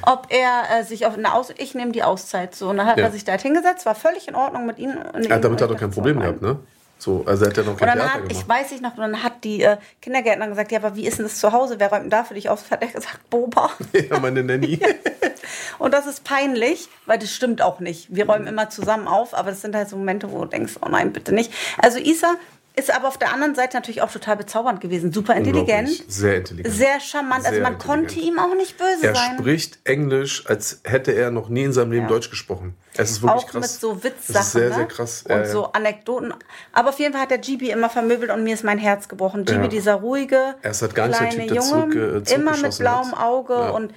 ob 0.06 0.28
er 0.30 0.62
äh, 0.78 0.84
sich 0.84 1.04
auf 1.06 1.14
eine 1.18 1.34
Aus 1.34 1.52
ich 1.56 1.74
nehme 1.74 1.90
die 1.90 2.04
Auszeit 2.04 2.54
so 2.54 2.68
und 2.70 2.76
dann 2.76 2.86
hat 2.86 2.98
Ja. 2.98 3.06
er 3.06 3.10
sich 3.10 3.24
da 3.24 3.32
hingesetzt, 3.32 3.86
war 3.86 3.96
völlig 3.96 4.28
in 4.28 4.36
Ordnung 4.36 4.66
mit 4.66 4.78
ihm. 4.78 4.90
Und 5.12 5.26
Ja, 5.26 5.38
damit 5.40 5.60
hat 5.60 5.68
er 5.70 5.76
kein 5.76 5.90
Problem 5.90 6.20
gehabt, 6.20 6.42
ne? 6.42 6.60
So, 7.04 7.22
also 7.26 7.44
er 7.44 7.50
hat 7.50 7.56
ja 7.58 7.62
noch 7.64 7.72
Und 7.72 7.82
dann 7.82 8.14
hat, 8.14 8.22
ich 8.28 8.28
gemacht. 8.28 8.48
weiß 8.48 8.70
nicht 8.70 8.82
noch, 8.82 8.92
und 8.92 9.00
dann 9.00 9.22
hat 9.22 9.44
die 9.44 9.62
äh, 9.62 9.76
Kindergärtnerin 10.00 10.52
gesagt, 10.52 10.72
ja, 10.72 10.78
aber 10.78 10.96
wie 10.96 11.06
ist 11.06 11.18
denn 11.18 11.26
das 11.26 11.38
zu 11.38 11.52
Hause? 11.52 11.78
Wer 11.78 11.90
räumt 11.90 12.04
denn 12.04 12.10
da 12.10 12.24
für 12.24 12.32
dich 12.32 12.48
auf? 12.48 12.70
Hat 12.70 12.80
er 12.80 12.88
gesagt, 12.88 13.28
Boba. 13.28 13.68
ja, 13.92 14.18
meine 14.20 14.42
Nanny. 14.42 14.80
Und 15.78 15.92
das 15.92 16.06
ist 16.06 16.24
peinlich, 16.24 16.88
weil 17.04 17.18
das 17.18 17.30
stimmt 17.30 17.60
auch 17.60 17.78
nicht. 17.78 18.14
Wir 18.14 18.24
räumen 18.24 18.46
immer 18.46 18.70
zusammen 18.70 19.06
auf, 19.06 19.34
aber 19.34 19.50
das 19.50 19.60
sind 19.60 19.76
halt 19.76 19.90
so 19.90 19.98
Momente, 19.98 20.32
wo 20.32 20.40
du 20.40 20.46
denkst, 20.46 20.76
oh 20.80 20.88
nein, 20.88 21.12
bitte 21.12 21.34
nicht. 21.34 21.52
Also 21.76 21.98
Isa 21.98 22.36
ist 22.76 22.92
aber 22.92 23.06
auf 23.06 23.18
der 23.18 23.32
anderen 23.32 23.54
Seite 23.54 23.76
natürlich 23.76 24.02
auch 24.02 24.10
total 24.10 24.36
bezaubernd 24.36 24.80
gewesen. 24.80 25.12
Super 25.12 25.36
intelligent. 25.36 25.90
Sehr 26.08 26.38
intelligent. 26.38 26.74
sehr 26.74 26.98
charmant. 26.98 27.44
also 27.44 27.54
Sehr 27.54 27.62
man 27.62 27.74
intelligent. 27.74 28.08
konnte 28.08 28.20
ihm 28.20 28.38
auch 28.40 28.54
nicht 28.56 28.76
böse 28.76 29.06
er 29.06 29.14
sein. 29.14 29.38
spricht 29.38 29.78
Englisch, 29.84 30.44
als 30.46 30.80
hätte 30.84 31.12
er 31.12 31.30
noch 31.30 31.48
nie 31.48 31.62
in 31.62 31.72
seinem 31.72 31.92
Leben 31.92 32.04
Ja. 32.04 32.08
Deutsch 32.08 32.30
gesprochen. 32.30 32.74
Es 32.96 33.12
ist 33.12 33.22
wirklich 33.22 33.44
auch 33.44 33.46
krass. 33.48 33.60
mit 33.60 33.70
so 33.70 34.02
Witzsachen. 34.02 34.34
Das 34.34 34.46
ist 34.46 34.52
sehr, 34.52 34.68
ne? 34.70 34.74
sehr 34.74 34.86
krass. 34.86 35.22
Und 35.22 35.30
Ja, 35.30 35.44
so 35.46 35.66
Anekdoten. 35.72 36.34
Aber 36.72 36.88
auf 36.88 36.98
jeden 36.98 37.12
Fall 37.12 37.22
hat 37.22 37.30
der 37.30 37.38
GB 37.38 37.70
immer 37.70 37.90
vermöbelt 37.90 38.30
und 38.32 38.42
mir 38.42 38.54
ist 38.54 38.64
mein 38.64 38.78
Herz 38.78 39.06
gebrochen. 39.08 39.44
GB, 39.44 39.62
Ja. 39.62 39.68
dieser 39.68 39.94
ruhige, 39.94 40.54
Er 40.62 40.70
ist 40.72 40.82
halt 40.82 40.94
gar 40.96 41.06
nicht 41.08 41.20
der 41.20 41.28
kleine 41.28 41.46
Typ, 41.46 41.54
der 41.54 41.62
Junge, 41.64 41.92
zurück, 42.24 42.30
äh, 42.30 42.34
immer 42.34 42.56
mit 42.56 42.78
blauem. 42.78 43.14
Auge 43.14 43.72
und 43.72 43.94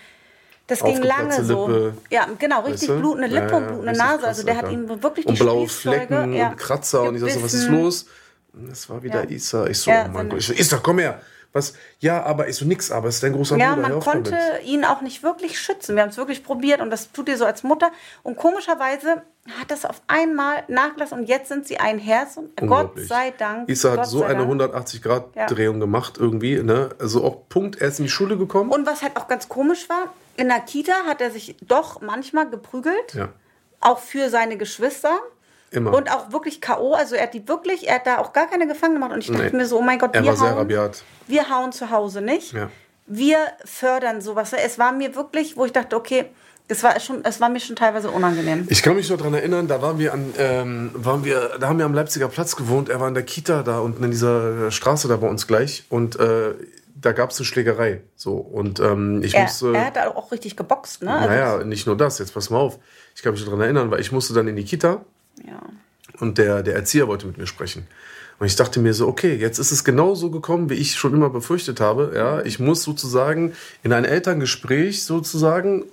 das 0.67 0.83
ging 0.83 1.01
lange 1.01 1.43
so. 1.43 1.67
Lippe. 1.67 1.93
Ja, 2.11 2.27
genau, 2.37 2.59
richtig 2.61 2.89
Weißt 2.89 2.97
du? 2.97 2.99
blutende 2.99 3.27
Lippe 3.27 3.55
und 3.55 3.67
blutende 3.69 3.93
Nase. 3.93 4.17
krass, 4.17 4.23
also 4.27 4.43
der 4.43 4.57
hat 4.57 4.69
ihm 4.71 4.87
wirklich 5.01 5.25
die 5.25 5.31
Und 5.31 5.39
blaue 5.39 5.67
Spielzeuge, 5.69 6.05
Flecken 6.07 6.41
und 6.41 6.57
Kratzer 6.57 7.01
und 7.03 7.15
ich 7.15 7.21
sag 7.21 7.29
so, 7.31 7.43
was 7.43 7.53
ist 7.53 7.65
gebissen. 7.67 7.83
los? 7.83 8.05
Das 8.69 8.89
war 8.89 9.01
wieder 9.03 9.23
Ja. 9.23 9.29
Isa. 9.29 9.67
Ich 9.67 9.79
so, 9.79 9.91
Ja, 9.91 10.05
oh 10.07 10.11
mein 10.13 10.29
Gott. 10.29 10.39
Ich 10.39 10.47
so, 10.47 10.53
Isa, 10.53 10.79
komm 10.81 10.99
her. 10.99 11.21
Was? 11.53 11.73
Ja, 11.99 12.23
aber 12.23 12.49
ich 12.49 12.55
so, 12.57 12.65
nix, 12.65 12.91
aber 12.91 13.07
es 13.07 13.15
ist 13.15 13.23
dein 13.23 13.33
großer 13.33 13.57
Ja, 13.57 13.69
Bruder. 13.69 13.81
man 13.81 13.91
hör 13.91 13.97
auf 13.99 14.03
konnte 14.03 14.37
ihn 14.65 14.83
auch 14.83 15.01
nicht 15.01 15.23
wirklich 15.23 15.59
schützen. 15.59 15.95
Wir 15.95 16.03
haben 16.03 16.09
es 16.09 16.17
wirklich 16.17 16.43
probiert 16.43 16.81
und 16.81 16.89
das 16.91 17.11
tut 17.11 17.29
ihr 17.29 17.37
so 17.37 17.45
als 17.45 17.63
Mutter. 17.63 17.89
Und 18.21 18.35
komischerweise 18.35 19.23
hat 19.59 19.69
das 19.71 19.85
auf 19.85 20.01
einmal 20.07 20.63
nachgelassen 20.67 21.19
und 21.19 21.25
jetzt 21.29 21.47
sind 21.47 21.65
sie 21.65 21.79
ein 21.79 21.99
Herz 21.99 22.35
und 22.37 22.55
Gott 22.57 22.99
sei 22.99 23.31
Dank. 23.31 23.69
Isa 23.69 23.91
hat 23.91 23.97
Gott 23.99 24.07
so 24.07 24.23
eine 24.23 24.45
Dank. 24.45 24.61
180-Grad-Drehung 24.61 25.79
gemacht 25.79 26.17
irgendwie. 26.19 26.61
Ne? 26.61 26.89
Also 26.99 27.23
auch 27.23 27.47
Punkt, 27.49 27.77
er 27.81 27.87
ist 27.87 27.99
in 27.99 28.05
die 28.05 28.11
Schule 28.11 28.37
gekommen. 28.37 28.69
Und 28.69 28.85
was 28.85 29.01
halt 29.01 29.15
auch 29.15 29.27
ganz 29.27 29.47
komisch 29.47 29.87
war, 29.89 30.13
in 30.35 30.49
der 30.49 30.59
Kita 30.59 30.93
hat 31.07 31.21
er 31.21 31.31
sich 31.31 31.55
doch 31.61 32.01
manchmal 32.01 32.49
geprügelt. 32.49 33.13
ja, 33.13 33.29
Auch 33.79 33.99
für 33.99 34.29
seine 34.29 34.57
Geschwister. 34.57 35.17
Immer. 35.71 35.93
Und 35.93 36.11
auch 36.11 36.31
wirklich 36.31 36.61
K.O. 36.61 36.93
Also 36.93 37.15
er 37.15 37.23
hat 37.23 37.33
die 37.33 37.47
wirklich, 37.47 37.87
er 37.87 37.95
hat 37.95 38.07
da 38.07 38.17
auch 38.19 38.33
gar 38.33 38.47
keine 38.49 38.67
Gefangen 38.67 38.93
gemacht. 38.95 39.11
Und 39.11 39.19
ich 39.19 39.27
dachte 39.27 39.43
Nee. 39.51 39.57
mir 39.57 39.65
so, 39.65 39.77
oh 39.77 39.81
mein 39.81 39.99
Gott, 39.99 40.15
er 40.15 40.23
wir 40.23 40.39
hauen, 40.39 40.69
wir 41.27 41.49
hauen 41.49 41.71
zu 41.71 41.89
Hause 41.91 42.21
nicht. 42.21 42.53
Ja. 42.53 42.69
Wir 43.05 43.37
fördern 43.65 44.21
sowas. 44.21 44.51
Es 44.53 44.77
war 44.79 44.91
mir 44.91 45.15
wirklich, 45.15 45.55
wo 45.57 45.65
ich 45.65 45.71
dachte, 45.71 45.95
okay, 45.95 46.25
das 46.67 46.83
war 46.83 46.99
schon, 46.99 47.23
es 47.23 47.39
war 47.39 47.47
mir 47.47 47.61
schon 47.61 47.77
teilweise 47.77 48.11
unangenehm. 48.11 48.67
Ich 48.69 48.83
kann 48.83 48.95
mich 48.97 49.09
noch 49.09 49.17
daran 49.17 49.33
erinnern, 49.33 49.69
da 49.69 49.81
waren 49.81 49.99
wir 49.99 50.11
an, 50.13 50.33
ähm, 50.37 50.91
waren 50.93 51.23
wir, 51.23 51.51
da 51.59 51.69
haben 51.69 51.77
wir 51.79 51.85
am 51.85 51.93
Leipziger 51.93 52.27
Platz 52.27 52.57
gewohnt. 52.57 52.89
Er 52.89 52.99
war 52.99 53.07
in 53.07 53.13
der 53.13 53.23
Kita 53.23 53.63
da 53.63 53.79
unten 53.79 54.03
in 54.03 54.11
dieser 54.11 54.69
Straße 54.71 55.07
da 55.07 55.15
bei 55.15 55.29
uns 55.29 55.47
gleich 55.47 55.85
und 55.89 56.19
äh, 56.19 56.55
da 56.99 57.13
gab 57.13 57.29
es 57.31 57.37
eine 57.39 57.45
Schlägerei. 57.45 58.01
So 58.17 58.33
und 58.35 58.81
ähm, 58.81 59.21
ich 59.23 59.33
Er, 59.35 59.43
musste. 59.43 59.73
er 59.73 59.85
hat 59.85 59.95
da 59.95 60.07
auch 60.09 60.31
richtig 60.33 60.57
geboxt, 60.57 61.03
ne? 61.03 61.13
Also, 61.13 61.29
naja, 61.29 61.63
nicht 61.63 61.87
nur 61.87 61.95
das. 61.95 62.19
Jetzt 62.19 62.33
pass 62.33 62.49
mal 62.49 62.57
auf. 62.57 62.79
Ich 63.15 63.21
kann 63.23 63.31
mich 63.31 63.45
daran 63.45 63.61
erinnern, 63.61 63.89
weil 63.89 64.01
ich 64.01 64.11
musste 64.11 64.33
dann 64.33 64.49
in 64.49 64.57
die 64.57 64.65
Kita 64.65 65.05
und 66.19 66.37
der, 66.37 66.63
der 66.63 66.75
Erzieher 66.75 67.07
wollte 67.07 67.27
mit 67.27 67.37
mir 67.37 67.47
sprechen. 67.47 67.87
Und 68.39 68.45
ich 68.45 68.55
dachte 68.55 68.79
mir 68.79 68.93
so, 68.93 69.07
okay, 69.07 69.35
jetzt 69.35 69.57
ist 69.57 69.71
es 69.71 69.83
genau 69.83 70.13
so 70.13 70.29
gekommen, 70.29 70.69
wie 70.69 70.75
ich 70.75 70.95
schon 70.95 71.13
immer 71.13 71.29
befürchtet 71.29 71.79
habe. 71.79 72.11
Ja, 72.15 72.41
ich 72.43 72.59
muss 72.59 72.83
sozusagen 72.83 73.53
in 73.83 73.93
ein 73.93 74.05
Elterngespräch 74.05 75.03
sozusagen, 75.03 75.85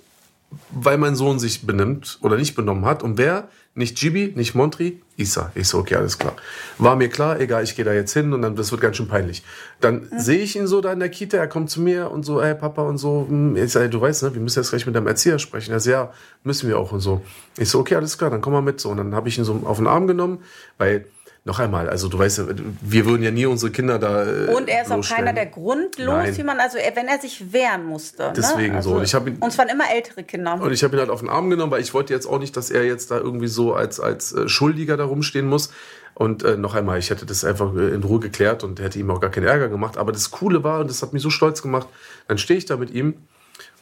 weil 0.71 0.97
mein 0.97 1.15
Sohn 1.15 1.39
sich 1.39 1.65
benimmt 1.65 2.19
oder 2.21 2.37
nicht 2.37 2.55
benommen 2.55 2.85
hat. 2.85 3.03
Und 3.03 3.17
wer? 3.17 3.47
Nicht 3.77 3.97
Gibi, 3.97 4.31
nicht 4.37 4.55
Montri, 4.55 5.01
Isa. 5.17 5.51
Ich 5.53 5.67
so, 5.67 5.79
okay, 5.79 5.95
alles 5.95 6.17
klar. 6.17 6.33
War 6.77 6.95
mir 6.95 7.09
klar, 7.09 7.41
egal, 7.41 7.61
ich 7.61 7.75
gehe 7.75 7.83
da 7.83 7.91
jetzt 7.91 8.13
hin 8.13 8.31
und 8.31 8.41
dann, 8.41 8.55
das 8.55 8.71
wird 8.71 8.79
ganz 8.79 8.95
schön 8.95 9.09
peinlich. 9.09 9.43
Dann 9.81 10.07
sehe 10.15 10.39
ich 10.39 10.55
ihn 10.55 10.65
so 10.65 10.79
da 10.79 10.93
in 10.93 10.99
der 10.99 11.09
Kita, 11.09 11.35
er 11.35 11.49
kommt 11.49 11.69
zu 11.69 11.81
mir 11.81 12.09
und 12.09 12.23
so, 12.23 12.39
ey, 12.39 12.55
Papa 12.55 12.83
und 12.83 12.97
so. 12.97 13.25
hm, 13.27 13.57
Ich 13.57 13.73
sage, 13.73 13.89
du 13.89 13.99
weißt, 13.99 14.23
ne, 14.23 14.33
wir 14.33 14.41
müssen 14.41 14.59
jetzt 14.59 14.69
gleich 14.69 14.85
mit 14.85 14.95
deinem 14.95 15.07
Erzieher 15.07 15.39
sprechen. 15.39 15.73
Er 15.73 15.81
sagt, 15.81 15.91
ja, 15.91 16.13
müssen 16.43 16.69
wir 16.69 16.79
auch 16.79 16.93
und 16.93 17.01
so. 17.01 17.21
Ich 17.57 17.69
so, 17.69 17.79
okay, 17.79 17.95
alles 17.95 18.17
klar, 18.17 18.29
dann 18.29 18.39
komm 18.39 18.53
mal 18.53 18.61
mit. 18.61 18.79
So, 18.79 18.89
und 18.89 18.97
dann 18.97 19.13
habe 19.13 19.27
ich 19.27 19.37
ihn 19.37 19.43
so 19.43 19.61
auf 19.65 19.77
den 19.77 19.87
Arm 19.87 20.07
genommen, 20.07 20.39
weil, 20.77 21.05
noch 21.47 21.59
einmal, 21.59 21.87
also 21.89 22.09
du 22.09 22.17
weißt 22.17 22.39
ja, 22.39 22.45
wir 22.81 23.05
würden 23.05 23.21
ja 23.21 23.29
nie 23.29 23.45
unsere 23.45 23.71
Kinder 23.71 23.99
da. 23.99 24.25
äh, 24.25 24.47
Und 24.47 24.67
er 24.67 24.81
ist 24.81 24.91
auch 24.91 25.07
keiner, 25.07 25.31
der 25.31 25.45
grundlos, 25.45 26.07
Nein. 26.07 26.35
wie 26.35 26.43
man, 26.43 26.59
also 26.59 26.79
wenn 26.95 27.07
er 27.07 27.19
sich 27.19 27.53
wehren 27.53 27.85
musste. 27.85 28.33
Deswegen 28.35 28.73
ne? 28.73 28.81
so. 28.81 28.95
Also, 28.95 29.17
Und 29.19 29.23
ich 29.27 29.31
ihn- 29.31 29.37
und 29.39 29.49
es 29.49 29.57
waren 29.59 29.69
immer 29.69 29.83
ältere 29.93 30.23
Kinder. 30.23 30.59
Und 30.59 30.73
ich 30.73 30.83
habe 30.83 30.95
ihn 30.95 30.99
halt 30.99 31.11
auf 31.11 31.19
den 31.19 31.29
Arm 31.29 31.51
genommen, 31.51 31.71
weil 31.71 31.81
ich 31.81 31.93
wollte 31.93 32.13
jetzt 32.13 32.25
auch 32.25 32.39
nicht, 32.39 32.57
dass 32.57 32.71
er 32.71 32.83
jetzt 32.83 33.11
da 33.11 33.19
irgendwie 33.19 33.47
so 33.47 33.75
als, 33.75 33.99
als 33.99 34.33
äh, 34.33 34.49
Schuldiger 34.49 34.97
da 34.97 35.05
rumstehen 35.05 35.45
muss. 35.45 35.69
Und 36.15 36.43
äh, 36.43 36.57
noch 36.57 36.73
einmal, 36.73 36.97
ich 36.97 37.11
hätte 37.11 37.27
das 37.27 37.45
einfach 37.45 37.75
äh, 37.75 37.89
in 37.93 38.01
Ruhe 38.03 38.19
geklärt 38.21 38.63
und 38.63 38.79
hätte 38.79 38.97
ihm 38.97 39.11
auch 39.11 39.21
gar 39.21 39.29
keinen 39.29 39.45
Ärger 39.45 39.69
gemacht. 39.69 39.97
Aber 39.99 40.11
das 40.11 40.31
Coole 40.31 40.63
war, 40.63 40.79
und 40.79 40.89
das 40.89 41.03
hat 41.03 41.13
mich 41.13 41.21
so 41.21 41.29
stolz 41.29 41.61
gemacht, 41.61 41.87
dann 42.27 42.39
stehe 42.39 42.57
ich 42.57 42.65
da 42.65 42.75
mit 42.75 42.89
ihm 42.89 43.17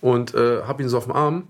und 0.02 0.34
äh, 0.36 0.64
habe 0.64 0.84
ihn 0.84 0.90
so 0.90 0.98
auf 0.98 1.06
dem 1.06 1.14
Arm. 1.14 1.48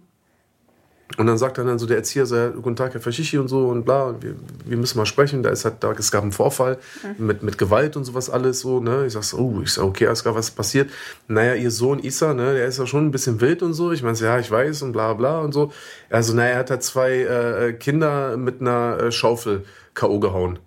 Und 1.18 1.28
dann 1.28 1.38
sagt 1.38 1.60
dann 1.60 1.78
so 1.78 1.86
der 1.86 1.98
Erzieher 1.98 2.26
so, 2.26 2.36
ja, 2.36 2.50
guten 2.50 2.76
Tag, 2.76 2.94
Herr 2.94 3.02
Faschichi 3.02 3.38
und 3.38 3.48
so 3.48 3.68
und 3.68 3.86
bla, 3.86 4.06
und 4.06 4.24
wir, 4.24 4.36
wir 4.66 4.78
müssen 4.78 4.98
mal 4.98 5.06
sprechen. 5.06 5.44
Da 5.44 5.52
ist 5.52 5.64
halt, 5.64 5.76
da, 5.82 5.92
es 5.92 6.12
gab 6.12 6.24
einen 6.24 6.32
Vorfall 6.32 6.80
mit, 7.18 7.44
mit 7.44 7.58
Gewalt 7.58 7.96
und 7.96 8.04
sowas 8.06 8.30
alles 8.32 8.62
so, 8.62 8.80
ne. 8.80 9.06
Ich 9.06 9.14
sag 9.14 9.24
so, 9.24 9.38
oh, 9.38 9.62
ich 9.62 9.74
sag, 9.74 9.84
okay, 9.84 10.08
alles 10.08 10.24
klar, 10.24 10.34
was 10.34 10.50
passiert? 10.50 10.90
Naja, 11.28 11.54
ihr 11.54 11.70
Sohn 11.70 12.00
Isa, 12.00 12.34
ne, 12.34 12.56
der 12.56 12.66
ist 12.66 12.80
ja 12.80 12.88
schon 12.88 13.06
ein 13.06 13.12
bisschen 13.12 13.42
wild 13.42 13.62
und 13.62 13.74
so. 13.74 13.92
Ich 13.92 14.02
meine, 14.02 14.16
so, 14.16 14.26
ja, 14.26 14.40
ich 14.40 14.50
weiß 14.50 14.82
und 14.82 14.94
bla 14.94 15.14
bla 15.14 15.42
und 15.42 15.52
so. 15.52 15.72
Also, 16.10 16.34
naja, 16.34 16.54
er 16.54 16.60
hat 16.60 16.72
halt 16.72 16.84
zwei 16.84 17.12
äh, 17.20 17.74
Kinder 17.74 18.36
mit 18.38 18.62
einer 18.62 19.00
äh, 19.00 19.12
Schaufel 19.12 19.66
K.O. 19.94 20.20
gehauen. 20.20 20.58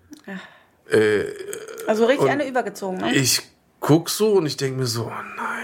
Also 1.87 2.05
richtig 2.05 2.29
eine 2.29 2.47
übergezogen. 2.47 2.99
Ne? 2.99 3.13
Ich 3.13 3.41
guck 3.79 4.09
so 4.09 4.33
und 4.33 4.45
ich 4.45 4.57
denke 4.57 4.79
mir 4.79 4.87
so, 4.87 5.05
oh 5.05 5.23
nein. 5.35 5.56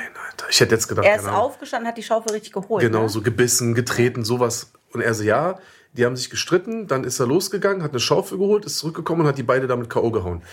Ich 0.54 0.62
hätte 0.62 0.76
jetzt 0.76 0.88
gedacht, 0.88 1.04
Er 1.08 1.16
ist 1.16 1.26
Ahnung. 1.26 1.40
aufgestanden, 1.40 1.88
hat 1.88 1.98
die 1.98 2.04
Schaufel 2.04 2.32
richtig 2.34 2.54
geholt. 2.54 2.84
Genau, 2.84 3.02
ne? 3.02 3.10
so 3.10 3.24
gebissen, 3.24 3.74
getreten, 3.74 4.24
sowas. 4.24 4.72
Und 4.92 5.02
er 5.02 5.16
so, 5.16 5.24
ja, 5.24 5.58
die 5.94 6.06
haben 6.06 6.16
sich 6.16 6.30
gestritten, 6.30 6.86
dann 6.86 7.04
ist 7.06 7.20
er 7.20 7.26
losgegangen, 7.26 7.82
hat 7.82 7.90
eine 7.90 8.00
Schaufel 8.00 8.38
geholt, 8.38 8.64
ist 8.64 8.78
zurückgekommen 8.78 9.22
und 9.22 9.28
hat 9.28 9.40
die 9.40 9.44
beide 9.44 9.66
damit 9.66 9.90
K.O. 9.90 10.12
gehauen. 10.12 10.44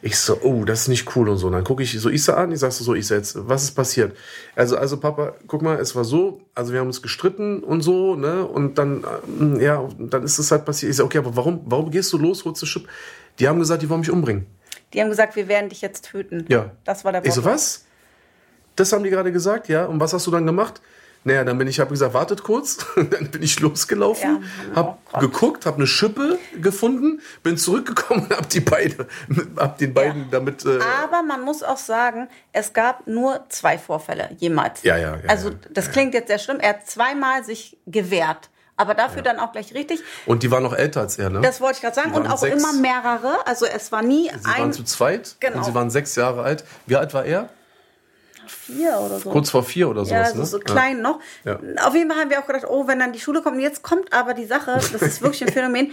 Ich 0.00 0.18
so, 0.18 0.38
oh, 0.40 0.64
das 0.64 0.82
ist 0.82 0.88
nicht 0.88 1.14
cool 1.16 1.28
und 1.28 1.36
so. 1.36 1.48
Und 1.48 1.52
dann 1.52 1.64
gucke 1.64 1.82
ich 1.82 2.00
so 2.00 2.08
Isa 2.08 2.32
an, 2.32 2.50
ich 2.50 2.60
sag 2.60 2.72
so, 2.72 2.94
Isa, 2.94 3.14
jetzt, 3.14 3.46
was 3.46 3.64
ist 3.64 3.72
passiert? 3.72 4.16
Also, 4.56 4.78
also 4.78 4.96
Papa, 4.98 5.34
guck 5.46 5.60
mal, 5.60 5.78
es 5.78 5.94
war 5.94 6.04
so, 6.04 6.40
also 6.54 6.72
wir 6.72 6.80
haben 6.80 6.86
uns 6.86 7.02
gestritten 7.02 7.62
und 7.62 7.82
so, 7.82 8.16
ne, 8.16 8.46
und 8.46 8.78
dann, 8.78 9.04
ähm, 9.38 9.60
ja, 9.60 9.86
dann 9.98 10.22
ist 10.22 10.38
es 10.38 10.50
halt 10.50 10.64
passiert. 10.64 10.88
Ich 10.88 10.96
so, 10.96 11.04
okay, 11.04 11.18
aber 11.18 11.36
warum, 11.36 11.60
warum 11.66 11.90
gehst 11.90 12.10
du 12.14 12.16
los, 12.16 12.46
holst 12.46 12.62
du 12.62 12.66
Schiff? 12.66 12.84
Die 13.38 13.48
haben 13.48 13.58
gesagt, 13.58 13.82
die 13.82 13.90
wollen 13.90 14.00
mich 14.00 14.10
umbringen. 14.10 14.46
Die 14.94 15.02
haben 15.02 15.10
gesagt, 15.10 15.36
wir 15.36 15.46
werden 15.48 15.68
dich 15.68 15.82
jetzt 15.82 16.06
töten. 16.06 16.46
Ja. 16.48 16.70
Das 16.84 17.04
war 17.04 17.12
der 17.12 17.22
Ich 17.22 17.34
so, 17.34 17.44
was? 17.44 17.84
Das 18.76 18.92
haben 18.92 19.04
die 19.04 19.10
gerade 19.10 19.32
gesagt, 19.32 19.68
ja. 19.68 19.84
Und 19.84 20.00
was 20.00 20.12
hast 20.12 20.26
du 20.26 20.30
dann 20.30 20.46
gemacht? 20.46 20.80
Naja, 21.24 21.44
dann 21.44 21.56
bin 21.56 21.68
ich, 21.68 21.78
habe 21.78 21.90
gesagt, 21.90 22.14
wartet 22.14 22.42
kurz. 22.42 22.78
dann 22.96 23.30
bin 23.30 23.42
ich 23.44 23.60
losgelaufen, 23.60 24.42
Ja, 24.70 24.76
hab 24.76 24.88
oh 24.88 24.98
Gott. 25.12 25.20
geguckt, 25.20 25.66
habe 25.66 25.76
eine 25.76 25.86
Schippe 25.86 26.36
gefunden, 26.60 27.20
bin 27.44 27.56
zurückgekommen 27.56 28.26
und 28.28 28.36
hab 28.36 28.48
die 28.48 28.58
beide, 28.58 29.06
hab 29.56 29.78
den 29.78 29.94
beiden 29.94 30.30
damit. 30.32 30.64
Äh, 30.64 30.80
Aber 31.04 31.22
man 31.22 31.42
muss 31.42 31.62
auch 31.62 31.76
sagen, 31.76 32.28
es 32.52 32.72
gab 32.72 33.06
nur 33.06 33.44
zwei 33.50 33.78
Vorfälle 33.78 34.30
jemals. 34.38 34.82
Ja, 34.82 34.96
ja, 34.96 35.14
ja, 35.14 35.28
Also 35.28 35.50
ja. 35.50 35.54
das 35.70 35.92
klingt 35.92 36.12
jetzt 36.14 36.26
sehr 36.26 36.40
schlimm. 36.40 36.58
Er 36.58 36.70
hat 36.70 36.88
zweimal 36.88 37.44
sich 37.44 37.78
gewehrt. 37.86 38.48
Aber 38.74 38.94
dafür 38.94 39.22
dann 39.22 39.38
auch 39.38 39.52
gleich 39.52 39.74
richtig. 39.74 40.00
und 40.26 40.42
die 40.42 40.50
waren 40.50 40.62
noch 40.64 40.72
älter 40.72 41.02
als 41.02 41.18
er, 41.18 41.30
ne? 41.30 41.40
Das 41.42 41.60
wollte 41.60 41.76
ich 41.76 41.82
gerade 41.82 41.94
sagen. 41.94 42.12
Und 42.14 42.26
auch 42.26 42.38
sechs. 42.38 42.56
immer 42.56 42.72
mehrere. 42.72 43.46
Also 43.46 43.64
es 43.66 43.92
war 43.92 44.02
nie 44.02 44.24
sie 44.30 44.44
ein 44.46 44.60
waren 44.62 44.72
zu 44.72 44.82
zweit 44.82 45.36
Genau. 45.38 45.58
und 45.58 45.64
sie 45.66 45.74
waren 45.74 45.90
sechs 45.90 46.16
Jahre 46.16 46.42
alt. 46.42 46.64
Wie 46.86 46.96
alt 46.96 47.14
war 47.14 47.24
er? 47.24 47.48
Vier 48.46 48.98
oder 48.98 49.18
so. 49.18 49.30
Kurz 49.30 49.50
vor 49.50 49.62
vier 49.62 49.88
oder 49.88 50.02
ja, 50.02 50.06
sowas, 50.06 50.28
also 50.28 50.40
ne? 50.40 50.46
so 50.46 50.58
klein 50.58 51.02
noch. 51.02 51.20
Ja. 51.44 51.58
Auf 51.84 51.94
jeden 51.94 52.10
Fall 52.10 52.20
haben 52.20 52.30
wir 52.30 52.40
auch 52.40 52.46
gedacht, 52.46 52.66
oh, 52.68 52.86
wenn 52.86 52.98
dann 52.98 53.12
die 53.12 53.20
Schule 53.20 53.42
kommt, 53.42 53.56
und 53.56 53.62
jetzt 53.62 53.82
kommt 53.82 54.12
aber 54.12 54.34
die 54.34 54.46
Sache, 54.46 54.80
das 54.92 55.02
ist 55.02 55.22
wirklich 55.22 55.42
ein 55.42 55.48
Phänomen. 55.52 55.92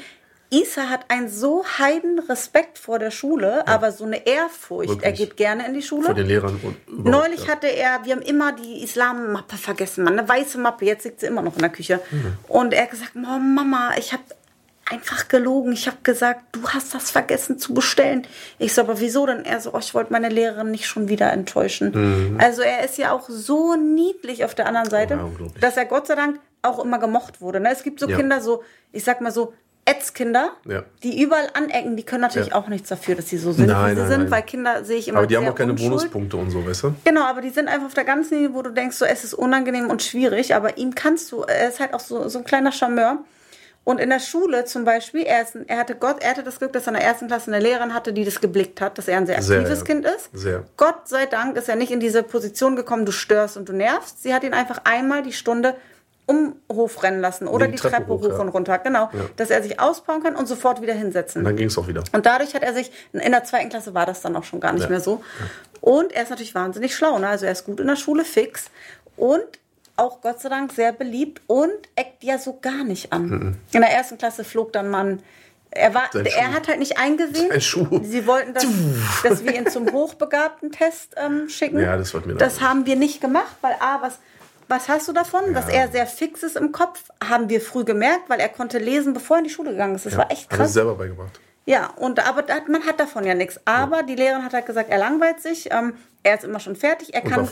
Isa 0.52 0.90
hat 0.90 1.06
einen 1.10 1.30
so 1.30 1.64
heiden 1.78 2.18
Respekt 2.18 2.80
vor 2.80 2.98
der 2.98 3.12
Schule, 3.12 3.68
aber 3.68 3.92
so 3.92 4.04
eine 4.04 4.26
Ehrfurcht. 4.26 4.90
Wirklich. 4.90 5.06
Er 5.06 5.12
geht 5.12 5.38
gerne 5.38 5.68
in 5.68 5.76
die 5.76 5.84
Schule. 5.84 6.06
Vor 6.06 6.16
den 6.16 6.26
Lehrern 6.26 6.60
und 6.64 7.06
Neulich 7.06 7.46
ja. 7.46 7.52
hatte 7.52 7.68
er, 7.68 8.04
wir 8.04 8.16
haben 8.16 8.24
immer 8.24 8.52
die 8.54 8.84
Islammappe 8.84 9.58
vergessen, 9.58 10.04
man, 10.04 10.18
eine 10.18 10.28
weiße 10.28 10.58
Mappe, 10.58 10.86
jetzt 10.86 11.06
liegt 11.06 11.20
sie 11.20 11.28
immer 11.28 11.44
noch 11.44 11.54
in 11.54 11.62
der 11.62 11.70
Küche. 11.70 12.02
Mhm. 12.10 12.38
Und 12.48 12.74
er 12.74 12.84
hat 12.84 12.92
gesagt, 12.92 13.12
oh, 13.16 13.40
Mama, 13.40 13.92
ich 14.00 14.12
habe 14.12 14.24
einfach 14.90 15.28
gelogen. 15.28 15.72
Ich 15.74 15.88
habe 15.88 15.98
gesagt, 16.04 16.42
du 16.52 16.68
hast 16.70 16.94
das 16.96 17.12
vergessen 17.12 17.60
zu 17.60 17.74
bestellen. 17.74 18.26
Ich 18.58 18.74
so, 18.74 18.82
aber 18.82 19.00
wieso 19.00 19.26
denn? 19.26 19.46
Er 19.46 19.60
so, 19.62 19.74
oh, 19.74 19.80
ich 19.80 19.94
wollte 19.94 20.12
meine 20.12 20.30
Lehrerin 20.30 20.72
nicht 20.72 20.88
schon 20.88 21.10
wieder 21.10 21.32
enttäuschen. 21.32 21.92
Mhm. 22.32 22.38
Also 22.40 22.62
er 22.62 22.84
ist 22.84 22.98
ja 22.98 23.12
auch 23.12 23.30
so 23.30 23.76
niedlich 23.76 24.44
auf 24.46 24.56
der 24.56 24.66
anderen 24.68 24.90
Seite, 24.90 25.14
ja, 25.16 25.30
dass 25.62 25.78
er 25.78 25.86
Gott 25.86 26.08
sei 26.08 26.16
Dank 26.16 26.40
auch 26.62 26.84
immer 26.84 26.98
gemocht 27.00 27.40
wurde. 27.42 27.60
Ne? 27.60 27.70
Es 27.72 27.84
gibt 27.84 28.00
so 28.00 28.08
Ja. 28.10 28.18
Kinder, 28.18 28.42
so, 28.42 28.64
ich 28.92 29.04
sag 29.04 29.22
mal 29.22 29.32
so, 29.32 29.54
Ätzkinder, 29.86 30.52
Ja. 30.66 30.84
die 31.02 31.20
überall 31.22 31.48
anecken, 31.54 31.96
die 31.98 32.04
können 32.04 32.22
natürlich 32.22 32.50
Ja. 32.50 32.56
auch 32.56 32.68
nichts 32.68 32.90
dafür, 32.90 33.16
dass 33.16 33.28
sie 33.30 33.38
so 33.38 33.52
sind, 33.54 33.68
Nein, 33.68 33.92
wie 33.92 33.96
sie 33.96 34.02
nein, 34.02 34.10
sind, 34.10 34.22
nein. 34.24 34.32
weil 34.32 34.42
Kinder 34.44 34.84
sehe 34.84 34.98
ich 34.98 35.08
immer 35.08 35.20
Aber 35.20 35.28
die 35.28 35.36
haben 35.36 35.48
auch 35.48 35.56
keine 35.56 35.72
unschuld. 35.72 35.90
Bonuspunkte 35.90 36.38
und 36.38 36.52
so, 36.52 36.64
weißt 36.68 36.84
du? 36.84 36.96
Genau, 37.06 37.24
aber 37.24 37.42
die 37.42 37.50
sind 37.50 37.68
einfach 37.70 37.88
auf 37.88 37.94
der 37.96 38.04
ganzen 38.04 38.36
Linie, 38.36 38.54
wo 38.54 38.62
du 38.62 38.70
denkst, 38.72 38.98
so, 38.98 39.06
es 39.06 39.24
ist 39.24 39.34
unangenehm 39.34 39.90
und 39.90 40.04
schwierig, 40.04 40.54
aber 40.54 40.78
ihm 40.78 40.94
kannst 40.94 41.32
du, 41.32 41.42
er 41.42 41.70
ist 41.70 41.80
halt 41.80 41.94
auch 41.96 42.00
so, 42.02 42.28
so 42.28 42.40
ein 42.40 42.46
kleiner 42.46 42.72
Charmeur. 42.72 43.20
Und 43.90 44.00
in 44.00 44.12
der 44.12 44.20
Schule 44.20 44.66
zum 44.66 44.86
Beispiel, 44.86 45.24
er, 45.24 45.42
ist, 45.42 45.56
er, 45.66 45.78
hatte 45.80 45.96
Gott, 45.96 46.18
er 46.22 46.30
hatte 46.30 46.44
das 46.44 46.60
Glück, 46.60 46.74
dass 46.74 46.84
er 46.86 46.90
in 46.90 47.00
der 47.00 47.04
ersten 47.08 47.26
Klasse 47.26 47.52
eine 47.52 47.60
Lehrerin 47.60 47.96
hatte, 47.96 48.14
die 48.14 48.24
das 48.24 48.40
geblickt 48.40 48.82
hat, 48.82 49.00
dass 49.00 49.08
er 49.08 49.18
ein 49.18 49.26
sehr 49.26 49.42
Sehr, 49.42 49.62
aktives 49.62 49.80
ja. 49.80 49.86
Kind 49.86 50.06
ist. 50.06 50.30
Sehr. 50.32 50.64
Gott 50.78 51.08
sei 51.08 51.26
Dank 51.26 51.58
ist 51.58 51.70
er 51.70 51.76
nicht 51.76 51.90
in 51.92 52.00
diese 52.00 52.22
Position 52.22 52.76
gekommen, 52.76 53.08
du 53.08 53.12
störst 53.12 53.58
und 53.58 53.68
du 53.68 53.74
nervst. 53.74 54.22
Sie 54.22 54.32
hat 54.32 54.44
ihn 54.44 54.54
einfach 54.54 54.82
einmal 54.84 55.24
die 55.24 55.34
Stunde 55.34 55.74
um 56.28 56.58
Hof 56.72 57.02
rennen 57.02 57.20
lassen 57.20 57.48
oder 57.48 57.66
Die 57.66 57.72
die, 57.72 57.78
Treppe 57.80 57.96
Treppe, 57.96 58.10
hoch, 58.14 58.22
hoch, 58.22 58.30
ja. 58.30 58.38
und 58.38 58.50
runter. 58.50 58.78
Genau, 58.78 59.10
dass 59.38 59.50
er 59.50 59.64
sich 59.64 59.80
ausbauen 59.80 60.22
kann 60.22 60.36
und 60.36 60.48
sofort 60.48 60.84
wieder 60.84 60.94
hinsetzen. 60.94 61.40
Und 61.40 61.46
dann 61.46 61.56
ging 61.56 61.70
es 61.70 61.78
auch 61.80 61.88
wieder. 61.88 62.04
Und 62.12 62.28
dadurch 62.28 62.54
hat 62.54 62.62
er 62.62 62.76
sich, 62.76 62.92
in 63.12 63.32
der 63.32 63.44
zweiten 63.44 63.70
Klasse 63.70 63.96
war 63.96 64.06
das 64.06 64.22
dann 64.22 64.36
auch 64.36 64.44
schon 64.44 64.60
gar 64.60 64.72
nicht 64.74 64.84
Ja. 64.84 64.90
mehr 64.92 65.00
so. 65.00 65.24
Und 65.82 66.12
er 66.14 66.22
ist 66.22 66.30
natürlich 66.30 66.54
wahnsinnig 66.54 66.94
schlau. 66.96 67.18
Ne? 67.18 67.28
Also 67.28 67.48
er 67.48 67.54
ist 67.54 67.66
gut 67.66 67.80
in 67.80 67.88
der 67.88 67.96
Schule, 67.96 68.24
fix. 68.24 68.66
Und 69.18 69.42
auch 70.00 70.22
Gott 70.22 70.40
sei 70.40 70.50
Dank 70.50 70.72
sehr 70.72 70.92
beliebt 70.94 71.42
und 71.48 71.72
eckt 71.96 72.24
ja 72.24 72.38
so 72.38 72.58
gar 72.62 72.84
nicht 72.84 73.12
an. 73.14 73.58
In 73.72 73.82
der 73.82 73.92
ersten 73.92 74.18
Klasse 74.18 74.44
flog 74.44 74.74
dann 74.74 74.90
Mann. 74.90 75.22
Er, 75.72 75.94
war, 75.94 76.10
er 76.16 76.52
hat 76.54 76.68
halt 76.68 76.80
nicht 76.80 76.98
eingesehen. 76.98 77.52
Sie 78.04 78.26
wollten, 78.26 78.56
dass, 78.56 78.66
dass 79.22 79.44
wir 79.44 79.54
ihn 79.54 79.68
zum 79.70 79.88
Hochbegabten-Test 79.92 81.16
ähm, 81.18 81.48
schicken. 81.48 81.80
Ja, 81.80 81.96
das 81.96 82.12
wollten 82.14 82.30
wir 82.30 82.36
Das 82.36 82.60
haben 82.62 82.88
wir 82.88 82.96
nicht 82.96 83.22
gemacht, 83.22 83.56
weil 83.62 83.74
A, 83.80 84.02
was, 84.02 84.18
was 84.68 84.90
hast 84.90 85.08
du 85.08 85.14
davon? 85.14 85.54
Dass 85.54 85.70
er 85.70 85.90
sehr 85.90 86.08
fix 86.08 86.42
ist 86.42 86.56
im 86.56 86.72
Kopf, 86.72 87.04
haben 87.24 87.50
wir 87.50 87.62
früh 87.62 87.84
gemerkt, 87.84 88.30
weil 88.30 88.40
er 88.40 88.50
konnte 88.50 88.80
lesen, 88.80 89.14
bevor 89.14 89.38
er 89.38 89.40
in 89.40 89.44
die 89.44 89.50
Schule 89.52 89.72
gegangen 89.72 89.94
ist. 89.96 90.08
Das 90.08 90.18
war 90.18 90.32
echt 90.32 90.46
Hat 90.46 90.52
er 90.54 90.58
krass. 90.58 90.74
selber 90.74 90.96
beigebracht. 90.96 91.40
Ja, 91.66 91.92
und 91.98 92.26
aber 92.26 92.44
man 92.68 92.84
hat 92.88 93.00
davon 93.00 93.26
ja 93.26 93.36
nichts. 93.36 93.60
Aber 93.66 94.02
die 94.02 94.16
Lehrerin 94.16 94.44
hat 94.44 94.54
halt 94.54 94.66
gesagt, 94.66 94.90
er 94.90 94.98
langweilt 94.98 95.40
sich, 95.40 95.72
ähm, 95.72 95.94
er 96.24 96.36
ist 96.36 96.44
immer 96.44 96.60
schon 96.60 96.76
fertig, 96.76 97.14
er 97.14 97.22
kann 97.22 97.48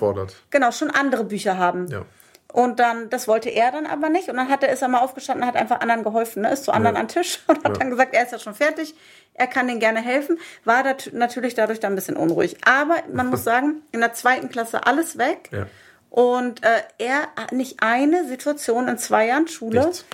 genau 0.49 0.71
schon 0.71 0.89
andere 0.89 1.23
Bücher 1.23 1.59
haben. 1.59 1.87
Ja. 1.87 2.01
Und 2.53 2.79
dann, 2.79 3.09
das 3.09 3.27
wollte 3.27 3.49
er 3.49 3.71
dann 3.71 3.85
aber 3.85 4.09
nicht. 4.09 4.29
Und 4.29 4.37
dann 4.37 4.49
hat 4.49 4.63
er, 4.63 4.71
ist 4.71 4.81
er 4.81 4.87
mal 4.87 4.99
aufgestanden, 5.01 5.45
hat 5.45 5.55
einfach 5.55 5.81
anderen 5.81 6.03
geholfen, 6.03 6.43
ne? 6.43 6.51
ist 6.51 6.63
zu 6.63 6.71
anderen 6.71 6.95
Ja. 6.95 7.01
an 7.01 7.07
den 7.07 7.13
Tisch 7.13 7.39
und 7.47 7.57
hat 7.57 7.73
Ja. 7.73 7.73
dann 7.73 7.89
gesagt, 7.89 8.13
er 8.15 8.23
ist 8.23 8.31
ja 8.31 8.39
schon 8.39 8.55
fertig, 8.55 8.95
er 9.33 9.47
kann 9.47 9.67
denen 9.67 9.79
gerne 9.79 9.99
helfen. 10.01 10.39
War 10.63 10.81
dat, 10.83 11.11
natürlich 11.13 11.55
dadurch 11.55 11.79
dann 11.79 11.91
ein 11.93 11.95
bisschen 11.95 12.15
unruhig. 12.15 12.57
Aber 12.65 12.95
man 13.11 13.27
muss 13.27 13.43
sagen, 13.43 13.81
in 13.91 13.99
der 13.99 14.13
zweiten 14.13 14.49
Klasse 14.49 14.85
alles 14.87 15.17
weg. 15.17 15.49
Ja. 15.51 15.67
Und 16.09 16.63
äh, 16.63 16.81
er 16.97 17.23
hat 17.35 17.51
nicht 17.51 17.83
eine 17.83 18.25
Situation 18.27 18.87
in 18.87 18.97
zwei 18.97 19.27
Jahren 19.27 19.47
Schule, 19.47 19.81
Nichts. 19.81 20.05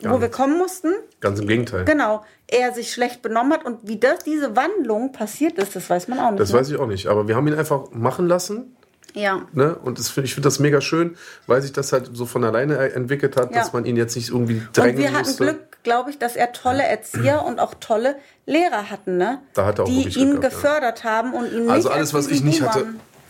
Wo 0.00 0.20
wir 0.20 0.30
kommen 0.30 0.56
mussten, 0.58 0.92
Ganz 1.20 1.40
im 1.40 1.48
Gegenteil. 1.48 1.84
Genau, 1.84 2.24
er 2.46 2.72
sich 2.72 2.92
schlecht 2.92 3.20
benommen 3.20 3.52
hat 3.52 3.64
und 3.64 3.80
wie 3.82 3.98
das, 3.98 4.20
diese 4.20 4.54
Wandlung 4.54 5.10
passiert 5.10 5.58
ist, 5.58 5.74
das 5.74 5.90
weiß 5.90 6.06
man 6.06 6.20
auch 6.20 6.30
nicht. 6.30 6.40
Das 6.40 6.52
ne? 6.52 6.58
weiß 6.60 6.68
ich 6.70 6.76
auch 6.76 6.86
nicht. 6.86 7.08
Aber 7.08 7.26
wir 7.26 7.34
haben 7.34 7.48
ihn 7.48 7.54
einfach 7.58 7.90
machen 7.90 8.28
lassen. 8.28 8.76
Ja. 9.18 9.42
Ne? 9.52 9.74
Und 9.74 9.98
das, 9.98 10.16
ich 10.18 10.34
finde 10.34 10.46
das 10.46 10.58
mega 10.58 10.80
schön, 10.80 11.16
weil 11.46 11.60
sich 11.62 11.72
das 11.72 11.92
halt 11.92 12.10
so 12.12 12.24
von 12.26 12.44
alleine 12.44 12.76
e- 12.76 12.92
entwickelt 12.92 13.36
hat, 13.36 13.50
Ja. 13.52 13.58
dass 13.60 13.72
man 13.72 13.84
ihn 13.84 13.96
jetzt 13.96 14.14
nicht 14.16 14.28
irgendwie 14.30 14.62
drängen 14.72 14.96
Und 14.96 15.02
wir 15.02 15.12
hatten 15.12 15.26
musste. 15.26 15.44
Glück, 15.44 15.58
glaube 15.82 16.10
ich, 16.10 16.18
dass 16.18 16.36
er 16.36 16.52
tolle 16.52 16.82
Erzieher 16.84 17.44
und 17.44 17.58
auch 17.58 17.74
tolle 17.80 18.16
Lehrer 18.46 18.90
hatten, 18.90 19.16
ne? 19.16 19.40
Da 19.54 19.66
hat 19.66 19.78
er 19.78 19.84
auch 19.84 19.88
die 19.88 20.02
ihn 20.08 20.30
gehabt, 20.40 20.42
ja. 20.44 20.48
gefördert 20.48 21.04
haben 21.04 21.34
und 21.34 21.52
ihn 21.52 21.62
nicht 21.62 21.70
Also 21.70 21.90
alles, 21.90 22.14
was 22.14 22.28
ich 22.28 22.42
nicht 22.44 22.62
hatte. 22.62 22.86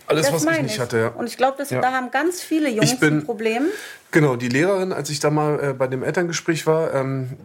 Alles, 0.07 0.25
Das 0.31 0.33
was 0.45 0.55
ich 0.57 0.61
nicht 0.63 0.79
hatte, 0.79 0.97
ja. 0.97 1.07
Und 1.09 1.27
ich 1.27 1.37
glaube, 1.37 1.63
Ja. 1.69 1.81
da 1.81 1.91
haben 1.91 2.09
ganz 2.09 2.41
viele 2.41 2.69
Jungs 2.69 2.91
Ich 2.93 2.99
bin- 2.99 3.19
ein 3.19 3.25
Problem. 3.25 3.63
Genau, 4.11 4.35
die 4.35 4.49
Lehrerin, 4.49 4.91
als 4.91 5.09
ich 5.11 5.19
da 5.19 5.29
mal 5.29 5.59
äh, 5.63 5.73
bei 5.73 5.85
dem 5.87 6.01
Elterngespräch 6.01 6.65
war, 6.65 6.93
ähm, 6.95 7.37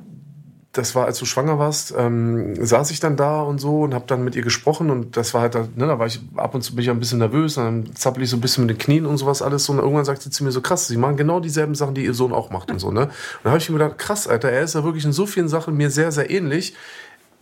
das 0.75 0.97
war, 0.97 1.07
als 1.07 1.19
du 1.19 1.25
schwanger 1.25 1.59
warst, 1.59 1.95
ähm, 1.97 2.57
saß 2.57 2.91
ich 2.91 2.99
dann 2.99 3.17
da 3.17 3.43
und 3.43 3.61
so 3.61 3.83
und 3.83 3.95
habe 3.95 4.05
dann 4.09 4.25
mit 4.25 4.35
ihr 4.35 4.43
gesprochen 4.43 4.91
und 4.91 5.17
das 5.17 5.33
war 5.33 5.43
halt, 5.43 5.55
da, 5.55 5.69
ne, 5.77 5.87
da 5.87 5.99
war 6.01 6.07
ich 6.07 6.21
ab 6.35 6.55
und 6.55 6.63
zu 6.63 6.75
bin 6.75 6.83
ich 6.83 6.91
ein 6.91 6.99
bisschen 6.99 7.21
nervös, 7.21 7.55
dann 7.55 7.95
zappel 7.95 8.25
ich 8.25 8.31
so 8.31 8.37
ein 8.37 8.41
bisschen 8.41 8.67
mit 8.67 8.77
den 8.77 8.79
Knien 8.79 9.07
und 9.07 9.17
sowas 9.17 9.41
alles 9.41 9.69
und 9.69 9.79
irgendwann 9.79 10.05
sagt 10.05 10.23
sie 10.23 10.31
zu 10.31 10.43
mir 10.43 10.51
so, 10.51 10.61
krass, 10.61 10.89
sie 10.89 10.97
machen 10.97 11.17
genau 11.17 11.39
dieselben 11.39 11.77
Sachen, 11.77 11.95
die 11.95 12.05
ihr 12.05 12.13
Sohn 12.13 12.33
auch 12.33 12.51
macht 12.51 12.73
und 12.73 12.81
so, 12.81 12.91
ne. 12.91 13.03
Und 13.03 13.11
da 13.45 13.51
habe 13.51 13.59
ich 13.59 13.71
mir 13.71 13.79
gedacht, 13.79 13.99
krass, 13.99 14.27
Alter, 14.27 14.51
er 14.51 14.63
ist 14.63 14.75
ja 14.75 14.83
wirklich 14.83 15.05
in 15.05 15.13
so 15.13 15.27
vielen 15.27 15.49
Sachen 15.49 15.77
mir 15.77 15.91
sehr, 15.91 16.11
sehr 16.11 16.29
ähnlich. 16.29 16.75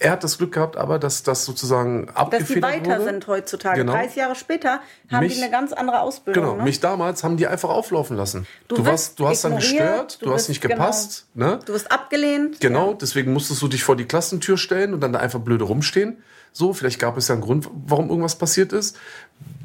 Er 0.03 0.11
hat 0.13 0.25
das 0.25 0.37
Glück 0.39 0.53
gehabt, 0.53 0.77
aber 0.77 0.99
dass 0.99 1.23
das 1.23 1.45
sozusagen 1.45 2.07
Dass 2.07 2.17
abgefedert 2.17 2.57
die 2.57 2.63
weiter 2.81 2.99
wurde. 2.99 3.05
sind 3.05 3.27
heutzutage. 3.29 3.79
Genau. 3.81 3.93
30 3.93 4.17
Jahre 4.17 4.35
später 4.35 4.81
haben 5.11 5.21
Mich- 5.25 5.37
die 5.37 5.43
eine 5.43 5.51
ganz 5.51 5.73
andere 5.73 6.01
Ausbildung. 6.01 6.43
Genau, 6.43 6.57
ne? 6.57 6.65
mich 6.65 6.81
damals 6.81 7.23
haben 7.23 7.37
die 7.37 7.47
einfach 7.47 7.69
auflaufen 7.69 8.17
lassen. 8.17 8.47
Du, 8.69 8.77
Du 8.77 8.85
warst, 8.87 9.19
du 9.21 9.29
hast 9.29 9.45
dann 9.45 9.57
gestört, 9.57 10.21
du, 10.21 10.27
du 10.27 10.33
hast 10.35 10.49
nicht 10.49 10.61
genau. 10.61 10.75
gepasst, 10.75 11.27
ne? 11.35 11.61
Du 11.65 11.73
wirst 11.73 11.91
abgelehnt. 11.93 12.59
Genau, 12.61 12.95
deswegen 12.95 13.33
musstest 13.33 13.63
du 13.63 13.69
dich 13.69 13.85
vor 13.85 13.95
die 13.97 14.05
Klassentür 14.07 14.59
stellen 14.59 14.93
und 14.93 15.01
dann 15.01 15.13
da 15.13 15.21
einfach 15.21 15.41
blöde 15.41 15.65
rumstehen. 15.65 16.17
So, 16.53 16.75
vielleicht 16.75 16.99
gab 16.99 17.17
es 17.17 17.29
ja 17.29 17.35
einen 17.35 17.43
Grund, 17.43 17.69
warum 17.87 18.09
irgendwas 18.11 18.35
passiert 18.37 18.73
ist. 18.73 18.99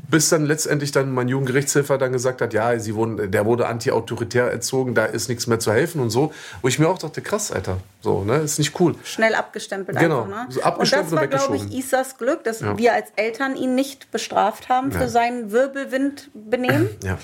Bis 0.10 0.30
dann 0.30 0.46
letztendlich 0.46 0.92
dann 0.94 1.12
mein 1.12 1.28
Jugendgerichtshelfer 1.28 1.98
dann 1.98 2.14
gesagt 2.14 2.40
hat, 2.42 2.54
ja, 2.54 2.80
sie 2.80 2.96
wurden, 2.96 3.30
der 3.30 3.46
wurde 3.46 3.68
anti-autoritär 3.68 4.50
erzogen, 4.50 4.96
da 4.96 5.04
ist 5.06 5.28
nichts 5.28 5.48
mehr 5.48 5.60
zu 5.60 5.74
helfen 5.74 6.00
und 6.00 6.10
so. 6.12 6.32
Wo 6.62 6.68
ich 6.70 6.80
mir 6.80 6.88
auch 6.88 6.98
dachte, 6.98 7.22
krass, 7.22 7.52
Alter, 7.52 7.78
so, 8.02 8.24
ne, 8.24 8.38
ist 8.38 8.58
nicht 8.58 8.80
cool. 8.80 8.96
schnell 9.04 9.36
abgestempelt 9.36 9.98
Genau, 10.00 10.24
einfach. 10.24 10.48
Ne? 10.48 10.48
so 10.50 10.62
abgestempelt 10.62 11.22
und 11.24 11.34
das 11.34 11.42
war, 11.50 11.58
glaube 11.58 11.66
ich. 11.70 11.78
Isas 11.78 12.18
Glück, 12.18 12.44
dass 12.46 12.62
Ja. 12.62 12.78
wir 12.78 12.94
als 12.94 13.10
Eltern 13.18 13.56
ihn 13.58 13.76
nicht 13.76 14.10
bestraft 14.12 14.70
haben 14.70 14.92
für 14.94 15.02
Ja. 15.02 15.08
sein 15.10 15.52
Wirbelwindbenehmen. 15.52 16.90
Ja. 17.04 17.18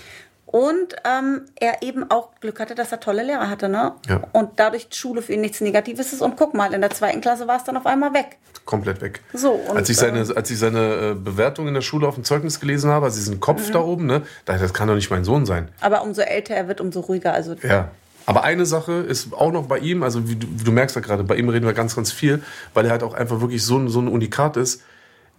Und 0.53 0.95
ähm, 1.03 1.41
er 1.59 1.81
eben 1.81 2.11
auch 2.11 2.29
Glück 2.39 2.59
hatte, 2.59 2.75
dass 2.75 2.91
er 2.91 2.99
tolle 2.99 3.23
Lehrer 3.23 3.49
hatte. 3.49 3.69
Ne? 3.69 3.93
Ja. 4.07 4.21
Und 4.33 4.51
dadurch 4.57 4.87
Schule 4.91 5.23
für 5.23 5.33
ihn 5.33 5.41
nichts 5.41 5.61
Negatives 5.61 6.13
ist. 6.13 6.21
Und 6.21 6.37
guck 6.37 6.53
mal, 6.53 6.71
in 6.75 6.81
der 6.81 6.91
zweiten 6.91 7.21
Klasse 7.21 7.47
war 7.47 7.57
es 7.57 7.63
dann 7.63 7.75
auf 7.75 7.87
einmal 7.87 8.13
weg. 8.13 8.37
komplett 8.63 9.01
weg. 9.01 9.21
So, 9.33 9.51
und, 9.53 9.75
als 9.77 9.89
ich 9.89 9.97
seine, 9.97 10.19
als 10.35 10.51
ich 10.51 10.59
seine 10.59 11.11
äh, 11.11 11.13
Bewertung 11.15 11.67
in 11.67 11.73
der 11.73 11.81
Schule 11.81 12.07
auf 12.07 12.13
dem 12.15 12.23
Zeugnis 12.23 12.59
gelesen 12.59 12.91
habe, 12.91 13.05
also 13.07 13.17
diesen 13.17 13.39
Kopf 13.39 13.67
Mhm. 13.69 13.71
da 13.73 13.79
oben, 13.79 14.05
ne, 14.05 14.21
dachte 14.45 14.61
das 14.61 14.73
kann 14.75 14.87
doch 14.87 14.93
nicht 14.95 15.09
mein 15.09 15.23
Sohn 15.23 15.47
sein. 15.47 15.69
Aber 15.81 16.03
umso 16.03 16.21
älter 16.21 16.53
er 16.53 16.67
wird, 16.67 16.79
umso 16.81 16.99
ruhiger. 16.99 17.33
Also 17.33 17.55
Ja. 17.63 17.89
Aber 18.27 18.43
eine 18.43 18.67
Sache 18.67 18.91
ist 18.93 19.33
auch 19.33 19.51
noch 19.51 19.65
bei 19.65 19.79
ihm, 19.79 20.03
also 20.03 20.29
wie 20.29 20.35
du, 20.35 20.47
wie 20.51 20.63
du 20.63 20.71
merkst 20.71 20.95
ja 20.95 21.01
gerade, 21.01 21.23
bei 21.23 21.35
ihm 21.35 21.49
reden 21.49 21.65
wir 21.65 21.73
ganz, 21.73 21.95
ganz 21.95 22.11
viel, 22.11 22.43
weil 22.75 22.85
er 22.85 22.91
halt 22.91 23.01
auch 23.03 23.15
einfach 23.15 23.41
wirklich 23.41 23.65
so, 23.65 23.77
ein- 23.79 23.89
so 23.89 23.99
ein 23.99 24.07
Unikat 24.07 24.55
ist. 24.55 24.81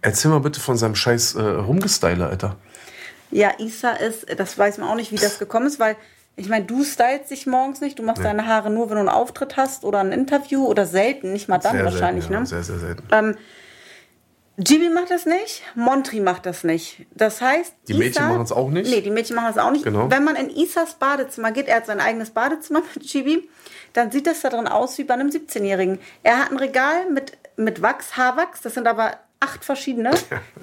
Erzähl 0.01 0.29
mal 0.29 0.41
bitte 0.41 0.59
von 0.59 0.75
seinem 0.77 0.93
scheiß 0.95 1.35
äh, 1.35 1.41
Rumgestyle, 1.41 2.27
Alter. 2.27 2.57
Ja, 3.31 3.51
Isa 3.57 3.91
ist, 3.91 4.25
das 4.37 4.57
weiß 4.57 4.77
man 4.77 4.89
auch 4.89 4.95
nicht, 4.95 5.11
wie 5.11 5.17
das 5.17 5.39
gekommen 5.39 5.67
ist, 5.67 5.79
weil 5.79 5.95
ich 6.37 6.49
meine, 6.49 6.65
du 6.65 6.83
stylst 6.83 7.31
dich 7.31 7.47
morgens 7.47 7.81
nicht, 7.81 7.97
du 7.97 8.03
machst 8.03 8.23
deine 8.23 8.45
Haare 8.45 8.69
nur, 8.69 8.89
wenn 8.89 8.95
du 8.95 8.99
einen 9.01 9.09
Auftritt 9.09 9.55
hast 9.55 9.85
oder 9.85 9.99
ein 9.99 10.11
Interview 10.11 10.65
oder 10.65 10.85
selten, 10.85 11.31
nicht 11.31 11.47
mal 11.47 11.59
dann 11.59 11.73
Sehr 11.73 11.85
wahrscheinlich, 11.85 12.25
selten, 12.25 12.33
ja, 12.33 12.39
ne? 12.41 12.45
Sehr, 12.45 12.63
sehr 12.63 12.79
selten. 12.79 13.03
Ähm, 13.11 13.37
Gibi 14.57 14.89
macht 14.89 15.11
das 15.11 15.25
nicht, 15.25 15.63
Montri 15.75 16.21
macht 16.21 16.45
das 16.45 16.63
nicht. 16.63 17.05
Das 17.13 17.41
heißt, 17.41 17.73
Die 17.89 17.93
Mädchen 17.93 18.27
machen's 18.27 18.53
auch 18.53 18.69
nicht? 18.69 18.89
Nee, 18.89 19.01
die 19.01 19.09
Mädchen 19.11 19.35
machen 19.35 19.51
das 19.53 19.63
auch 19.63 19.71
nicht. 19.71 19.83
Genau. 19.83 20.09
Wenn 20.09 20.23
man 20.23 20.37
in 20.37 20.49
Isas 20.49 20.95
Badezimmer 20.95 21.51
geht, 21.51 21.67
er 21.67 21.77
hat 21.77 21.85
sein 21.85 21.99
eigenes 21.99 22.29
Badezimmer 22.31 22.81
mit 22.95 23.03
Gibi, 23.03 23.49
dann 23.93 24.11
sieht 24.11 24.27
das 24.27 24.41
da 24.41 24.49
drin 24.49 24.67
aus 24.67 24.97
wie 24.97 25.03
bei 25.03 25.13
einem 25.13 25.29
17-Jährigen. 25.29 25.99
Er 26.23 26.39
hat 26.39 26.51
ein 26.51 26.57
Regal 26.57 27.09
mit, 27.11 27.37
mit 27.57 27.81
Wachs, 27.81 28.15
Haarwachs, 28.15 28.61
das 28.61 28.73
sind 28.73 28.87
aber 28.87 29.17
acht 29.39 29.63
verschiedene, 29.65 30.11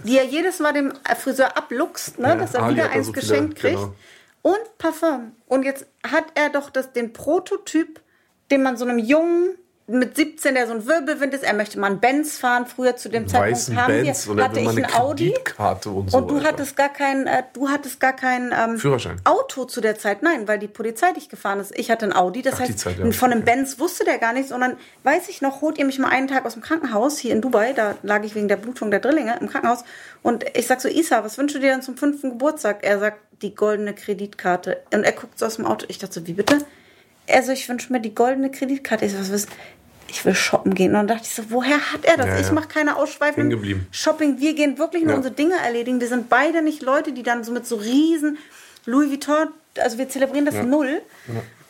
die 0.05 0.19
er 0.19 0.25
jedes 0.25 0.59
Mal 0.59 0.73
dem 0.73 0.93
Friseur 1.19 1.57
abluchst, 1.57 2.19
ne, 2.19 2.29
Ja, 2.29 2.35
dass 2.37 2.55
er 2.55 2.63
Ali 2.65 2.77
wieder 2.77 2.91
eins 2.91 3.07
so 3.07 3.13
viele, 3.13 3.27
geschenkt 3.27 3.59
kriegt. 3.59 3.77
genau. 3.77 3.95
Und 4.43 4.79
Parfum. 4.79 5.33
Und 5.47 5.63
jetzt 5.65 5.87
hat 6.05 6.25
er 6.35 6.51
doch 6.51 6.71
das, 6.71 6.93
den 6.93 7.13
Prototyp, 7.13 8.01
den 8.51 8.63
man 8.63 8.77
so 8.77 8.85
einem 8.85 8.99
Jungen 8.99 9.57
mit 9.93 10.17
17, 10.17 10.55
der 10.55 10.67
so 10.67 10.73
ein 10.73 10.87
Wirbelwind 10.87 11.35
ist, 11.35 11.45
er 11.45 11.55
möchte 11.55 11.79
mal 11.79 11.89
einen 11.89 12.01
Benz 12.01 12.39
fahren. 12.39 12.67
Früher 12.67 12.97
zu 12.97 13.09
dem 13.09 13.29
Zeitpunkt 13.29 13.53
Weißen 13.53 13.77
haben 13.77 14.03
Benz 14.03 14.29
wir, 14.29 14.45
hatte 14.45 14.61
ich 14.61 14.69
ein 14.69 14.95
Audi. 14.95 15.35
Und 15.85 16.11
so. 16.11 16.19
Und 16.19 16.31
du 16.31 16.43
hattest 16.43 16.77
gar 16.77 16.89
kein, 16.89 17.27
äh, 17.27 17.43
du 17.53 17.69
hattest 17.69 18.01
gar 18.01 18.15
kein 18.15 18.53
ähm, 18.53 18.79
Führerschein. 18.79 19.21
Auto 19.25 19.65
zu 19.65 19.81
der 19.81 19.99
Zeit. 19.99 20.23
Nein, 20.23 20.49
weil 20.49 20.59
die 20.59 20.69
Polizei 20.69 21.13
dich 21.13 21.29
gefahren 21.29 21.61
ist. 21.61 21.77
Ich 21.79 21.91
hatte 21.91 22.07
ein 22.07 22.13
Audi. 22.13 22.43
Das 22.43 22.55
Ach, 22.55 22.61
heißt, 22.61 22.79
Zeit, 22.79 22.99
ja. 22.99 23.11
von 23.13 23.33
einem 23.33 23.45
Benz 23.45 23.79
wusste 23.79 24.05
der 24.05 24.19
gar 24.19 24.33
nichts. 24.33 24.53
Und 24.53 24.61
dann 24.61 24.77
weiß 25.05 25.29
ich 25.29 25.43
noch, 25.43 25.61
holt 25.61 25.79
ihr 25.79 25.85
mich 25.85 25.99
mal 25.99 26.09
einen 26.09 26.29
Tag 26.29 26.45
aus 26.47 26.55
dem 26.55 26.63
Krankenhaus 26.63 27.19
hier 27.19 27.33
in 27.33 27.41
Dubai. 27.41 27.73
Da 27.73 27.97
lag 28.03 28.25
ich 28.25 28.35
wegen 28.35 28.49
der 28.49 28.57
Blutung 28.57 28.91
der 28.91 29.01
Drillinge 29.01 29.37
im 29.41 29.49
Krankenhaus. 29.49 29.85
Und 30.23 30.45
ich 30.55 30.67
sag 30.67 30.81
so, 30.81 30.89
Isa, 30.89 31.25
was 31.25 31.39
wünschst 31.39 31.57
du 31.57 31.61
dir 31.61 31.73
denn 31.73 31.83
zum 31.83 31.97
fünften 31.97 32.31
Geburtstag? 32.31 32.79
Er 32.83 32.99
sagt, 32.99 33.19
die 33.43 33.55
goldene 33.55 33.95
Kreditkarte. 33.95 34.83
Und 34.93 35.05
er 35.05 35.13
guckt 35.13 35.39
so 35.39 35.47
aus 35.47 35.57
dem 35.57 35.67
Auto. 35.67 35.87
Ich 35.89 35.99
dachte 35.99 36.21
so, 36.21 36.27
wie 36.27 36.33
bitte? 36.33 36.59
Er 37.27 37.43
so, 37.43 37.53
ich 37.53 37.69
wünsche 37.69 37.93
mir 37.93 38.01
die 38.01 38.15
goldene 38.15 38.51
Kreditkarte. 38.51 39.05
Ich 39.05 39.13
so, 39.13 39.19
was, 39.19 39.33
was? 39.33 39.47
Ich 40.13 40.25
will 40.25 40.35
shoppen 40.35 40.75
gehen. 40.75 40.91
Und 40.91 40.95
dann 40.99 41.07
dachte 41.09 41.23
ich 41.25 41.35
so, 41.35 41.45
woher 41.49 41.93
hat 41.93 42.05
er 42.05 42.17
das? 42.17 42.27
Ja, 42.27 42.39
ich 42.39 42.47
ja. 42.49 42.53
mache 42.53 42.69
keine 42.69 42.97
ausschweifenden 42.97 43.51
geblieben. 43.51 43.87
Shopping. 43.91 44.39
Wir 44.41 44.55
gehen 44.55 44.79
wirklich 44.79 45.03
nur 45.03 45.13
Ja. 45.13 45.17
unsere 45.17 45.35
Dinge 45.35 45.55
erledigen. 45.65 46.01
Wir 46.01 46.09
sind 46.09 46.29
beide 46.29 46.63
nicht 46.63 46.83
Leute, 46.83 47.13
die 47.13 47.23
dann 47.23 47.43
so 47.45 47.51
mit 47.53 47.67
so 47.67 47.77
riesen 47.77 48.39
Louis 48.85 49.11
Vuitton, 49.11 49.49
also 49.79 49.97
wir 49.99 50.09
zelebrieren 50.09 50.45
das 50.45 50.57
null. 50.63 51.01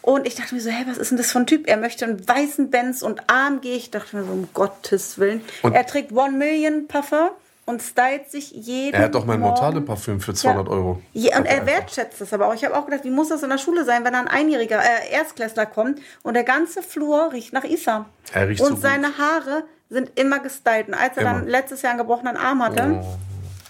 Und 0.00 0.26
ich 0.26 0.34
dachte 0.34 0.54
mir 0.56 0.60
so, 0.60 0.70
hey, 0.70 0.84
was 0.88 0.98
ist 0.98 1.10
denn 1.12 1.18
das 1.18 1.30
für 1.30 1.38
ein 1.38 1.46
Typ? 1.46 1.68
Er 1.68 1.76
möchte 1.76 2.04
einen 2.04 2.26
weißen 2.26 2.70
Benz 2.70 3.02
und 3.02 3.22
AMG. 3.30 3.66
Ich 3.66 3.90
dachte 3.92 4.16
mir 4.16 4.24
so, 4.24 4.32
um 4.32 4.48
Gottes 4.52 5.18
Willen. 5.18 5.42
Und- 5.62 5.74
er 5.74 5.86
trägt 5.86 6.10
One 6.12 6.32
Million 6.36 6.88
Parfum 6.88 7.30
und 7.64 7.80
stylt 7.82 8.30
sich 8.30 8.50
jeden 8.50 8.94
Er 8.94 9.04
hat 9.04 9.14
doch 9.14 9.24
mein. 9.24 9.40
Mortale-Parfüm 9.40 10.20
für 10.20 10.34
200 10.34 10.66
Ja. 10.66 10.72
Euro. 10.72 11.02
Ja, 11.12 11.38
und 11.38 11.46
er 11.46 11.64
wertschätzt 11.66 12.20
das 12.20 12.32
aber 12.32 12.48
auch. 12.48 12.54
Ich 12.54 12.64
habe 12.64 12.76
auch 12.76 12.84
gedacht, 12.86 13.04
wie 13.04 13.10
muss 13.10 13.28
das 13.28 13.42
in 13.42 13.50
der 13.50 13.58
Schule 13.58 13.84
sein, 13.84 14.04
wenn 14.04 14.14
ein 14.14 14.28
Einjähriger, 14.28 14.78
äh, 14.80 15.12
Erstklässler 15.12 15.66
kommt 15.66 16.00
und 16.22 16.34
der 16.34 16.44
ganze 16.44 16.82
Flur 16.82 17.32
riecht 17.32 17.52
nach 17.52 17.64
Isa. 17.64 18.06
Er 18.32 18.48
riecht 18.48 18.60
und 18.60 18.68
so 18.68 18.74
gut. 18.74 18.82
seine 18.82 19.16
Haare 19.18 19.64
sind 19.90 20.10
immer 20.18 20.38
gestylt. 20.40 20.88
Und 20.88 20.94
als 20.94 21.16
er 21.16 21.24
dann 21.24 21.42
Immer. 21.42 21.50
letztes 21.50 21.82
Jahr 21.82 21.90
einen 21.92 22.00
gebrochenen 22.00 22.36
Arm 22.36 22.62
hatte, 22.64 23.00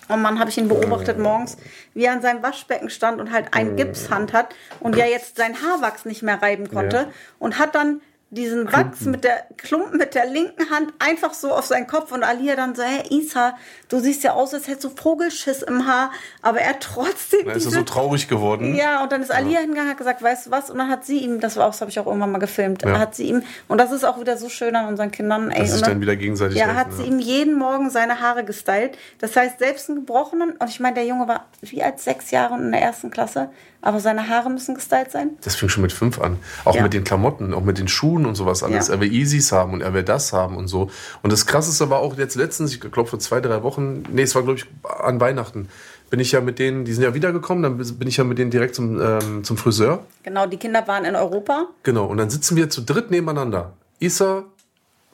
Oh. 0.09 0.15
und 0.15 0.23
man 0.23 0.39
habe 0.39 0.51
ich 0.51 0.59
ihn 0.59 0.69
beobachtet 0.69 1.19
morgens, 1.19 1.57
wie 1.95 2.05
er 2.05 2.13
an 2.13 2.23
seinem 2.23 2.43
Waschbecken 2.43 2.91
stand 2.91 3.21
und 3.21 3.31
halt 3.33 3.47
Oh. 3.49 3.59
ein 3.59 3.77
Gipshand 3.77 4.33
hat 4.33 4.55
und 4.81 4.97
ja 4.97 5.05
jetzt 5.07 5.37
sein 5.37 5.57
Haarwachs 5.63 6.05
nicht 6.05 6.23
mehr 6.23 6.41
reiben 6.41 6.71
konnte 6.71 6.97
Ja. 6.97 7.07
und 7.39 7.59
hat 7.59 7.75
dann 7.75 8.01
diesen 8.33 8.73
Wachs 8.73 9.03
mit 9.03 9.25
der 9.25 9.45
Klumpen 9.59 9.99
mit 9.99 10.15
der 10.15 10.27
linken 10.27 10.71
Hand 10.71 10.93
einfach 10.99 11.35
so 11.35 11.53
auf 11.53 11.67
seinen 11.67 11.87
Kopf 11.87 12.13
und 12.13 12.25
Alia 12.25 12.57
dann 12.57 12.75
so, 12.75 12.83
hey 12.83 13.03
Isa, 13.11 13.55
du 13.91 14.01
siehst 14.01 14.25
ja 14.25 14.33
aus, 14.33 14.55
als 14.55 14.67
hättest 14.69 14.85
du 14.85 14.89
Vogelschiss 14.91 15.61
im 15.63 15.87
Haar, 15.87 16.11
aber 16.41 16.61
er 16.61 16.81
trotzdem 16.81 17.45
Da 17.45 17.53
ist 17.53 17.67
er 17.67 17.73
so 17.73 17.83
traurig 17.83 18.29
geworden. 18.29 18.75
ja, 18.75 19.03
und 19.03 19.13
dann 19.13 19.21
ist 19.23 19.31
Alia 19.31 19.61
hingegangen, 19.61 19.91
hat 19.91 19.99
gesagt, 19.99 20.23
weißt 20.23 20.47
du 20.47 20.51
was? 20.51 20.71
Und 20.71 20.79
dann 20.79 20.89
hat 20.89 21.05
sie 21.05 21.19
ihm, 21.19 21.41
das 21.41 21.57
war 21.59 21.67
auch, 21.67 21.73
das 21.73 21.83
habe 21.83 21.91
ich 21.91 21.99
auch 22.01 22.07
irgendwann 22.07 22.33
mal 22.33 22.39
gefilmt, 22.39 22.83
Ja. 22.83 22.99
hat 22.99 23.15
sie 23.15 23.25
ihm, 23.29 23.43
und 23.69 23.77
das 23.79 23.93
ist 23.93 24.03
auch 24.05 24.19
wieder 24.19 24.39
so 24.39 24.49
schön 24.49 24.75
an 24.77 24.87
unseren 24.89 25.11
Kindern, 25.11 25.51
ey. 25.51 25.67
Sich 25.67 25.83
und 25.83 25.87
dann 25.89 26.01
wieder 26.01 26.17
gegenseitig 26.17 26.57
Ja, 26.57 26.65
helfen, 26.69 26.79
hat 26.79 26.93
sie 26.95 27.03
ja. 27.03 27.09
ihm 27.09 27.19
jeden 27.19 27.55
Morgen 27.59 27.91
seine 27.91 28.21
Haare 28.21 28.45
gestylt. 28.45 28.97
Das 29.19 29.37
heißt, 29.37 29.59
selbst 29.59 29.91
einen 29.91 29.99
gebrochenen, 30.01 30.53
und 30.53 30.71
ich 30.71 30.81
meine, 30.81 30.95
der 30.95 31.05
Junge 31.05 31.29
war 31.29 31.45
wie 31.61 31.83
alt, 31.83 32.01
sechs 32.01 32.31
Jahre 32.31 32.55
und 32.55 32.63
in 32.63 32.73
der 32.73 32.81
ersten 32.81 33.11
Klasse, 33.11 33.51
aber 33.83 34.01
seine 34.01 34.29
Haare 34.29 34.49
müssen 34.49 34.75
gestylt 34.75 35.11
sein. 35.11 35.37
Das 35.43 35.57
fing 35.57 35.69
schon 35.69 35.83
mit 35.83 35.93
fünf 35.93 36.21
an. 36.21 36.39
Auch 36.65 36.75
Ja. 36.77 36.83
mit 36.83 36.95
den 36.95 37.05
Klamotten, 37.05 37.53
auch 37.53 37.63
mit 37.63 37.79
den 37.79 37.89
Schuhen 37.89 38.22
und 38.27 38.35
sowas 38.35 38.63
alles. 38.63 38.89
Ja. 38.89 38.95
Er 38.95 39.01
will 39.01 39.13
Easys 39.13 39.53
haben 39.53 39.73
und 39.73 39.81
er 39.81 39.95
will 39.95 40.03
das 40.03 40.33
haben 40.33 40.57
und 40.57 40.69
so. 40.69 40.91
Und 41.23 41.33
das 41.33 41.47
Krasseste 41.47 41.91
war 41.91 42.01
auch 42.01 42.17
jetzt 42.17 42.37
letztens, 42.37 42.73
ich 42.73 42.81
glaube 42.81 43.09
vor 43.09 43.19
zwei, 43.19 43.41
drei 43.41 43.63
Wochen, 43.63 44.05
nee, 44.11 44.23
es 44.23 44.35
war 44.35 44.43
glaube 44.43 44.59
ich 44.59 44.67
an 45.01 45.21
Weihnachten, 45.21 45.69
bin 46.11 46.21
ich 46.21 46.33
ja 46.33 46.41
mit 46.41 46.59
denen, 46.59 46.85
die 46.85 46.93
sind 46.93 47.05
ja 47.05 47.15
wiedergekommen, 47.15 47.63
dann 47.63 47.77
bin 47.79 48.09
ich 48.09 48.19
ja 48.19 48.25
mit 48.25 48.39
denen 48.39 48.51
direkt 48.51 48.75
zum, 48.75 49.01
ähm, 49.01 49.45
zum 49.45 49.57
Friseur. 49.57 50.05
Genau, 50.23 50.47
die 50.47 50.59
Kinder 50.59 50.87
waren 50.87 51.05
in 51.05 51.17
Europa. 51.17 51.69
Genau, 51.83 52.07
und 52.07 52.19
dann 52.19 52.29
sitzen 52.29 52.57
wir 52.57 52.69
zu 52.69 52.83
dritt 52.83 53.11
nebeneinander. 53.11 53.73
Isa 53.99 54.45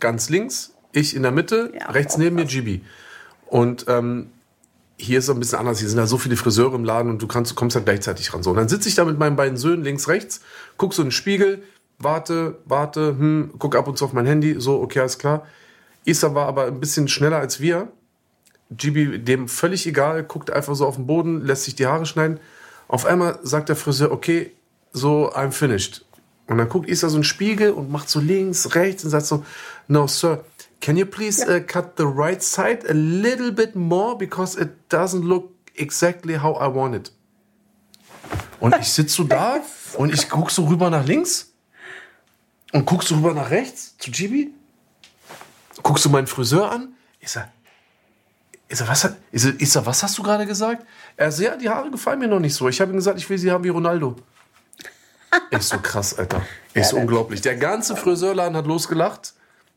ganz 0.00 0.28
links, 0.28 0.72
ich 0.92 1.14
in 1.14 1.22
der 1.22 1.32
Mitte, 1.32 1.72
Ja, 1.78 1.90
rechts 1.90 2.18
neben 2.18 2.36
mir 2.36 2.44
Gibi. 2.46 2.84
Und 3.46 3.86
ähm, 3.88 4.30
hier 4.96 5.18
ist 5.18 5.24
es 5.24 5.30
ein 5.30 5.38
bisschen 5.38 5.58
anders. 5.58 5.78
Hier 5.78 5.88
sind 5.88 5.98
ja 5.98 6.06
so 6.06 6.18
viele 6.18 6.36
Friseure 6.36 6.74
im 6.74 6.84
Laden 6.84 7.10
und 7.10 7.22
du 7.22 7.26
kannst, 7.26 7.52
du 7.52 7.54
kommst 7.54 7.76
ja 7.76 7.82
gleichzeitig 7.82 8.32
ran. 8.34 8.42
So, 8.42 8.50
und 8.50 8.56
dann 8.56 8.68
sitze 8.68 8.88
ich 8.88 8.94
da 8.94 9.04
mit 9.04 9.18
meinen 9.18 9.36
beiden 9.36 9.56
Söhnen 9.56 9.84
links, 9.84 10.08
rechts, 10.08 10.40
guck 10.76 10.92
so 10.92 11.02
in 11.02 11.08
den 11.08 11.12
Spiegel, 11.12 11.62
warte, 11.98 12.58
warte, 12.64 13.16
hm, 13.18 13.54
guck 13.58 13.76
ab 13.76 13.88
und 13.88 13.98
zu 13.98 14.04
auf 14.04 14.12
mein 14.12 14.26
Handy, 14.26 14.56
so, 14.58 14.80
okay, 14.80 15.00
alles 15.00 15.18
klar. 15.18 15.46
Isa 16.04 16.34
war 16.34 16.46
aber 16.46 16.66
ein 16.66 16.80
bisschen 16.80 17.08
schneller 17.08 17.38
als 17.38 17.60
wir. 17.60 17.88
Gibi, 18.70 19.18
dem 19.18 19.48
völlig 19.48 19.86
egal, 19.86 20.24
guckt 20.24 20.50
einfach 20.50 20.74
so 20.74 20.86
auf 20.86 20.96
den 20.96 21.06
Boden, 21.06 21.44
lässt 21.44 21.64
sich 21.64 21.74
die 21.74 21.86
Haare 21.86 22.06
schneiden. 22.06 22.38
Auf 22.86 23.06
einmal 23.06 23.38
sagt 23.42 23.68
der 23.68 23.76
Friseur, 23.76 24.12
okay, 24.12 24.52
so, 24.92 25.32
I'm 25.32 25.52
finished. 25.52 26.04
Und 26.46 26.58
dann 26.58 26.68
guckt 26.68 26.88
Isa 26.88 27.08
so 27.08 27.16
in 27.16 27.20
den 27.20 27.24
Spiegel 27.24 27.72
und 27.72 27.90
macht 27.90 28.08
so 28.08 28.20
links, 28.20 28.74
rechts 28.74 29.04
und 29.04 29.10
sagt 29.10 29.26
so, 29.26 29.44
no, 29.86 30.06
sir, 30.06 30.44
can 30.80 30.96
you 30.96 31.04
please 31.04 31.44
uh, 31.46 31.60
cut 31.60 31.94
the 31.98 32.04
right 32.04 32.42
side 32.42 32.88
a 32.88 32.94
little 32.94 33.52
bit 33.52 33.74
more 33.74 34.16
because 34.16 34.58
it 34.58 34.70
doesn't 34.90 35.24
look 35.24 35.50
exactly 35.74 36.38
how 36.38 36.56
I 36.56 36.74
want 36.74 36.94
it. 36.94 37.12
Und 38.60 38.74
ich 38.80 38.92
sitze 38.92 39.14
so 39.14 39.24
da 39.24 39.60
und 39.98 40.12
ich 40.12 40.28
guck 40.28 40.50
so 40.50 40.64
rüber 40.64 40.88
nach 40.90 41.04
links 41.04 41.52
und 42.72 42.84
guck 42.86 43.02
so 43.02 43.16
rüber 43.16 43.34
nach 43.34 43.50
rechts 43.50 43.96
zu 43.98 44.10
Gibi. 44.10 44.52
Guckst 45.82 46.04
du 46.04 46.10
meinen 46.10 46.26
Friseur 46.26 46.70
an? 46.70 46.94
Ich 47.20 47.30
sag, 47.30 47.48
ich 48.68 48.76
sag, 48.76 48.88
was, 48.88 49.10
ich 49.32 49.42
sag, 49.42 49.54
ich 49.60 49.70
sag, 49.72 49.86
was 49.86 50.02
hast 50.02 50.18
du 50.18 50.22
gerade 50.22 50.46
gesagt? 50.46 50.84
Er 51.16 51.32
sagt, 51.32 51.42
ja, 51.42 51.56
die 51.56 51.68
Haare 51.68 51.90
gefallen 51.90 52.18
mir 52.18 52.28
noch 52.28 52.40
nicht 52.40 52.54
so. 52.54 52.68
Ich 52.68 52.80
habe 52.80 52.92
ihm 52.92 52.96
gesagt, 52.96 53.18
ich 53.18 53.28
will 53.28 53.38
sie 53.38 53.50
haben 53.50 53.64
wie 53.64 53.70
Ronaldo. 53.70 54.16
Ist 55.50 55.70
so 55.70 55.78
krass, 55.78 56.18
Alter. 56.18 56.42
Ist 56.74 56.92
unglaublich. 56.92 57.40
Der 57.40 57.56
ganze 57.56 57.96
Friseurladen 57.96 58.56
hat 58.56 58.66
losgelacht. 58.66 59.34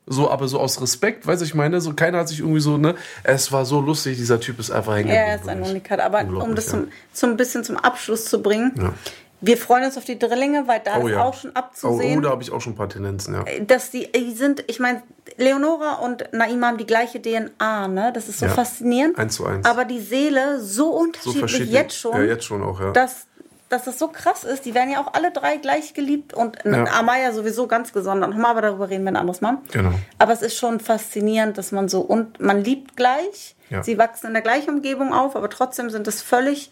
So, 0.08 0.30
aber 0.32 0.48
so 0.48 0.60
aus 0.60 0.82
Respekt, 0.82 1.28
weiß 1.28 1.42
ich 1.42 1.54
meine, 1.54 1.80
so 1.80 1.94
keiner 1.94 2.20
hat 2.20 2.28
sich 2.28 2.40
irgendwie 2.40 2.60
so, 2.60 2.78
ne? 2.78 2.96
Es 3.24 3.52
war 3.52 3.66
so 3.66 3.80
lustig, 3.80 4.18
dieser 4.18 4.40
Typ 4.40 4.60
ist 4.60 4.72
einfach 4.72 4.96
hängen. 4.96 5.10
Er 5.10 5.36
ist 5.36 5.48
ein. 5.48 5.62
Unikat. 5.62 6.00
Aber 6.00 6.22
um 6.22 6.56
das 6.56 6.66
ja. 6.66 6.72
zum, 6.72 6.88
zum 7.14 7.38
bisschen 7.38 7.64
zum 7.64 7.78
Abschluss 7.78 8.26
zu 8.26 8.42
bringen, 8.42 8.74
Ja. 8.78 8.94
Wir 9.42 9.58
freuen 9.58 9.86
uns 9.86 9.98
auf 9.98 10.06
die 10.06 10.18
Drillinge, 10.20 10.68
weil 10.68 10.80
da 10.84 11.00
Oh 11.00 11.08
ist 11.08 11.14
ja. 11.14 11.24
auch 11.24 11.34
schon 11.34 11.52
Oh, 11.52 11.58
abzusehen. 11.60 12.20
oh, 12.20 12.22
da 12.22 12.30
habe 12.30 12.44
ich 12.44 12.52
auch 12.52 12.62
schon 12.62 12.74
ein 12.74 12.76
paar 12.78 12.90
Tendenzen, 12.90 13.34
ja. 13.34 13.44
dass 13.66 13.90
die, 13.90 14.12
die 14.12 14.34
sind, 14.34 14.64
ich 14.68 14.80
meine, 14.80 15.02
Leonora 15.38 15.96
und 15.96 16.32
Naima 16.32 16.68
haben 16.68 16.78
die 16.78 16.86
gleiche 16.86 17.22
DNA, 17.22 17.88
ne? 17.88 18.12
Das 18.14 18.30
ist 18.30 18.40
so 18.40 18.46
Ja. 18.46 18.52
faszinierend. 18.52 19.18
Eins 19.18 19.36
zu 19.36 19.46
eins. 19.46 19.66
Aber 19.66 19.86
die 19.86 20.00
Seele 20.00 20.60
so 20.60 20.66
So 20.84 20.90
unterschiedlich 20.92 21.40
verschieden. 21.40 21.72
jetzt 21.72 21.96
schon, 21.98 22.14
Ja, 22.16 22.24
jetzt 22.24 22.44
schon 22.46 22.62
auch, 22.64 22.80
ja. 22.80 22.92
dass, 22.92 23.26
dass 23.70 23.86
das 23.86 23.98
so 23.98 24.10
krass 24.10 24.44
ist. 24.44 24.66
Die 24.66 24.74
werden 24.76 24.92
ja 24.92 25.00
auch 25.02 25.14
alle 25.14 25.32
drei 25.32 25.58
gleich 25.58 25.94
geliebt 25.94 26.34
und 26.34 26.58
Ja. 26.66 26.84
Amaya 27.00 27.32
sowieso 27.32 27.66
ganz 27.68 27.94
gesondert. 27.94 28.30
Nochmal, 28.32 28.52
aber 28.52 28.62
darüber 28.62 28.90
reden 28.90 29.04
wir 29.06 29.12
ein 29.12 29.16
anderes 29.18 29.42
Mal. 29.42 29.58
Genau. 29.72 29.94
Aber 30.20 30.34
es 30.34 30.42
ist 30.42 30.58
schon 30.58 30.80
faszinierend, 30.80 31.58
dass 31.58 31.72
man 31.72 31.88
so 31.90 32.02
und 32.02 32.40
man 32.42 32.64
liebt 32.64 32.96
gleich. 32.98 33.56
Ja. 33.70 33.82
Sie 33.82 33.98
wachsen 33.98 34.28
in 34.28 34.34
der 34.34 34.42
gleichen 34.42 34.70
Umgebung 34.76 35.14
auf, 35.14 35.36
aber 35.38 35.50
trotzdem 35.50 35.90
sind 35.90 36.08
es 36.08 36.22
völlig 36.22 36.72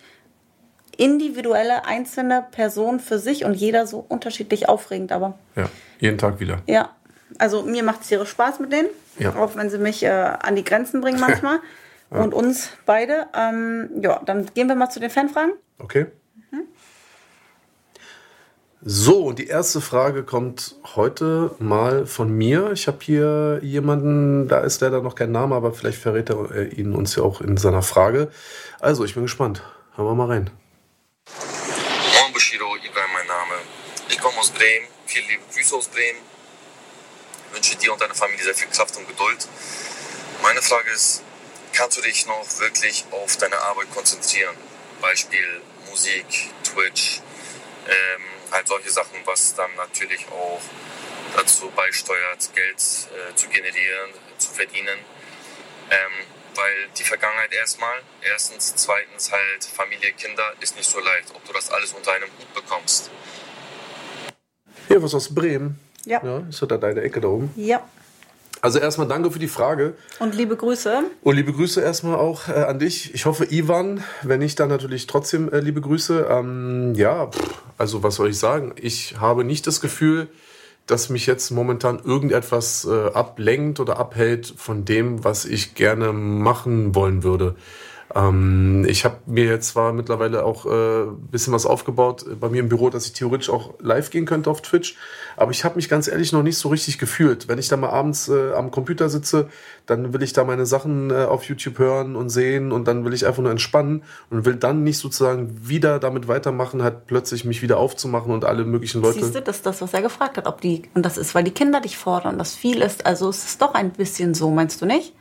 individuelle 0.99 1.85
einzelne 1.85 2.45
Personen 2.51 2.99
für 2.99 3.17
sich 3.19 3.45
und 3.45 3.53
jeder 3.53 3.87
so 3.87 4.05
unterschiedlich 4.07 4.67
aufregend. 4.69 5.11
Aber 5.11 5.37
Ja, 5.55 5.69
jeden 5.99 6.17
Tag 6.17 6.39
wieder. 6.39 6.61
ja, 6.67 6.89
also 7.37 7.63
mir 7.63 7.83
macht 7.83 8.01
es 8.01 8.11
ihre 8.11 8.25
Spaß 8.25 8.59
mit 8.59 8.71
denen, 8.73 8.89
Ja. 9.17 9.35
auch 9.35 9.55
wenn 9.55 9.69
sie 9.69 9.77
mich 9.77 10.03
äh, 10.03 10.09
an 10.09 10.55
die 10.55 10.63
Grenzen 10.63 11.01
bringen 11.01 11.19
manchmal 11.27 11.59
und 12.09 12.33
uns 12.33 12.69
beide. 12.85 13.27
Ähm, 13.35 13.89
ja, 14.01 14.21
dann 14.25 14.47
gehen 14.53 14.67
wir 14.67 14.75
mal 14.75 14.89
zu 14.89 14.99
den 14.99 15.09
Fanfragen. 15.09 15.53
Okay. 15.79 16.07
So, 18.81 19.25
und 19.25 19.39
die 19.39 19.47
erste 19.47 19.81
Frage 19.81 20.23
kommt 20.23 20.75
heute 20.95 21.51
mal 21.59 22.05
von 22.05 22.31
mir. 22.31 22.71
Ich 22.71 22.87
habe 22.87 22.99
hier 23.01 23.59
jemanden, 23.61 24.47
da 24.47 24.61
ist 24.61 24.79
leider 24.79 25.01
noch 25.01 25.15
kein 25.15 25.33
Name, 25.33 25.53
aber 25.53 25.73
vielleicht 25.73 25.97
verrät 26.01 26.29
er 26.29 26.49
äh, 26.55 26.67
ihn 26.69 26.93
uns 26.95 27.13
ja 27.17 27.23
auch 27.23 27.41
in 27.41 27.57
seiner 27.57 27.81
Frage. 27.81 28.29
Also, 28.79 29.03
ich 29.03 29.15
bin 29.15 29.23
gespannt. 29.23 29.63
Hören 29.95 30.07
wir 30.07 30.15
mal 30.15 30.27
rein. 30.27 30.49
Moin 31.37 32.33
Bushido, 32.33 32.75
Ibrahim 32.77 33.13
mein 33.13 33.27
Name. 33.27 33.55
Ich 34.09 34.19
komme 34.19 34.37
aus 34.39 34.49
Bremen, 34.49 34.87
viele 35.05 35.27
liebe 35.27 35.43
Grüße 35.53 35.75
aus 35.75 35.87
Bremen. 35.87 36.19
Ich 37.47 37.55
wünsche 37.55 37.75
dir 37.75 37.93
und 37.93 38.01
deiner 38.01 38.15
Familie 38.15 38.43
sehr 38.43 38.55
viel 38.55 38.67
Kraft 38.69 38.97
und 38.97 39.07
Geduld. 39.07 39.47
Meine 40.41 40.61
Frage 40.61 40.89
ist, 40.91 41.21
kannst 41.73 41.97
du 41.97 42.01
dich 42.01 42.25
noch 42.25 42.45
wirklich 42.59 43.05
auf 43.11 43.37
deine 43.37 43.57
Arbeit 43.57 43.91
konzentrieren? 43.91 44.55
Beispiel 45.01 45.61
Musik, 45.89 46.25
Twitch, 46.63 47.21
ähm, 47.87 48.23
halt 48.51 48.67
solche 48.67 48.89
Sachen, 48.89 49.19
was 49.25 49.53
dann 49.55 49.73
natürlich 49.75 50.27
auch 50.29 50.61
dazu 51.35 51.69
beisteuert, 51.71 52.49
Geld 52.55 52.77
äh, 52.77 53.35
zu 53.35 53.47
generieren, 53.49 54.11
zu 54.37 54.51
verdienen. 54.51 54.99
Ähm, 55.91 56.25
weil 56.55 56.89
die 56.97 57.03
Vergangenheit 57.03 57.53
erstmal, 57.53 57.95
erstens, 58.21 58.75
zweitens 58.75 59.31
halt 59.31 59.63
Familie, 59.63 60.11
Kinder 60.13 60.53
ist 60.59 60.75
nicht 60.75 60.89
so 60.89 60.99
leicht, 60.99 61.33
ob 61.33 61.45
du 61.45 61.53
das 61.53 61.69
alles 61.71 61.93
unter 61.93 62.13
einem 62.13 62.29
Hut 62.39 62.53
bekommst. 62.53 63.09
Hier, 64.87 65.01
was 65.03 65.13
aus 65.13 65.33
Bremen. 65.33 65.79
Ja. 66.05 66.23
Ja, 66.23 66.43
ist 66.49 66.61
ja 66.61 66.67
da 66.67 66.77
deine 66.77 67.01
Ecke 67.01 67.21
da 67.21 67.27
oben. 67.27 67.51
Ja. 67.55 67.83
Also 68.61 68.79
erstmal 68.79 69.07
danke 69.07 69.31
für 69.31 69.39
die 69.39 69.47
Frage. 69.47 69.95
Und 70.19 70.35
liebe 70.35 70.57
Grüße. 70.57 71.03
Und 71.21 71.35
liebe 71.35 71.53
Grüße 71.53 71.81
erstmal 71.81 72.15
auch 72.15 72.49
äh, 72.49 72.63
an 72.63 72.79
dich. 72.79 73.13
Ich 73.13 73.25
hoffe, 73.25 73.45
Ivan, 73.49 74.03
wenn 74.21 74.39
nicht, 74.39 74.59
dann 74.59 74.67
natürlich 74.67 75.07
trotzdem 75.07 75.51
äh, 75.51 75.59
liebe 75.59 75.79
Grüße. 75.79 76.27
Ähm, 76.29 76.93
ja, 76.95 77.27
pff, 77.27 77.61
also 77.77 78.03
was 78.03 78.15
soll 78.15 78.29
ich 78.29 78.37
sagen? 78.37 78.73
Ich 78.75 79.17
habe 79.19 79.45
nicht 79.45 79.65
das 79.65 79.79
Gefühl, 79.79 80.27
dass 80.89 81.09
mich 81.09 81.27
jetzt 81.27 81.51
momentan 81.51 81.99
irgendetwas 82.03 82.85
äh, 82.85 83.11
ablenkt 83.13 83.79
oder 83.79 83.97
abhält 83.97 84.53
von 84.57 84.85
dem, 84.85 85.23
was 85.23 85.45
ich 85.45 85.75
gerne 85.75 86.13
machen 86.13 86.95
wollen 86.95 87.23
würde. 87.23 87.55
Ähm, 88.15 88.85
ich 88.87 89.05
habe 89.05 89.17
mir 89.27 89.45
jetzt 89.45 89.69
zwar 89.69 89.93
mittlerweile 89.93 90.43
auch 90.43 90.65
äh, 90.65 91.05
bisschen 91.31 91.53
was 91.53 91.65
aufgebaut 91.65 92.25
bei 92.39 92.49
mir 92.49 92.59
im 92.59 92.69
Büro, 92.69 92.89
dass 92.89 93.05
ich 93.05 93.13
theoretisch 93.13 93.49
auch 93.49 93.75
live 93.79 94.09
gehen 94.09 94.25
könnte 94.25 94.49
auf 94.49 94.61
Twitch, 94.61 94.97
aber 95.37 95.51
ich 95.51 95.63
habe 95.63 95.75
mich 95.75 95.89
ganz 95.89 96.07
ehrlich 96.07 96.33
noch 96.33 96.41
nicht 96.41 96.57
so 96.57 96.69
richtig 96.69 96.97
gefühlt. 96.97 97.47
Wenn 97.47 97.59
ich 97.59 97.67
da 97.67 97.77
mal 97.77 97.89
abends 97.89 98.27
äh, 98.27 98.53
am 98.53 98.71
Computer 98.71 99.09
sitze, 99.09 99.47
dann 99.85 100.11
will 100.11 100.23
ich 100.23 100.33
da 100.33 100.43
meine 100.43 100.65
Sachen 100.65 101.11
äh, 101.11 101.25
auf 101.25 101.43
YouTube 101.43 101.77
hören 101.77 102.15
und 102.15 102.29
sehen 102.29 102.71
und 102.71 102.87
dann 102.87 103.05
will 103.05 103.13
ich 103.13 103.27
einfach 103.27 103.43
nur 103.43 103.51
entspannen 103.51 104.03
und 104.31 104.43
will 104.43 104.55
dann 104.55 104.83
nicht 104.83 104.97
sozusagen 104.97 105.67
wieder 105.67 105.99
damit 105.99 106.27
weitermachen, 106.27 106.81
halt 106.81 107.05
plötzlich 107.05 107.45
mich 107.45 107.61
wieder 107.61 107.77
aufzumachen 107.77 108.31
und 108.31 108.43
alle 108.43 108.65
möglichen 108.65 109.01
Leute. 109.01 109.19
Siehst 109.19 109.35
du, 109.35 109.41
das 109.41 109.57
ist 109.57 109.65
das, 109.67 109.81
was 109.81 109.93
er 109.93 110.01
gefragt 110.01 110.37
hat, 110.37 110.47
ob 110.47 110.61
die, 110.61 110.83
und 110.95 111.05
das 111.05 111.17
ist, 111.17 111.35
weil 111.35 111.43
die 111.43 111.51
Kinder 111.51 111.79
dich 111.79 111.97
fordern, 111.97 112.39
das 112.39 112.55
viel 112.55 112.81
ist, 112.81 113.05
also 113.05 113.29
es 113.29 113.45
ist 113.45 113.61
doch 113.61 113.75
ein 113.75 113.91
bisschen 113.91 114.33
so, 114.33 114.49
meinst 114.49 114.81
du 114.81 114.87
nicht? 114.87 115.13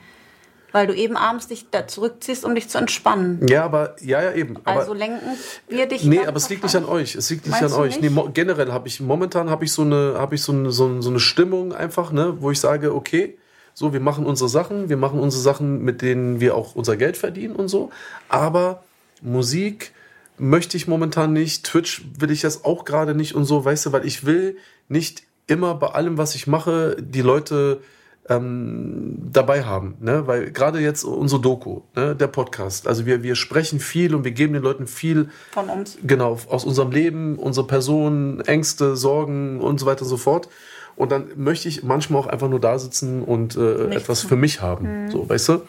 Weil 0.73 0.87
du 0.87 0.95
eben 0.95 1.17
abends 1.17 1.49
dich 1.49 1.67
da 1.71 1.87
zurückziehst, 1.87 2.45
um 2.45 2.55
dich 2.55 2.69
zu 2.69 2.77
entspannen. 2.79 3.47
Ja, 3.49 3.65
aber 3.65 3.97
ja, 4.03 4.23
ja 4.23 4.33
eben. 4.35 4.57
Aber, 4.65 4.81
also 4.81 4.93
lenken 4.93 5.21
wir 5.69 5.87
dich. 5.87 6.05
Nee, 6.05 6.27
aber 6.27 6.37
es 6.37 6.49
liegt 6.51 6.63
nicht 6.63 6.77
an 6.77 6.85
euch. 6.85 7.15
Es 7.15 7.31
liegt 7.31 7.47
nicht 7.47 7.59
Meinst 7.61 7.75
an 7.75 7.81
euch. 7.81 8.01
nicht? 8.01 8.15
Nee, 8.15 8.23
generell 8.35 8.71
habe 8.73 8.87
ich 8.87 9.01
momentan 9.01 9.49
habe 9.49 9.65
ich 9.65 9.73
so 9.73 9.83
eine 9.83 10.17
habe 10.19 10.35
ich 10.35 10.43
so, 10.43 10.53
eine- 10.53 10.71
so 10.71 10.87
eine 10.87 11.21
Stimmung 11.21 11.73
einfach, 11.73 12.13
ne, 12.13 12.37
wo 12.41 12.51
ich 12.51 12.61
sage, 12.61 12.95
okay, 12.95 13.39
so 13.73 13.93
wir 13.95 14.01
machen 14.01 14.27
unsere 14.27 14.51
Sachen, 14.51 14.89
wir 14.91 14.97
machen 14.99 15.21
unsere 15.21 15.43
Sachen, 15.43 15.83
mit 15.85 16.03
denen 16.03 16.39
wir 16.41 16.55
auch 16.55 16.75
unser 16.75 16.97
Geld 16.97 17.17
verdienen 17.17 17.57
und 17.57 17.69
so, 17.69 17.91
aber 18.29 18.83
Musik 19.23 19.93
möchte 20.37 20.77
ich 20.77 20.87
momentan 20.87 21.33
nicht, 21.33 21.65
Twitch 21.65 22.03
will 22.19 22.31
ich 22.31 22.43
das 22.43 22.65
auch 22.65 22.85
gerade 22.85 23.15
nicht 23.15 23.35
und 23.35 23.45
so, 23.45 23.65
weißt 23.65 23.87
du, 23.87 23.93
weil 23.93 24.07
ich 24.07 24.25
will 24.27 24.57
nicht 24.89 25.23
immer 25.47 25.75
bei 25.75 25.89
allem, 25.89 26.19
was 26.19 26.35
ich 26.35 26.47
mache, 26.47 26.97
die 27.01 27.23
Leute 27.23 27.81
ähm, 28.29 29.29
dabei 29.33 29.65
haben, 29.65 29.97
ne? 30.01 30.27
weil 30.27 30.51
gerade 30.51 30.81
jetzt 30.81 31.05
unsere 31.05 31.41
Doku, 31.41 31.83
ne? 31.97 32.15
der 32.15 32.27
Podcast, 32.27 32.87
also 32.87 33.07
wir, 33.07 33.23
wir 33.23 33.35
sprechen 33.35 33.81
viel 33.81 34.15
und 34.15 34.25
wir 34.25 34.33
geben 34.33 34.53
den 34.53 34.63
Leuten 34.63 34.87
viel 34.87 35.31
Von 35.53 35.69
uns. 35.69 35.99
genau 36.03 36.39
aus 36.49 36.65
unserem 36.65 36.91
Leben, 36.91 37.37
unsere 37.37 37.67
Personen, 37.67 38.41
Ängste, 38.41 38.97
Sorgen 38.97 39.61
und 39.61 39.81
so 39.81 39.87
weiter 39.87 40.03
und 40.03 40.09
so 40.09 40.17
fort. 40.17 40.49
Und 40.97 41.13
dann 41.13 41.29
möchte 41.37 41.69
ich 41.69 41.85
manchmal 41.85 42.21
auch 42.23 42.27
einfach 42.27 42.49
nur 42.49 42.61
da 42.61 42.77
sitzen 42.79 43.23
und 43.23 43.57
äh, 43.57 43.95
etwas 43.95 44.23
für 44.23 44.35
mich 44.35 44.61
haben, 44.61 45.09
so, 45.11 45.29
weißt 45.29 45.49
du? 45.51 45.63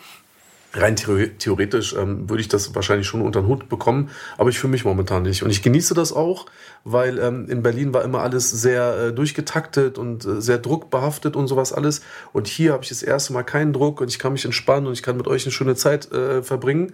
Rein 0.74 0.96
theore- 0.96 1.36
theoretisch 1.40 1.96
ähm, 1.96 2.30
würde 2.30 2.42
ich 2.42 2.48
das 2.48 2.76
wahrscheinlich 2.76 3.08
schon 3.08 3.22
unter 3.22 3.42
den 3.42 3.48
Hut 3.48 3.70
bekommen, 3.70 4.10
aber 4.38 4.50
ich 4.52 4.60
für 4.60 4.68
mich 4.68 4.86
momentan 4.86 5.24
nicht. 5.24 5.42
Und 5.42 5.50
ich 5.50 5.64
genieße 5.64 5.96
das 5.96 6.14
auch, 6.14 6.46
weil 6.84 7.18
ähm, 7.18 7.48
in 7.50 7.64
Berlin 7.64 7.92
war 7.92 8.04
immer 8.04 8.22
alles 8.22 8.52
sehr 8.52 9.08
äh, 9.08 9.14
durchgetaktet 9.14 9.98
und 9.98 10.26
äh, 10.26 10.42
sehr 10.42 10.60
druckbehaftet 10.60 11.36
und 11.36 11.48
sowas 11.48 11.74
alles. 11.74 12.02
Und 12.34 12.48
hier 12.48 12.74
habe 12.74 12.84
ich 12.84 12.90
das 12.90 13.02
erste 13.02 13.34
Mal 13.34 13.42
keinen 13.42 13.74
Druck 13.74 14.00
und 14.00 14.10
ich 14.10 14.20
kann 14.20 14.34
mich 14.34 14.46
entspannen 14.46 14.86
und 14.86 14.94
ich 14.94 15.02
kann 15.02 15.18
mit 15.18 15.28
euch 15.28 15.44
eine 15.46 15.52
schöne 15.52 15.74
Zeit 15.74 16.12
äh, 16.12 16.44
verbringen. 16.44 16.94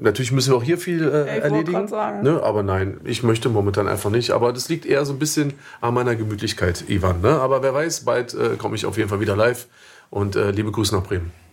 Natürlich 0.00 0.32
müssen 0.32 0.52
wir 0.52 0.56
auch 0.56 0.64
hier 0.64 0.78
viel 0.78 1.02
äh, 1.02 1.12
wollte 1.12 1.30
erledigen. 1.30 1.86
sagen. 1.86 2.22
Ne? 2.22 2.42
Aber 2.42 2.64
nein, 2.64 3.00
ich 3.04 3.22
möchte 3.22 3.48
momentan 3.48 3.86
einfach 3.86 4.10
nicht. 4.10 4.32
Aber 4.32 4.52
das 4.52 4.68
liegt 4.68 4.86
eher 4.86 5.04
so 5.04 5.12
ein 5.12 5.20
bisschen 5.20 5.54
an 5.80 5.94
meiner 5.94 6.16
Gemütlichkeit, 6.16 6.84
Ivan. 6.88 7.20
Ne? 7.20 7.28
Aber 7.28 7.62
wer 7.62 7.74
weiß, 7.74 8.00
bald 8.00 8.34
äh, 8.34 8.56
komme 8.56 8.74
ich 8.74 8.86
auf 8.86 8.96
jeden 8.96 9.08
Fall 9.08 9.20
wieder 9.20 9.36
live. 9.36 9.68
Und 10.10 10.34
äh, 10.34 10.50
liebe 10.50 10.72
Grüße 10.72 10.94
nach 10.94 11.04
Bremen. 11.04 11.43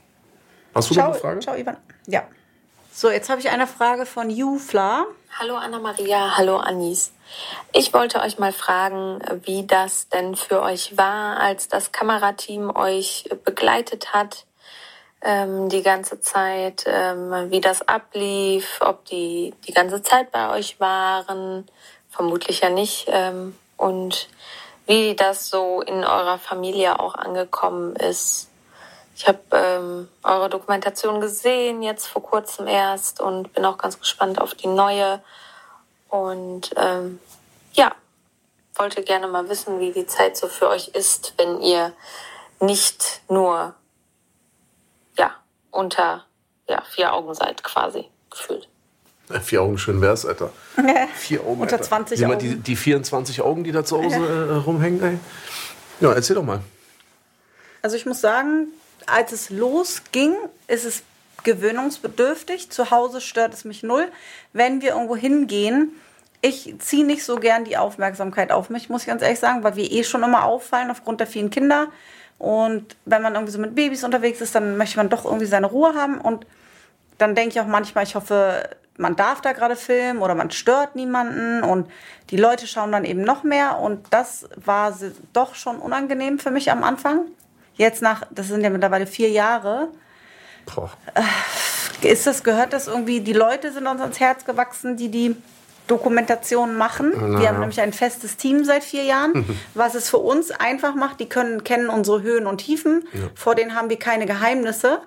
Hast 0.73 0.89
du 0.89 0.93
noch 0.93 1.01
Ciao, 1.01 1.11
eine 1.11 1.19
Frage? 1.19 1.39
ciao, 1.39 1.55
Ivan. 1.55 1.77
Ja. 2.07 2.23
So, 2.93 3.09
jetzt 3.09 3.29
habe 3.29 3.39
ich 3.39 3.49
eine 3.49 3.67
Frage 3.67 4.05
von 4.05 4.29
Jufla. 4.29 5.05
Hallo 5.39 5.55
Anna-Maria, 5.55 6.37
hallo 6.37 6.57
Anis. 6.57 7.13
Ich 7.71 7.93
wollte 7.93 8.19
euch 8.19 8.37
mal 8.37 8.51
fragen, 8.51 9.19
wie 9.43 9.65
das 9.65 10.09
denn 10.09 10.35
für 10.35 10.61
euch 10.61 10.97
war, 10.97 11.39
als 11.39 11.69
das 11.69 11.91
Kamerateam 11.91 12.75
euch 12.75 13.29
begleitet 13.45 14.13
hat 14.13 14.45
ähm, 15.21 15.69
die 15.69 15.83
ganze 15.83 16.19
Zeit, 16.19 16.83
ähm, 16.87 17.51
wie 17.51 17.61
das 17.61 17.87
ablief, 17.87 18.79
ob 18.81 19.05
die 19.05 19.53
die 19.67 19.73
ganze 19.73 20.01
Zeit 20.01 20.31
bei 20.31 20.49
euch 20.51 20.79
waren, 20.79 21.65
vermutlich 22.09 22.61
ja 22.61 22.69
nicht, 22.69 23.07
ähm, 23.09 23.55
und 23.77 24.29
wie 24.87 25.15
das 25.15 25.49
so 25.49 25.81
in 25.81 26.03
eurer 26.03 26.37
Familie 26.37 26.99
auch 26.99 27.15
angekommen 27.15 27.95
ist. 27.95 28.49
Ich 29.21 29.27
habe 29.27 29.39
ähm, 29.51 30.07
eure 30.23 30.49
Dokumentation 30.49 31.21
gesehen, 31.21 31.83
jetzt 31.83 32.07
vor 32.07 32.23
kurzem 32.23 32.65
erst, 32.65 33.21
und 33.21 33.53
bin 33.53 33.63
auch 33.65 33.77
ganz 33.77 33.99
gespannt 33.99 34.41
auf 34.41 34.55
die 34.55 34.65
neue. 34.65 35.21
Und 36.09 36.71
ähm, 36.75 37.19
ja, 37.73 37.91
wollte 38.73 39.03
gerne 39.03 39.27
mal 39.27 39.47
wissen, 39.47 39.79
wie 39.79 39.91
die 39.91 40.07
Zeit 40.07 40.37
so 40.37 40.47
für 40.47 40.69
euch 40.69 40.87
ist, 40.87 41.35
wenn 41.37 41.61
ihr 41.61 41.93
nicht 42.61 43.21
nur 43.29 43.75
ja 45.19 45.35
unter 45.69 46.25
ja, 46.67 46.81
vier 46.89 47.13
Augen 47.13 47.35
seid, 47.35 47.63
quasi 47.63 48.05
gefühlt. 48.31 48.67
Vier 49.43 49.61
Augen 49.61 49.77
schön 49.77 50.01
wär's, 50.01 50.25
Alter. 50.25 50.51
Vier 51.13 51.41
Augen. 51.41 51.61
Unter 51.61 51.75
Alter. 51.75 51.85
20 51.85 52.17
Sieh 52.17 52.25
mal, 52.25 52.37
Augen. 52.37 52.39
Die, 52.39 52.55
die 52.55 52.75
24 52.75 53.41
Augen, 53.43 53.63
die 53.63 53.71
da 53.71 53.85
zu 53.85 54.01
Hause 54.01 54.15
äh, 54.15 54.55
rumhängen, 54.65 55.03
ey. 55.03 55.19
Ja, 55.99 56.11
erzähl 56.11 56.35
doch 56.35 56.43
mal. 56.43 56.61
Also 57.83 57.95
ich 57.95 58.07
muss 58.07 58.19
sagen, 58.19 58.67
als 59.07 59.31
es 59.31 59.49
losging, 59.49 60.35
ist 60.67 60.85
es 60.85 61.03
gewöhnungsbedürftig. 61.43 62.69
Zu 62.69 62.91
Hause 62.91 63.21
stört 63.21 63.53
es 63.53 63.65
mich 63.65 63.83
null. 63.83 64.07
Wenn 64.53 64.81
wir 64.81 64.91
irgendwo 64.91 65.15
hingehen, 65.15 65.91
ich 66.41 66.75
ziehe 66.79 67.05
nicht 67.05 67.23
so 67.23 67.35
gern 67.35 67.65
die 67.65 67.77
Aufmerksamkeit 67.77 68.51
auf 68.51 68.69
mich, 68.69 68.89
muss 68.89 69.01
ich 69.01 69.07
ganz 69.07 69.21
ehrlich 69.21 69.39
sagen, 69.39 69.63
weil 69.63 69.75
wir 69.75 69.91
eh 69.91 70.03
schon 70.03 70.23
immer 70.23 70.45
auffallen 70.45 70.91
aufgrund 70.91 71.19
der 71.19 71.27
vielen 71.27 71.49
Kinder. 71.49 71.87
Und 72.39 72.95
wenn 73.05 73.21
man 73.21 73.35
irgendwie 73.35 73.53
so 73.53 73.59
mit 73.59 73.75
Babys 73.75 74.03
unterwegs 74.03 74.41
ist, 74.41 74.55
dann 74.55 74.77
möchte 74.77 74.97
man 74.97 75.09
doch 75.09 75.25
irgendwie 75.25 75.45
seine 75.45 75.67
Ruhe 75.67 75.93
haben. 75.93 76.19
Und 76.19 76.47
dann 77.19 77.35
denke 77.35 77.53
ich 77.53 77.61
auch 77.61 77.67
manchmal, 77.67 78.03
ich 78.03 78.15
hoffe, 78.15 78.67
man 78.97 79.15
darf 79.15 79.41
da 79.41 79.53
gerade 79.53 79.75
filmen 79.75 80.21
oder 80.21 80.35
man 80.35 80.51
stört 80.51 80.95
niemanden 80.95 81.63
und 81.63 81.89
die 82.29 82.37
Leute 82.37 82.67
schauen 82.67 82.91
dann 82.91 83.05
eben 83.05 83.21
noch 83.21 83.43
mehr 83.43 83.79
und 83.79 84.05
das 84.11 84.47
war 84.55 84.95
doch 85.33 85.55
schon 85.55 85.77
unangenehm 85.77 86.39
für 86.39 86.51
mich 86.51 86.71
am 86.71 86.83
Anfang. 86.83 87.25
Jetzt 87.81 88.03
nach, 88.03 88.27
das 88.29 88.47
sind 88.47 88.63
ja 88.63 88.69
mittlerweile 88.69 89.07
vier 89.07 89.29
Jahre, 89.29 89.87
Boah. 90.67 90.91
ist 92.03 92.27
das, 92.27 92.43
gehört 92.43 92.73
das 92.73 92.87
irgendwie, 92.87 93.21
die 93.21 93.33
Leute 93.33 93.71
sind 93.71 93.87
uns 93.87 93.99
ans 93.99 94.19
Herz 94.19 94.45
gewachsen, 94.45 94.97
die 94.97 95.09
die 95.09 95.35
Dokumentation 95.87 96.77
machen. 96.77 97.39
Wir 97.39 97.49
haben 97.49 97.59
nämlich 97.59 97.81
ein 97.81 97.91
festes 97.91 98.37
Team 98.37 98.65
seit 98.65 98.83
vier 98.83 99.03
Jahren, 99.03 99.59
was 99.73 99.95
es 99.95 100.11
für 100.11 100.19
uns 100.19 100.51
einfach 100.51 100.93
macht. 100.93 101.19
Die 101.21 101.27
können, 101.27 101.63
kennen 101.63 101.89
unsere 101.89 102.21
Höhen 102.21 102.45
und 102.45 102.59
Tiefen. 102.59 103.03
Vor 103.33 103.55
denen 103.55 103.73
haben 103.73 103.89
wir 103.89 103.97
keine 103.97 104.27
Geheimnisse. 104.27 104.99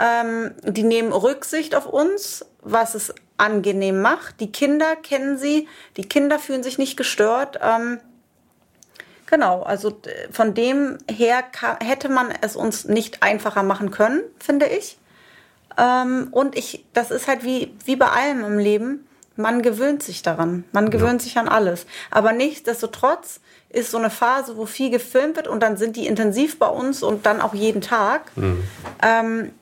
Ähm, 0.00 0.56
die 0.64 0.82
nehmen 0.82 1.12
Rücksicht 1.12 1.76
auf 1.76 1.86
uns, 1.86 2.44
was 2.62 2.96
es 2.96 3.14
angenehm 3.36 4.02
macht. 4.02 4.40
Die 4.40 4.50
Kinder 4.50 4.96
kennen 4.96 5.38
sie. 5.38 5.68
Die 5.96 6.08
Kinder 6.08 6.40
fühlen 6.40 6.64
sich 6.64 6.78
nicht 6.78 6.96
gestört. 6.96 7.60
Ähm, 7.62 8.00
Genau, 9.30 9.62
also 9.62 10.00
von 10.30 10.54
dem 10.54 10.96
her 11.10 11.44
hätte 11.80 12.08
man 12.08 12.32
es 12.40 12.56
uns 12.56 12.86
nicht 12.86 13.22
einfacher 13.22 13.62
machen 13.62 13.90
können, 13.90 14.22
finde 14.38 14.66
ich. 14.66 14.98
Ähm, 15.76 16.28
und 16.30 16.56
ich, 16.56 16.86
das 16.94 17.10
ist 17.10 17.28
halt 17.28 17.44
wie, 17.44 17.74
wie 17.84 17.96
bei 17.96 18.08
allem 18.08 18.42
im 18.44 18.58
Leben, 18.58 19.06
man 19.36 19.62
gewöhnt 19.62 20.02
sich 20.02 20.22
daran, 20.22 20.64
man 20.72 20.90
gewöhnt 20.90 21.22
sich 21.22 21.38
an 21.38 21.48
alles. 21.48 21.86
Aber 22.10 22.32
nichtsdestotrotz 22.32 23.40
ist 23.68 23.90
so 23.90 23.98
eine 23.98 24.10
Phase, 24.10 24.56
wo 24.56 24.66
viel 24.66 24.90
gefilmt 24.90 25.36
wird 25.36 25.46
und 25.46 25.62
dann 25.62 25.76
sind 25.76 25.96
die 25.96 26.06
intensiv 26.06 26.58
bei 26.58 26.66
uns 26.66 27.02
und 27.02 27.26
dann 27.26 27.40
auch 27.40 27.54
jeden 27.54 27.82
Tag. 27.82 28.32
Ähm, 29.02 29.52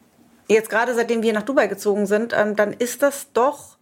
jetzt 0.48 0.70
gerade 0.70 0.94
seitdem 0.94 1.22
wir 1.22 1.32
nach 1.32 1.42
Dubai 1.42 1.66
gezogen 1.66 2.06
sind, 2.06 2.32
ähm, 2.34 2.56
dann 2.56 2.72
ist 2.72 3.02
das 3.02 3.32
doch 3.32 3.75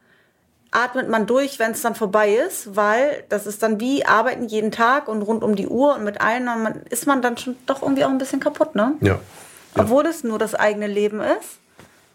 atmet 0.74 1.08
man 1.08 1.26
durch, 1.26 1.58
wenn 1.58 1.70
es 1.70 1.82
dann 1.82 1.94
vorbei 1.94 2.34
ist, 2.34 2.76
weil 2.76 3.24
das 3.28 3.46
ist 3.46 3.62
dann 3.62 3.80
wie 3.80 4.04
arbeiten 4.04 4.46
jeden 4.48 4.72
Tag 4.72 5.08
und 5.08 5.22
rund 5.22 5.42
um 5.42 5.54
die 5.54 5.68
Uhr 5.68 5.94
und 5.94 6.04
mit 6.04 6.20
allen, 6.20 6.46
dann 6.46 6.62
man, 6.62 6.82
ist 6.90 7.06
man 7.06 7.22
dann 7.22 7.38
schon 7.38 7.56
doch 7.66 7.80
irgendwie 7.82 8.04
auch 8.04 8.10
ein 8.10 8.18
bisschen 8.18 8.40
kaputt, 8.40 8.74
ne? 8.74 8.94
Ja. 9.00 9.18
Obwohl 9.76 10.04
es 10.06 10.24
nur 10.24 10.38
das 10.38 10.54
eigene 10.54 10.86
Leben 10.86 11.20
ist. 11.20 11.58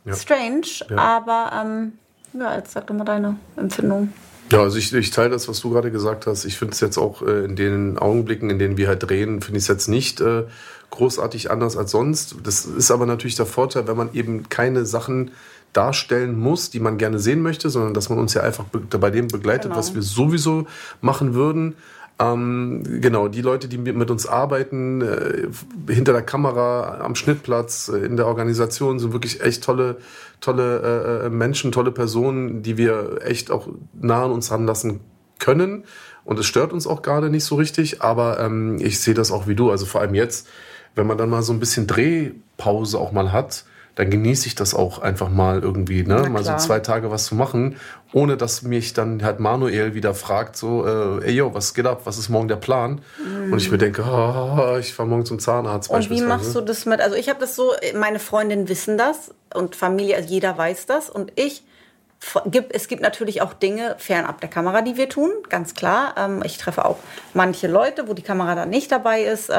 Ja. 0.05 0.16
Strange, 0.16 0.68
Ja. 0.89 0.97
aber 0.97 1.51
ähm, 1.62 1.93
ja, 2.34 2.55
jetzt 2.55 2.72
sag 2.74 2.88
doch 2.88 2.95
mal 2.95 3.03
deine 3.05 3.38
Empfindung. 3.55 4.14
Ja, 4.51 4.62
also 4.62 4.78
ich, 4.78 4.91
ich 4.93 5.12
teile 5.12 5.30
das, 5.30 5.47
was 5.47 5.60
du 5.60 5.70
gerade 5.70 5.91
gesagt 5.91 6.26
hast. 6.26 6.43
Ich 6.45 6.57
finde 6.57 6.74
es 6.74 6.80
jetzt 6.80 6.97
auch 6.97 7.22
äh, 7.22 7.45
in 7.45 7.55
den 7.55 7.97
Augenblicken, 7.99 8.49
in 8.49 8.57
denen 8.60 8.78
wir 8.78 8.88
halt 8.88 9.03
drehen, 9.07 9.41
finde 9.41 9.57
ich 9.60 9.64
es 9.66 9.68
jetzt 9.68 9.88
nicht 9.88 10.22
äh, 10.22 10.45
großartig 10.89 11.51
anders 11.51 11.78
als 11.78 11.91
sonst. 11.91 12.36
Das 12.43 12.66
ist 12.66 12.89
aber 12.91 13.05
natürlich 13.05 13.36
der 13.36 13.45
Vorteil, 13.45 13.88
wenn 13.88 13.95
man 13.97 14.14
eben 14.14 14.49
keine 14.49 14.86
Sachen 14.86 15.32
darstellen 15.74 16.38
muss, 16.39 16.70
die 16.70 16.80
man 16.80 16.97
gerne 16.97 17.20
sehen 17.20 17.41
möchte, 17.41 17.70
sondern 17.70 17.93
dass 17.93 18.09
man 18.09 18.20
uns 18.20 18.34
ja 18.34 18.41
einfach 18.41 18.65
be 18.65 18.80
bei 18.97 19.09
dem 19.11 19.28
begleitet, 19.28 19.65
Genau. 19.65 19.78
was 19.78 19.93
wir 19.93 20.01
sowieso 20.01 20.65
machen 21.01 21.34
würden. 21.34 21.76
Ähm, 22.22 22.84
genau, 22.99 23.30
die 23.30 23.41
Leute, 23.41 23.70
die 23.70 23.78
mit 23.78 23.95
mit 23.95 24.11
uns 24.11 24.26
arbeiten, 24.26 25.01
äh, 25.01 25.47
hinter 25.88 26.11
der 26.11 26.22
Kamera, 26.22 26.99
am 26.99 27.15
Schnittplatz, 27.15 27.88
äh, 27.88 27.99
in 27.99 28.17
der 28.17 28.28
Organisation, 28.28 28.99
sind 28.99 29.13
wirklich 29.13 29.41
echt 29.41 29.63
tolle, 29.63 29.97
tolle 30.41 31.22
äh, 31.24 31.26
äh, 31.28 31.30
Menschen, 31.30 31.72
tolle 31.72 31.91
Personen, 31.91 32.61
die 32.61 32.76
wir 32.76 33.20
echt 33.24 33.51
auch 33.51 33.70
nah 33.93 34.25
an 34.25 34.32
uns 34.32 34.51
ranlassen 34.51 35.00
können. 35.39 35.86
Und 36.25 36.37
es 36.39 36.46
stört 36.46 36.74
uns 36.74 36.87
auch 36.87 37.01
gerade 37.01 37.29
nicht 37.29 37.46
so 37.46 37.55
richtig, 37.55 38.01
aber 38.01 38.39
ähm, 38.41 38.78
ich 38.82 39.00
sehe 39.00 39.13
das 39.13 39.32
auch 39.32 39.47
wie 39.47 39.55
du. 39.55 39.71
Also 39.71 39.86
vor 39.86 40.01
allem 40.01 40.13
jetzt, 40.13 40.46
wenn 40.96 41.08
man 41.08 41.17
dann 41.17 41.29
mal 41.29 41.41
so 41.41 41.54
ein 41.54 41.59
bisschen 41.62 41.87
Drehpause 41.87 43.00
auch 43.00 43.13
mal 43.13 43.32
hat, 43.32 43.63
dann 44.00 44.09
genieße 44.09 44.47
ich 44.47 44.55
das 44.55 44.74
auch 44.74 45.00
einfach 45.00 45.28
mal 45.28 45.59
irgendwie, 45.59 46.04
ne? 46.04 46.30
Mal 46.30 46.42
so 46.42 46.55
zwei 46.55 46.80
Tage 46.80 47.12
was 47.12 47.26
zu 47.26 47.36
machen, 47.36 47.76
ohne 48.13 48.38
dass 48.38 48.62
mich 48.62 48.93
dann 48.93 49.21
halt 49.24 49.42
Manuel 49.42 49.93
wieder 49.93 50.13
fragt, 50.13 50.55
so, 50.55 50.86
äh, 50.88 51.26
ey 51.26 51.34
yo, 51.34 51.54
was 51.54 51.74
geht 51.74 51.86
ab, 51.86 52.04
was 52.05 52.17
ist 52.17 52.30
morgen 52.30 52.47
der 52.47 52.55
Plan? 52.55 53.01
Mm. 53.21 53.51
Und 53.51 53.58
ich 53.58 53.70
mir 53.70 53.78
denke, 53.78 54.04
oh, 54.04 54.78
ich 54.80 54.93
fahre 54.93 55.09
morgen 55.09 55.26
zum 55.26 55.39
Zahnarzt. 55.39 55.89
Und 55.89 56.09
wie 56.09 56.21
machst 56.21 56.55
du 56.55 56.62
das 56.62 56.86
mit? 56.86 57.01
Also 57.01 57.17
ich 57.17 57.28
habe 57.28 57.42
das 57.42 57.58
so, 57.58 57.74
meine 57.93 58.20
Freundinnen 58.20 58.70
wissen 58.70 58.97
das 58.97 59.34
und 59.54 59.76
Familie, 59.76 60.16
also 60.16 60.30
jeder 60.30 60.58
weiß 60.58 60.86
das 60.86 61.09
und 61.09 61.34
ich 61.36 61.63
es 62.71 62.89
gibt 62.89 63.01
natürlich 63.01 63.42
auch 63.42 63.54
Dinge 63.54 63.96
fernab 63.97 64.42
der 64.42 64.50
Kamera, 64.50 64.82
die 64.82 64.97
wir 64.97 65.08
tun, 65.08 65.32
ganz 65.47 65.74
klar. 65.74 66.16
Ähm, 66.17 66.42
ich 66.46 66.58
treffe 66.58 66.84
auch 66.84 66.97
manche 67.34 67.67
Leute, 67.67 68.09
wo 68.09 68.13
die 68.13 68.21
Kamera 68.21 68.55
dann 68.55 68.70
nicht 68.70 68.92
dabei 68.92 69.24
ist. 69.24 69.50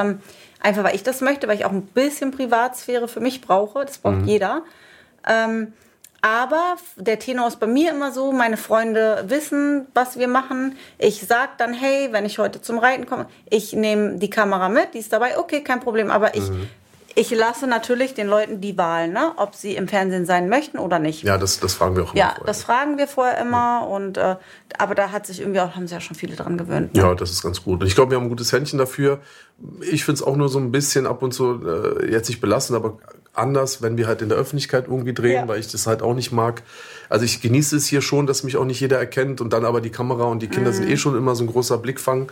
Einfach 0.61 0.83
weil 0.83 0.95
ich 0.95 1.03
das 1.03 1.21
möchte, 1.21 1.47
weil 1.47 1.57
ich 1.57 1.65
auch 1.65 1.71
ein 1.71 1.83
bisschen 1.83 2.31
Privatsphäre 2.31 3.07
für 3.07 3.19
mich 3.19 3.41
brauche. 3.41 3.85
Das 3.85 3.97
braucht 3.97 4.21
mhm. 4.21 4.27
jeder. 4.27 4.63
Ähm, 5.27 5.73
aber 6.21 6.77
der 6.97 7.17
Tenor 7.17 7.47
ist 7.47 7.59
bei 7.59 7.65
mir 7.65 7.89
immer 7.89 8.11
so, 8.11 8.31
meine 8.31 8.57
Freunde 8.57 9.23
wissen, 9.27 9.87
was 9.95 10.19
wir 10.19 10.27
machen. 10.27 10.77
Ich 10.99 11.21
sag 11.21 11.57
dann, 11.57 11.73
hey, 11.73 12.09
wenn 12.11 12.25
ich 12.25 12.37
heute 12.37 12.61
zum 12.61 12.77
Reiten 12.77 13.07
komme, 13.07 13.25
ich 13.49 13.73
nehme 13.73 14.17
die 14.17 14.29
Kamera 14.29 14.69
mit, 14.69 14.93
die 14.93 14.99
ist 14.99 15.11
dabei, 15.11 15.39
okay, 15.39 15.63
kein 15.63 15.79
Problem. 15.79 16.11
Aber 16.11 16.35
ich 16.35 16.47
mhm 16.47 16.69
ich 17.15 17.31
lasse 17.31 17.67
natürlich 17.67 18.13
den 18.13 18.27
Leuten 18.27 18.61
die 18.61 18.77
Wahl, 18.77 19.07
ne? 19.07 19.33
ob 19.37 19.55
sie 19.55 19.75
im 19.75 19.87
Fernsehen 19.87 20.25
sein 20.25 20.49
möchten 20.49 20.77
oder 20.77 20.99
nicht. 20.99 21.23
Ja, 21.23 21.37
das, 21.37 21.59
das 21.59 21.73
fragen 21.73 21.95
wir 21.95 22.03
auch 22.03 22.13
immer. 22.13 22.19
Ja, 22.19 22.29
vorher. 22.29 22.45
das 22.45 22.63
fragen 22.63 22.97
wir 22.97 23.07
vorher 23.07 23.37
immer. 23.39 23.87
Und, 23.87 24.17
äh, 24.17 24.35
aber 24.77 24.95
da 24.95 25.11
hat 25.11 25.27
sich 25.27 25.41
irgendwie 25.41 25.59
auch, 25.59 25.75
haben 25.75 25.87
sich 25.87 25.95
ja 25.95 26.01
schon 26.01 26.15
viele 26.15 26.35
dran 26.35 26.57
gewöhnt. 26.57 26.93
Ne? 26.93 27.01
Ja, 27.01 27.15
das 27.15 27.31
ist 27.31 27.43
ganz 27.43 27.63
gut. 27.63 27.81
Und 27.81 27.87
ich 27.87 27.95
glaube, 27.95 28.11
wir 28.11 28.17
haben 28.17 28.25
ein 28.25 28.29
gutes 28.29 28.51
Händchen 28.51 28.79
dafür. 28.79 29.19
Ich 29.81 30.05
finde 30.05 30.21
es 30.21 30.23
auch 30.23 30.35
nur 30.35 30.49
so 30.49 30.59
ein 30.59 30.71
bisschen 30.71 31.05
ab 31.05 31.21
und 31.21 31.33
zu 31.33 31.61
äh, 31.65 32.11
jetzt 32.11 32.29
nicht 32.29 32.41
belassen, 32.41 32.75
aber 32.75 32.97
anders, 33.33 33.81
wenn 33.81 33.97
wir 33.97 34.07
halt 34.07 34.21
in 34.21 34.29
der 34.29 34.37
Öffentlichkeit 34.37 34.87
irgendwie 34.87 35.13
drehen, 35.13 35.33
ja. 35.33 35.47
weil 35.47 35.59
ich 35.59 35.71
das 35.71 35.87
halt 35.87 36.01
auch 36.01 36.13
nicht 36.13 36.31
mag. 36.31 36.63
Also 37.09 37.25
ich 37.25 37.41
genieße 37.41 37.75
es 37.75 37.87
hier 37.87 38.01
schon, 38.01 38.27
dass 38.27 38.43
mich 38.43 38.57
auch 38.57 38.65
nicht 38.65 38.79
jeder 38.79 38.97
erkennt 38.97 39.41
und 39.41 39.53
dann 39.53 39.65
aber 39.65 39.81
die 39.81 39.89
Kamera 39.89 40.25
und 40.25 40.41
die 40.41 40.47
Kinder 40.47 40.71
mhm. 40.71 40.75
sind 40.75 40.89
eh 40.89 40.97
schon 40.97 41.17
immer 41.17 41.35
so 41.35 41.43
ein 41.43 41.47
großer 41.47 41.77
Blickfang. 41.77 42.31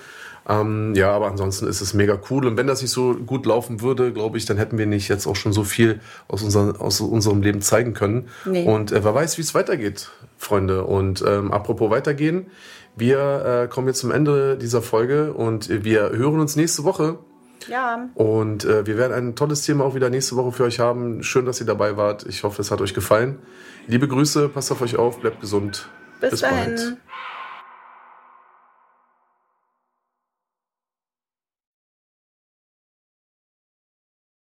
Ähm, 0.50 0.96
ja, 0.96 1.12
aber 1.12 1.28
ansonsten 1.28 1.68
ist 1.68 1.80
es 1.80 1.94
mega 1.94 2.20
cool. 2.30 2.48
Und 2.48 2.58
wenn 2.58 2.66
das 2.66 2.82
nicht 2.82 2.92
so 2.92 3.14
gut 3.14 3.46
laufen 3.46 3.82
würde, 3.82 4.12
glaube 4.12 4.38
ich, 4.38 4.46
dann 4.46 4.58
hätten 4.58 4.80
wir 4.80 4.88
nicht 4.88 5.08
jetzt 5.08 5.28
auch 5.28 5.36
schon 5.36 5.54
so 5.54 5.64
viel 5.64 6.02
aus, 6.28 6.42
unser, 6.42 6.82
aus 6.82 7.00
unserem 7.02 7.44
Leben 7.44 7.62
zeigen 7.62 7.94
können. 7.94 8.30
Nee. 8.46 8.66
Und 8.66 8.92
äh, 8.92 9.04
wer 9.04 9.14
weiß, 9.14 9.38
wie 9.38 9.44
es 9.44 9.54
weitergeht, 9.54 10.10
Freunde. 10.38 10.86
Und 10.86 11.24
ähm, 11.26 11.52
apropos 11.52 11.92
weitergehen, 11.92 12.48
wir 12.96 13.64
äh, 13.64 13.68
kommen 13.68 13.88
jetzt 13.88 14.00
zum 14.00 14.10
Ende 14.10 14.58
dieser 14.58 14.82
Folge 14.82 15.34
und 15.34 15.70
wir 15.70 16.10
hören 16.10 16.40
uns 16.40 16.56
nächste 16.56 16.84
Woche. 16.84 17.20
Ja. 17.68 18.10
Und 18.16 18.66
äh, 18.66 18.88
wir 18.88 18.98
werden 18.98 19.14
ein 19.14 19.36
tolles 19.36 19.62
Thema 19.62 19.86
auch 19.86 19.94
wieder 19.94 20.10
nächste 20.10 20.36
Woche 20.36 20.52
für 20.52 20.64
euch 20.64 20.80
haben. 20.80 21.22
Schön, 21.22 21.46
dass 21.46 21.60
ihr 21.60 21.68
dabei 21.68 21.96
wart. 21.96 22.26
Ich 22.28 22.44
hoffe, 22.44 22.62
es 22.62 22.72
hat 22.72 22.82
euch 22.82 22.96
gefallen. 22.96 23.38
Liebe 23.86 24.08
Grüße, 24.08 24.50
passt 24.50 24.72
auf 24.72 24.82
euch 24.82 24.96
auf, 24.96 25.20
bleibt 25.20 25.42
gesund. 25.42 25.90
Bis, 26.20 26.32
Bis 26.32 26.42
dahin. 26.42 26.76
bald. 26.76 26.98